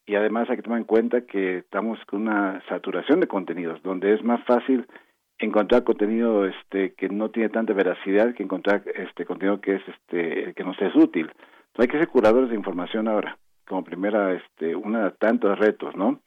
Y 0.07 0.15
además 0.15 0.49
hay 0.49 0.57
que 0.57 0.63
tomar 0.63 0.79
en 0.79 0.85
cuenta 0.85 1.23
que 1.23 1.59
estamos 1.59 1.99
con 2.07 2.23
una 2.23 2.63
saturación 2.69 3.21
de 3.21 3.27
contenidos, 3.27 3.83
donde 3.83 4.15
es 4.15 4.23
más 4.23 4.43
fácil 4.45 4.87
encontrar 5.39 5.85
contenido 5.85 6.47
este 6.47 6.95
que 6.95 7.09
no 7.09 7.31
tiene 7.31 7.49
tanta 7.49 7.73
veracidad 7.73 8.35
que 8.35 8.43
encontrar 8.43 8.83
este 8.95 9.25
contenido 9.25 9.61
que 9.61 9.77
es 9.77 9.83
este 9.89 10.55
que 10.55 10.63
es 10.63 10.97
útil. 10.97 11.27
Entonces 11.27 11.79
hay 11.79 11.89
que 11.89 11.99
ser 11.99 12.09
curadores 12.09 12.51
de 12.51 12.57
información 12.57 13.07
ahora, 13.07 13.39
como 13.69 13.85
primera 13.85 14.35
este 14.35 14.75
una 14.75 15.05
de 15.05 15.11
tantos 15.13 15.59
retos, 15.59 15.95
¿no? 15.97 16.21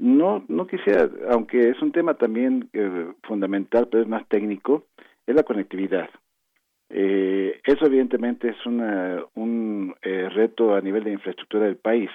No 0.00 0.44
no 0.48 0.66
quisiera, 0.66 1.08
aunque 1.30 1.70
es 1.70 1.80
un 1.82 1.92
tema 1.92 2.14
también 2.14 2.68
eh, 2.72 3.12
fundamental, 3.22 3.88
pero 3.90 4.02
es 4.02 4.08
más 4.08 4.26
técnico, 4.28 4.86
es 5.26 5.34
la 5.34 5.42
conectividad. 5.42 6.08
Eh, 6.90 7.60
eso 7.64 7.86
evidentemente 7.86 8.48
es 8.48 8.66
una, 8.66 9.22
un 9.34 9.94
eh, 10.02 10.28
reto 10.30 10.74
a 10.74 10.80
nivel 10.80 11.04
de 11.04 11.12
infraestructura 11.12 11.66
del 11.66 11.76
país, 11.76 12.10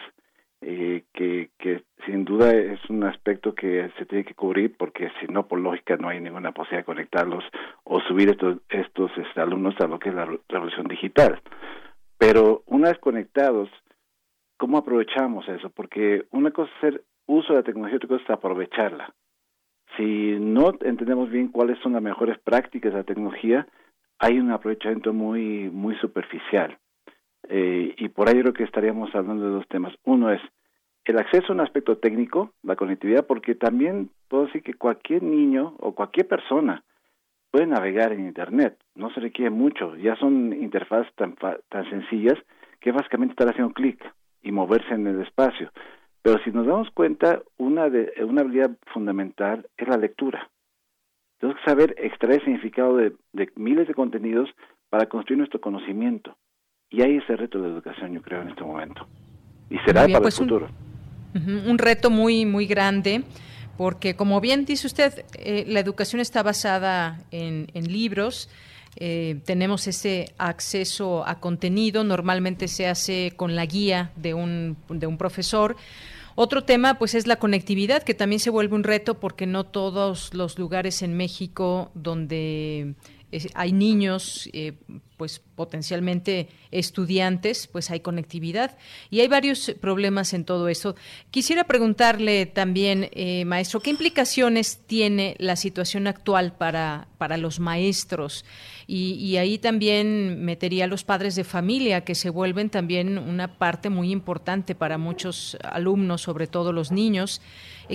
eh, 0.62 1.04
que, 1.14 1.50
que 1.60 1.84
sin 2.06 2.26
duda 2.26 2.56
es 2.56 2.80
un 2.90 3.04
aspecto 3.04 3.54
que 3.54 3.92
se 3.98 4.06
tiene 4.06 4.24
que 4.24 4.34
cubrir 4.34 4.76
porque 4.78 5.12
si 5.20 5.28
no, 5.28 5.48
por 5.48 5.60
lógica, 5.60 5.98
no 5.98 6.08
hay 6.08 6.22
ninguna 6.22 6.54
posibilidad 6.54 6.82
de 6.82 6.86
conectarlos 6.86 7.44
o 7.84 8.00
subir 8.02 8.30
estos, 8.30 8.58
estos 8.70 9.12
alumnos 9.36 9.76
a 9.80 9.88
lo 9.88 10.00
que 10.00 10.10
es 10.10 10.16
la 10.16 10.26
revolución 10.50 10.88
digital. 10.88 11.42
Pero 12.18 12.64
una 12.66 12.90
vez 12.90 12.98
conectados, 13.00 13.70
¿cómo 14.64 14.78
aprovechamos 14.78 15.46
eso? 15.50 15.70
Porque 15.72 16.24
una 16.32 16.52
cosa 16.52 16.72
es 16.72 16.78
hacer 16.78 17.04
uso 17.26 17.52
de 17.52 17.60
la 17.60 17.64
tecnología, 17.64 17.98
otra 17.98 18.08
cosa 18.08 18.24
es 18.24 18.30
aprovecharla. 18.30 19.14
Si 19.98 20.38
no 20.40 20.72
entendemos 20.80 21.30
bien 21.30 21.50
cuáles 21.50 21.78
son 21.80 21.92
las 21.92 22.02
mejores 22.02 22.40
prácticas 22.40 22.94
de 22.94 23.00
la 23.00 23.04
tecnología, 23.04 23.68
hay 24.20 24.40
un 24.40 24.52
aprovechamiento 24.52 25.12
muy, 25.12 25.70
muy 25.70 25.96
superficial. 25.98 26.78
Eh, 27.50 27.94
y 27.98 28.08
por 28.08 28.30
ahí 28.30 28.40
creo 28.40 28.54
que 28.54 28.64
estaríamos 28.64 29.14
hablando 29.14 29.44
de 29.44 29.52
dos 29.52 29.68
temas. 29.68 29.94
Uno 30.06 30.32
es 30.32 30.40
el 31.04 31.20
acceso 31.20 31.48
a 31.50 31.56
un 31.56 31.60
aspecto 31.60 31.98
técnico, 31.98 32.54
la 32.64 32.78
conectividad, 32.78 33.28
porque 33.28 33.56
también 33.56 34.12
puedo 34.30 34.46
decir 34.46 34.64
que 34.64 34.76
cualquier 34.76 35.24
niño 35.24 35.76
o 35.80 35.94
cualquier 35.94 36.30
persona 36.30 36.86
puede 37.52 37.68
navegar 37.68 38.14
en 38.14 38.26
Internet. 38.28 38.78
No 38.96 39.14
se 39.14 39.20
requiere 39.20 39.50
mucho. 39.50 39.98
Ya 39.98 40.16
son 40.16 40.54
interfaces 40.54 41.14
tan, 41.16 41.36
tan 41.68 41.90
sencillas 41.90 42.40
que 42.80 42.94
básicamente 42.94 43.34
estar 43.34 43.50
haciendo 43.50 43.74
clic 43.74 44.02
y 44.44 44.52
moverse 44.52 44.94
en 44.94 45.08
el 45.08 45.22
espacio. 45.22 45.72
Pero 46.22 46.40
si 46.44 46.52
nos 46.52 46.66
damos 46.66 46.90
cuenta, 46.92 47.42
una, 47.58 47.90
de, 47.90 48.14
una 48.24 48.42
habilidad 48.42 48.72
fundamental 48.94 49.68
es 49.78 49.88
la 49.88 49.98
lectura. 49.98 50.50
Tenemos 51.38 51.60
que 51.60 51.70
saber 51.70 51.96
extraer 51.98 52.42
significado 52.46 52.96
de, 52.96 53.14
miles 53.56 53.88
de 53.88 53.94
contenidos 53.94 54.50
para 54.90 55.08
construir 55.08 55.40
nuestro 55.40 55.60
conocimiento. 55.60 56.38
Y 56.90 57.02
ahí 57.02 57.18
es 57.18 57.30
el 57.30 57.38
reto 57.38 57.62
de 57.62 57.68
educación, 57.70 58.14
yo 58.14 58.22
creo, 58.22 58.42
en 58.42 58.50
este 58.50 58.64
momento. 58.64 59.06
Y 59.70 59.78
será 59.80 60.04
para 60.04 60.18
el 60.18 60.22
pues 60.22 60.38
futuro. 60.38 60.70
Un, 61.36 61.78
reto 61.80 62.10
muy, 62.10 62.46
muy 62.46 62.68
grande, 62.68 63.24
porque 63.78 64.16
como 64.16 64.40
bien 64.40 64.64
dice 64.64 64.88
usted, 64.88 65.26
eh, 65.38 65.66
la 65.68 65.82
educación 65.82 66.22
está 66.22 66.44
basada 66.44 67.18
en, 67.32 67.68
libros. 67.92 68.50
Eh, 68.98 69.40
tenemos 69.46 69.88
ese 69.88 70.34
acceso 70.38 71.28
a 71.28 71.40
contenido, 71.40 72.04
normalmente 72.04 72.68
se 72.68 72.88
hace 72.88 73.34
con 73.36 73.56
la 73.56 73.66
guía 73.66 74.12
de 74.16 74.34
un, 74.34 74.78
de 74.90 75.08
un 75.08 75.18
profesor, 75.18 75.76
otro 76.36 76.64
tema, 76.64 76.98
pues, 76.98 77.14
es 77.14 77.28
la 77.28 77.36
conectividad, 77.36 78.02
que 78.02 78.16
también 78.16 78.40
se 78.40 78.50
vuelve 78.50 78.76
un 78.76 78.84
reto 78.84 79.20
porque 79.20 79.46
no 79.46 79.66
todos 79.66 80.34
los 80.34 80.58
lugares 80.58 81.04
en 81.04 81.16
México 81.16 81.92
donde 81.94 82.96
eh, 83.34 83.50
hay 83.56 83.72
niños, 83.72 84.48
eh, 84.54 84.74
pues 85.18 85.40
potencialmente 85.40 86.50
estudiantes, 86.70 87.66
pues 87.66 87.90
hay 87.90 88.02
conectividad 88.02 88.78
y 89.10 89.22
hay 89.22 89.28
varios 89.28 89.74
problemas 89.82 90.34
en 90.34 90.46
todo 90.46 90.68
eso. 90.68 90.96
Quisiera 91.32 91.64
preguntarle 91.64 92.46
también, 92.46 93.10
eh, 93.12 93.44
maestro, 93.46 93.80
¿qué 93.80 93.90
implicaciones 93.90 94.82
tiene 94.86 95.36
la 95.40 95.56
situación 95.56 96.06
actual 96.06 96.56
para, 96.56 97.08
para 97.18 97.38
los 97.38 97.60
maestros? 97.60 98.46
Y, 98.86 99.38
ahí 99.38 99.58
también 99.58 100.44
metería 100.44 100.84
a 100.84 100.88
los 100.88 101.04
padres 101.04 101.36
de 101.36 101.44
familia, 101.44 102.04
que 102.04 102.14
se 102.14 102.30
vuelven 102.30 102.70
también 102.70 103.18
una 103.18 103.58
parte 103.58 103.90
muy 103.90 104.12
importante 104.12 104.76
para 104.76 104.98
muchos 104.98 105.58
alumnos, 105.64 106.22
sobre 106.22 106.48
todo 106.48 106.74
los 106.74 106.92
niños. 106.92 107.42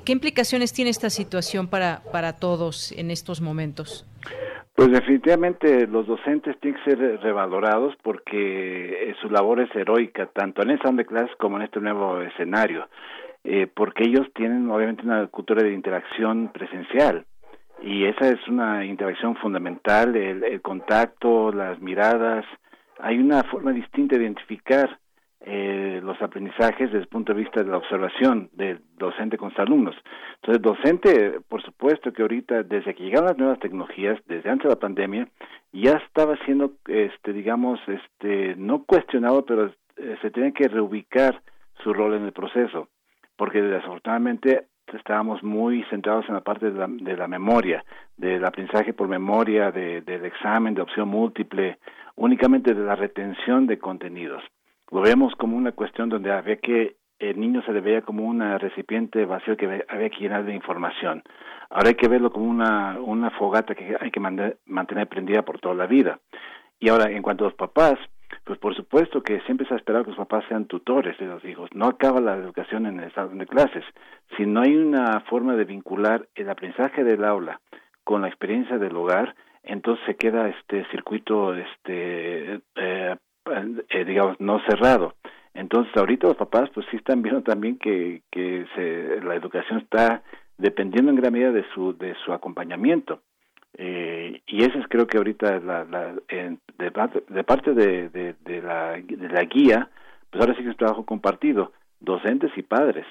¿Qué 0.05 0.13
implicaciones 0.13 0.73
tiene 0.73 0.91
esta 0.91 1.11
situación 1.11 1.69
para, 1.69 2.03
para 2.11 2.33
todos 2.37 2.91
en 2.93 3.11
estos 3.11 3.41
momentos? 3.41 4.07
Pues 4.79 4.93
definitivamente 4.93 5.89
los 5.89 6.07
docentes 6.07 6.57
tienen 6.61 6.81
que 6.81 6.91
ser 6.93 7.21
revalorados 7.21 7.97
porque 8.01 9.11
eh, 9.11 9.17
su 9.21 9.29
labor 9.29 9.59
es 9.59 9.75
heroica, 9.75 10.27
tanto 10.27 10.63
en 10.63 10.71
el 10.71 10.79
salón 10.79 10.95
de 10.95 11.05
clases 11.05 11.35
como 11.37 11.57
en 11.57 11.65
este 11.65 11.81
nuevo 11.81 12.21
escenario, 12.21 12.87
eh, 13.43 13.67
porque 13.67 14.05
ellos 14.05 14.29
tienen 14.37 14.71
obviamente 14.71 15.03
una 15.03 15.27
cultura 15.27 15.65
de 15.65 15.73
interacción 15.73 16.53
presencial 16.55 17.27
y 17.83 18.05
esa 18.05 18.29
es 18.29 18.39
una 18.47 18.85
interacción 18.85 19.35
fundamental, 19.39 20.15
el, 20.15 20.45
el 20.45 20.63
contacto, 20.63 21.51
las 21.51 21.81
miradas, 21.81 22.45
hay 23.01 23.19
una 23.19 23.43
forma 23.43 23.73
distinta 23.73 24.15
de 24.15 24.23
identificar 24.23 24.97
eh, 25.41 26.01
los 26.03 26.21
aprendizajes 26.21 26.91
desde 26.91 26.99
el 26.99 27.07
punto 27.07 27.33
de 27.33 27.41
vista 27.41 27.63
de 27.63 27.71
la 27.71 27.77
observación 27.77 28.51
del 28.53 28.81
docente 28.97 29.39
con 29.39 29.51
sus 29.51 29.61
alumnos. 29.61 29.95
Entonces, 30.37 30.63
docente, 30.63 31.41
por 31.49 31.63
supuesto 31.63 32.13
que 32.13 32.23
ahorita, 32.23 32.65
desde 32.65 32.95
que 32.95 33.05
llegaron 33.05 33.29
las 33.29 33.39
nuevas 33.39 33.61
tecnologías, 33.61 34.19
desde 34.27 34.51
antes 34.51 34.65
de 34.65 34.75
la 34.75 34.81
pandemia, 34.81 35.29
ya 35.73 35.93
estaba 36.07 36.37
siendo, 36.45 36.73
este, 36.87 37.33
digamos, 37.33 37.79
este, 37.87 38.57
no 38.57 38.85
cuestionado, 38.85 39.45
pero 39.45 39.67
eh, 39.97 40.17
se 40.23 40.31
tiene 40.31 40.53
que 40.53 40.69
reubicar 40.69 41.41
su 41.83 41.93
rol 41.93 42.15
en 42.15 42.25
el 42.25 42.33
proceso, 42.33 42.89
porque 43.37 43.63
desafortunadamente 43.63 44.67
estábamos 44.93 45.43
muy 45.43 45.85
centrados 45.85 46.25
en 46.29 46.35
la 46.35 46.41
parte 46.41 46.71
de 46.71 46.79
la, 46.79 46.87
de 46.89 47.17
la 47.17 47.29
memoria, 47.29 47.85
del 48.17 48.45
aprendizaje 48.45 48.93
por 48.93 49.07
memoria, 49.07 49.71
de, 49.71 50.01
del 50.01 50.25
examen 50.25 50.75
de 50.75 50.83
opción 50.83 51.09
múltiple, 51.09 51.79
únicamente 52.17 52.75
de 52.75 52.85
la 52.85 52.97
retención 52.97 53.67
de 53.67 53.79
contenidos. 53.79 54.43
Lo 54.91 55.01
vemos 55.01 55.35
como 55.37 55.57
una 55.57 55.73
cuestión 55.73 56.09
donde 56.09 56.33
había 56.33 56.57
que 56.57 56.97
el 57.19 57.39
niño 57.41 57.63
se 57.63 57.73
le 57.73 57.81
veía 57.81 58.03
como 58.03 58.25
un 58.25 58.41
recipiente 58.59 59.25
vacío 59.25 59.57
que 59.57 59.85
había 59.89 60.11
que 60.11 60.21
llenar 60.21 60.45
de 60.45 60.55
información. 60.55 61.23
Ahora 61.69 61.89
hay 61.89 61.95
que 61.95 62.09
verlo 62.09 62.31
como 62.31 62.47
una, 62.47 62.99
una 63.01 63.31
fogata 63.31 63.75
que 63.75 63.97
hay 64.01 64.11
que 64.11 64.21
mantener 64.21 65.09
prendida 65.09 65.43
por 65.43 65.61
toda 65.61 65.75
la 65.75 65.87
vida. 65.87 66.21
Y 66.79 66.89
ahora, 66.89 67.11
en 67.11 67.23
cuanto 67.23 67.45
a 67.45 67.49
los 67.49 67.57
papás, 67.57 67.99
pues 68.45 68.59
por 68.59 68.75
supuesto 68.75 69.23
que 69.23 69.41
siempre 69.41 69.67
se 69.67 69.75
ha 69.75 69.77
esperado 69.77 70.05
que 70.05 70.11
los 70.11 70.19
papás 70.19 70.45
sean 70.49 70.67
tutores 70.67 71.19
de 71.19 71.27
los 71.27 71.45
hijos. 71.45 71.69
No 71.75 71.87
acaba 71.87 72.21
la 72.21 72.37
educación 72.37 72.87
en 72.87 73.01
el 73.01 73.13
salón 73.13 73.39
de 73.39 73.47
clases. 73.47 73.85
Si 74.37 74.47
no 74.47 74.61
hay 74.61 74.77
una 74.77 75.21
forma 75.29 75.57
de 75.57 75.65
vincular 75.65 76.29
el 76.35 76.49
aprendizaje 76.49 77.05
del 77.05 77.25
aula 77.25 77.61
con 78.05 78.23
la 78.23 78.29
experiencia 78.29 78.79
del 78.79 78.97
hogar, 78.97 79.35
entonces 79.63 80.05
se 80.07 80.17
queda 80.17 80.49
este 80.49 80.87
circuito, 80.91 81.55
este, 81.55 82.61
eh, 82.77 83.17
eh, 83.51 84.05
digamos, 84.05 84.41
no 84.41 84.61
cerrado. 84.69 85.15
Entonces 85.55 85.93
ahorita 85.97 86.29
los 86.29 86.37
papás 86.37 86.71
pues 86.75 86.87
sí 86.91 86.97
están 86.97 87.23
viendo 87.23 87.43
también 87.43 87.79
que, 87.79 88.23
que 88.31 88.67
se, 88.75 89.21
la 89.25 89.35
educación 89.35 89.81
está 89.81 90.23
dependiendo 90.57 91.11
en 91.11 91.17
gran 91.17 91.33
medida 91.33 91.53
de 91.53 91.65
su, 91.75 91.97
de 91.97 92.15
su 92.25 92.33
acompañamiento. 92.33 93.21
Eh, 93.77 94.41
y 94.47 94.65
eso 94.65 94.79
es 94.79 94.87
creo 94.89 95.07
que 95.07 95.19
ahorita 95.19 95.61
la, 95.61 95.85
la, 95.85 96.15
de, 96.79 96.91
parte, 96.91 97.23
de 97.29 97.45
parte 97.45 97.75
de, 97.75 98.09
de, 98.09 98.63
la, 98.63 98.93
de 98.93 99.29
la 99.29 99.45
guía, 99.45 99.89
pues 100.31 100.41
ahora 100.41 100.55
sí 100.55 100.63
que 100.63 100.69
es 100.69 100.75
un 100.75 100.79
trabajo 100.79 101.05
compartido, 101.05 101.73
docentes 102.01 102.51
y 102.57 102.63
padres, 102.63 103.07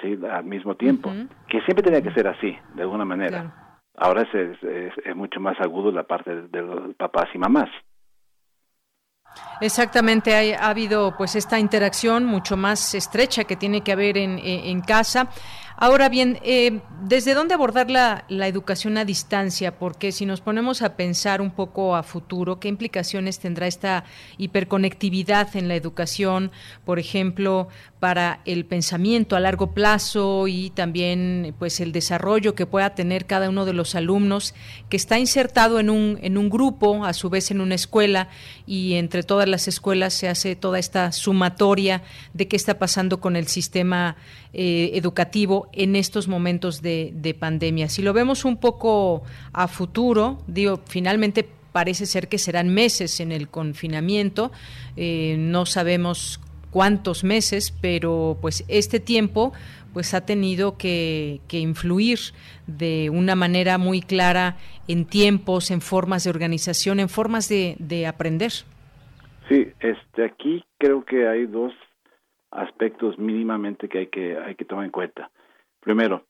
sí, 0.00 0.18
al 0.30 0.44
mismo 0.44 0.76
tiempo, 0.76 1.12
que 1.48 1.60
siempre 1.62 1.82
tenía 1.82 2.02
que 2.02 2.12
ser 2.12 2.28
así, 2.28 2.56
de 2.74 2.82
alguna 2.82 3.04
manera. 3.04 3.80
Ahora 3.96 4.22
es, 4.22 4.34
es, 4.34 4.92
es, 5.04 5.16
mucho 5.16 5.40
más 5.40 5.60
agudo 5.60 5.90
la 5.90 6.04
parte 6.04 6.42
de 6.42 6.62
los 6.62 6.94
papás 6.94 7.28
y 7.34 7.38
mamás. 7.38 7.68
Exactamente, 9.60 10.56
ha 10.56 10.68
habido 10.68 11.16
pues 11.16 11.34
esta 11.34 11.58
interacción 11.58 12.24
mucho 12.24 12.56
más 12.56 12.94
estrecha 12.94 13.44
que 13.44 13.56
tiene 13.56 13.80
que 13.80 13.90
haber 13.92 14.16
en, 14.16 14.38
en 14.38 14.80
casa. 14.82 15.28
Ahora 15.80 16.08
bien, 16.08 16.40
eh, 16.42 16.80
¿desde 17.02 17.34
dónde 17.34 17.54
abordar 17.54 17.88
la, 17.88 18.24
la, 18.28 18.48
educación 18.48 18.98
a 18.98 19.04
distancia? 19.04 19.78
Porque 19.78 20.10
si 20.10 20.26
nos 20.26 20.40
ponemos 20.40 20.82
a 20.82 20.96
pensar 20.96 21.40
un 21.40 21.52
poco 21.52 21.94
a 21.94 22.02
futuro, 22.02 22.58
¿qué 22.58 22.66
implicaciones 22.66 23.38
tendrá 23.38 23.68
esta 23.68 24.02
hiperconectividad 24.38 25.54
en 25.54 25.68
la 25.68 25.76
educación, 25.76 26.50
por 26.84 26.98
ejemplo, 26.98 27.68
para 28.00 28.40
el 28.44 28.64
pensamiento 28.64 29.36
a 29.36 29.40
largo 29.40 29.72
plazo 29.72 30.48
y 30.48 30.70
también 30.70 31.54
pues 31.60 31.80
el 31.80 31.92
desarrollo 31.92 32.56
que 32.56 32.66
pueda 32.66 32.94
tener 32.94 33.26
cada 33.26 33.48
uno 33.48 33.64
de 33.64 33.72
los 33.72 33.94
alumnos 33.94 34.54
que 34.88 34.96
está 34.96 35.18
insertado 35.18 35.78
en 35.78 35.90
un, 35.90 36.18
en 36.22 36.38
un 36.38 36.48
grupo, 36.48 37.04
a 37.04 37.12
su 37.12 37.30
vez 37.30 37.52
en 37.52 37.60
una 37.60 37.76
escuela, 37.76 38.28
y 38.66 38.94
entre 38.94 39.22
todas 39.22 39.48
las 39.48 39.68
escuelas 39.68 40.14
se 40.14 40.28
hace 40.28 40.56
toda 40.56 40.80
esta 40.80 41.12
sumatoria 41.12 42.02
de 42.34 42.48
qué 42.48 42.56
está 42.56 42.78
pasando 42.78 43.20
con 43.20 43.36
el 43.36 43.46
sistema 43.46 44.16
eh, 44.52 44.92
educativo 44.94 45.67
en 45.72 45.96
estos 45.96 46.28
momentos 46.28 46.82
de, 46.82 47.36
pandemia. 47.38 47.88
Si 47.88 48.02
lo 48.02 48.12
vemos 48.12 48.44
un 48.44 48.58
poco 48.58 49.22
a 49.52 49.68
futuro, 49.68 50.38
digo, 50.46 50.80
finalmente 50.88 51.48
parece 51.72 52.06
ser 52.06 52.28
que 52.28 52.38
serán 52.38 52.72
meses 52.72 53.20
en 53.20 53.32
el 53.32 53.48
confinamiento, 53.48 54.50
eh, 54.96 55.36
no 55.38 55.66
sabemos 55.66 56.40
cuántos 56.70 57.24
meses, 57.24 57.76
pero 57.80 58.38
pues 58.40 58.64
este 58.68 59.00
tiempo 59.00 59.52
pues 59.92 60.14
ha 60.14 60.24
tenido 60.24 60.76
que, 60.76 61.40
influir 61.50 62.18
de 62.66 63.10
una 63.10 63.34
manera 63.34 63.78
muy 63.78 64.00
clara 64.00 64.56
en 64.86 65.06
tiempos, 65.06 65.70
en 65.70 65.80
formas 65.80 66.24
de 66.24 66.30
organización, 66.30 67.00
en 67.00 67.08
formas 67.08 67.48
de, 67.48 67.76
de 67.78 68.06
aprender. 68.06 68.52
Sí, 69.48 69.66
este 69.80 70.24
aquí 70.24 70.64
creo 70.78 71.04
que 71.04 71.26
hay 71.26 71.46
dos 71.46 71.72
aspectos 72.50 73.18
mínimamente 73.18 73.88
que 73.88 73.98
hay 73.98 74.06
que 74.06 74.38
hay 74.38 74.54
que 74.54 74.64
tomar 74.64 74.84
en 74.84 74.90
cuenta. 74.90 75.30
Primero, 75.88 76.24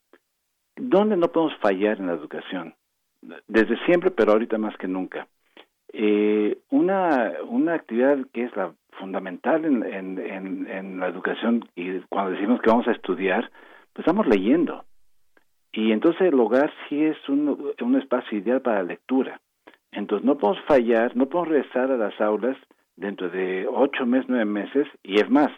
¿dónde 0.76 1.16
no 1.16 1.32
podemos 1.32 1.56
fallar 1.56 1.98
en 1.98 2.06
la 2.06 2.12
educación? 2.12 2.76
Desde 3.48 3.76
siempre, 3.86 4.12
pero 4.12 4.30
ahorita 4.30 4.56
más 4.56 4.76
que 4.76 4.86
nunca. 4.86 5.26
Eh, 5.93 6.59
una, 6.70 7.32
una 7.48 7.74
actividad 7.74 8.18
que 8.32 8.44
es 8.44 8.55
la 8.55 8.72
fundamental 9.01 9.64
en, 9.64 9.82
en, 9.82 10.70
en, 10.70 11.01
la 11.01 11.09
educación 11.09 11.68
y 11.74 11.98
cuando 12.02 12.30
decimos 12.30 12.60
que 12.60 12.70
vamos 12.70 12.86
a 12.86 12.93
estudiar, 12.93 13.51
pues 13.94 14.06
estamos 14.06 14.28
leyendo. 14.28 14.85
Y 15.72 15.90
entonces 15.90 16.28
el 16.28 16.39
hogar 16.39 16.72
sí 16.89 17.02
es 17.02 17.16
un, 17.28 17.74
un 17.80 17.97
espacio 17.97 18.39
ideal 18.39 18.62
para 18.62 18.85
la 18.85 18.90
lectura. 18.90 19.40
Entonces 19.90 20.24
no 20.24 20.39
podemos 20.39 20.64
fallar, 20.66 21.16
no 21.16 21.26
podemos 21.26 21.48
regresar 21.48 21.90
a 21.90 21.97
las 21.97 22.20
aulas 22.20 22.56
dentro 22.94 23.28
de 23.28 23.66
ocho 23.68 24.06
meses, 24.06 24.26
nueve 24.28 24.44
meses, 24.44 24.86
y 25.02 25.16
es 25.16 25.28
más, 25.28 25.51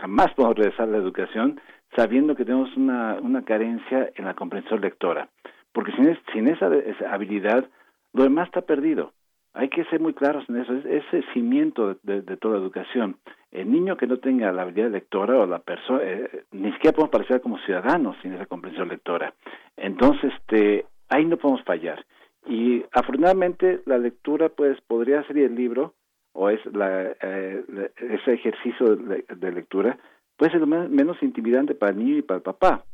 jamás 0.00 0.32
podemos 0.32 0.56
regresar 0.56 0.88
a 0.88 0.92
la 0.92 0.96
educación 0.96 1.60
sabiendo 1.96 2.36
que 2.36 2.44
tenemos 2.44 2.76
una, 2.76 3.16
una 3.20 3.42
carencia 3.42 4.10
en 4.14 4.24
la 4.24 4.34
comprensión 4.34 4.80
lectora. 4.80 5.28
Porque 5.72 5.92
sin, 5.92 6.16
sin 6.32 6.48
esa, 6.48 6.70
habilidad, 7.10 7.68
lo 8.12 8.22
demás 8.22 8.46
está 8.48 8.62
perdido. 8.62 9.12
Hay 9.54 9.68
que 9.68 9.84
ser 9.86 10.00
muy 10.00 10.12
claros 10.12 10.44
en 10.48 10.56
eso. 10.56 10.74
Es 10.74 10.84
ese 10.84 11.24
cimiento 11.32 11.96
de, 12.02 12.22
de, 12.22 12.36
toda 12.36 12.58
educación. 12.58 13.16
El 13.50 13.72
niño 13.72 13.96
que 13.96 14.06
no 14.06 14.18
tenga 14.18 14.52
la 14.52 14.62
habilidad 14.62 14.90
lectora 14.90 15.38
o 15.38 15.46
la 15.46 15.60
persona, 15.60 16.00
eh, 16.02 16.44
ni 16.52 16.70
siquiera 16.72 16.94
podemos 16.94 17.10
parecer 17.10 17.40
como 17.40 17.58
ciudadanos 17.60 18.16
sin 18.20 18.34
esa 18.34 18.46
comprensión 18.46 18.88
lectora. 18.88 19.32
Entonces, 19.76 20.32
este, 20.34 20.84
ahí 21.08 21.24
no 21.24 21.38
podemos 21.38 21.64
fallar. 21.64 22.04
Y 22.46 22.84
afortunadamente 22.92 23.80
la 23.86 23.98
lectura, 23.98 24.50
pues, 24.50 24.80
podría 24.82 25.22
ser 25.24 25.38
el 25.38 25.54
libro, 25.54 25.94
o 26.36 26.50
es 26.50 26.60
la, 26.66 27.12
eh, 27.22 27.64
ese 27.96 28.34
ejercicio 28.34 28.94
de, 28.94 29.52
lectura 29.52 29.98
puede 30.36 30.52
ser 30.52 30.60
lo 30.60 30.66
menos, 30.66 31.22
intimidante 31.22 31.74
para 31.74 31.92
el 31.92 31.98
niño 31.98 32.18
y 32.18 32.22
para 32.22 32.38
el 32.38 32.42
papá. 32.42 32.84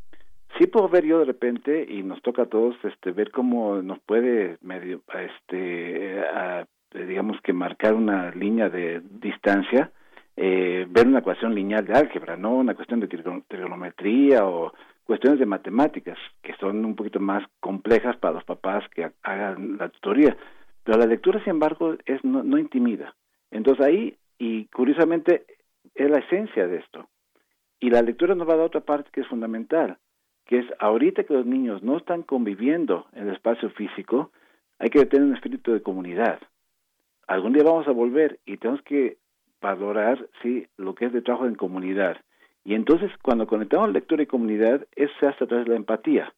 Sí 0.58 0.66
puedo 0.66 0.88
ver 0.88 1.04
yo 1.04 1.20
de 1.20 1.24
repente 1.24 1.86
y 1.88 2.02
nos 2.02 2.20
toca 2.22 2.42
a 2.42 2.46
todos 2.46 2.76
este 2.84 3.12
ver 3.12 3.30
cómo 3.30 3.80
nos 3.82 3.98
puede 4.00 4.58
medio 4.60 5.00
este 5.14 6.22
digamos 6.92 7.40
que 7.42 7.54
marcar 7.54 7.94
una 7.94 8.30
línea 8.32 8.68
de 8.68 9.00
distancia 9.00 9.90
eh, 10.36 10.86
ver 10.88 11.06
una 11.06 11.18
ecuación 11.18 11.54
lineal 11.54 11.84
de 11.84 11.92
álgebra, 11.92 12.36
no 12.36 12.54
una 12.56 12.74
cuestión 12.74 13.00
de 13.00 13.06
trigonometría 13.06 14.46
o 14.46 14.72
cuestiones 15.04 15.38
de 15.38 15.46
matemáticas 15.46 16.18
que 16.42 16.54
son 16.54 16.84
un 16.84 16.96
poquito 16.96 17.20
más 17.20 17.44
complejas 17.60 18.16
para 18.16 18.34
los 18.34 18.44
papás 18.44 18.84
que 18.94 19.10
hagan 19.22 19.76
la 19.76 19.88
tutoría. 19.90 20.36
Pero 20.84 20.98
la 20.98 21.06
lectura, 21.06 21.38
sin 21.40 21.50
embargo, 21.50 21.96
es 22.06 22.24
no, 22.24 22.42
no 22.42 22.58
intimida. 22.58 23.14
Entonces 23.50 23.84
ahí, 23.84 24.16
y 24.38 24.66
curiosamente, 24.66 25.44
es 25.94 26.10
la 26.10 26.18
esencia 26.18 26.66
de 26.66 26.78
esto. 26.78 27.08
Y 27.82 27.90
la 27.90 28.00
lectura 28.00 28.36
nos 28.36 28.48
va 28.48 28.54
a 28.54 28.58
dar 28.58 28.66
otra 28.66 28.82
parte 28.82 29.10
que 29.12 29.22
es 29.22 29.26
fundamental, 29.26 29.98
que 30.46 30.60
es 30.60 30.66
ahorita 30.78 31.24
que 31.24 31.34
los 31.34 31.44
niños 31.44 31.82
no 31.82 31.96
están 31.96 32.22
conviviendo 32.22 33.08
en 33.12 33.26
el 33.26 33.34
espacio 33.34 33.70
físico, 33.70 34.30
hay 34.78 34.88
que 34.88 35.04
tener 35.04 35.26
un 35.26 35.34
espíritu 35.34 35.72
de 35.72 35.82
comunidad. 35.82 36.38
Algún 37.26 37.52
día 37.52 37.64
vamos 37.64 37.88
a 37.88 37.90
volver 37.90 38.38
y 38.46 38.58
tenemos 38.58 38.82
que 38.82 39.18
valorar 39.60 40.28
sí 40.42 40.68
lo 40.76 40.94
que 40.94 41.06
es 41.06 41.12
de 41.12 41.22
trabajo 41.22 41.46
en 41.46 41.56
comunidad. 41.56 42.18
Y 42.64 42.74
entonces 42.74 43.10
cuando 43.20 43.48
conectamos 43.48 43.92
lectura 43.92 44.22
y 44.22 44.26
comunidad, 44.26 44.86
eso 44.94 45.12
se 45.18 45.26
hace 45.26 45.42
a 45.42 45.48
través 45.48 45.66
de 45.66 45.72
la 45.72 45.76
empatía. 45.76 46.32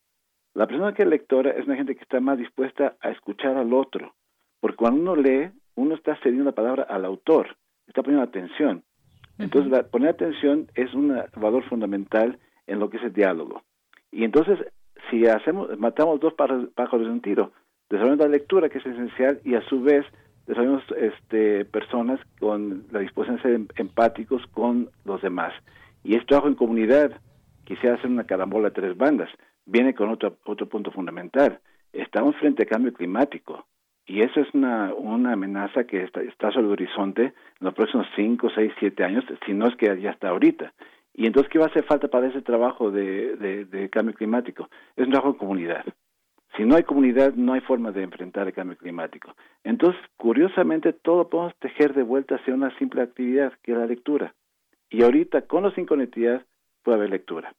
La 0.54 0.66
persona 0.66 0.94
que 0.94 1.02
es 1.02 1.08
lectora 1.08 1.50
es 1.50 1.66
una 1.66 1.76
gente 1.76 1.94
que 1.94 2.04
está 2.04 2.20
más 2.20 2.38
dispuesta 2.38 2.96
a 3.02 3.10
escuchar 3.10 3.58
al 3.58 3.74
otro, 3.74 4.14
porque 4.60 4.78
cuando 4.78 4.98
uno 4.98 5.16
lee, 5.16 5.50
uno 5.74 5.94
está 5.94 6.16
cediendo 6.22 6.46
la 6.46 6.52
palabra 6.52 6.84
al 6.84 7.04
autor, 7.04 7.54
está 7.86 8.02
poniendo 8.02 8.24
atención. 8.24 8.82
Entonces, 9.38 9.84
poner 9.86 10.10
atención 10.10 10.68
es 10.74 10.94
un 10.94 11.20
valor 11.36 11.64
fundamental 11.64 12.38
en 12.66 12.78
lo 12.78 12.88
que 12.88 12.98
es 12.98 13.02
el 13.02 13.12
diálogo. 13.12 13.62
Y 14.12 14.24
entonces, 14.24 14.58
si 15.10 15.26
hacemos, 15.26 15.76
matamos 15.78 16.20
dos 16.20 16.34
pájaros 16.34 17.06
de 17.06 17.10
un 17.10 17.20
tiro, 17.20 17.52
desarrollamos 17.90 18.26
la 18.26 18.32
lectura, 18.32 18.68
que 18.68 18.78
es 18.78 18.86
esencial, 18.86 19.40
y 19.44 19.54
a 19.54 19.62
su 19.62 19.82
vez 19.82 20.04
desarrollamos 20.46 20.84
este, 20.96 21.64
personas 21.64 22.20
con 22.38 22.84
la 22.90 23.00
disposición 23.00 23.36
de 23.36 23.42
ser 23.42 23.52
em, 23.54 23.68
empáticos 23.76 24.46
con 24.52 24.90
los 25.04 25.20
demás. 25.20 25.52
Y 26.04 26.14
este 26.14 26.26
trabajo 26.26 26.48
en 26.48 26.54
comunidad, 26.54 27.20
quisiera 27.64 27.96
hacer 27.96 28.10
una 28.10 28.24
carambola 28.24 28.68
de 28.68 28.74
tres 28.74 28.96
bandas, 28.96 29.30
viene 29.66 29.94
con 29.94 30.10
otro, 30.10 30.36
otro 30.44 30.68
punto 30.68 30.90
fundamental, 30.90 31.60
estamos 31.92 32.36
frente 32.36 32.62
al 32.62 32.68
cambio 32.68 32.92
climático 32.92 33.66
y 34.06 34.20
eso 34.20 34.40
es 34.40 34.52
una, 34.52 34.92
una 34.94 35.32
amenaza 35.32 35.84
que 35.84 36.02
está, 36.02 36.50
sobre 36.52 36.66
el 36.66 36.72
horizonte 36.72 37.22
en 37.22 37.32
los 37.60 37.74
próximos 37.74 38.06
5, 38.16 38.50
6, 38.54 38.72
7 38.78 39.04
años, 39.04 39.24
si 39.46 39.54
no 39.54 39.66
es 39.66 39.76
que 39.76 40.00
ya 40.00 40.10
está 40.10 40.28
ahorita. 40.28 40.72
Y 41.14 41.26
entonces, 41.26 41.50
¿qué 41.50 41.58
va 41.58 41.66
a 41.66 41.68
hacer 41.68 41.84
falta 41.84 42.08
para 42.08 42.26
ese 42.26 42.42
trabajo 42.42 42.90
de, 42.90 43.88
cambio 43.90 44.14
climático? 44.14 44.68
Es 44.96 45.06
un 45.06 45.12
trabajo 45.12 45.32
de 45.32 45.38
comunidad. 45.38 45.84
Si 46.56 46.64
no 46.64 46.76
hay 46.76 46.82
comunidad, 46.82 47.34
no 47.34 47.54
hay 47.54 47.60
forma 47.60 47.92
de 47.92 48.02
enfrentar 48.02 48.46
el 48.46 48.52
cambio 48.52 48.76
climático. 48.76 49.34
Entonces, 49.64 50.00
curiosamente, 50.16 50.92
todo 50.92 51.28
podemos 51.28 51.56
tejer 51.58 51.94
de 51.94 52.02
vuelta 52.02 52.36
hacia 52.36 52.54
una 52.54 52.76
simple 52.78 53.02
actividad, 53.02 53.52
que 53.62 53.72
es 53.72 53.78
la 53.78 53.86
lectura. 53.86 54.34
Y 54.90 55.02
ahorita, 55.02 55.42
con 55.42 55.64
o 55.64 55.70
sin 55.72 55.86
conectividad, 55.86 56.44
puede 56.82 56.98
haber 56.98 57.10
lectura. 57.10 57.54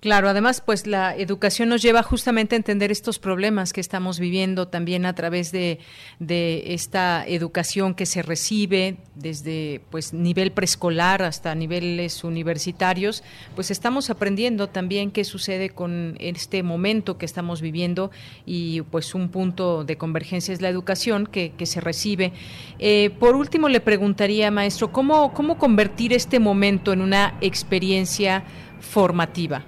Claro, 0.00 0.28
además, 0.28 0.62
pues 0.64 0.86
la 0.86 1.16
educación 1.16 1.70
nos 1.70 1.82
lleva 1.82 2.02
justamente 2.02 2.54
a 2.54 2.58
entender 2.58 2.92
estos 2.92 3.18
problemas 3.18 3.72
que 3.72 3.80
estamos 3.80 4.20
viviendo 4.20 4.68
también 4.68 5.06
a 5.06 5.14
través 5.14 5.52
de, 5.52 5.80
esta 6.20 7.26
educación 7.26 7.94
que 7.94 8.04
se 8.06 8.22
recibe 8.22 8.98
desde 9.14 9.80
pues 9.90 10.12
nivel 10.12 10.52
preescolar 10.52 11.22
hasta 11.22 11.54
niveles 11.54 12.24
universitarios, 12.24 13.24
pues 13.54 13.70
estamos 13.70 14.10
aprendiendo 14.10 14.68
también 14.68 15.10
qué 15.10 15.24
sucede 15.24 15.70
con 15.70 16.16
este 16.20 16.62
momento 16.62 17.16
que 17.16 17.26
estamos 17.26 17.60
viviendo 17.60 18.10
y 18.44 18.82
pues 18.82 19.14
un 19.14 19.30
punto 19.30 19.82
de 19.84 19.96
convergencia 19.96 20.52
es 20.52 20.60
la 20.60 20.68
educación 20.68 21.26
que, 21.26 21.52
que 21.56 21.66
se 21.66 21.80
recibe. 21.80 22.32
Eh, 22.78 23.10
por 23.18 23.34
último, 23.34 23.68
le 23.68 23.80
preguntaría, 23.80 24.50
maestro, 24.50 24.92
¿cómo, 24.92 25.32
cómo 25.32 25.58
convertir 25.58 26.12
este 26.12 26.38
momento 26.38 26.92
en 26.92 27.00
una 27.00 27.38
experiencia 27.40 28.44
formativa? 28.78 29.64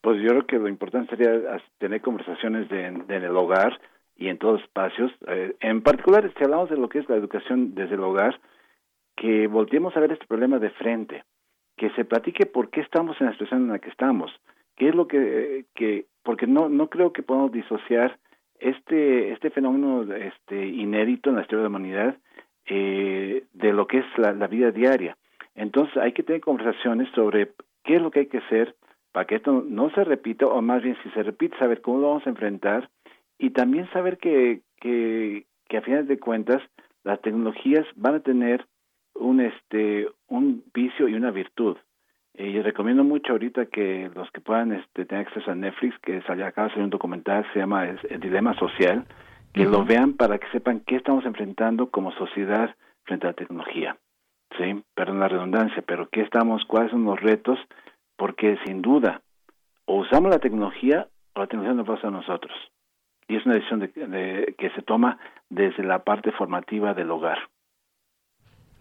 Pues 0.00 0.20
yo 0.22 0.30
creo 0.30 0.46
que 0.46 0.58
lo 0.58 0.68
importante 0.68 1.16
sería 1.16 1.60
tener 1.78 2.00
conversaciones 2.00 2.68
de, 2.68 2.86
en 2.86 3.10
el 3.10 3.36
hogar 3.36 3.78
y 4.16 4.28
en 4.28 4.38
todos 4.38 4.62
espacios. 4.62 5.12
Eh, 5.26 5.56
en 5.60 5.82
particular, 5.82 6.30
si 6.36 6.44
hablamos 6.44 6.70
de 6.70 6.76
lo 6.76 6.88
que 6.88 7.00
es 7.00 7.08
la 7.08 7.16
educación 7.16 7.74
desde 7.74 7.94
el 7.94 8.00
hogar, 8.00 8.40
que 9.16 9.46
volteemos 9.46 9.96
a 9.96 10.00
ver 10.00 10.12
este 10.12 10.26
problema 10.26 10.58
de 10.58 10.70
frente, 10.70 11.24
que 11.76 11.90
se 11.90 12.04
platique 12.04 12.46
por 12.46 12.70
qué 12.70 12.80
estamos 12.80 13.20
en 13.20 13.26
la 13.26 13.32
situación 13.32 13.62
en 13.62 13.68
la 13.68 13.78
que 13.78 13.90
estamos, 13.90 14.30
qué 14.76 14.88
es 14.88 14.94
lo 14.94 15.06
que, 15.06 15.66
que 15.74 16.06
porque 16.22 16.46
no 16.46 16.68
no 16.68 16.88
creo 16.88 17.12
que 17.12 17.22
podamos 17.22 17.52
disociar 17.52 18.18
este 18.58 19.32
este 19.32 19.50
fenómeno 19.50 20.02
este 20.14 20.66
inédito 20.66 21.30
en 21.30 21.36
la 21.36 21.42
historia 21.42 21.64
de 21.64 21.70
la 21.70 21.76
humanidad 21.76 22.16
eh, 22.66 23.44
de 23.52 23.72
lo 23.72 23.86
que 23.86 23.98
es 23.98 24.06
la 24.18 24.46
vida 24.46 24.70
diaria. 24.70 25.16
Entonces 25.54 25.96
hay 25.96 26.12
que 26.12 26.22
tener 26.22 26.40
conversaciones 26.40 27.08
sobre 27.14 27.52
qué 27.84 27.96
es 27.96 28.02
lo 28.02 28.10
que 28.10 28.20
hay 28.20 28.26
que 28.26 28.38
hacer 28.38 28.74
para 29.12 29.26
que 29.26 29.36
esto 29.36 29.64
no 29.66 29.90
se 29.90 30.04
repita, 30.04 30.46
o 30.46 30.62
más 30.62 30.82
bien 30.82 30.96
si 31.02 31.10
se 31.10 31.22
repite, 31.22 31.58
saber 31.58 31.80
cómo 31.80 31.98
lo 31.98 32.08
vamos 32.08 32.26
a 32.26 32.30
enfrentar 32.30 32.88
y 33.38 33.50
también 33.50 33.90
saber 33.92 34.18
que, 34.18 34.60
que, 34.80 35.46
que 35.68 35.76
a 35.76 35.82
fines 35.82 36.06
de 36.06 36.18
cuentas 36.18 36.62
las 37.04 37.20
tecnologías 37.20 37.86
van 37.96 38.16
a 38.16 38.20
tener 38.20 38.66
un 39.14 39.40
este 39.40 40.08
un 40.28 40.62
vicio 40.72 41.08
y 41.08 41.14
una 41.14 41.30
virtud. 41.30 41.76
Y 42.34 42.60
recomiendo 42.60 43.02
mucho 43.02 43.32
ahorita 43.32 43.66
que 43.66 44.10
los 44.14 44.30
que 44.30 44.40
puedan 44.40 44.72
este, 44.72 45.04
tener 45.04 45.26
acceso 45.26 45.50
a 45.50 45.54
Netflix, 45.54 45.98
que 45.98 46.22
salió 46.22 46.46
acaba 46.46 46.68
de 46.68 46.74
salir 46.74 46.84
un 46.84 46.90
documental, 46.90 47.44
se 47.52 47.58
llama 47.58 47.88
El 47.88 48.20
Dilema 48.20 48.54
Social, 48.54 49.04
que 49.52 49.64
lo 49.64 49.84
vean 49.84 50.14
para 50.14 50.38
que 50.38 50.48
sepan 50.52 50.80
qué 50.86 50.96
estamos 50.96 51.24
enfrentando 51.26 51.90
como 51.90 52.12
sociedad 52.12 52.74
frente 53.04 53.26
a 53.26 53.30
la 53.30 53.36
tecnología. 53.36 53.96
Sí, 54.56 54.82
perdón 54.94 55.20
la 55.20 55.28
redundancia, 55.28 55.82
pero 55.86 56.08
qué 56.08 56.22
estamos, 56.22 56.64
cuáles 56.66 56.92
son 56.92 57.04
los 57.04 57.20
retos 57.20 57.58
porque 58.20 58.58
sin 58.66 58.82
duda 58.82 59.22
o 59.86 60.00
usamos 60.00 60.30
la 60.30 60.38
tecnología 60.38 61.08
o 61.34 61.40
la 61.40 61.46
tecnología 61.46 61.74
nos 61.74 61.86
pasa 61.86 62.08
a 62.08 62.10
nosotros. 62.10 62.52
Y 63.26 63.36
es 63.36 63.46
una 63.46 63.54
decisión 63.54 63.80
de, 63.80 64.54
que 64.58 64.68
se 64.70 64.82
toma 64.82 65.18
desde 65.48 65.82
la 65.82 66.04
parte 66.04 66.30
formativa 66.32 66.92
del 66.92 67.10
hogar. 67.10 67.38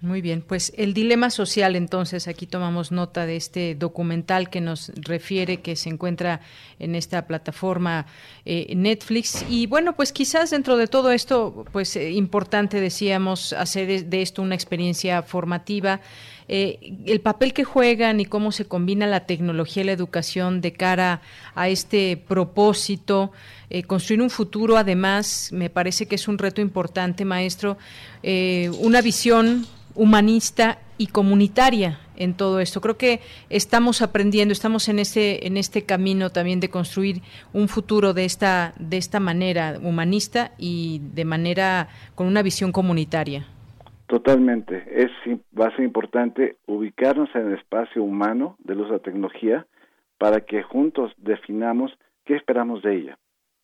Muy 0.02 0.22
bien, 0.22 0.44
pues 0.46 0.74
el 0.78 0.94
dilema 0.94 1.30
social, 1.30 1.76
entonces, 1.76 2.28
aquí 2.28 2.48
tomamos 2.48 2.92
nota 2.92 3.26
de 3.26 3.36
este 3.36 3.76
documental 3.76 4.50
que 4.50 4.62
nos 4.62 4.92
refiere 4.96 5.62
que 5.62 5.76
se 5.76 5.90
encuentra 5.90 6.42
en 6.78 6.96
esta 6.96 7.28
plataforma 7.28 8.06
eh, 8.46 8.74
Netflix. 8.76 9.46
Y 9.50 9.68
bueno, 9.68 9.94
pues 9.94 10.12
quizás 10.14 10.52
dentro 10.52 10.78
de 10.78 10.88
todo 10.88 11.12
esto, 11.12 11.66
pues 11.72 11.96
eh, 11.96 12.12
importante, 12.12 12.80
decíamos, 12.80 13.54
hacer 13.54 14.06
de 14.06 14.22
esto 14.22 14.42
una 14.42 14.56
experiencia 14.56 15.22
formativa. 15.22 16.02
Eh, 16.50 16.98
el 17.06 17.22
papel 17.22 17.54
que 17.54 17.64
juegan 17.64 18.20
y 18.20 18.26
cómo 18.26 18.52
se 18.52 18.66
combina 18.66 19.08
la 19.08 19.26
tecnología 19.26 19.84
y 19.84 19.86
la 19.86 19.92
educación 19.94 20.60
de 20.60 20.74
cara 20.74 21.22
a 21.56 21.70
este 21.70 22.18
propósito. 22.18 23.32
construir 23.88 24.22
un 24.22 24.32
futuro, 24.32 24.78
además, 24.78 25.52
me 25.54 25.70
parece 25.70 26.08
que 26.08 26.16
es 26.16 26.28
un 26.28 26.40
reto 26.40 26.60
importante, 26.60 27.24
maestro, 27.24 27.78
una 28.82 29.02
visión 29.02 29.68
humanista 29.94 30.80
y 30.98 31.08
comunitaria 31.08 32.00
en 32.16 32.34
todo 32.34 32.60
esto. 32.60 32.82
Creo 32.82 32.98
que 32.98 33.22
estamos 33.50 34.02
aprendiendo, 34.02 34.52
estamos 34.52 34.88
en 34.90 35.00
este 35.00 35.48
en 35.48 35.58
este 35.58 35.84
camino 35.84 36.30
también 36.30 36.60
de 36.60 36.70
construir 36.70 37.22
un 37.54 37.68
futuro 37.68 38.14
de 38.14 38.26
esta 38.26 38.74
de 38.78 38.98
esta 38.98 39.20
manera 39.20 39.80
humanista 39.82 40.52
y 40.58 41.02
de 41.14 41.26
manera 41.26 41.90
con 42.16 42.28
una 42.28 42.42
visión 42.42 42.72
comunitaria. 42.72 43.48
Totalmente, 44.10 44.84
es 45.04 45.12
va 45.58 45.68
a 45.68 45.76
ser 45.76 45.86
importante 45.86 46.58
ubicarnos 46.66 47.30
en 47.36 47.48
el 47.48 47.54
espacio 47.54 48.04
humano 48.04 48.58
de 48.60 48.76
la 48.76 49.00
tecnología 49.00 49.66
para 50.18 50.42
que 50.42 50.64
juntos 50.64 51.14
definamos 51.18 51.98
qué 52.26 52.36
esperamos 52.36 52.82
de 52.82 52.96
ella, 52.96 53.20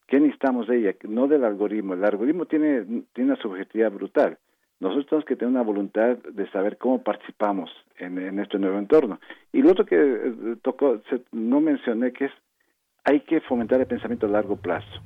qué 0.07 0.19
necesitamos 0.19 0.67
de 0.67 0.77
ella, 0.77 0.95
no 1.03 1.27
del 1.27 1.43
algoritmo. 1.43 1.95
El 1.95 2.05
algoritmo 2.05 2.45
tiene 2.45 3.03
tiene 3.13 3.31
una 3.31 3.41
subjetividad 3.41 3.91
brutal 3.91 4.37
nosotros 4.79 5.07
tenemos 5.07 5.25
que 5.25 5.35
tener 5.35 5.51
una 5.51 5.63
voluntad 5.63 6.17
de 6.17 6.49
saber 6.51 6.77
cómo 6.77 7.01
participamos 7.01 7.71
en, 7.97 8.39
este 8.39 8.59
nuevo 8.59 8.77
entorno. 8.77 9.19
Y 9.53 9.61
lo 9.61 9.71
otro 9.71 9.85
que 9.85 9.95
eh, 9.95 10.55
tocó, 10.61 11.01
no 11.31 11.61
mencioné, 11.61 12.11
que 12.11 12.25
es 12.25 12.31
hay 13.03 13.21
que 13.21 13.39
fomentar 13.41 13.79
el 13.79 13.87
pensamiento 13.87 14.25
a 14.25 14.29
largo 14.29 14.57
plazo. 14.57 15.01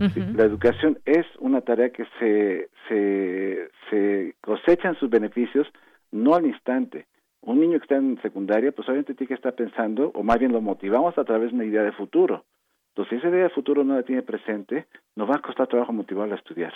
La 0.00 0.44
educación 0.44 0.98
es 1.04 1.26
una 1.38 1.60
tarea 1.60 1.90
que 1.90 2.06
se, 2.18 2.70
se, 2.88 3.68
se 3.90 4.34
cosechan 4.40 4.98
sus 4.98 5.10
beneficios 5.10 5.66
no 6.10 6.34
al 6.34 6.46
instante. 6.46 7.06
Un 7.42 7.60
niño 7.60 7.78
que 7.78 7.84
está 7.84 7.96
en 7.96 8.20
secundaria, 8.22 8.72
pues 8.72 8.88
obviamente 8.88 9.14
tiene 9.14 9.28
que 9.28 9.34
estar 9.34 9.54
pensando, 9.54 10.10
o 10.14 10.22
más 10.22 10.38
bien 10.38 10.52
lo 10.52 10.60
motivamos 10.60 11.16
a 11.18 11.24
través 11.24 11.50
de 11.50 11.56
una 11.56 11.64
idea 11.66 11.82
de 11.82 11.92
futuro. 11.92 12.44
Entonces, 12.90 13.10
si 13.10 13.16
esa 13.16 13.28
idea 13.28 13.44
de 13.44 13.50
futuro 13.50 13.84
no 13.84 13.94
la 13.94 14.02
tiene 14.02 14.22
presente, 14.22 14.86
nos 15.16 15.28
va 15.28 15.36
a 15.36 15.42
costar 15.42 15.66
trabajo 15.66 15.92
motivarlo 15.92 16.34
a 16.34 16.38
estudiar 16.38 16.72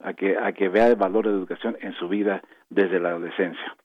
a 0.00 0.12
que, 0.12 0.36
a 0.36 0.52
que 0.52 0.68
vea 0.68 0.88
el 0.88 0.96
valor 0.96 1.24
de 1.24 1.32
la 1.32 1.38
educación 1.38 1.76
en 1.80 1.94
su 1.94 2.08
vida 2.08 2.42
desde 2.68 3.00
la 3.00 3.10
adolescencia. 3.10 3.76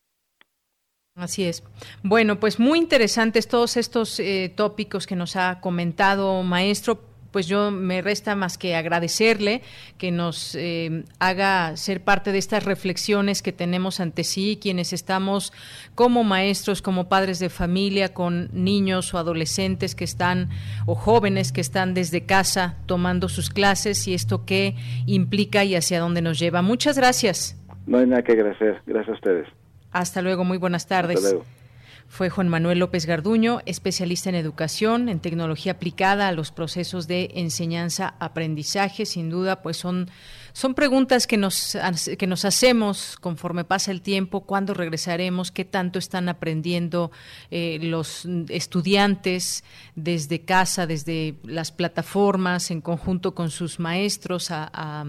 Así 1.16 1.46
es. 1.46 1.64
Bueno, 2.04 2.40
pues 2.40 2.60
muy 2.60 2.80
interesantes 2.80 3.48
todos 3.48 3.76
estos 3.76 4.20
eh, 4.20 4.54
tópicos 4.56 5.08
que 5.08 5.16
nos 5.16 5.36
ha 5.36 5.60
comentado, 5.60 6.42
maestro 6.44 7.11
pues 7.32 7.48
yo 7.48 7.72
me 7.72 8.02
resta 8.02 8.36
más 8.36 8.58
que 8.58 8.76
agradecerle 8.76 9.62
que 9.98 10.12
nos 10.12 10.56
eh, 10.56 11.04
haga 11.20 11.76
ser 11.78 12.02
parte 12.02 12.32
de 12.32 12.38
estas 12.38 12.64
reflexiones 12.64 13.42
que 13.42 13.52
tenemos 13.52 14.00
ante 14.00 14.24
sí, 14.24 14.60
quienes 14.62 14.94
estamos 14.94 15.54
como 15.96 16.24
maestros, 16.24 16.82
como 16.82 17.08
padres 17.10 17.40
de 17.40 17.50
familia, 17.50 18.14
con 18.14 18.50
niños 18.54 19.14
o 19.14 19.18
adolescentes 19.18 19.96
que 19.96 20.04
están, 20.04 20.50
o 20.86 20.96
jóvenes 20.96 21.52
que 21.52 21.62
están 21.62 21.94
desde 21.94 22.26
casa 22.26 22.78
tomando 22.86 23.30
sus 23.30 23.50
clases 23.50 24.08
y 24.08 24.14
esto 24.14 24.46
qué 24.46 24.76
implica 25.06 25.64
y 25.64 25.76
hacia 25.76 26.00
dónde 26.00 26.22
nos 26.22 26.40
lleva. 26.40 26.62
Muchas 26.62 26.98
gracias. 26.98 27.58
No 27.88 27.98
hay 27.98 28.08
nada 28.08 28.24
que 28.24 28.34
agradecer. 28.34 28.82
Gracias 28.86 29.10
a 29.10 29.14
ustedes. 29.14 29.48
Hasta 29.92 30.22
luego, 30.22 30.44
muy 30.44 30.58
buenas 30.58 30.88
tardes. 30.88 31.18
Hasta 31.18 31.30
luego 31.30 31.61
fue 32.08 32.30
Juan 32.30 32.50
Manuel 32.50 32.80
López 32.80 33.06
Garduño, 33.06 33.62
especialista 33.66 34.30
en 34.30 34.36
educación, 34.36 35.10
en 35.10 35.20
tecnología 35.20 35.74
aplicada 35.74 36.28
a 36.28 36.32
los 36.32 36.52
procesos 36.52 37.08
de 37.08 37.32
enseñanza-aprendizaje. 37.36 39.06
Sin 39.06 39.30
duda, 39.30 39.62
pues 39.62 39.78
son, 39.78 40.10
son 40.54 40.74
preguntas 40.74 41.28
que 41.28 41.38
nos, 41.38 41.78
que 42.18 42.28
nos 42.28 42.46
hacemos 42.46 43.18
conforme 43.20 43.64
pasa 43.64 43.92
el 43.92 44.02
tiempo, 44.02 44.42
cuándo 44.42 44.74
regresaremos, 44.74 45.52
qué 45.52 45.66
tanto 45.66 46.00
están 46.00 46.30
aprendiendo 46.30 47.12
eh, 47.52 47.80
los 47.82 48.28
estudiantes 48.50 49.64
desde 49.96 50.42
casa, 50.42 50.88
desde 50.88 51.36
las 51.44 51.72
plataformas, 51.72 52.72
en 52.72 52.82
conjunto 52.82 53.34
con 53.34 53.50
sus 53.50 53.80
maestros 53.80 54.50
a, 54.52 55.06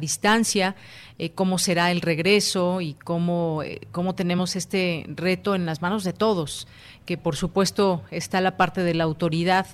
distancia, 0.00 0.74
eh, 1.20 1.30
cómo 1.30 1.56
será 1.56 1.92
el 1.92 2.00
regreso 2.00 2.80
y 2.80 2.94
cómo, 2.94 3.62
eh, 3.62 3.80
cómo 3.92 4.16
tenemos 4.16 4.56
este 4.56 5.06
reto 5.08 5.54
en 5.54 5.66
las 5.66 5.82
manos 5.82 6.02
de 6.02 6.12
todos, 6.12 6.66
que 7.06 7.16
por 7.16 7.36
supuesto 7.36 8.02
está 8.10 8.40
la 8.40 8.56
parte 8.56 8.82
de 8.82 8.94
la 8.94 9.04
autoridad, 9.04 9.68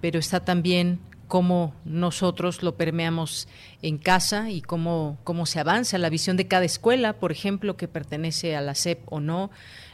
pero 0.00 0.18
está 0.18 0.46
también 0.46 0.98
cómo 1.28 1.74
nosotros 1.84 2.62
lo 2.62 2.76
permeamos 2.76 3.48
en 3.82 3.98
casa 3.98 4.50
y 4.50 4.62
cómo, 4.62 5.18
cómo 5.24 5.46
se 5.46 5.60
avanza 5.60 5.98
la 5.98 6.10
visión 6.10 6.36
de 6.36 6.46
cada 6.46 6.64
escuela, 6.64 7.14
por 7.14 7.32
ejemplo, 7.32 7.76
que 7.76 7.88
pertenece 7.88 8.56
a 8.56 8.60
la 8.60 8.74
SEP 8.74 9.00
o 9.06 9.20
no, 9.20 9.50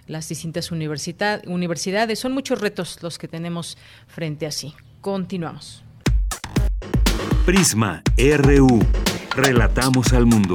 las 0.06 0.28
distintas 0.28 0.70
universidades. 0.70 2.18
Son 2.18 2.32
muchos 2.32 2.60
retos 2.60 3.02
los 3.02 3.18
que 3.18 3.28
tenemos 3.28 3.78
frente 4.06 4.46
a 4.46 4.50
sí. 4.50 4.74
Continuamos. 5.00 5.82
Prisma 7.44 8.02
RU. 8.16 8.80
Relatamos 9.34 10.12
al 10.12 10.26
mundo. 10.26 10.54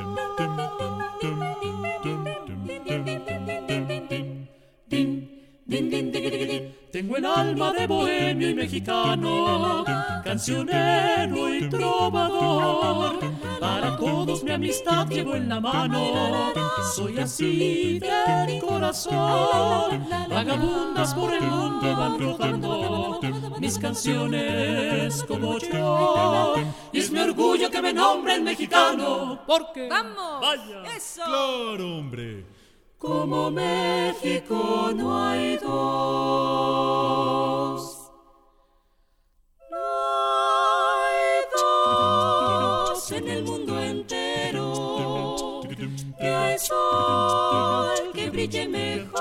Tengo 6.91 7.15
el 7.15 7.25
alma 7.25 7.71
de 7.71 7.87
bohemio 7.87 8.49
y 8.49 8.53
mexicano, 8.53 9.85
cancionero 10.25 11.53
y 11.53 11.69
trovador. 11.69 13.17
Para 13.61 13.95
todos 13.95 14.43
mi 14.43 14.51
amistad 14.51 15.07
llevo 15.07 15.35
en 15.35 15.47
la 15.47 15.61
mano, 15.61 16.51
soy 16.93 17.17
así 17.19 17.97
de 17.97 18.59
corazón. 18.59 20.05
Vagabundas 20.29 21.15
por 21.15 21.33
el 21.33 21.43
mundo 21.43 21.95
van 21.95 22.19
rodando 22.19 23.21
mis 23.57 23.79
canciones 23.79 25.23
como 25.23 25.59
yo. 25.59 26.55
Y 26.91 26.99
es 26.99 27.09
mi 27.09 27.19
orgullo 27.19 27.71
que 27.71 27.81
me 27.81 27.93
nombren 27.93 28.43
mexicano, 28.43 29.39
porque 29.47 29.87
¡Vamos! 29.87 30.41
Vaya. 30.41 30.83
¡Eso! 30.93 31.23
Claro, 31.23 31.99
hombre. 31.99 32.60
Como 33.01 33.49
México 33.49 34.91
no 34.95 35.17
hay 35.17 35.57
dos. 35.57 35.71
No 39.71 39.77
hay 40.93 41.41
dos 41.57 43.11
en 43.11 43.27
el 43.27 43.43
mundo 43.43 43.81
entero. 43.81 45.61
Que 46.19 46.27
hay 46.27 46.59
sol 46.59 48.11
que 48.13 48.29
brille 48.29 48.67
mejor. 48.67 49.19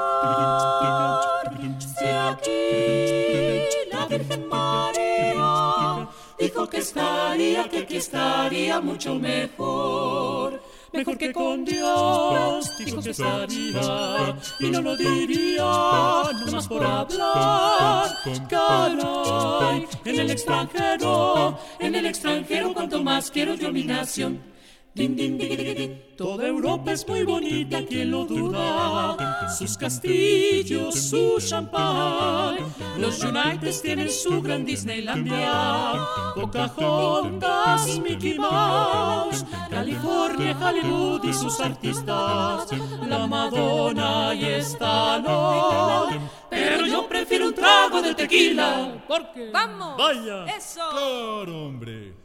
Si 1.81 2.05
aquí 2.05 3.65
la 3.91 4.05
Virgen 4.05 4.47
María 4.47 6.07
dijo 6.39 6.69
que 6.69 6.77
estaría, 6.77 7.67
que 7.71 7.79
aquí 7.79 7.97
estaría 7.97 8.79
mucho 8.83 9.15
mejor 9.15 10.61
mejor 10.93 11.19
que 11.19 11.33
con 11.33 11.65
Dios, 11.65 12.77
dijo 12.79 13.03
que 13.03 13.11
estaría, 13.11 14.37
y 14.59 14.71
no 14.71 14.83
lo 14.83 14.97
diría, 14.97 16.23
nomás 16.45 16.69
por 16.69 16.85
hablar. 16.85 18.09
Caray, 18.49 19.87
en 20.05 20.21
el 20.21 20.31
extranjero, 20.31 21.59
en 21.79 21.95
el 21.95 22.07
extranjero, 22.07 22.75
cuanto 22.75 23.03
más 23.03 23.31
quiero 23.31 23.55
yo 23.55 23.73
mi 23.73 23.85
nación. 23.85 24.50
Din, 24.93 25.15
din, 25.15 25.39
din. 25.39 26.03
Toda 26.17 26.47
Europa 26.47 26.93
es 26.93 27.07
muy 27.07 27.23
bonita, 27.23 27.81
quien 27.87 28.11
lo 28.11 28.25
duda. 28.25 29.17
Sus 29.57 29.79
castillos, 29.79 30.95
su 30.95 31.39
champán. 31.39 32.59
Los 32.99 33.23
United 33.23 33.73
tienen 33.81 34.11
su 34.11 34.43
gran 34.43 34.65
Disneylandia. 34.65 35.95
Pocahontas, 36.35 38.01
Mickey 38.01 38.37
Mouse. 38.39 39.47
California, 39.71 40.59
Hollywood 40.61 41.25
y 41.25 41.33
sus 41.33 41.61
artistas. 41.61 42.69
La 43.07 43.27
Madonna 43.27 44.35
y 44.35 44.45
Stallone. 44.45 46.21
Pero 46.51 46.87
yo 46.87 47.09
prefiero 47.09 47.47
un 47.47 47.55
trago 47.55 48.03
de 48.03 48.15
tequila. 48.15 49.05
Porque. 49.07 49.51
¡Vamos! 49.53 49.97
Vaya. 49.97 50.47
¡Eso! 50.57 50.81
Claro, 50.91 51.67
hombre. 51.67 52.20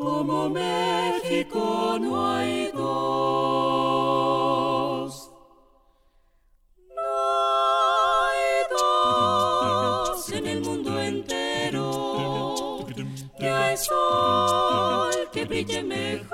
Como 0.00 0.48
México 0.48 1.98
no 2.00 2.26
hay 2.26 2.70
dos. 2.72 4.00
No 6.96 7.02
hay 8.24 8.64
dos 8.70 10.32
en 10.32 10.46
el 10.46 10.62
mundo 10.62 10.98
entero. 10.98 12.86
Que 13.38 13.50
hay 13.50 13.76
sol 13.76 15.12
que 15.34 15.44
brille 15.44 15.82
mejor. 15.82 16.30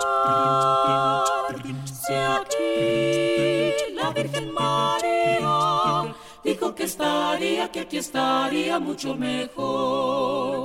Si 1.84 2.14
aquí 2.14 3.74
la 3.96 4.10
Virgen 4.10 4.52
María 4.52 6.14
dijo 6.44 6.72
que 6.72 6.84
estaría, 6.84 7.72
que 7.72 7.80
aquí 7.80 7.98
estaría 7.98 8.78
mucho 8.78 9.16
mejor. 9.16 9.56
Mejor 9.56 10.55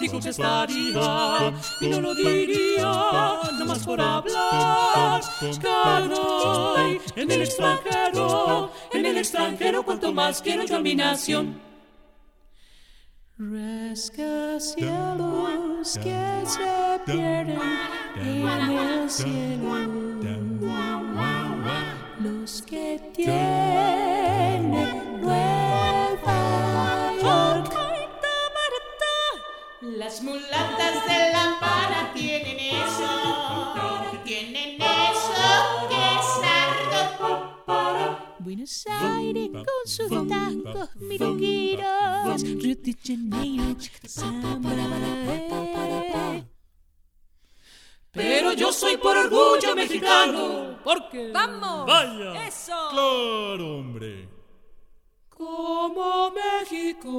dijo 0.00 0.20
que 0.20 0.28
estaría 0.30 1.52
y 1.80 1.86
no 1.86 2.00
lo 2.00 2.14
diría 2.14 2.92
nomás 3.58 3.84
por 3.84 4.00
hablar. 4.00 5.22
Caray, 5.60 7.00
en 7.16 7.30
el 7.30 7.42
extranjero, 7.42 8.70
en 8.92 9.06
el 9.06 9.18
extranjero, 9.18 9.82
cuanto 9.82 10.12
más 10.12 10.40
quiero 10.42 10.64
yo 10.64 10.80
mi 10.80 10.94
nación. 10.94 11.60
Rascacielos 13.36 14.78
que 15.98 16.42
se 16.46 17.00
pierden 17.04 17.58
en 18.16 18.70
el 18.70 19.10
cielo. 19.10 19.74
Los 22.20 22.62
que 22.62 23.00
tienen 23.12 23.93
Las 30.14 30.22
mulatas 30.22 30.94
de 31.06 31.32
la 31.32 31.58
para 31.58 32.12
tienen 32.12 32.56
eso, 32.56 33.74
tienen 34.22 34.80
eso 34.80 35.88
que 35.88 35.96
es. 35.96 36.26
Buenos 38.38 38.86
Aires 38.86 39.50
con 39.50 39.84
sus 39.86 40.08
tacos, 40.28 40.94
mirongueros, 41.00 42.42
Río 42.42 42.76
de 42.76 42.96
Janeiro, 43.04 43.76
samba. 44.06 44.70
Pero 48.12 48.52
yo 48.52 48.72
soy 48.72 48.96
por 48.96 49.16
orgullo 49.16 49.74
mexicano, 49.74 50.78
porque 50.84 51.32
¡Vamos! 51.32 51.86
Vaya. 51.88 52.46
¡Eso! 52.46 52.88
Claro, 52.92 53.78
hombre. 53.78 54.28
Como 55.28 56.30
México 56.30 57.14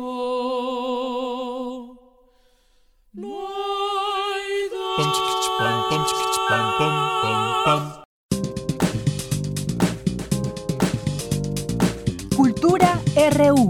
Cultura 12.35 12.99
RU. 13.31 13.67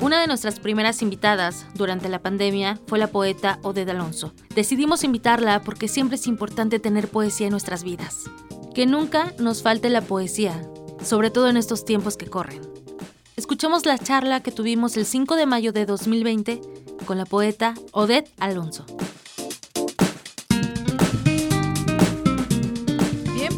Una 0.00 0.20
de 0.20 0.28
nuestras 0.28 0.60
primeras 0.60 1.02
invitadas 1.02 1.66
durante 1.74 2.08
la 2.08 2.20
pandemia 2.20 2.78
fue 2.86 3.00
la 3.00 3.08
poeta 3.08 3.58
Odette 3.62 3.90
Alonso. 3.90 4.32
Decidimos 4.54 5.02
invitarla 5.02 5.60
porque 5.62 5.88
siempre 5.88 6.14
es 6.14 6.28
importante 6.28 6.78
tener 6.78 7.08
poesía 7.08 7.48
en 7.48 7.52
nuestras 7.52 7.82
vidas. 7.82 8.30
Que 8.76 8.86
nunca 8.86 9.34
nos 9.40 9.64
falte 9.64 9.90
la 9.90 10.02
poesía, 10.02 10.62
sobre 11.02 11.30
todo 11.30 11.48
en 11.48 11.56
estos 11.56 11.84
tiempos 11.84 12.16
que 12.16 12.26
corren. 12.26 12.62
Escuchamos 13.34 13.86
la 13.86 13.98
charla 13.98 14.40
que 14.40 14.52
tuvimos 14.52 14.96
el 14.96 15.04
5 15.04 15.34
de 15.34 15.46
mayo 15.46 15.72
de 15.72 15.84
2020 15.84 16.83
con 17.04 17.18
la 17.18 17.24
poeta 17.26 17.74
Odette 17.92 18.30
Alonso. 18.38 18.84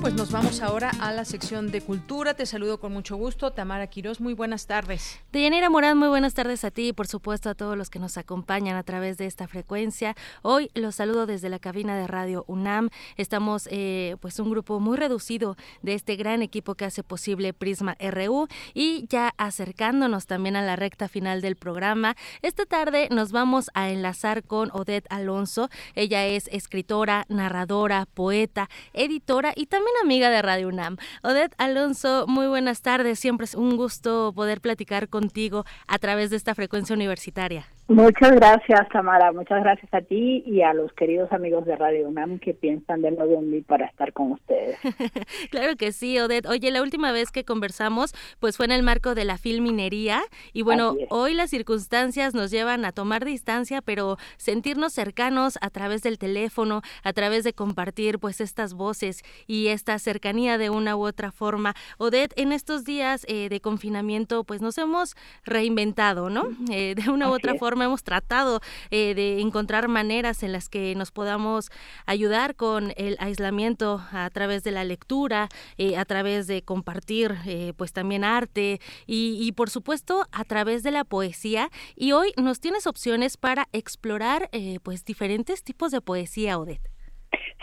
Pues 0.06 0.14
nos 0.14 0.30
vamos 0.30 0.60
ahora 0.60 0.92
a 1.00 1.10
la 1.10 1.24
sección 1.24 1.72
de 1.72 1.80
cultura. 1.80 2.34
Te 2.34 2.46
saludo 2.46 2.78
con 2.78 2.92
mucho 2.92 3.16
gusto. 3.16 3.50
Tamara 3.50 3.88
Quirós, 3.88 4.20
muy 4.20 4.34
buenas 4.34 4.68
tardes. 4.68 5.18
Deyanira 5.32 5.68
Morán, 5.68 5.98
muy 5.98 6.06
buenas 6.06 6.32
tardes 6.32 6.62
a 6.62 6.70
ti 6.70 6.90
y 6.90 6.92
por 6.92 7.08
supuesto 7.08 7.50
a 7.50 7.56
todos 7.56 7.76
los 7.76 7.90
que 7.90 7.98
nos 7.98 8.16
acompañan 8.16 8.76
a 8.76 8.84
través 8.84 9.18
de 9.18 9.26
esta 9.26 9.48
frecuencia. 9.48 10.14
Hoy 10.42 10.70
los 10.74 10.94
saludo 10.94 11.26
desde 11.26 11.48
la 11.48 11.58
cabina 11.58 11.96
de 11.96 12.06
Radio 12.06 12.44
UNAM. 12.46 12.90
Estamos 13.16 13.68
eh, 13.72 14.14
pues 14.20 14.38
un 14.38 14.48
grupo 14.48 14.78
muy 14.78 14.96
reducido 14.96 15.56
de 15.82 15.94
este 15.94 16.14
gran 16.14 16.40
equipo 16.40 16.76
que 16.76 16.84
hace 16.84 17.02
posible 17.02 17.52
Prisma 17.52 17.96
RU 17.98 18.46
y 18.74 19.08
ya 19.08 19.34
acercándonos 19.38 20.26
también 20.26 20.54
a 20.54 20.62
la 20.62 20.76
recta 20.76 21.08
final 21.08 21.40
del 21.40 21.56
programa. 21.56 22.14
Esta 22.42 22.64
tarde 22.64 23.08
nos 23.10 23.32
vamos 23.32 23.70
a 23.74 23.90
enlazar 23.90 24.44
con 24.44 24.70
Odette 24.72 25.08
Alonso. 25.10 25.68
Ella 25.96 26.26
es 26.26 26.48
escritora, 26.52 27.26
narradora, 27.28 28.06
poeta, 28.14 28.70
editora 28.92 29.52
y 29.56 29.66
también 29.66 29.95
amiga 30.02 30.30
de 30.30 30.42
Radio 30.42 30.68
UNAM. 30.68 30.96
Odette 31.22 31.54
Alonso, 31.58 32.26
muy 32.26 32.46
buenas 32.46 32.82
tardes. 32.82 33.18
Siempre 33.18 33.44
es 33.44 33.54
un 33.54 33.76
gusto 33.76 34.32
poder 34.34 34.60
platicar 34.60 35.08
contigo 35.08 35.64
a 35.86 35.98
través 35.98 36.30
de 36.30 36.36
esta 36.36 36.54
frecuencia 36.54 36.94
universitaria. 36.94 37.66
Muchas 37.88 38.32
gracias, 38.32 38.88
Tamara. 38.88 39.30
Muchas 39.30 39.62
gracias 39.62 39.94
a 39.94 40.00
ti 40.00 40.42
y 40.44 40.62
a 40.62 40.74
los 40.74 40.92
queridos 40.94 41.30
amigos 41.30 41.64
de 41.66 41.76
Radio 41.76 42.08
UNAM 42.08 42.40
que 42.40 42.52
piensan 42.52 43.00
de 43.00 43.12
nuevo 43.12 43.38
en 43.38 43.48
mí 43.48 43.60
para 43.60 43.86
estar 43.86 44.12
con 44.12 44.32
ustedes. 44.32 44.76
claro 45.52 45.76
que 45.76 45.92
sí, 45.92 46.18
Odette. 46.18 46.46
Oye, 46.46 46.72
la 46.72 46.82
última 46.82 47.12
vez 47.12 47.30
que 47.30 47.44
conversamos, 47.44 48.12
pues 48.40 48.56
fue 48.56 48.66
en 48.66 48.72
el 48.72 48.82
marco 48.82 49.14
de 49.14 49.24
la 49.24 49.38
filminería 49.38 50.20
y 50.52 50.62
bueno, 50.62 50.96
hoy 51.10 51.34
las 51.34 51.50
circunstancias 51.50 52.34
nos 52.34 52.50
llevan 52.50 52.84
a 52.84 52.90
tomar 52.90 53.24
distancia, 53.24 53.82
pero 53.82 54.16
sentirnos 54.36 54.92
cercanos 54.92 55.56
a 55.60 55.70
través 55.70 56.02
del 56.02 56.18
teléfono, 56.18 56.82
a 57.04 57.12
través 57.12 57.44
de 57.44 57.52
compartir 57.52 58.18
pues 58.18 58.40
estas 58.40 58.74
voces 58.74 59.22
y 59.46 59.68
esta 59.68 59.96
cercanía 60.00 60.58
de 60.58 60.70
una 60.70 60.96
u 60.96 61.06
otra 61.06 61.30
forma. 61.30 61.74
Odette, 61.98 62.32
en 62.36 62.50
estos 62.50 62.84
días 62.84 63.24
eh, 63.28 63.48
de 63.48 63.60
confinamiento, 63.60 64.42
pues 64.42 64.60
nos 64.60 64.76
hemos 64.76 65.14
reinventado, 65.44 66.30
¿no? 66.30 66.48
Eh, 66.68 66.96
de 66.96 67.10
una 67.10 67.30
u 67.30 67.32
otra 67.32 67.54
forma 67.54 67.75
hemos 67.84 68.02
tratado 68.02 68.60
eh, 68.90 69.14
de 69.14 69.40
encontrar 69.40 69.88
maneras 69.88 70.42
en 70.42 70.52
las 70.52 70.68
que 70.68 70.94
nos 70.94 71.10
podamos 71.10 71.70
ayudar 72.06 72.54
con 72.54 72.92
el 72.96 73.16
aislamiento 73.18 74.00
a 74.12 74.28
través 74.30 74.62
de 74.64 74.70
la 74.70 74.84
lectura, 74.84 75.48
eh, 75.78 75.96
a 75.96 76.04
través 76.04 76.46
de 76.46 76.62
compartir 76.62 77.32
eh, 77.46 77.72
pues 77.76 77.92
también 77.92 78.24
arte 78.24 78.78
y, 79.06 79.52
por 79.52 79.70
supuesto 79.70 80.24
a 80.32 80.44
través 80.44 80.82
de 80.82 80.90
la 80.90 81.04
poesía. 81.04 81.68
Y 81.96 82.12
hoy 82.12 82.32
nos 82.36 82.60
tienes 82.60 82.86
opciones 82.86 83.36
para 83.36 83.66
explorar 83.72 84.48
pues 84.82 85.04
diferentes 85.04 85.62
tipos 85.62 85.90
de 85.90 86.00
poesía, 86.00 86.58
Odette. 86.58 86.88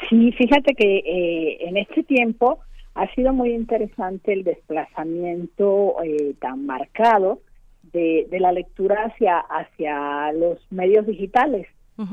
Sí, 0.09 0.31
fíjate 0.33 0.73
que 0.75 1.57
en 1.61 1.77
este 1.77 2.03
tiempo 2.03 2.59
ha 2.95 3.13
sido 3.15 3.33
muy 3.33 3.53
interesante 3.53 4.33
el 4.33 4.43
desplazamiento 4.43 5.95
tan 6.39 6.65
marcado 6.65 7.41
de, 7.93 8.27
la 8.39 8.51
lectura 8.51 9.05
hacia, 9.05 9.39
hacia 9.39 10.31
los 10.33 10.59
medios 10.71 11.05
digitales, 11.05 11.67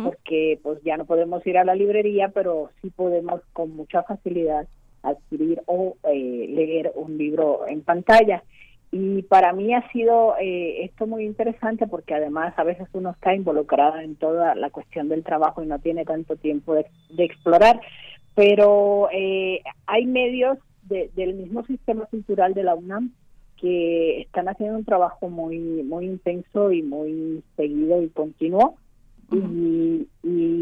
porque 0.04 0.60
pues 0.62 0.80
ya 0.84 0.98
no 0.98 1.06
podemos 1.06 1.44
ir 1.46 1.56
a 1.56 1.64
la 1.64 1.74
librería, 1.74 2.28
pero 2.28 2.70
sí 2.80 2.90
podemos 2.90 3.40
con 3.54 3.74
mucha 3.74 4.02
facilidad 4.02 4.68
adquirir 5.02 5.62
o 5.66 5.96
eh, 6.04 6.46
leer 6.48 6.92
un 6.94 7.16
libro 7.16 7.66
en 7.66 7.82
pantalla. 7.82 8.42
Y 8.92 9.22
para 9.22 9.52
mí 9.52 9.72
ha 9.72 9.88
sido 9.92 10.34
eh, 10.38 10.84
esto 10.84 11.06
muy 11.06 11.24
interesante 11.24 11.86
porque 11.86 12.14
además 12.14 12.52
a 12.56 12.64
veces 12.64 12.88
uno 12.92 13.10
está 13.10 13.34
involucrado 13.34 13.98
en 14.00 14.16
toda 14.16 14.54
la 14.54 14.70
cuestión 14.70 15.08
del 15.08 15.22
trabajo 15.22 15.62
y 15.62 15.66
no 15.66 15.78
tiene 15.78 16.04
tanto 16.04 16.36
tiempo 16.36 16.74
de, 16.74 16.86
explorar, 17.16 17.80
pero 18.34 19.08
eh, 19.12 19.62
hay 19.86 20.06
medios 20.06 20.58
del 20.82 21.34
mismo 21.34 21.64
sistema 21.66 22.04
cultural 22.06 22.52
de 22.52 22.64
la 22.64 22.74
UNAM 22.74 23.12
que 23.60 24.22
están 24.22 24.48
haciendo 24.48 24.78
un 24.78 24.84
trabajo 24.84 25.28
muy 25.28 25.58
muy 25.58 26.06
intenso 26.06 26.72
y 26.72 26.82
muy 26.82 27.42
seguido 27.56 28.02
y 28.02 28.08
continuo. 28.08 28.76
y, 29.32 30.06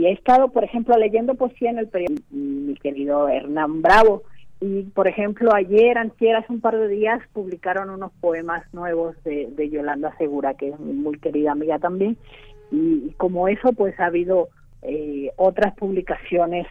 he 0.04 0.12
estado, 0.12 0.48
por 0.48 0.64
ejemplo, 0.64 0.96
leyendo 0.96 1.34
poesía 1.34 1.70
en 1.70 1.78
el 1.78 1.88
periódico, 1.88 2.22
mi 2.30 2.74
querido 2.76 3.28
Hernán 3.28 3.82
Bravo. 3.82 4.22
Y, 4.60 4.82
por 4.84 5.06
ejemplo, 5.06 5.54
ayer, 5.54 5.98
antier, 5.98 6.36
hace 6.36 6.52
un 6.52 6.60
par 6.60 6.76
de 6.76 6.88
días, 6.88 7.20
publicaron 7.32 7.90
unos 7.90 8.10
poemas 8.20 8.62
nuevos 8.72 9.16
de, 9.24 9.70
Yolanda 9.70 10.16
Segura, 10.18 10.54
que 10.54 10.70
es 10.70 10.80
mi 10.80 10.92
muy 10.92 11.18
querida 11.18 11.52
amiga 11.52 11.78
también. 11.78 12.16
Y, 12.70 13.12
como 13.16 13.48
eso, 13.48 13.72
pues 13.72 13.98
ha 14.00 14.06
habido 14.06 14.48
eh, 14.82 15.30
otras 15.36 15.74
publicaciones 15.74 16.66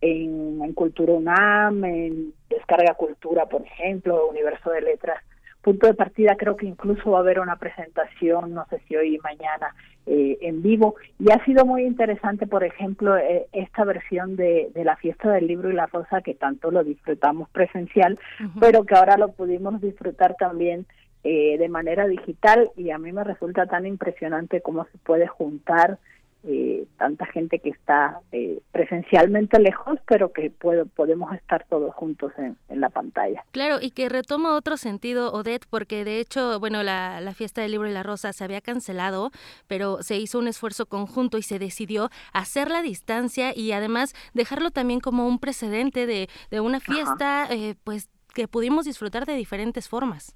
en, 0.00 0.60
en 0.62 0.72
Cultura 0.72 1.12
UNAM, 1.14 1.84
en 1.84 2.34
Descarga 2.48 2.94
Cultura, 2.94 3.46
por 3.46 3.62
ejemplo, 3.62 4.28
Universo 4.28 4.70
de 4.70 4.82
Letras, 4.82 5.22
punto 5.62 5.86
de 5.86 5.94
partida 5.94 6.36
creo 6.36 6.56
que 6.56 6.66
incluso 6.66 7.12
va 7.12 7.18
a 7.18 7.20
haber 7.20 7.40
una 7.40 7.56
presentación, 7.56 8.52
no 8.52 8.66
sé 8.68 8.80
si 8.86 8.96
hoy 8.96 9.14
y 9.14 9.18
mañana, 9.18 9.74
eh, 10.06 10.38
en 10.40 10.62
vivo. 10.62 10.96
Y 11.18 11.30
ha 11.30 11.44
sido 11.44 11.64
muy 11.64 11.84
interesante, 11.84 12.46
por 12.46 12.64
ejemplo, 12.64 13.16
eh, 13.16 13.46
esta 13.52 13.84
versión 13.84 14.36
de, 14.36 14.70
de, 14.74 14.84
la 14.84 14.96
fiesta 14.96 15.30
del 15.30 15.46
libro 15.46 15.70
y 15.70 15.74
la 15.74 15.86
rosa, 15.86 16.20
que 16.22 16.34
tanto 16.34 16.70
lo 16.70 16.82
disfrutamos 16.82 17.48
presencial, 17.50 18.18
pero 18.58 18.84
que 18.84 18.96
ahora 18.96 19.16
lo 19.16 19.32
pudimos 19.32 19.80
disfrutar 19.80 20.34
también 20.36 20.86
eh, 21.24 21.56
de 21.56 21.68
manera 21.68 22.08
digital. 22.08 22.70
Y 22.76 22.90
a 22.90 22.98
mí 22.98 23.12
me 23.12 23.22
resulta 23.22 23.66
tan 23.66 23.86
impresionante 23.86 24.60
cómo 24.60 24.84
se 24.86 24.98
puede 24.98 25.28
juntar 25.28 25.98
eh, 26.44 26.86
tanta 26.98 27.26
gente 27.26 27.60
que 27.60 27.68
está 27.68 28.20
eh, 28.32 28.60
presencialmente 28.72 29.60
lejos, 29.60 29.98
pero 30.06 30.32
que 30.32 30.50
podemos 30.50 31.32
estar 31.34 31.64
todos 31.68 31.94
juntos 31.94 32.32
en, 32.36 32.56
la 32.80 32.90
pantalla. 32.90 33.44
Claro, 33.52 33.78
y 33.80 33.90
que 33.90 34.08
retoma 34.08 34.56
otro 34.56 34.76
sentido, 34.76 35.32
Odette, 35.32 35.66
porque 35.70 36.04
de 36.04 36.18
hecho, 36.18 36.58
bueno, 36.58 36.82
la, 36.82 37.20
fiesta 37.34 37.62
del 37.62 37.70
libro 37.70 37.88
y 37.88 37.92
la 37.92 38.02
rosa 38.02 38.32
se 38.32 38.42
había 38.42 38.60
cancelado, 38.60 39.30
pero 39.68 40.02
se 40.02 40.18
hizo 40.18 40.38
un 40.38 40.48
esfuerzo 40.48 40.86
conjunto 40.86 41.38
y 41.38 41.42
se 41.42 41.60
decidió 41.60 42.10
hacer 42.32 42.70
la 42.70 42.82
distancia 42.82 43.56
y 43.56 43.72
además 43.72 44.14
dejarlo 44.34 44.70
también 44.70 44.98
como 44.98 45.28
un 45.28 45.38
precedente 45.38 46.06
de, 46.06 46.28
de 46.50 46.60
una 46.60 46.80
fiesta, 46.80 47.46
eh, 47.50 47.76
pues 47.84 48.10
que 48.34 48.48
pudimos 48.48 48.84
disfrutar 48.84 49.26
de 49.26 49.34
diferentes 49.34 49.88
formas. 49.88 50.34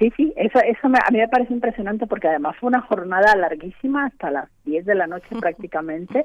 Sí, 0.00 0.10
sí, 0.16 0.32
eso, 0.34 0.58
eso 0.60 0.86
a 0.86 1.10
mí 1.10 1.18
me 1.18 1.28
parece 1.28 1.52
impresionante 1.52 2.06
porque 2.06 2.26
además 2.26 2.56
fue 2.58 2.68
una 2.68 2.80
jornada 2.80 3.36
larguísima 3.36 4.06
hasta 4.06 4.30
las 4.30 4.48
10 4.64 4.86
de 4.86 4.94
la 4.94 5.06
noche 5.06 5.28
prácticamente 5.38 6.24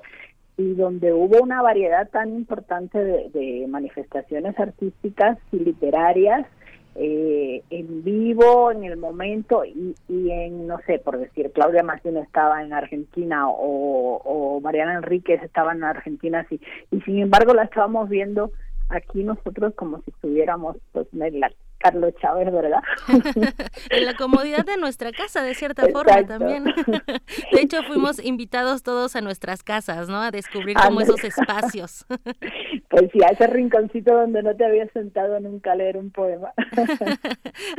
y 0.56 0.76
donde 0.76 1.11
hubo 1.11 1.43
una 1.43 1.61
variedad 1.61 2.10
tan 2.10 2.34
importante 2.34 2.97
de, 2.97 3.65
manifestaciones 3.68 4.57
artísticas 4.57 5.38
y 5.52 5.57
literarias 5.57 6.47
eh, 6.95 7.64
en 7.69 8.06
vivo, 8.06 8.72
en 8.72 8.85
el 8.85 8.95
momento 8.95 9.65
y, 9.65 9.93
y, 10.07 10.31
en, 10.31 10.68
no 10.68 10.77
sé, 10.88 10.99
por 10.99 11.18
decir, 11.18 11.52
Claudia 11.52 11.84
Massino 11.84 12.22
estaba 12.22 12.64
en 12.64 12.72
Argentina 12.72 13.49
o, 13.49 14.22
o 14.23 14.61
Mariana 14.61 14.93
Enríquez 14.93 15.43
estaba 15.43 15.73
en 15.73 15.84
Argentina, 15.84 16.45
sí, 16.47 16.61
y 16.91 17.02
sin 17.02 17.19
embargo 17.19 17.53
la 17.53 17.64
estábamos 17.64 18.07
viendo 18.07 18.53
aquí 18.88 19.23
nosotros 19.23 19.73
como 19.76 20.02
si 20.03 20.11
estuviéramos 20.11 20.77
pues, 20.93 21.07
en 21.11 21.41
la 21.41 21.52
Carlos 21.85 22.13
Chávez, 22.19 22.51
¿verdad? 22.51 22.81
en 23.91 24.05
la 24.05 24.15
comodidad 24.15 24.65
de 24.65 24.75
nuestra 24.77 25.11
casa, 25.11 25.43
de 25.43 25.53
cierta 25.53 25.87
forma 25.89 26.25
también. 26.25 26.63
de 27.51 27.61
hecho, 27.61 27.83
fuimos 27.83 28.17
invitados 28.23 28.81
todos 28.81 29.15
a 29.15 29.21
nuestras 29.21 29.61
casas, 29.61 30.09
¿no? 30.09 30.19
A 30.19 30.31
descubrir 30.31 30.75
como 30.77 31.01
esos 31.01 31.23
espacios. 31.23 32.07
pues 32.89 33.11
sí, 33.13 33.19
a 33.23 33.33
ese 33.33 33.45
rinconcito 33.45 34.15
donde 34.15 34.41
no 34.41 34.55
te 34.55 34.65
habías 34.65 34.89
sentado 34.93 35.39
nunca 35.39 35.73
a 35.73 35.75
leer 35.75 35.97
un 35.97 36.09
poema. 36.09 36.53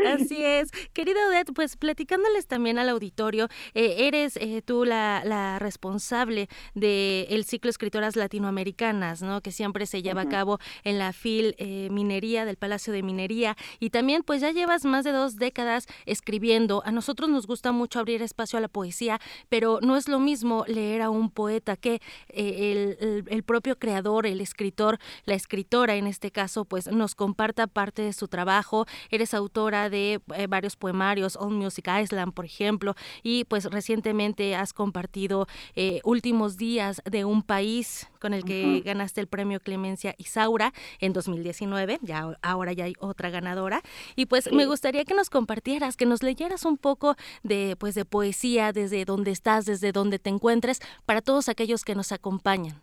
Así 0.06 0.44
es. 0.44 0.70
Querida 0.92 1.18
Odette, 1.28 1.52
pues 1.52 1.76
platicándoles 1.76 2.46
también 2.46 2.78
al 2.78 2.88
auditorio, 2.88 3.48
eh, 3.74 4.06
eres 4.06 4.36
eh, 4.36 4.62
tú 4.64 4.84
la, 4.84 5.22
la 5.24 5.58
responsable 5.58 6.48
del 6.74 7.26
el 7.28 7.44
ciclo 7.44 7.70
Escritoras 7.70 8.14
Latinoamericanas, 8.14 9.22
¿no? 9.22 9.40
Que 9.40 9.50
siempre 9.50 9.86
se 9.86 10.02
lleva 10.02 10.22
a 10.22 10.28
cabo 10.28 10.60
en 10.84 11.00
la 11.00 11.12
FIL 11.12 11.56
eh, 11.58 11.88
Minería, 11.90 12.44
del 12.44 12.56
Palacio 12.56 12.92
de 12.92 13.02
Minería. 13.02 13.56
Y 13.80 13.90
también, 13.97 14.23
pues 14.23 14.43
ya 14.43 14.51
llevas 14.51 14.85
más 14.85 15.05
de 15.05 15.12
dos 15.12 15.36
décadas 15.36 15.86
escribiendo. 16.05 16.82
A 16.85 16.93
nosotros 16.93 17.31
nos 17.31 17.47
gusta 17.47 17.73
mucho 17.73 17.98
abrir 17.98 18.20
espacio 18.20 18.59
a 18.59 18.60
la 18.60 18.68
poesía, 18.68 19.23
pero 19.48 19.78
no 19.81 19.97
es 19.97 20.06
lo 20.06 20.20
mismo 20.20 20.66
leer 20.68 21.01
a 21.01 21.09
un 21.09 21.31
poeta 21.31 21.77
que 21.77 22.02
el, 22.28 23.24
el 23.27 23.43
propio 23.43 23.78
creador, 23.78 24.27
el 24.27 24.43
escritor, 24.43 24.98
la 25.24 25.32
escritora 25.32 25.94
en 25.94 26.06
este 26.06 26.31
caso, 26.31 26.66
pues 26.66 26.89
nos 26.89 27.14
comparta 27.14 27.66
parte 27.68 28.02
de 28.02 28.12
su 28.12 28.28
trabajo. 28.28 28.85
Eres 29.10 29.32
autora 29.32 29.89
de 29.89 30.20
eh, 30.35 30.47
varios 30.47 30.77
poemarios, 30.77 31.35
All 31.36 31.55
Music 31.55 31.89
Island, 31.89 32.35
por 32.35 32.44
ejemplo, 32.44 32.97
y 33.23 33.44
pues 33.44 33.64
recientemente 33.64 34.55
has 34.56 34.74
compartido 34.74 35.47
eh, 35.74 36.02
Últimos 36.05 36.59
Días 36.59 37.01
de 37.10 37.24
un 37.24 37.43
País 37.43 38.10
con 38.27 38.35
el 38.35 38.43
que 38.43 38.81
ganaste 38.85 39.20
el 39.20 39.28
premio 39.28 39.61
Clemencia 39.61 40.16
Isaura 40.19 40.73
en 40.98 41.12
2019, 41.12 41.98
ya 42.03 42.35
ahora 42.43 42.73
ya 42.73 42.86
hay 42.86 42.94
otra 42.98 43.31
ganadora. 43.31 43.82
Y 44.16 44.27
pues 44.27 44.53
me 44.53 44.66
gustaría 44.66 45.05
que 45.05 45.15
nos 45.15 45.31
compartieras, 45.31 45.97
que 45.97 46.07
nos 46.07 46.24
leyeras 46.24 46.65
un 46.65 46.77
poco 46.77 47.15
de 47.44 47.77
pues 47.78 47.94
de 47.94 48.05
poesía 48.05 48.73
desde 48.73 49.05
donde 49.05 49.31
estás, 49.31 49.65
desde 49.65 49.93
donde 49.93 50.19
te 50.19 50.28
encuentres, 50.28 50.81
para 51.05 51.20
todos 51.20 51.48
aquellos 51.48 51.85
que 51.85 51.94
nos 51.94 52.11
acompañan. 52.11 52.82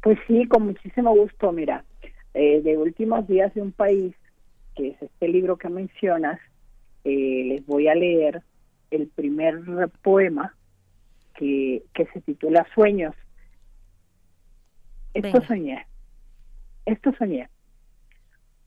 Pues 0.00 0.16
sí, 0.28 0.46
con 0.46 0.66
muchísimo 0.66 1.12
gusto. 1.12 1.50
Mira, 1.50 1.84
eh, 2.32 2.60
de 2.60 2.78
últimos 2.78 3.26
días 3.26 3.52
de 3.52 3.62
un 3.62 3.72
país, 3.72 4.14
que 4.76 4.90
es 4.90 5.02
este 5.02 5.26
libro 5.26 5.56
que 5.56 5.68
mencionas, 5.68 6.38
eh, 7.02 7.46
les 7.48 7.66
voy 7.66 7.88
a 7.88 7.96
leer 7.96 8.42
el 8.92 9.08
primer 9.08 9.64
poema 10.02 10.54
que, 11.34 11.82
que 11.92 12.06
se 12.14 12.20
titula 12.20 12.64
Sueños. 12.76 13.16
Esto 15.24 15.40
soñé. 15.46 15.86
Esto 16.84 17.12
soñé. 17.18 17.48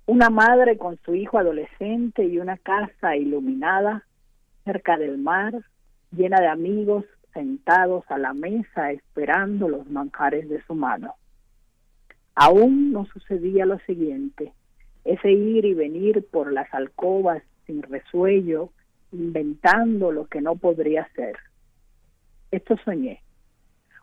Una 0.08 0.30
madre 0.32 0.78
con 0.78 0.98
su 1.06 1.14
hijo 1.14 1.38
adolescente 1.38 2.26
y 2.26 2.40
una 2.40 2.58
casa 2.58 3.16
iluminada 3.16 4.04
cerca 4.66 4.98
del 4.98 5.20
mar, 5.20 5.54
llena 6.12 6.40
de 6.42 6.48
amigos 6.48 7.06
sentados 7.34 8.04
a 8.10 8.18
la 8.18 8.34
mesa 8.34 8.92
esperando 8.92 9.70
los 9.70 9.88
manjares 9.90 10.50
de 10.50 10.62
su 10.64 10.74
mano. 10.74 11.14
Aún 12.34 12.92
no 12.92 13.06
sucedía 13.06 13.66
lo 13.68 13.78
siguiente, 13.80 14.54
ese 15.06 15.32
ir 15.32 15.66
y 15.66 15.74
venir 15.76 16.26
por 16.32 16.52
las 16.52 16.74
alcobas 16.74 17.44
sin 17.68 17.84
resuello, 17.84 18.72
inventando 19.12 20.12
lo 20.12 20.26
que 20.26 20.42
no 20.42 20.56
podría 20.56 21.08
ser. 21.16 21.38
Esto 22.50 22.76
soñé. 22.84 23.22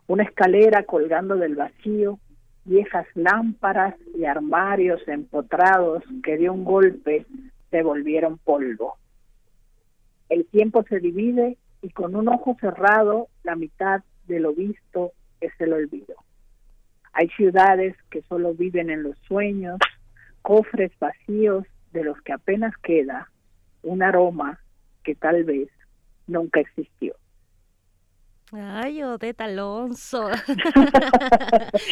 Una 0.06 0.22
escalera 0.22 0.84
colgando 0.84 1.34
del 1.34 1.56
vacío, 1.56 2.20
viejas 2.66 3.06
lámparas 3.14 3.94
y 4.14 4.24
armarios 4.24 5.00
empotrados 5.08 6.02
que 6.22 6.36
de 6.36 6.50
un 6.50 6.64
golpe 6.64 7.24
se 7.70 7.82
volvieron 7.82 8.38
polvo. 8.38 8.96
El 10.28 10.46
tiempo 10.46 10.84
se 10.88 11.00
divide 11.00 11.56
y 11.82 11.90
con 11.90 12.16
un 12.16 12.28
ojo 12.28 12.56
cerrado 12.60 13.28
la 13.44 13.54
mitad 13.54 14.02
de 14.26 14.40
lo 14.40 14.52
visto 14.52 15.12
es 15.40 15.52
el 15.60 15.72
olvido. 15.72 16.16
Hay 17.12 17.28
ciudades 17.30 17.96
que 18.10 18.22
solo 18.22 18.54
viven 18.54 18.90
en 18.90 19.02
los 19.02 19.16
sueños, 19.20 19.78
cofres 20.42 20.92
vacíos 20.98 21.64
de 21.92 22.04
los 22.04 22.20
que 22.22 22.32
apenas 22.32 22.76
queda 22.78 23.30
un 23.82 24.02
aroma 24.02 24.60
que 25.04 25.14
tal 25.14 25.44
vez 25.44 25.68
nunca 26.26 26.60
existió. 26.60 27.14
Ay, 28.52 29.02
Odette 29.02 29.40
Alonso. 29.40 30.28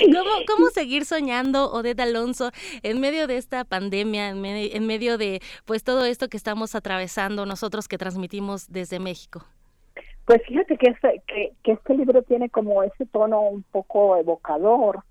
¿Cómo, 0.05 0.31
¿Cómo, 0.47 0.69
seguir 0.69 1.05
soñando, 1.05 1.73
Odette 1.73 2.01
Alonso, 2.01 2.51
en 2.83 3.01
medio 3.01 3.27
de 3.27 3.39
esta 3.39 3.65
pandemia, 3.65 4.29
en, 4.29 4.45
en, 4.45 4.87
medio 4.87 5.19
de 5.19 5.41
pues 5.65 5.83
todo 5.83 6.05
esto 6.05 6.29
que 6.29 6.37
estamos 6.37 6.77
atravesando 6.77 7.45
nosotros 7.45 7.89
que 7.89 7.99
transmitimos 7.99 8.71
desde 8.71 9.01
México? 9.01 9.45
Pues 10.27 10.43
fíjate 10.47 10.77
que 10.77 10.91
este, 10.91 11.23
que, 11.27 11.53
que 11.65 11.73
este 11.73 11.95
libro 11.95 12.23
tiene 12.23 12.49
como 12.49 12.85
ese 12.85 13.05
tono 13.07 13.43
un 13.43 13.65
poco 13.65 14.17
evocador, 14.17 15.03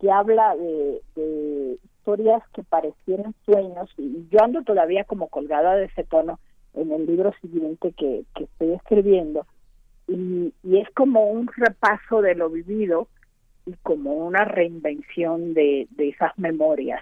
que 0.00 0.12
habla 0.12 0.54
de, 0.54 1.02
de 1.16 1.78
historias 1.98 2.42
que 2.54 2.62
parecieran 2.62 3.34
sueños, 3.44 3.90
y 3.98 4.28
yo 4.30 4.42
ando 4.42 4.62
todavía 4.62 5.02
como 5.04 5.28
colgada 5.28 5.74
de 5.74 5.86
ese 5.86 6.04
tono 6.04 6.38
en 6.74 6.92
el 6.92 7.04
libro 7.06 7.32
siguiente 7.40 7.92
que, 7.96 8.24
que 8.34 8.44
estoy 8.44 8.72
escribiendo, 8.74 9.44
y, 10.08 10.52
y 10.62 10.78
es 10.78 10.88
como 10.90 11.30
un 11.30 11.48
repaso 11.56 12.22
de 12.22 12.34
lo 12.34 12.50
vivido 12.50 13.08
y 13.66 13.74
como 13.82 14.14
una 14.14 14.44
reinvención 14.44 15.54
de, 15.54 15.88
de 15.90 16.10
esas 16.10 16.36
memorias. 16.38 17.00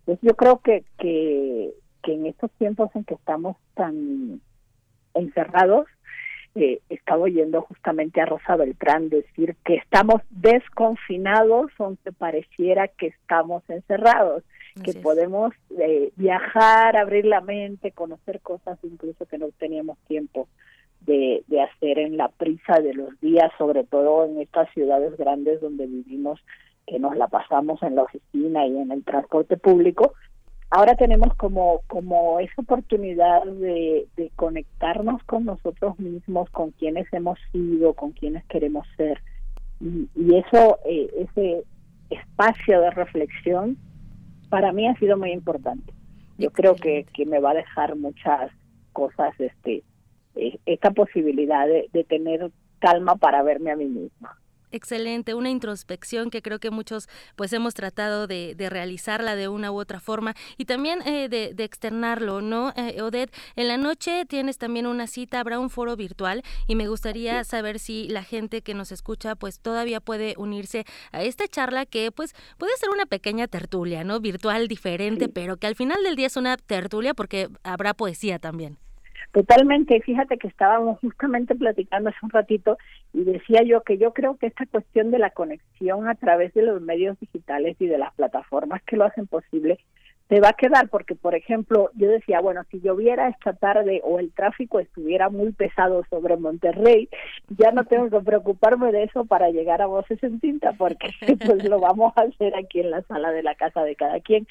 Entonces 0.00 0.28
yo 0.28 0.36
creo 0.36 0.58
que, 0.58 0.84
que, 0.98 1.72
que 2.02 2.14
en 2.14 2.26
estos 2.26 2.50
tiempos 2.52 2.90
en 2.94 3.04
que 3.04 3.14
estamos 3.14 3.56
tan 3.74 4.40
encerrados, 5.14 5.86
eh, 6.54 6.80
estaba 6.90 7.22
oyendo 7.22 7.62
justamente 7.62 8.20
a 8.20 8.26
Rosa 8.26 8.56
Beltrán 8.56 9.08
decir 9.08 9.56
que 9.64 9.76
estamos 9.76 10.20
desconfinados 10.28 11.70
aunque 11.78 12.12
pareciera 12.12 12.88
que 12.88 13.06
estamos 13.06 13.62
encerrados, 13.70 14.42
que 14.84 14.92
podemos 14.92 15.54
eh, 15.78 16.12
viajar, 16.16 16.96
abrir 16.96 17.24
la 17.24 17.40
mente, 17.40 17.92
conocer 17.92 18.40
cosas 18.40 18.78
incluso 18.82 19.24
que 19.24 19.38
no 19.38 19.48
teníamos 19.58 19.96
tiempo 20.08 20.46
de, 21.06 21.42
de 21.46 21.62
hacer 21.62 21.98
en 21.98 22.16
la 22.16 22.28
prisa 22.28 22.80
de 22.80 22.94
los 22.94 23.18
días, 23.20 23.50
sobre 23.58 23.84
todo 23.84 24.24
en 24.24 24.40
estas 24.40 24.70
ciudades 24.72 25.16
grandes 25.16 25.60
donde 25.60 25.86
vivimos, 25.86 26.40
que 26.86 26.98
nos 26.98 27.16
la 27.16 27.28
pasamos 27.28 27.82
en 27.82 27.94
la 27.96 28.02
oficina 28.02 28.66
y 28.66 28.76
en 28.76 28.90
el 28.90 29.04
transporte 29.04 29.56
público, 29.56 30.14
ahora 30.70 30.94
tenemos 30.94 31.34
como, 31.36 31.82
como 31.86 32.40
esa 32.40 32.62
oportunidad 32.62 33.44
de, 33.44 34.06
de, 34.16 34.30
conectarnos 34.36 35.22
con 35.24 35.44
nosotros 35.44 35.98
mismos, 35.98 36.48
con 36.50 36.70
quienes 36.72 37.06
hemos 37.12 37.38
sido, 37.52 37.92
con 37.94 38.12
quienes 38.12 38.44
queremos 38.46 38.86
ser. 38.96 39.20
Y, 39.80 40.08
y 40.14 40.36
eso, 40.36 40.78
eh, 40.86 41.08
ese 41.18 41.64
espacio 42.10 42.80
de 42.80 42.90
reflexión, 42.90 43.76
para 44.48 44.72
mí 44.72 44.88
ha 44.88 44.94
sido 44.96 45.16
muy 45.16 45.32
importante. 45.32 45.92
Yo 46.38 46.50
creo 46.50 46.74
que, 46.74 47.06
que 47.14 47.26
me 47.26 47.38
va 47.38 47.50
a 47.50 47.54
dejar 47.54 47.94
muchas 47.96 48.50
cosas, 48.92 49.38
este, 49.38 49.82
esta 50.34 50.90
posibilidad 50.90 51.66
de, 51.66 51.88
de 51.92 52.04
tener 52.04 52.50
calma 52.78 53.16
para 53.16 53.42
verme 53.42 53.70
a 53.70 53.76
mí 53.76 53.86
misma. 53.86 54.36
Excelente, 54.72 55.34
una 55.34 55.50
introspección 55.50 56.30
que 56.30 56.40
creo 56.40 56.58
que 56.58 56.70
muchos 56.70 57.06
pues 57.36 57.52
hemos 57.52 57.74
tratado 57.74 58.26
de, 58.26 58.54
de 58.54 58.70
realizarla 58.70 59.36
de 59.36 59.48
una 59.48 59.70
u 59.70 59.78
otra 59.78 60.00
forma 60.00 60.34
y 60.56 60.64
también 60.64 61.02
eh, 61.02 61.28
de, 61.28 61.52
de, 61.52 61.64
externarlo, 61.64 62.40
¿no? 62.40 62.72
Eh, 62.74 63.02
Odette, 63.02 63.34
en 63.54 63.68
la 63.68 63.76
noche 63.76 64.24
tienes 64.24 64.56
también 64.56 64.86
una 64.86 65.06
cita, 65.06 65.40
habrá 65.40 65.58
un 65.58 65.68
foro 65.68 65.94
virtual 65.94 66.42
y 66.66 66.74
me 66.74 66.88
gustaría 66.88 67.44
saber 67.44 67.78
si 67.78 68.08
la 68.08 68.22
gente 68.22 68.62
que 68.62 68.72
nos 68.72 68.92
escucha 68.92 69.34
pues 69.36 69.60
todavía 69.60 70.00
puede 70.00 70.34
unirse 70.38 70.86
a 71.12 71.22
esta 71.22 71.46
charla 71.46 71.84
que 71.84 72.10
pues 72.10 72.34
puede 72.56 72.74
ser 72.78 72.88
una 72.88 73.04
pequeña 73.04 73.48
tertulia, 73.48 74.04
¿no? 74.04 74.20
Virtual 74.20 74.68
diferente, 74.68 75.26
sí. 75.26 75.30
pero 75.34 75.58
que 75.58 75.66
al 75.66 75.76
final 75.76 76.02
del 76.02 76.16
día 76.16 76.28
es 76.28 76.38
una 76.38 76.56
tertulia 76.56 77.12
porque 77.12 77.48
habrá 77.62 77.92
poesía 77.92 78.38
también. 78.38 78.78
Totalmente, 79.30 80.00
fíjate 80.00 80.36
que 80.36 80.48
estábamos 80.48 80.98
justamente 81.00 81.54
platicando 81.54 82.10
hace 82.10 82.18
un 82.22 82.30
ratito 82.30 82.78
y 83.12 83.24
decía 83.24 83.62
yo 83.62 83.82
que 83.82 83.96
yo 83.96 84.12
creo 84.12 84.36
que 84.36 84.46
esta 84.46 84.66
cuestión 84.66 85.10
de 85.10 85.18
la 85.18 85.30
conexión 85.30 86.08
a 86.08 86.14
través 86.14 86.52
de 86.54 86.62
los 86.62 86.80
medios 86.82 87.18
digitales 87.20 87.76
y 87.78 87.86
de 87.86 87.98
las 87.98 88.12
plataformas 88.14 88.82
que 88.82 88.96
lo 88.96 89.04
hacen 89.04 89.26
posible 89.26 89.78
se 90.32 90.40
va 90.40 90.48
a 90.48 90.54
quedar 90.54 90.88
porque, 90.88 91.14
por 91.14 91.34
ejemplo, 91.34 91.90
yo 91.94 92.08
decía, 92.08 92.40
bueno, 92.40 92.62
si 92.70 92.80
lloviera 92.80 93.28
esta 93.28 93.52
tarde 93.52 94.00
o 94.02 94.18
el 94.18 94.32
tráfico 94.32 94.80
estuviera 94.80 95.28
muy 95.28 95.52
pesado 95.52 96.06
sobre 96.08 96.38
Monterrey, 96.38 97.10
ya 97.58 97.70
no 97.70 97.84
tengo 97.84 98.08
que 98.08 98.24
preocuparme 98.24 98.92
de 98.92 99.02
eso 99.02 99.26
para 99.26 99.50
llegar 99.50 99.82
a 99.82 99.86
Voces 99.86 100.22
en 100.22 100.40
Tinta 100.40 100.72
porque 100.72 101.10
pues 101.46 101.62
lo 101.68 101.80
vamos 101.80 102.14
a 102.16 102.22
hacer 102.22 102.56
aquí 102.56 102.80
en 102.80 102.92
la 102.92 103.02
sala 103.02 103.30
de 103.30 103.42
la 103.42 103.54
casa 103.56 103.84
de 103.84 103.94
cada 103.94 104.20
quien. 104.20 104.46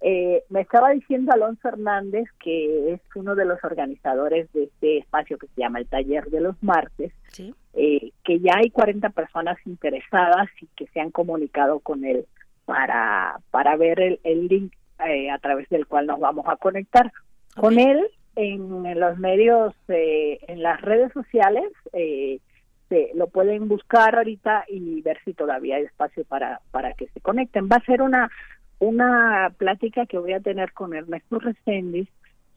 Eh, 0.00 0.44
me 0.48 0.62
estaba 0.62 0.92
diciendo 0.92 1.30
Alonso 1.30 1.68
Hernández, 1.68 2.26
que 2.42 2.94
es 2.94 3.00
uno 3.14 3.34
de 3.34 3.44
los 3.44 3.62
organizadores 3.62 4.50
de 4.54 4.64
este 4.64 4.96
espacio 4.96 5.36
que 5.36 5.48
se 5.48 5.60
llama 5.60 5.80
el 5.80 5.88
Taller 5.88 6.24
de 6.30 6.40
los 6.40 6.56
Martes, 6.62 7.12
¿Sí? 7.32 7.54
eh, 7.74 8.12
que 8.24 8.40
ya 8.40 8.54
hay 8.56 8.70
40 8.70 9.10
personas 9.10 9.58
interesadas 9.66 10.48
y 10.62 10.68
que 10.68 10.86
se 10.86 11.00
han 11.00 11.10
comunicado 11.10 11.80
con 11.80 12.06
él 12.06 12.24
para, 12.64 13.40
para 13.50 13.76
ver 13.76 14.00
el, 14.00 14.20
el 14.24 14.48
link 14.48 14.72
eh, 15.06 15.30
a 15.30 15.38
través 15.38 15.68
del 15.68 15.86
cual 15.86 16.06
nos 16.06 16.20
vamos 16.20 16.46
a 16.48 16.56
conectar 16.56 17.12
okay. 17.56 17.62
con 17.62 17.78
él 17.78 18.08
en, 18.36 18.86
en, 18.86 19.00
los 19.00 19.18
medios, 19.18 19.74
eh, 19.88 20.38
en 20.48 20.62
las 20.62 20.80
redes 20.80 21.12
sociales. 21.12 21.70
Eh, 21.92 22.40
se, 22.88 23.10
lo 23.14 23.26
pueden 23.26 23.68
buscar 23.68 24.16
ahorita 24.16 24.64
y 24.68 25.02
ver 25.02 25.18
si 25.24 25.34
todavía 25.34 25.76
hay 25.76 25.84
espacio 25.84 26.24
para, 26.24 26.60
para 26.70 26.94
que 26.94 27.08
se 27.08 27.20
conecten. 27.20 27.68
Va 27.70 27.76
a 27.76 27.84
ser 27.84 28.00
una, 28.00 28.30
una 28.78 29.52
plática 29.58 30.06
que 30.06 30.18
voy 30.18 30.32
a 30.32 30.40
tener 30.40 30.72
con 30.72 30.94
Ernesto 30.94 31.38
Reséndiz 31.38 32.08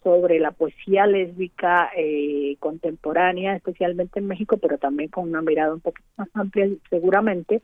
sobre 0.03 0.39
la 0.39 0.51
poesía 0.51 1.05
lésbica 1.05 1.91
eh, 1.95 2.55
contemporánea, 2.59 3.55
especialmente 3.55 4.19
en 4.19 4.27
México, 4.27 4.57
pero 4.57 4.77
también 4.77 5.09
con 5.09 5.30
una 5.30 5.41
mirada 5.41 5.73
un 5.73 5.80
poquito 5.80 6.07
más 6.18 6.30
amplia 6.34 6.68
seguramente. 6.89 7.61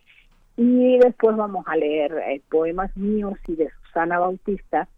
Y 0.58 0.98
después 0.98 1.38
vamos 1.38 1.66
a 1.68 1.78
leer 1.78 2.14
eh, 2.28 2.42
poemas 2.50 2.96
míos 2.98 3.38
y 3.48 3.56
de 3.56 3.70
Susana 3.86 4.18
Bautista, 4.18 4.90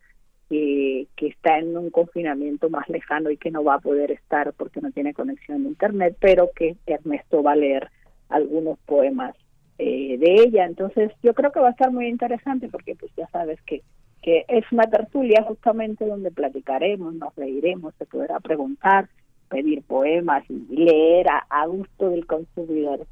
que 0.50 1.08
está 1.20 1.60
en 1.60 1.78
un 1.78 1.92
confinamiento 1.92 2.72
más 2.72 2.90
lejano 2.90 3.30
y 3.30 3.38
que 3.38 3.52
no 3.52 3.64
va 3.64 3.76
a 3.76 3.80
poder 3.80 4.10
estar 4.10 4.52
porque 4.54 4.82
no 4.82 4.92
tiene 4.92 5.14
conexión 5.14 5.64
a 5.64 5.70
Internet, 5.70 6.18
pero 6.20 6.50
que 6.56 6.76
Ernesto 6.88 7.44
va 7.44 7.52
a 7.52 7.56
leer 7.56 7.92
algunos 8.30 8.80
poemas 8.80 9.36
eh, 9.78 10.18
de 10.18 10.44
ella. 10.44 10.66
Entonces 10.66 11.12
yo 11.22 11.34
creo 11.36 11.52
que 11.52 11.60
va 11.60 11.68
a 11.68 11.72
estar 11.72 11.92
muy 11.92 12.08
interesante 12.08 12.68
porque 12.70 12.96
pues 12.96 13.12
ya 13.16 13.28
sabes 13.28 13.62
que, 13.62 13.84
que 14.24 14.46
es 14.48 14.66
una 14.72 14.86
tertulia 14.86 15.44
justamente 15.44 16.06
donde 16.08 16.32
platicaremos, 16.32 17.14
nos 17.14 17.36
reiremos, 17.36 17.94
se 18.00 18.06
podrá 18.06 18.40
preguntar, 18.40 19.08
pedir 19.50 19.84
poemas 19.84 20.44
y 20.50 20.76
leer 20.76 21.28
a 21.50 21.66
gusto 21.68 22.10
del 22.10 22.26
consumidor. 22.26 23.06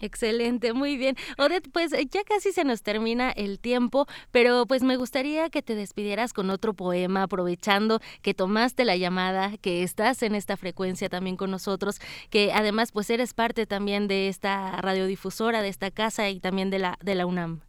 Excelente, 0.00 0.72
muy 0.72 0.96
bien. 0.96 1.16
Odette, 1.38 1.68
pues 1.70 1.92
ya 2.10 2.24
casi 2.24 2.52
se 2.52 2.64
nos 2.64 2.82
termina 2.82 3.30
el 3.30 3.58
tiempo, 3.58 4.06
pero 4.30 4.64
pues 4.66 4.82
me 4.82 4.96
gustaría 4.96 5.50
que 5.50 5.60
te 5.62 5.74
despidieras 5.74 6.32
con 6.32 6.48
otro 6.48 6.72
poema, 6.72 7.24
aprovechando 7.24 8.00
que 8.22 8.32
tomaste 8.32 8.84
la 8.84 8.96
llamada, 8.96 9.52
que 9.60 9.82
estás 9.82 10.22
en 10.22 10.34
esta 10.34 10.56
frecuencia 10.56 11.08
también 11.10 11.36
con 11.36 11.50
nosotros, 11.50 12.00
que 12.30 12.50
además 12.52 12.92
pues 12.92 13.10
eres 13.10 13.34
parte 13.34 13.66
también 13.66 14.08
de 14.08 14.28
esta 14.28 14.80
radiodifusora, 14.80 15.60
de 15.60 15.68
esta 15.68 15.90
casa 15.90 16.30
y 16.30 16.40
también 16.40 16.70
de 16.70 16.78
la, 16.78 16.98
de 17.02 17.14
la 17.14 17.26
UNAM. 17.26 17.60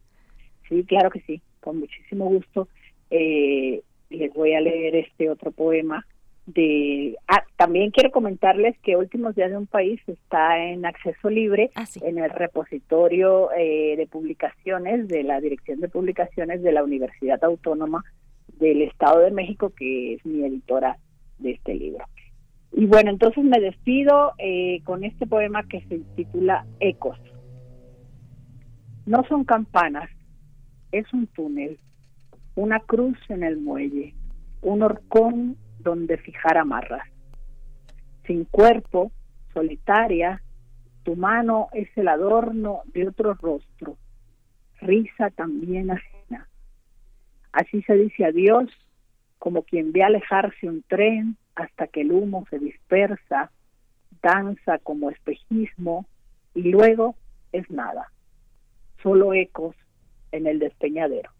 Sí, 0.68 0.84
claro 0.84 1.10
que 1.10 1.20
sí, 1.20 1.42
con 1.60 1.80
muchísimo 1.80 2.26
gusto. 2.26 2.68
Eh, 3.10 3.82
les 4.08 4.32
voy 4.32 4.54
a 4.54 4.60
leer 4.60 4.96
este 4.96 5.28
otro 5.28 5.50
poema 5.50 6.06
de 6.46 7.16
ah, 7.28 7.44
también 7.56 7.90
quiero 7.90 8.10
comentarles 8.10 8.76
que 8.80 8.96
Últimos 8.96 9.34
Días 9.34 9.50
de 9.50 9.56
un 9.56 9.66
País 9.66 10.00
está 10.06 10.58
en 10.58 10.84
acceso 10.84 11.30
libre 11.30 11.70
ah, 11.74 11.86
sí. 11.86 12.00
en 12.04 12.18
el 12.18 12.30
repositorio 12.30 13.50
eh, 13.52 13.94
de 13.96 14.06
publicaciones 14.06 15.06
de 15.08 15.22
la 15.22 15.40
Dirección 15.40 15.80
de 15.80 15.88
Publicaciones 15.88 16.62
de 16.62 16.72
la 16.72 16.82
Universidad 16.82 17.42
Autónoma 17.44 18.04
del 18.58 18.82
Estado 18.82 19.20
de 19.20 19.30
México, 19.30 19.72
que 19.76 20.14
es 20.14 20.26
mi 20.26 20.44
editora 20.44 20.98
de 21.38 21.52
este 21.52 21.74
libro. 21.74 22.04
Y 22.72 22.86
bueno, 22.86 23.10
entonces 23.10 23.44
me 23.44 23.60
despido 23.60 24.32
eh, 24.38 24.80
con 24.84 25.04
este 25.04 25.26
poema 25.26 25.66
que 25.68 25.82
se 25.82 25.98
titula 26.16 26.66
Ecos. 26.80 27.18
No 29.04 29.24
son 29.28 29.44
campanas, 29.44 30.08
es 30.90 31.12
un 31.12 31.26
túnel, 31.28 31.78
una 32.54 32.80
cruz 32.80 33.18
en 33.28 33.42
el 33.42 33.58
muelle, 33.58 34.14
un 34.62 34.82
horcón 34.82 35.56
donde 35.82 36.16
fijar 36.18 36.58
amarras. 36.58 37.08
Sin 38.26 38.44
cuerpo, 38.44 39.12
solitaria, 39.52 40.42
Tu 41.04 41.16
mano 41.16 41.68
es 41.72 41.88
el 41.96 42.06
adorno 42.06 42.82
de 42.94 43.08
otro 43.08 43.34
rostro, 43.34 43.96
risa 44.80 45.30
también 45.30 45.90
ajena. 45.90 46.46
Así 47.50 47.82
se 47.82 47.94
dice 47.94 48.24
adiós, 48.24 48.70
como 49.40 49.64
quien 49.64 49.90
ve 49.90 50.04
alejarse 50.04 50.68
un 50.68 50.84
tren 50.84 51.36
hasta 51.56 51.88
que 51.88 52.02
el 52.02 52.12
humo 52.12 52.46
se 52.50 52.60
dispersa, 52.60 53.50
danza 54.22 54.78
como 54.78 55.10
espejismo 55.10 56.06
y 56.54 56.70
luego 56.70 57.16
es 57.50 57.68
nada, 57.68 58.12
solo 59.02 59.34
ecos 59.34 59.74
en 60.30 60.46
el 60.46 60.60
despeñadero. 60.60 61.30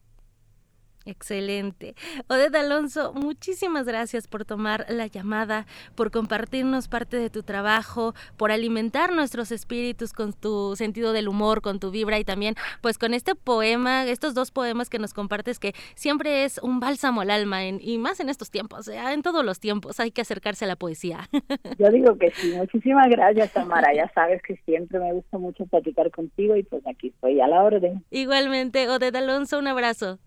Excelente. 1.04 1.94
Odette 2.28 2.56
Alonso, 2.56 3.12
muchísimas 3.14 3.86
gracias 3.86 4.28
por 4.28 4.44
tomar 4.44 4.86
la 4.88 5.06
llamada, 5.06 5.66
por 5.94 6.10
compartirnos 6.10 6.88
parte 6.88 7.16
de 7.16 7.30
tu 7.30 7.42
trabajo, 7.42 8.14
por 8.36 8.52
alimentar 8.52 9.12
nuestros 9.12 9.52
espíritus 9.52 10.12
con 10.12 10.32
tu 10.32 10.76
sentido 10.76 11.12
del 11.12 11.28
humor, 11.28 11.60
con 11.60 11.80
tu 11.80 11.90
vibra 11.90 12.18
y 12.18 12.24
también 12.24 12.54
pues 12.80 12.98
con 12.98 13.14
este 13.14 13.34
poema, 13.34 14.04
estos 14.04 14.34
dos 14.34 14.50
poemas 14.50 14.88
que 14.88 14.98
nos 14.98 15.14
compartes 15.14 15.58
que 15.58 15.74
siempre 15.94 16.44
es 16.44 16.58
un 16.58 16.80
bálsamo 16.80 17.22
al 17.22 17.30
alma 17.30 17.64
y 17.64 17.98
más 17.98 18.20
en 18.20 18.28
estos 18.28 18.50
tiempos, 18.50 18.88
en 18.88 19.22
todos 19.22 19.44
los 19.44 19.60
tiempos 19.60 19.98
hay 20.00 20.10
que 20.10 20.20
acercarse 20.20 20.64
a 20.64 20.68
la 20.68 20.76
poesía. 20.76 21.28
Yo 21.78 21.90
digo 21.90 22.16
que 22.16 22.30
sí, 22.30 22.52
muchísimas 22.54 23.08
gracias 23.08 23.52
Tamara, 23.52 23.92
ya 23.94 24.10
sabes 24.14 24.40
que 24.42 24.56
siempre 24.64 24.98
me 25.00 25.12
gusta 25.12 25.38
mucho 25.38 25.66
platicar 25.66 26.10
contigo 26.10 26.56
y 26.56 26.62
pues 26.62 26.86
aquí 26.86 27.08
estoy 27.08 27.40
a 27.40 27.48
la 27.48 27.62
orden. 27.62 28.04
Igualmente, 28.10 28.88
Odette 28.88 29.16
Alonso, 29.16 29.58
un 29.58 29.66
abrazo. 29.66 30.18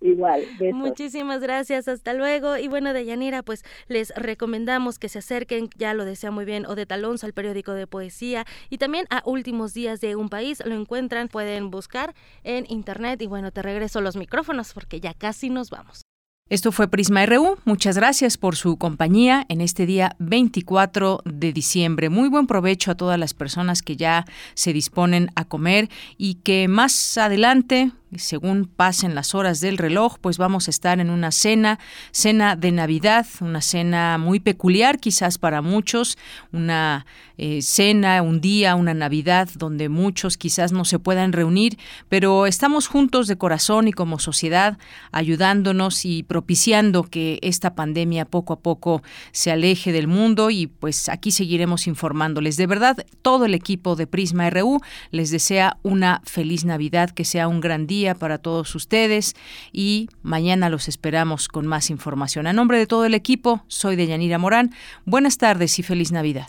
Igual, 0.00 0.46
Muchísimas 0.72 1.42
gracias, 1.42 1.86
hasta 1.86 2.14
luego. 2.14 2.56
Y 2.56 2.68
bueno, 2.68 2.94
Deyanira, 2.94 3.42
pues 3.42 3.64
les 3.86 4.10
recomendamos 4.16 4.98
que 4.98 5.10
se 5.10 5.18
acerquen, 5.18 5.68
ya 5.76 5.92
lo 5.92 6.06
desea 6.06 6.30
muy 6.30 6.46
bien, 6.46 6.64
Odette 6.64 6.92
Alonso 6.92 7.26
al 7.26 7.34
periódico 7.34 7.72
de 7.72 7.86
poesía 7.86 8.46
y 8.70 8.78
también 8.78 9.06
a 9.10 9.22
Últimos 9.26 9.74
Días 9.74 10.00
de 10.00 10.16
un 10.16 10.30
País. 10.30 10.62
Lo 10.64 10.74
encuentran, 10.74 11.28
pueden 11.28 11.70
buscar 11.70 12.14
en 12.44 12.64
internet. 12.68 13.20
Y 13.20 13.26
bueno, 13.26 13.50
te 13.50 13.60
regreso 13.60 14.00
los 14.00 14.16
micrófonos 14.16 14.72
porque 14.72 15.00
ya 15.00 15.12
casi 15.12 15.50
nos 15.50 15.68
vamos. 15.68 16.02
Esto 16.50 16.72
fue 16.72 16.88
Prisma 16.88 17.24
RU. 17.26 17.58
Muchas 17.64 17.96
gracias 17.96 18.36
por 18.36 18.56
su 18.56 18.76
compañía 18.76 19.46
en 19.48 19.60
este 19.60 19.86
día 19.86 20.16
24 20.18 21.20
de 21.24 21.52
diciembre. 21.52 22.08
Muy 22.08 22.28
buen 22.28 22.48
provecho 22.48 22.90
a 22.90 22.96
todas 22.96 23.20
las 23.20 23.34
personas 23.34 23.82
que 23.82 23.96
ya 23.96 24.24
se 24.54 24.72
disponen 24.72 25.30
a 25.36 25.44
comer 25.44 25.88
y 26.18 26.34
que 26.42 26.66
más 26.66 27.16
adelante, 27.18 27.92
según 28.16 28.66
pasen 28.66 29.14
las 29.14 29.34
horas 29.34 29.60
del 29.60 29.78
reloj, 29.78 30.18
pues 30.20 30.38
vamos 30.38 30.66
a 30.68 30.70
estar 30.70 31.00
en 31.00 31.10
una 31.10 31.30
cena, 31.30 31.78
cena 32.10 32.56
de 32.56 32.72
Navidad, 32.72 33.26
una 33.40 33.60
cena 33.60 34.18
muy 34.18 34.40
peculiar 34.40 34.98
quizás 34.98 35.38
para 35.38 35.62
muchos, 35.62 36.18
una 36.52 37.06
eh, 37.38 37.62
cena, 37.62 38.20
un 38.22 38.40
día, 38.40 38.74
una 38.74 38.94
Navidad 38.94 39.48
donde 39.56 39.88
muchos 39.88 40.36
quizás 40.36 40.72
no 40.72 40.84
se 40.84 40.98
puedan 40.98 41.32
reunir, 41.32 41.78
pero 42.08 42.46
estamos 42.46 42.86
juntos 42.88 43.28
de 43.28 43.38
corazón 43.38 43.88
y 43.88 43.92
como 43.92 44.18
sociedad 44.18 44.78
ayudándonos 45.12 46.04
y 46.04 46.22
propiciando 46.22 47.04
que 47.04 47.38
esta 47.42 47.74
pandemia 47.74 48.24
poco 48.24 48.54
a 48.54 48.60
poco 48.60 49.02
se 49.32 49.52
aleje 49.52 49.92
del 49.92 50.08
mundo 50.08 50.50
y 50.50 50.66
pues 50.66 51.08
aquí 51.08 51.30
seguiremos 51.30 51.86
informándoles. 51.86 52.56
De 52.56 52.66
verdad, 52.66 53.06
todo 53.22 53.44
el 53.44 53.54
equipo 53.54 53.96
de 53.96 54.06
Prisma 54.06 54.50
RU 54.50 54.80
les 55.10 55.30
desea 55.30 55.76
una 55.82 56.22
feliz 56.24 56.64
Navidad, 56.64 57.10
que 57.10 57.24
sea 57.24 57.48
un 57.48 57.60
gran 57.60 57.86
día 57.86 57.99
para 58.18 58.38
todos 58.38 58.74
ustedes 58.74 59.34
y 59.72 60.08
mañana 60.22 60.70
los 60.70 60.88
esperamos 60.88 61.48
con 61.48 61.66
más 61.66 61.90
información. 61.90 62.46
A 62.46 62.52
nombre 62.52 62.78
de 62.78 62.86
todo 62.86 63.04
el 63.04 63.14
equipo, 63.14 63.62
soy 63.68 63.96
Deyanira 63.96 64.38
Morán. 64.38 64.72
Buenas 65.04 65.38
tardes 65.38 65.78
y 65.78 65.82
feliz 65.82 66.12
Navidad. 66.12 66.48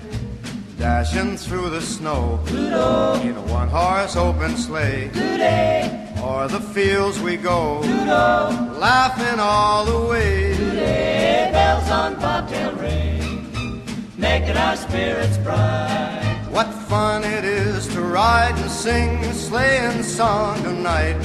Dashing 0.81 1.37
through 1.37 1.69
the 1.69 1.79
snow 1.79 2.39
Toodle. 2.47 3.21
in 3.21 3.37
a 3.37 3.41
one 3.53 3.67
horse 3.67 4.15
open 4.15 4.57
sleigh. 4.57 5.09
Today, 5.09 6.11
O'er 6.17 6.47
the 6.47 6.59
fields 6.59 7.19
we 7.19 7.37
go, 7.37 7.81
Toodle. 7.83 8.79
laughing 8.79 9.39
all 9.39 9.85
the 9.85 10.09
way. 10.09 10.55
today, 10.57 11.49
bells 11.53 11.87
on 11.91 12.15
bobtail 12.15 12.73
ring, 12.77 13.83
making 14.17 14.57
our 14.57 14.75
spirits 14.75 15.37
bright. 15.37 16.47
What 16.49 16.73
fun 16.89 17.25
it 17.25 17.45
is 17.45 17.87
to 17.89 18.01
ride 18.01 18.57
and 18.57 18.71
sing 18.71 19.23
a 19.25 19.33
sleighing 19.35 20.01
song 20.01 20.63
tonight. 20.63 21.21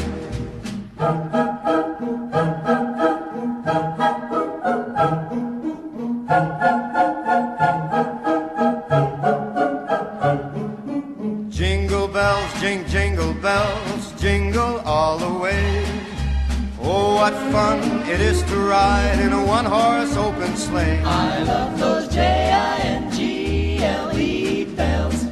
what 17.27 17.53
fun 17.53 17.81
it 18.09 18.21
is 18.21 18.41
to 18.45 18.57
ride 18.57 19.19
in 19.19 19.33
a 19.33 19.45
one 19.45 19.65
horse 19.65 20.17
open 20.17 20.57
sleigh. 20.57 21.01
I 21.03 21.43
love 21.43 21.77
those 21.77 22.07
J 22.07 22.21
I 22.53 22.79
N 22.79 23.11
G 23.11 23.79
L 23.83 24.17
E 24.17 24.65
bells. 24.65 25.27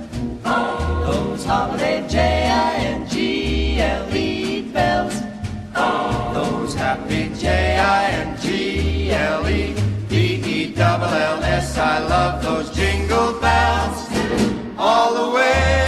Oh. 0.45 1.05
Those 1.07 1.45
holiday 1.45 2.05
J 2.09 2.19
I 2.51 2.75
N 2.97 3.09
G 3.09 3.81
L 3.81 4.13
E 4.13 4.63
bells. 4.73 5.15
Oh. 5.77 6.33
Those 6.35 6.75
happy 6.75 7.33
J 7.33 7.79
I 7.79 8.11
N 8.27 8.41
G 8.41 9.13
L 9.13 9.49
E 9.49 9.75
B 10.09 10.15
E 10.55 10.75
double 10.75 11.07
L 11.07 11.45
S. 11.45 11.79
I 11.79 12.01
love 12.01 12.43
those 12.43 12.75
jingle 12.75 13.39
bells 13.41 13.99
all 14.77 15.15
the 15.15 15.37
way. 15.37 15.84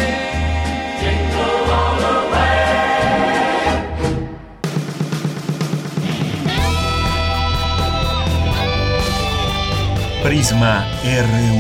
Prisma 10.47 10.87
RU. 11.03 11.59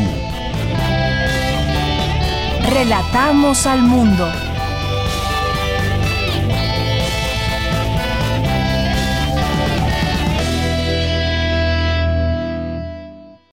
Relatamos 2.70 3.66
al 3.66 3.82
mundo. 3.82 4.45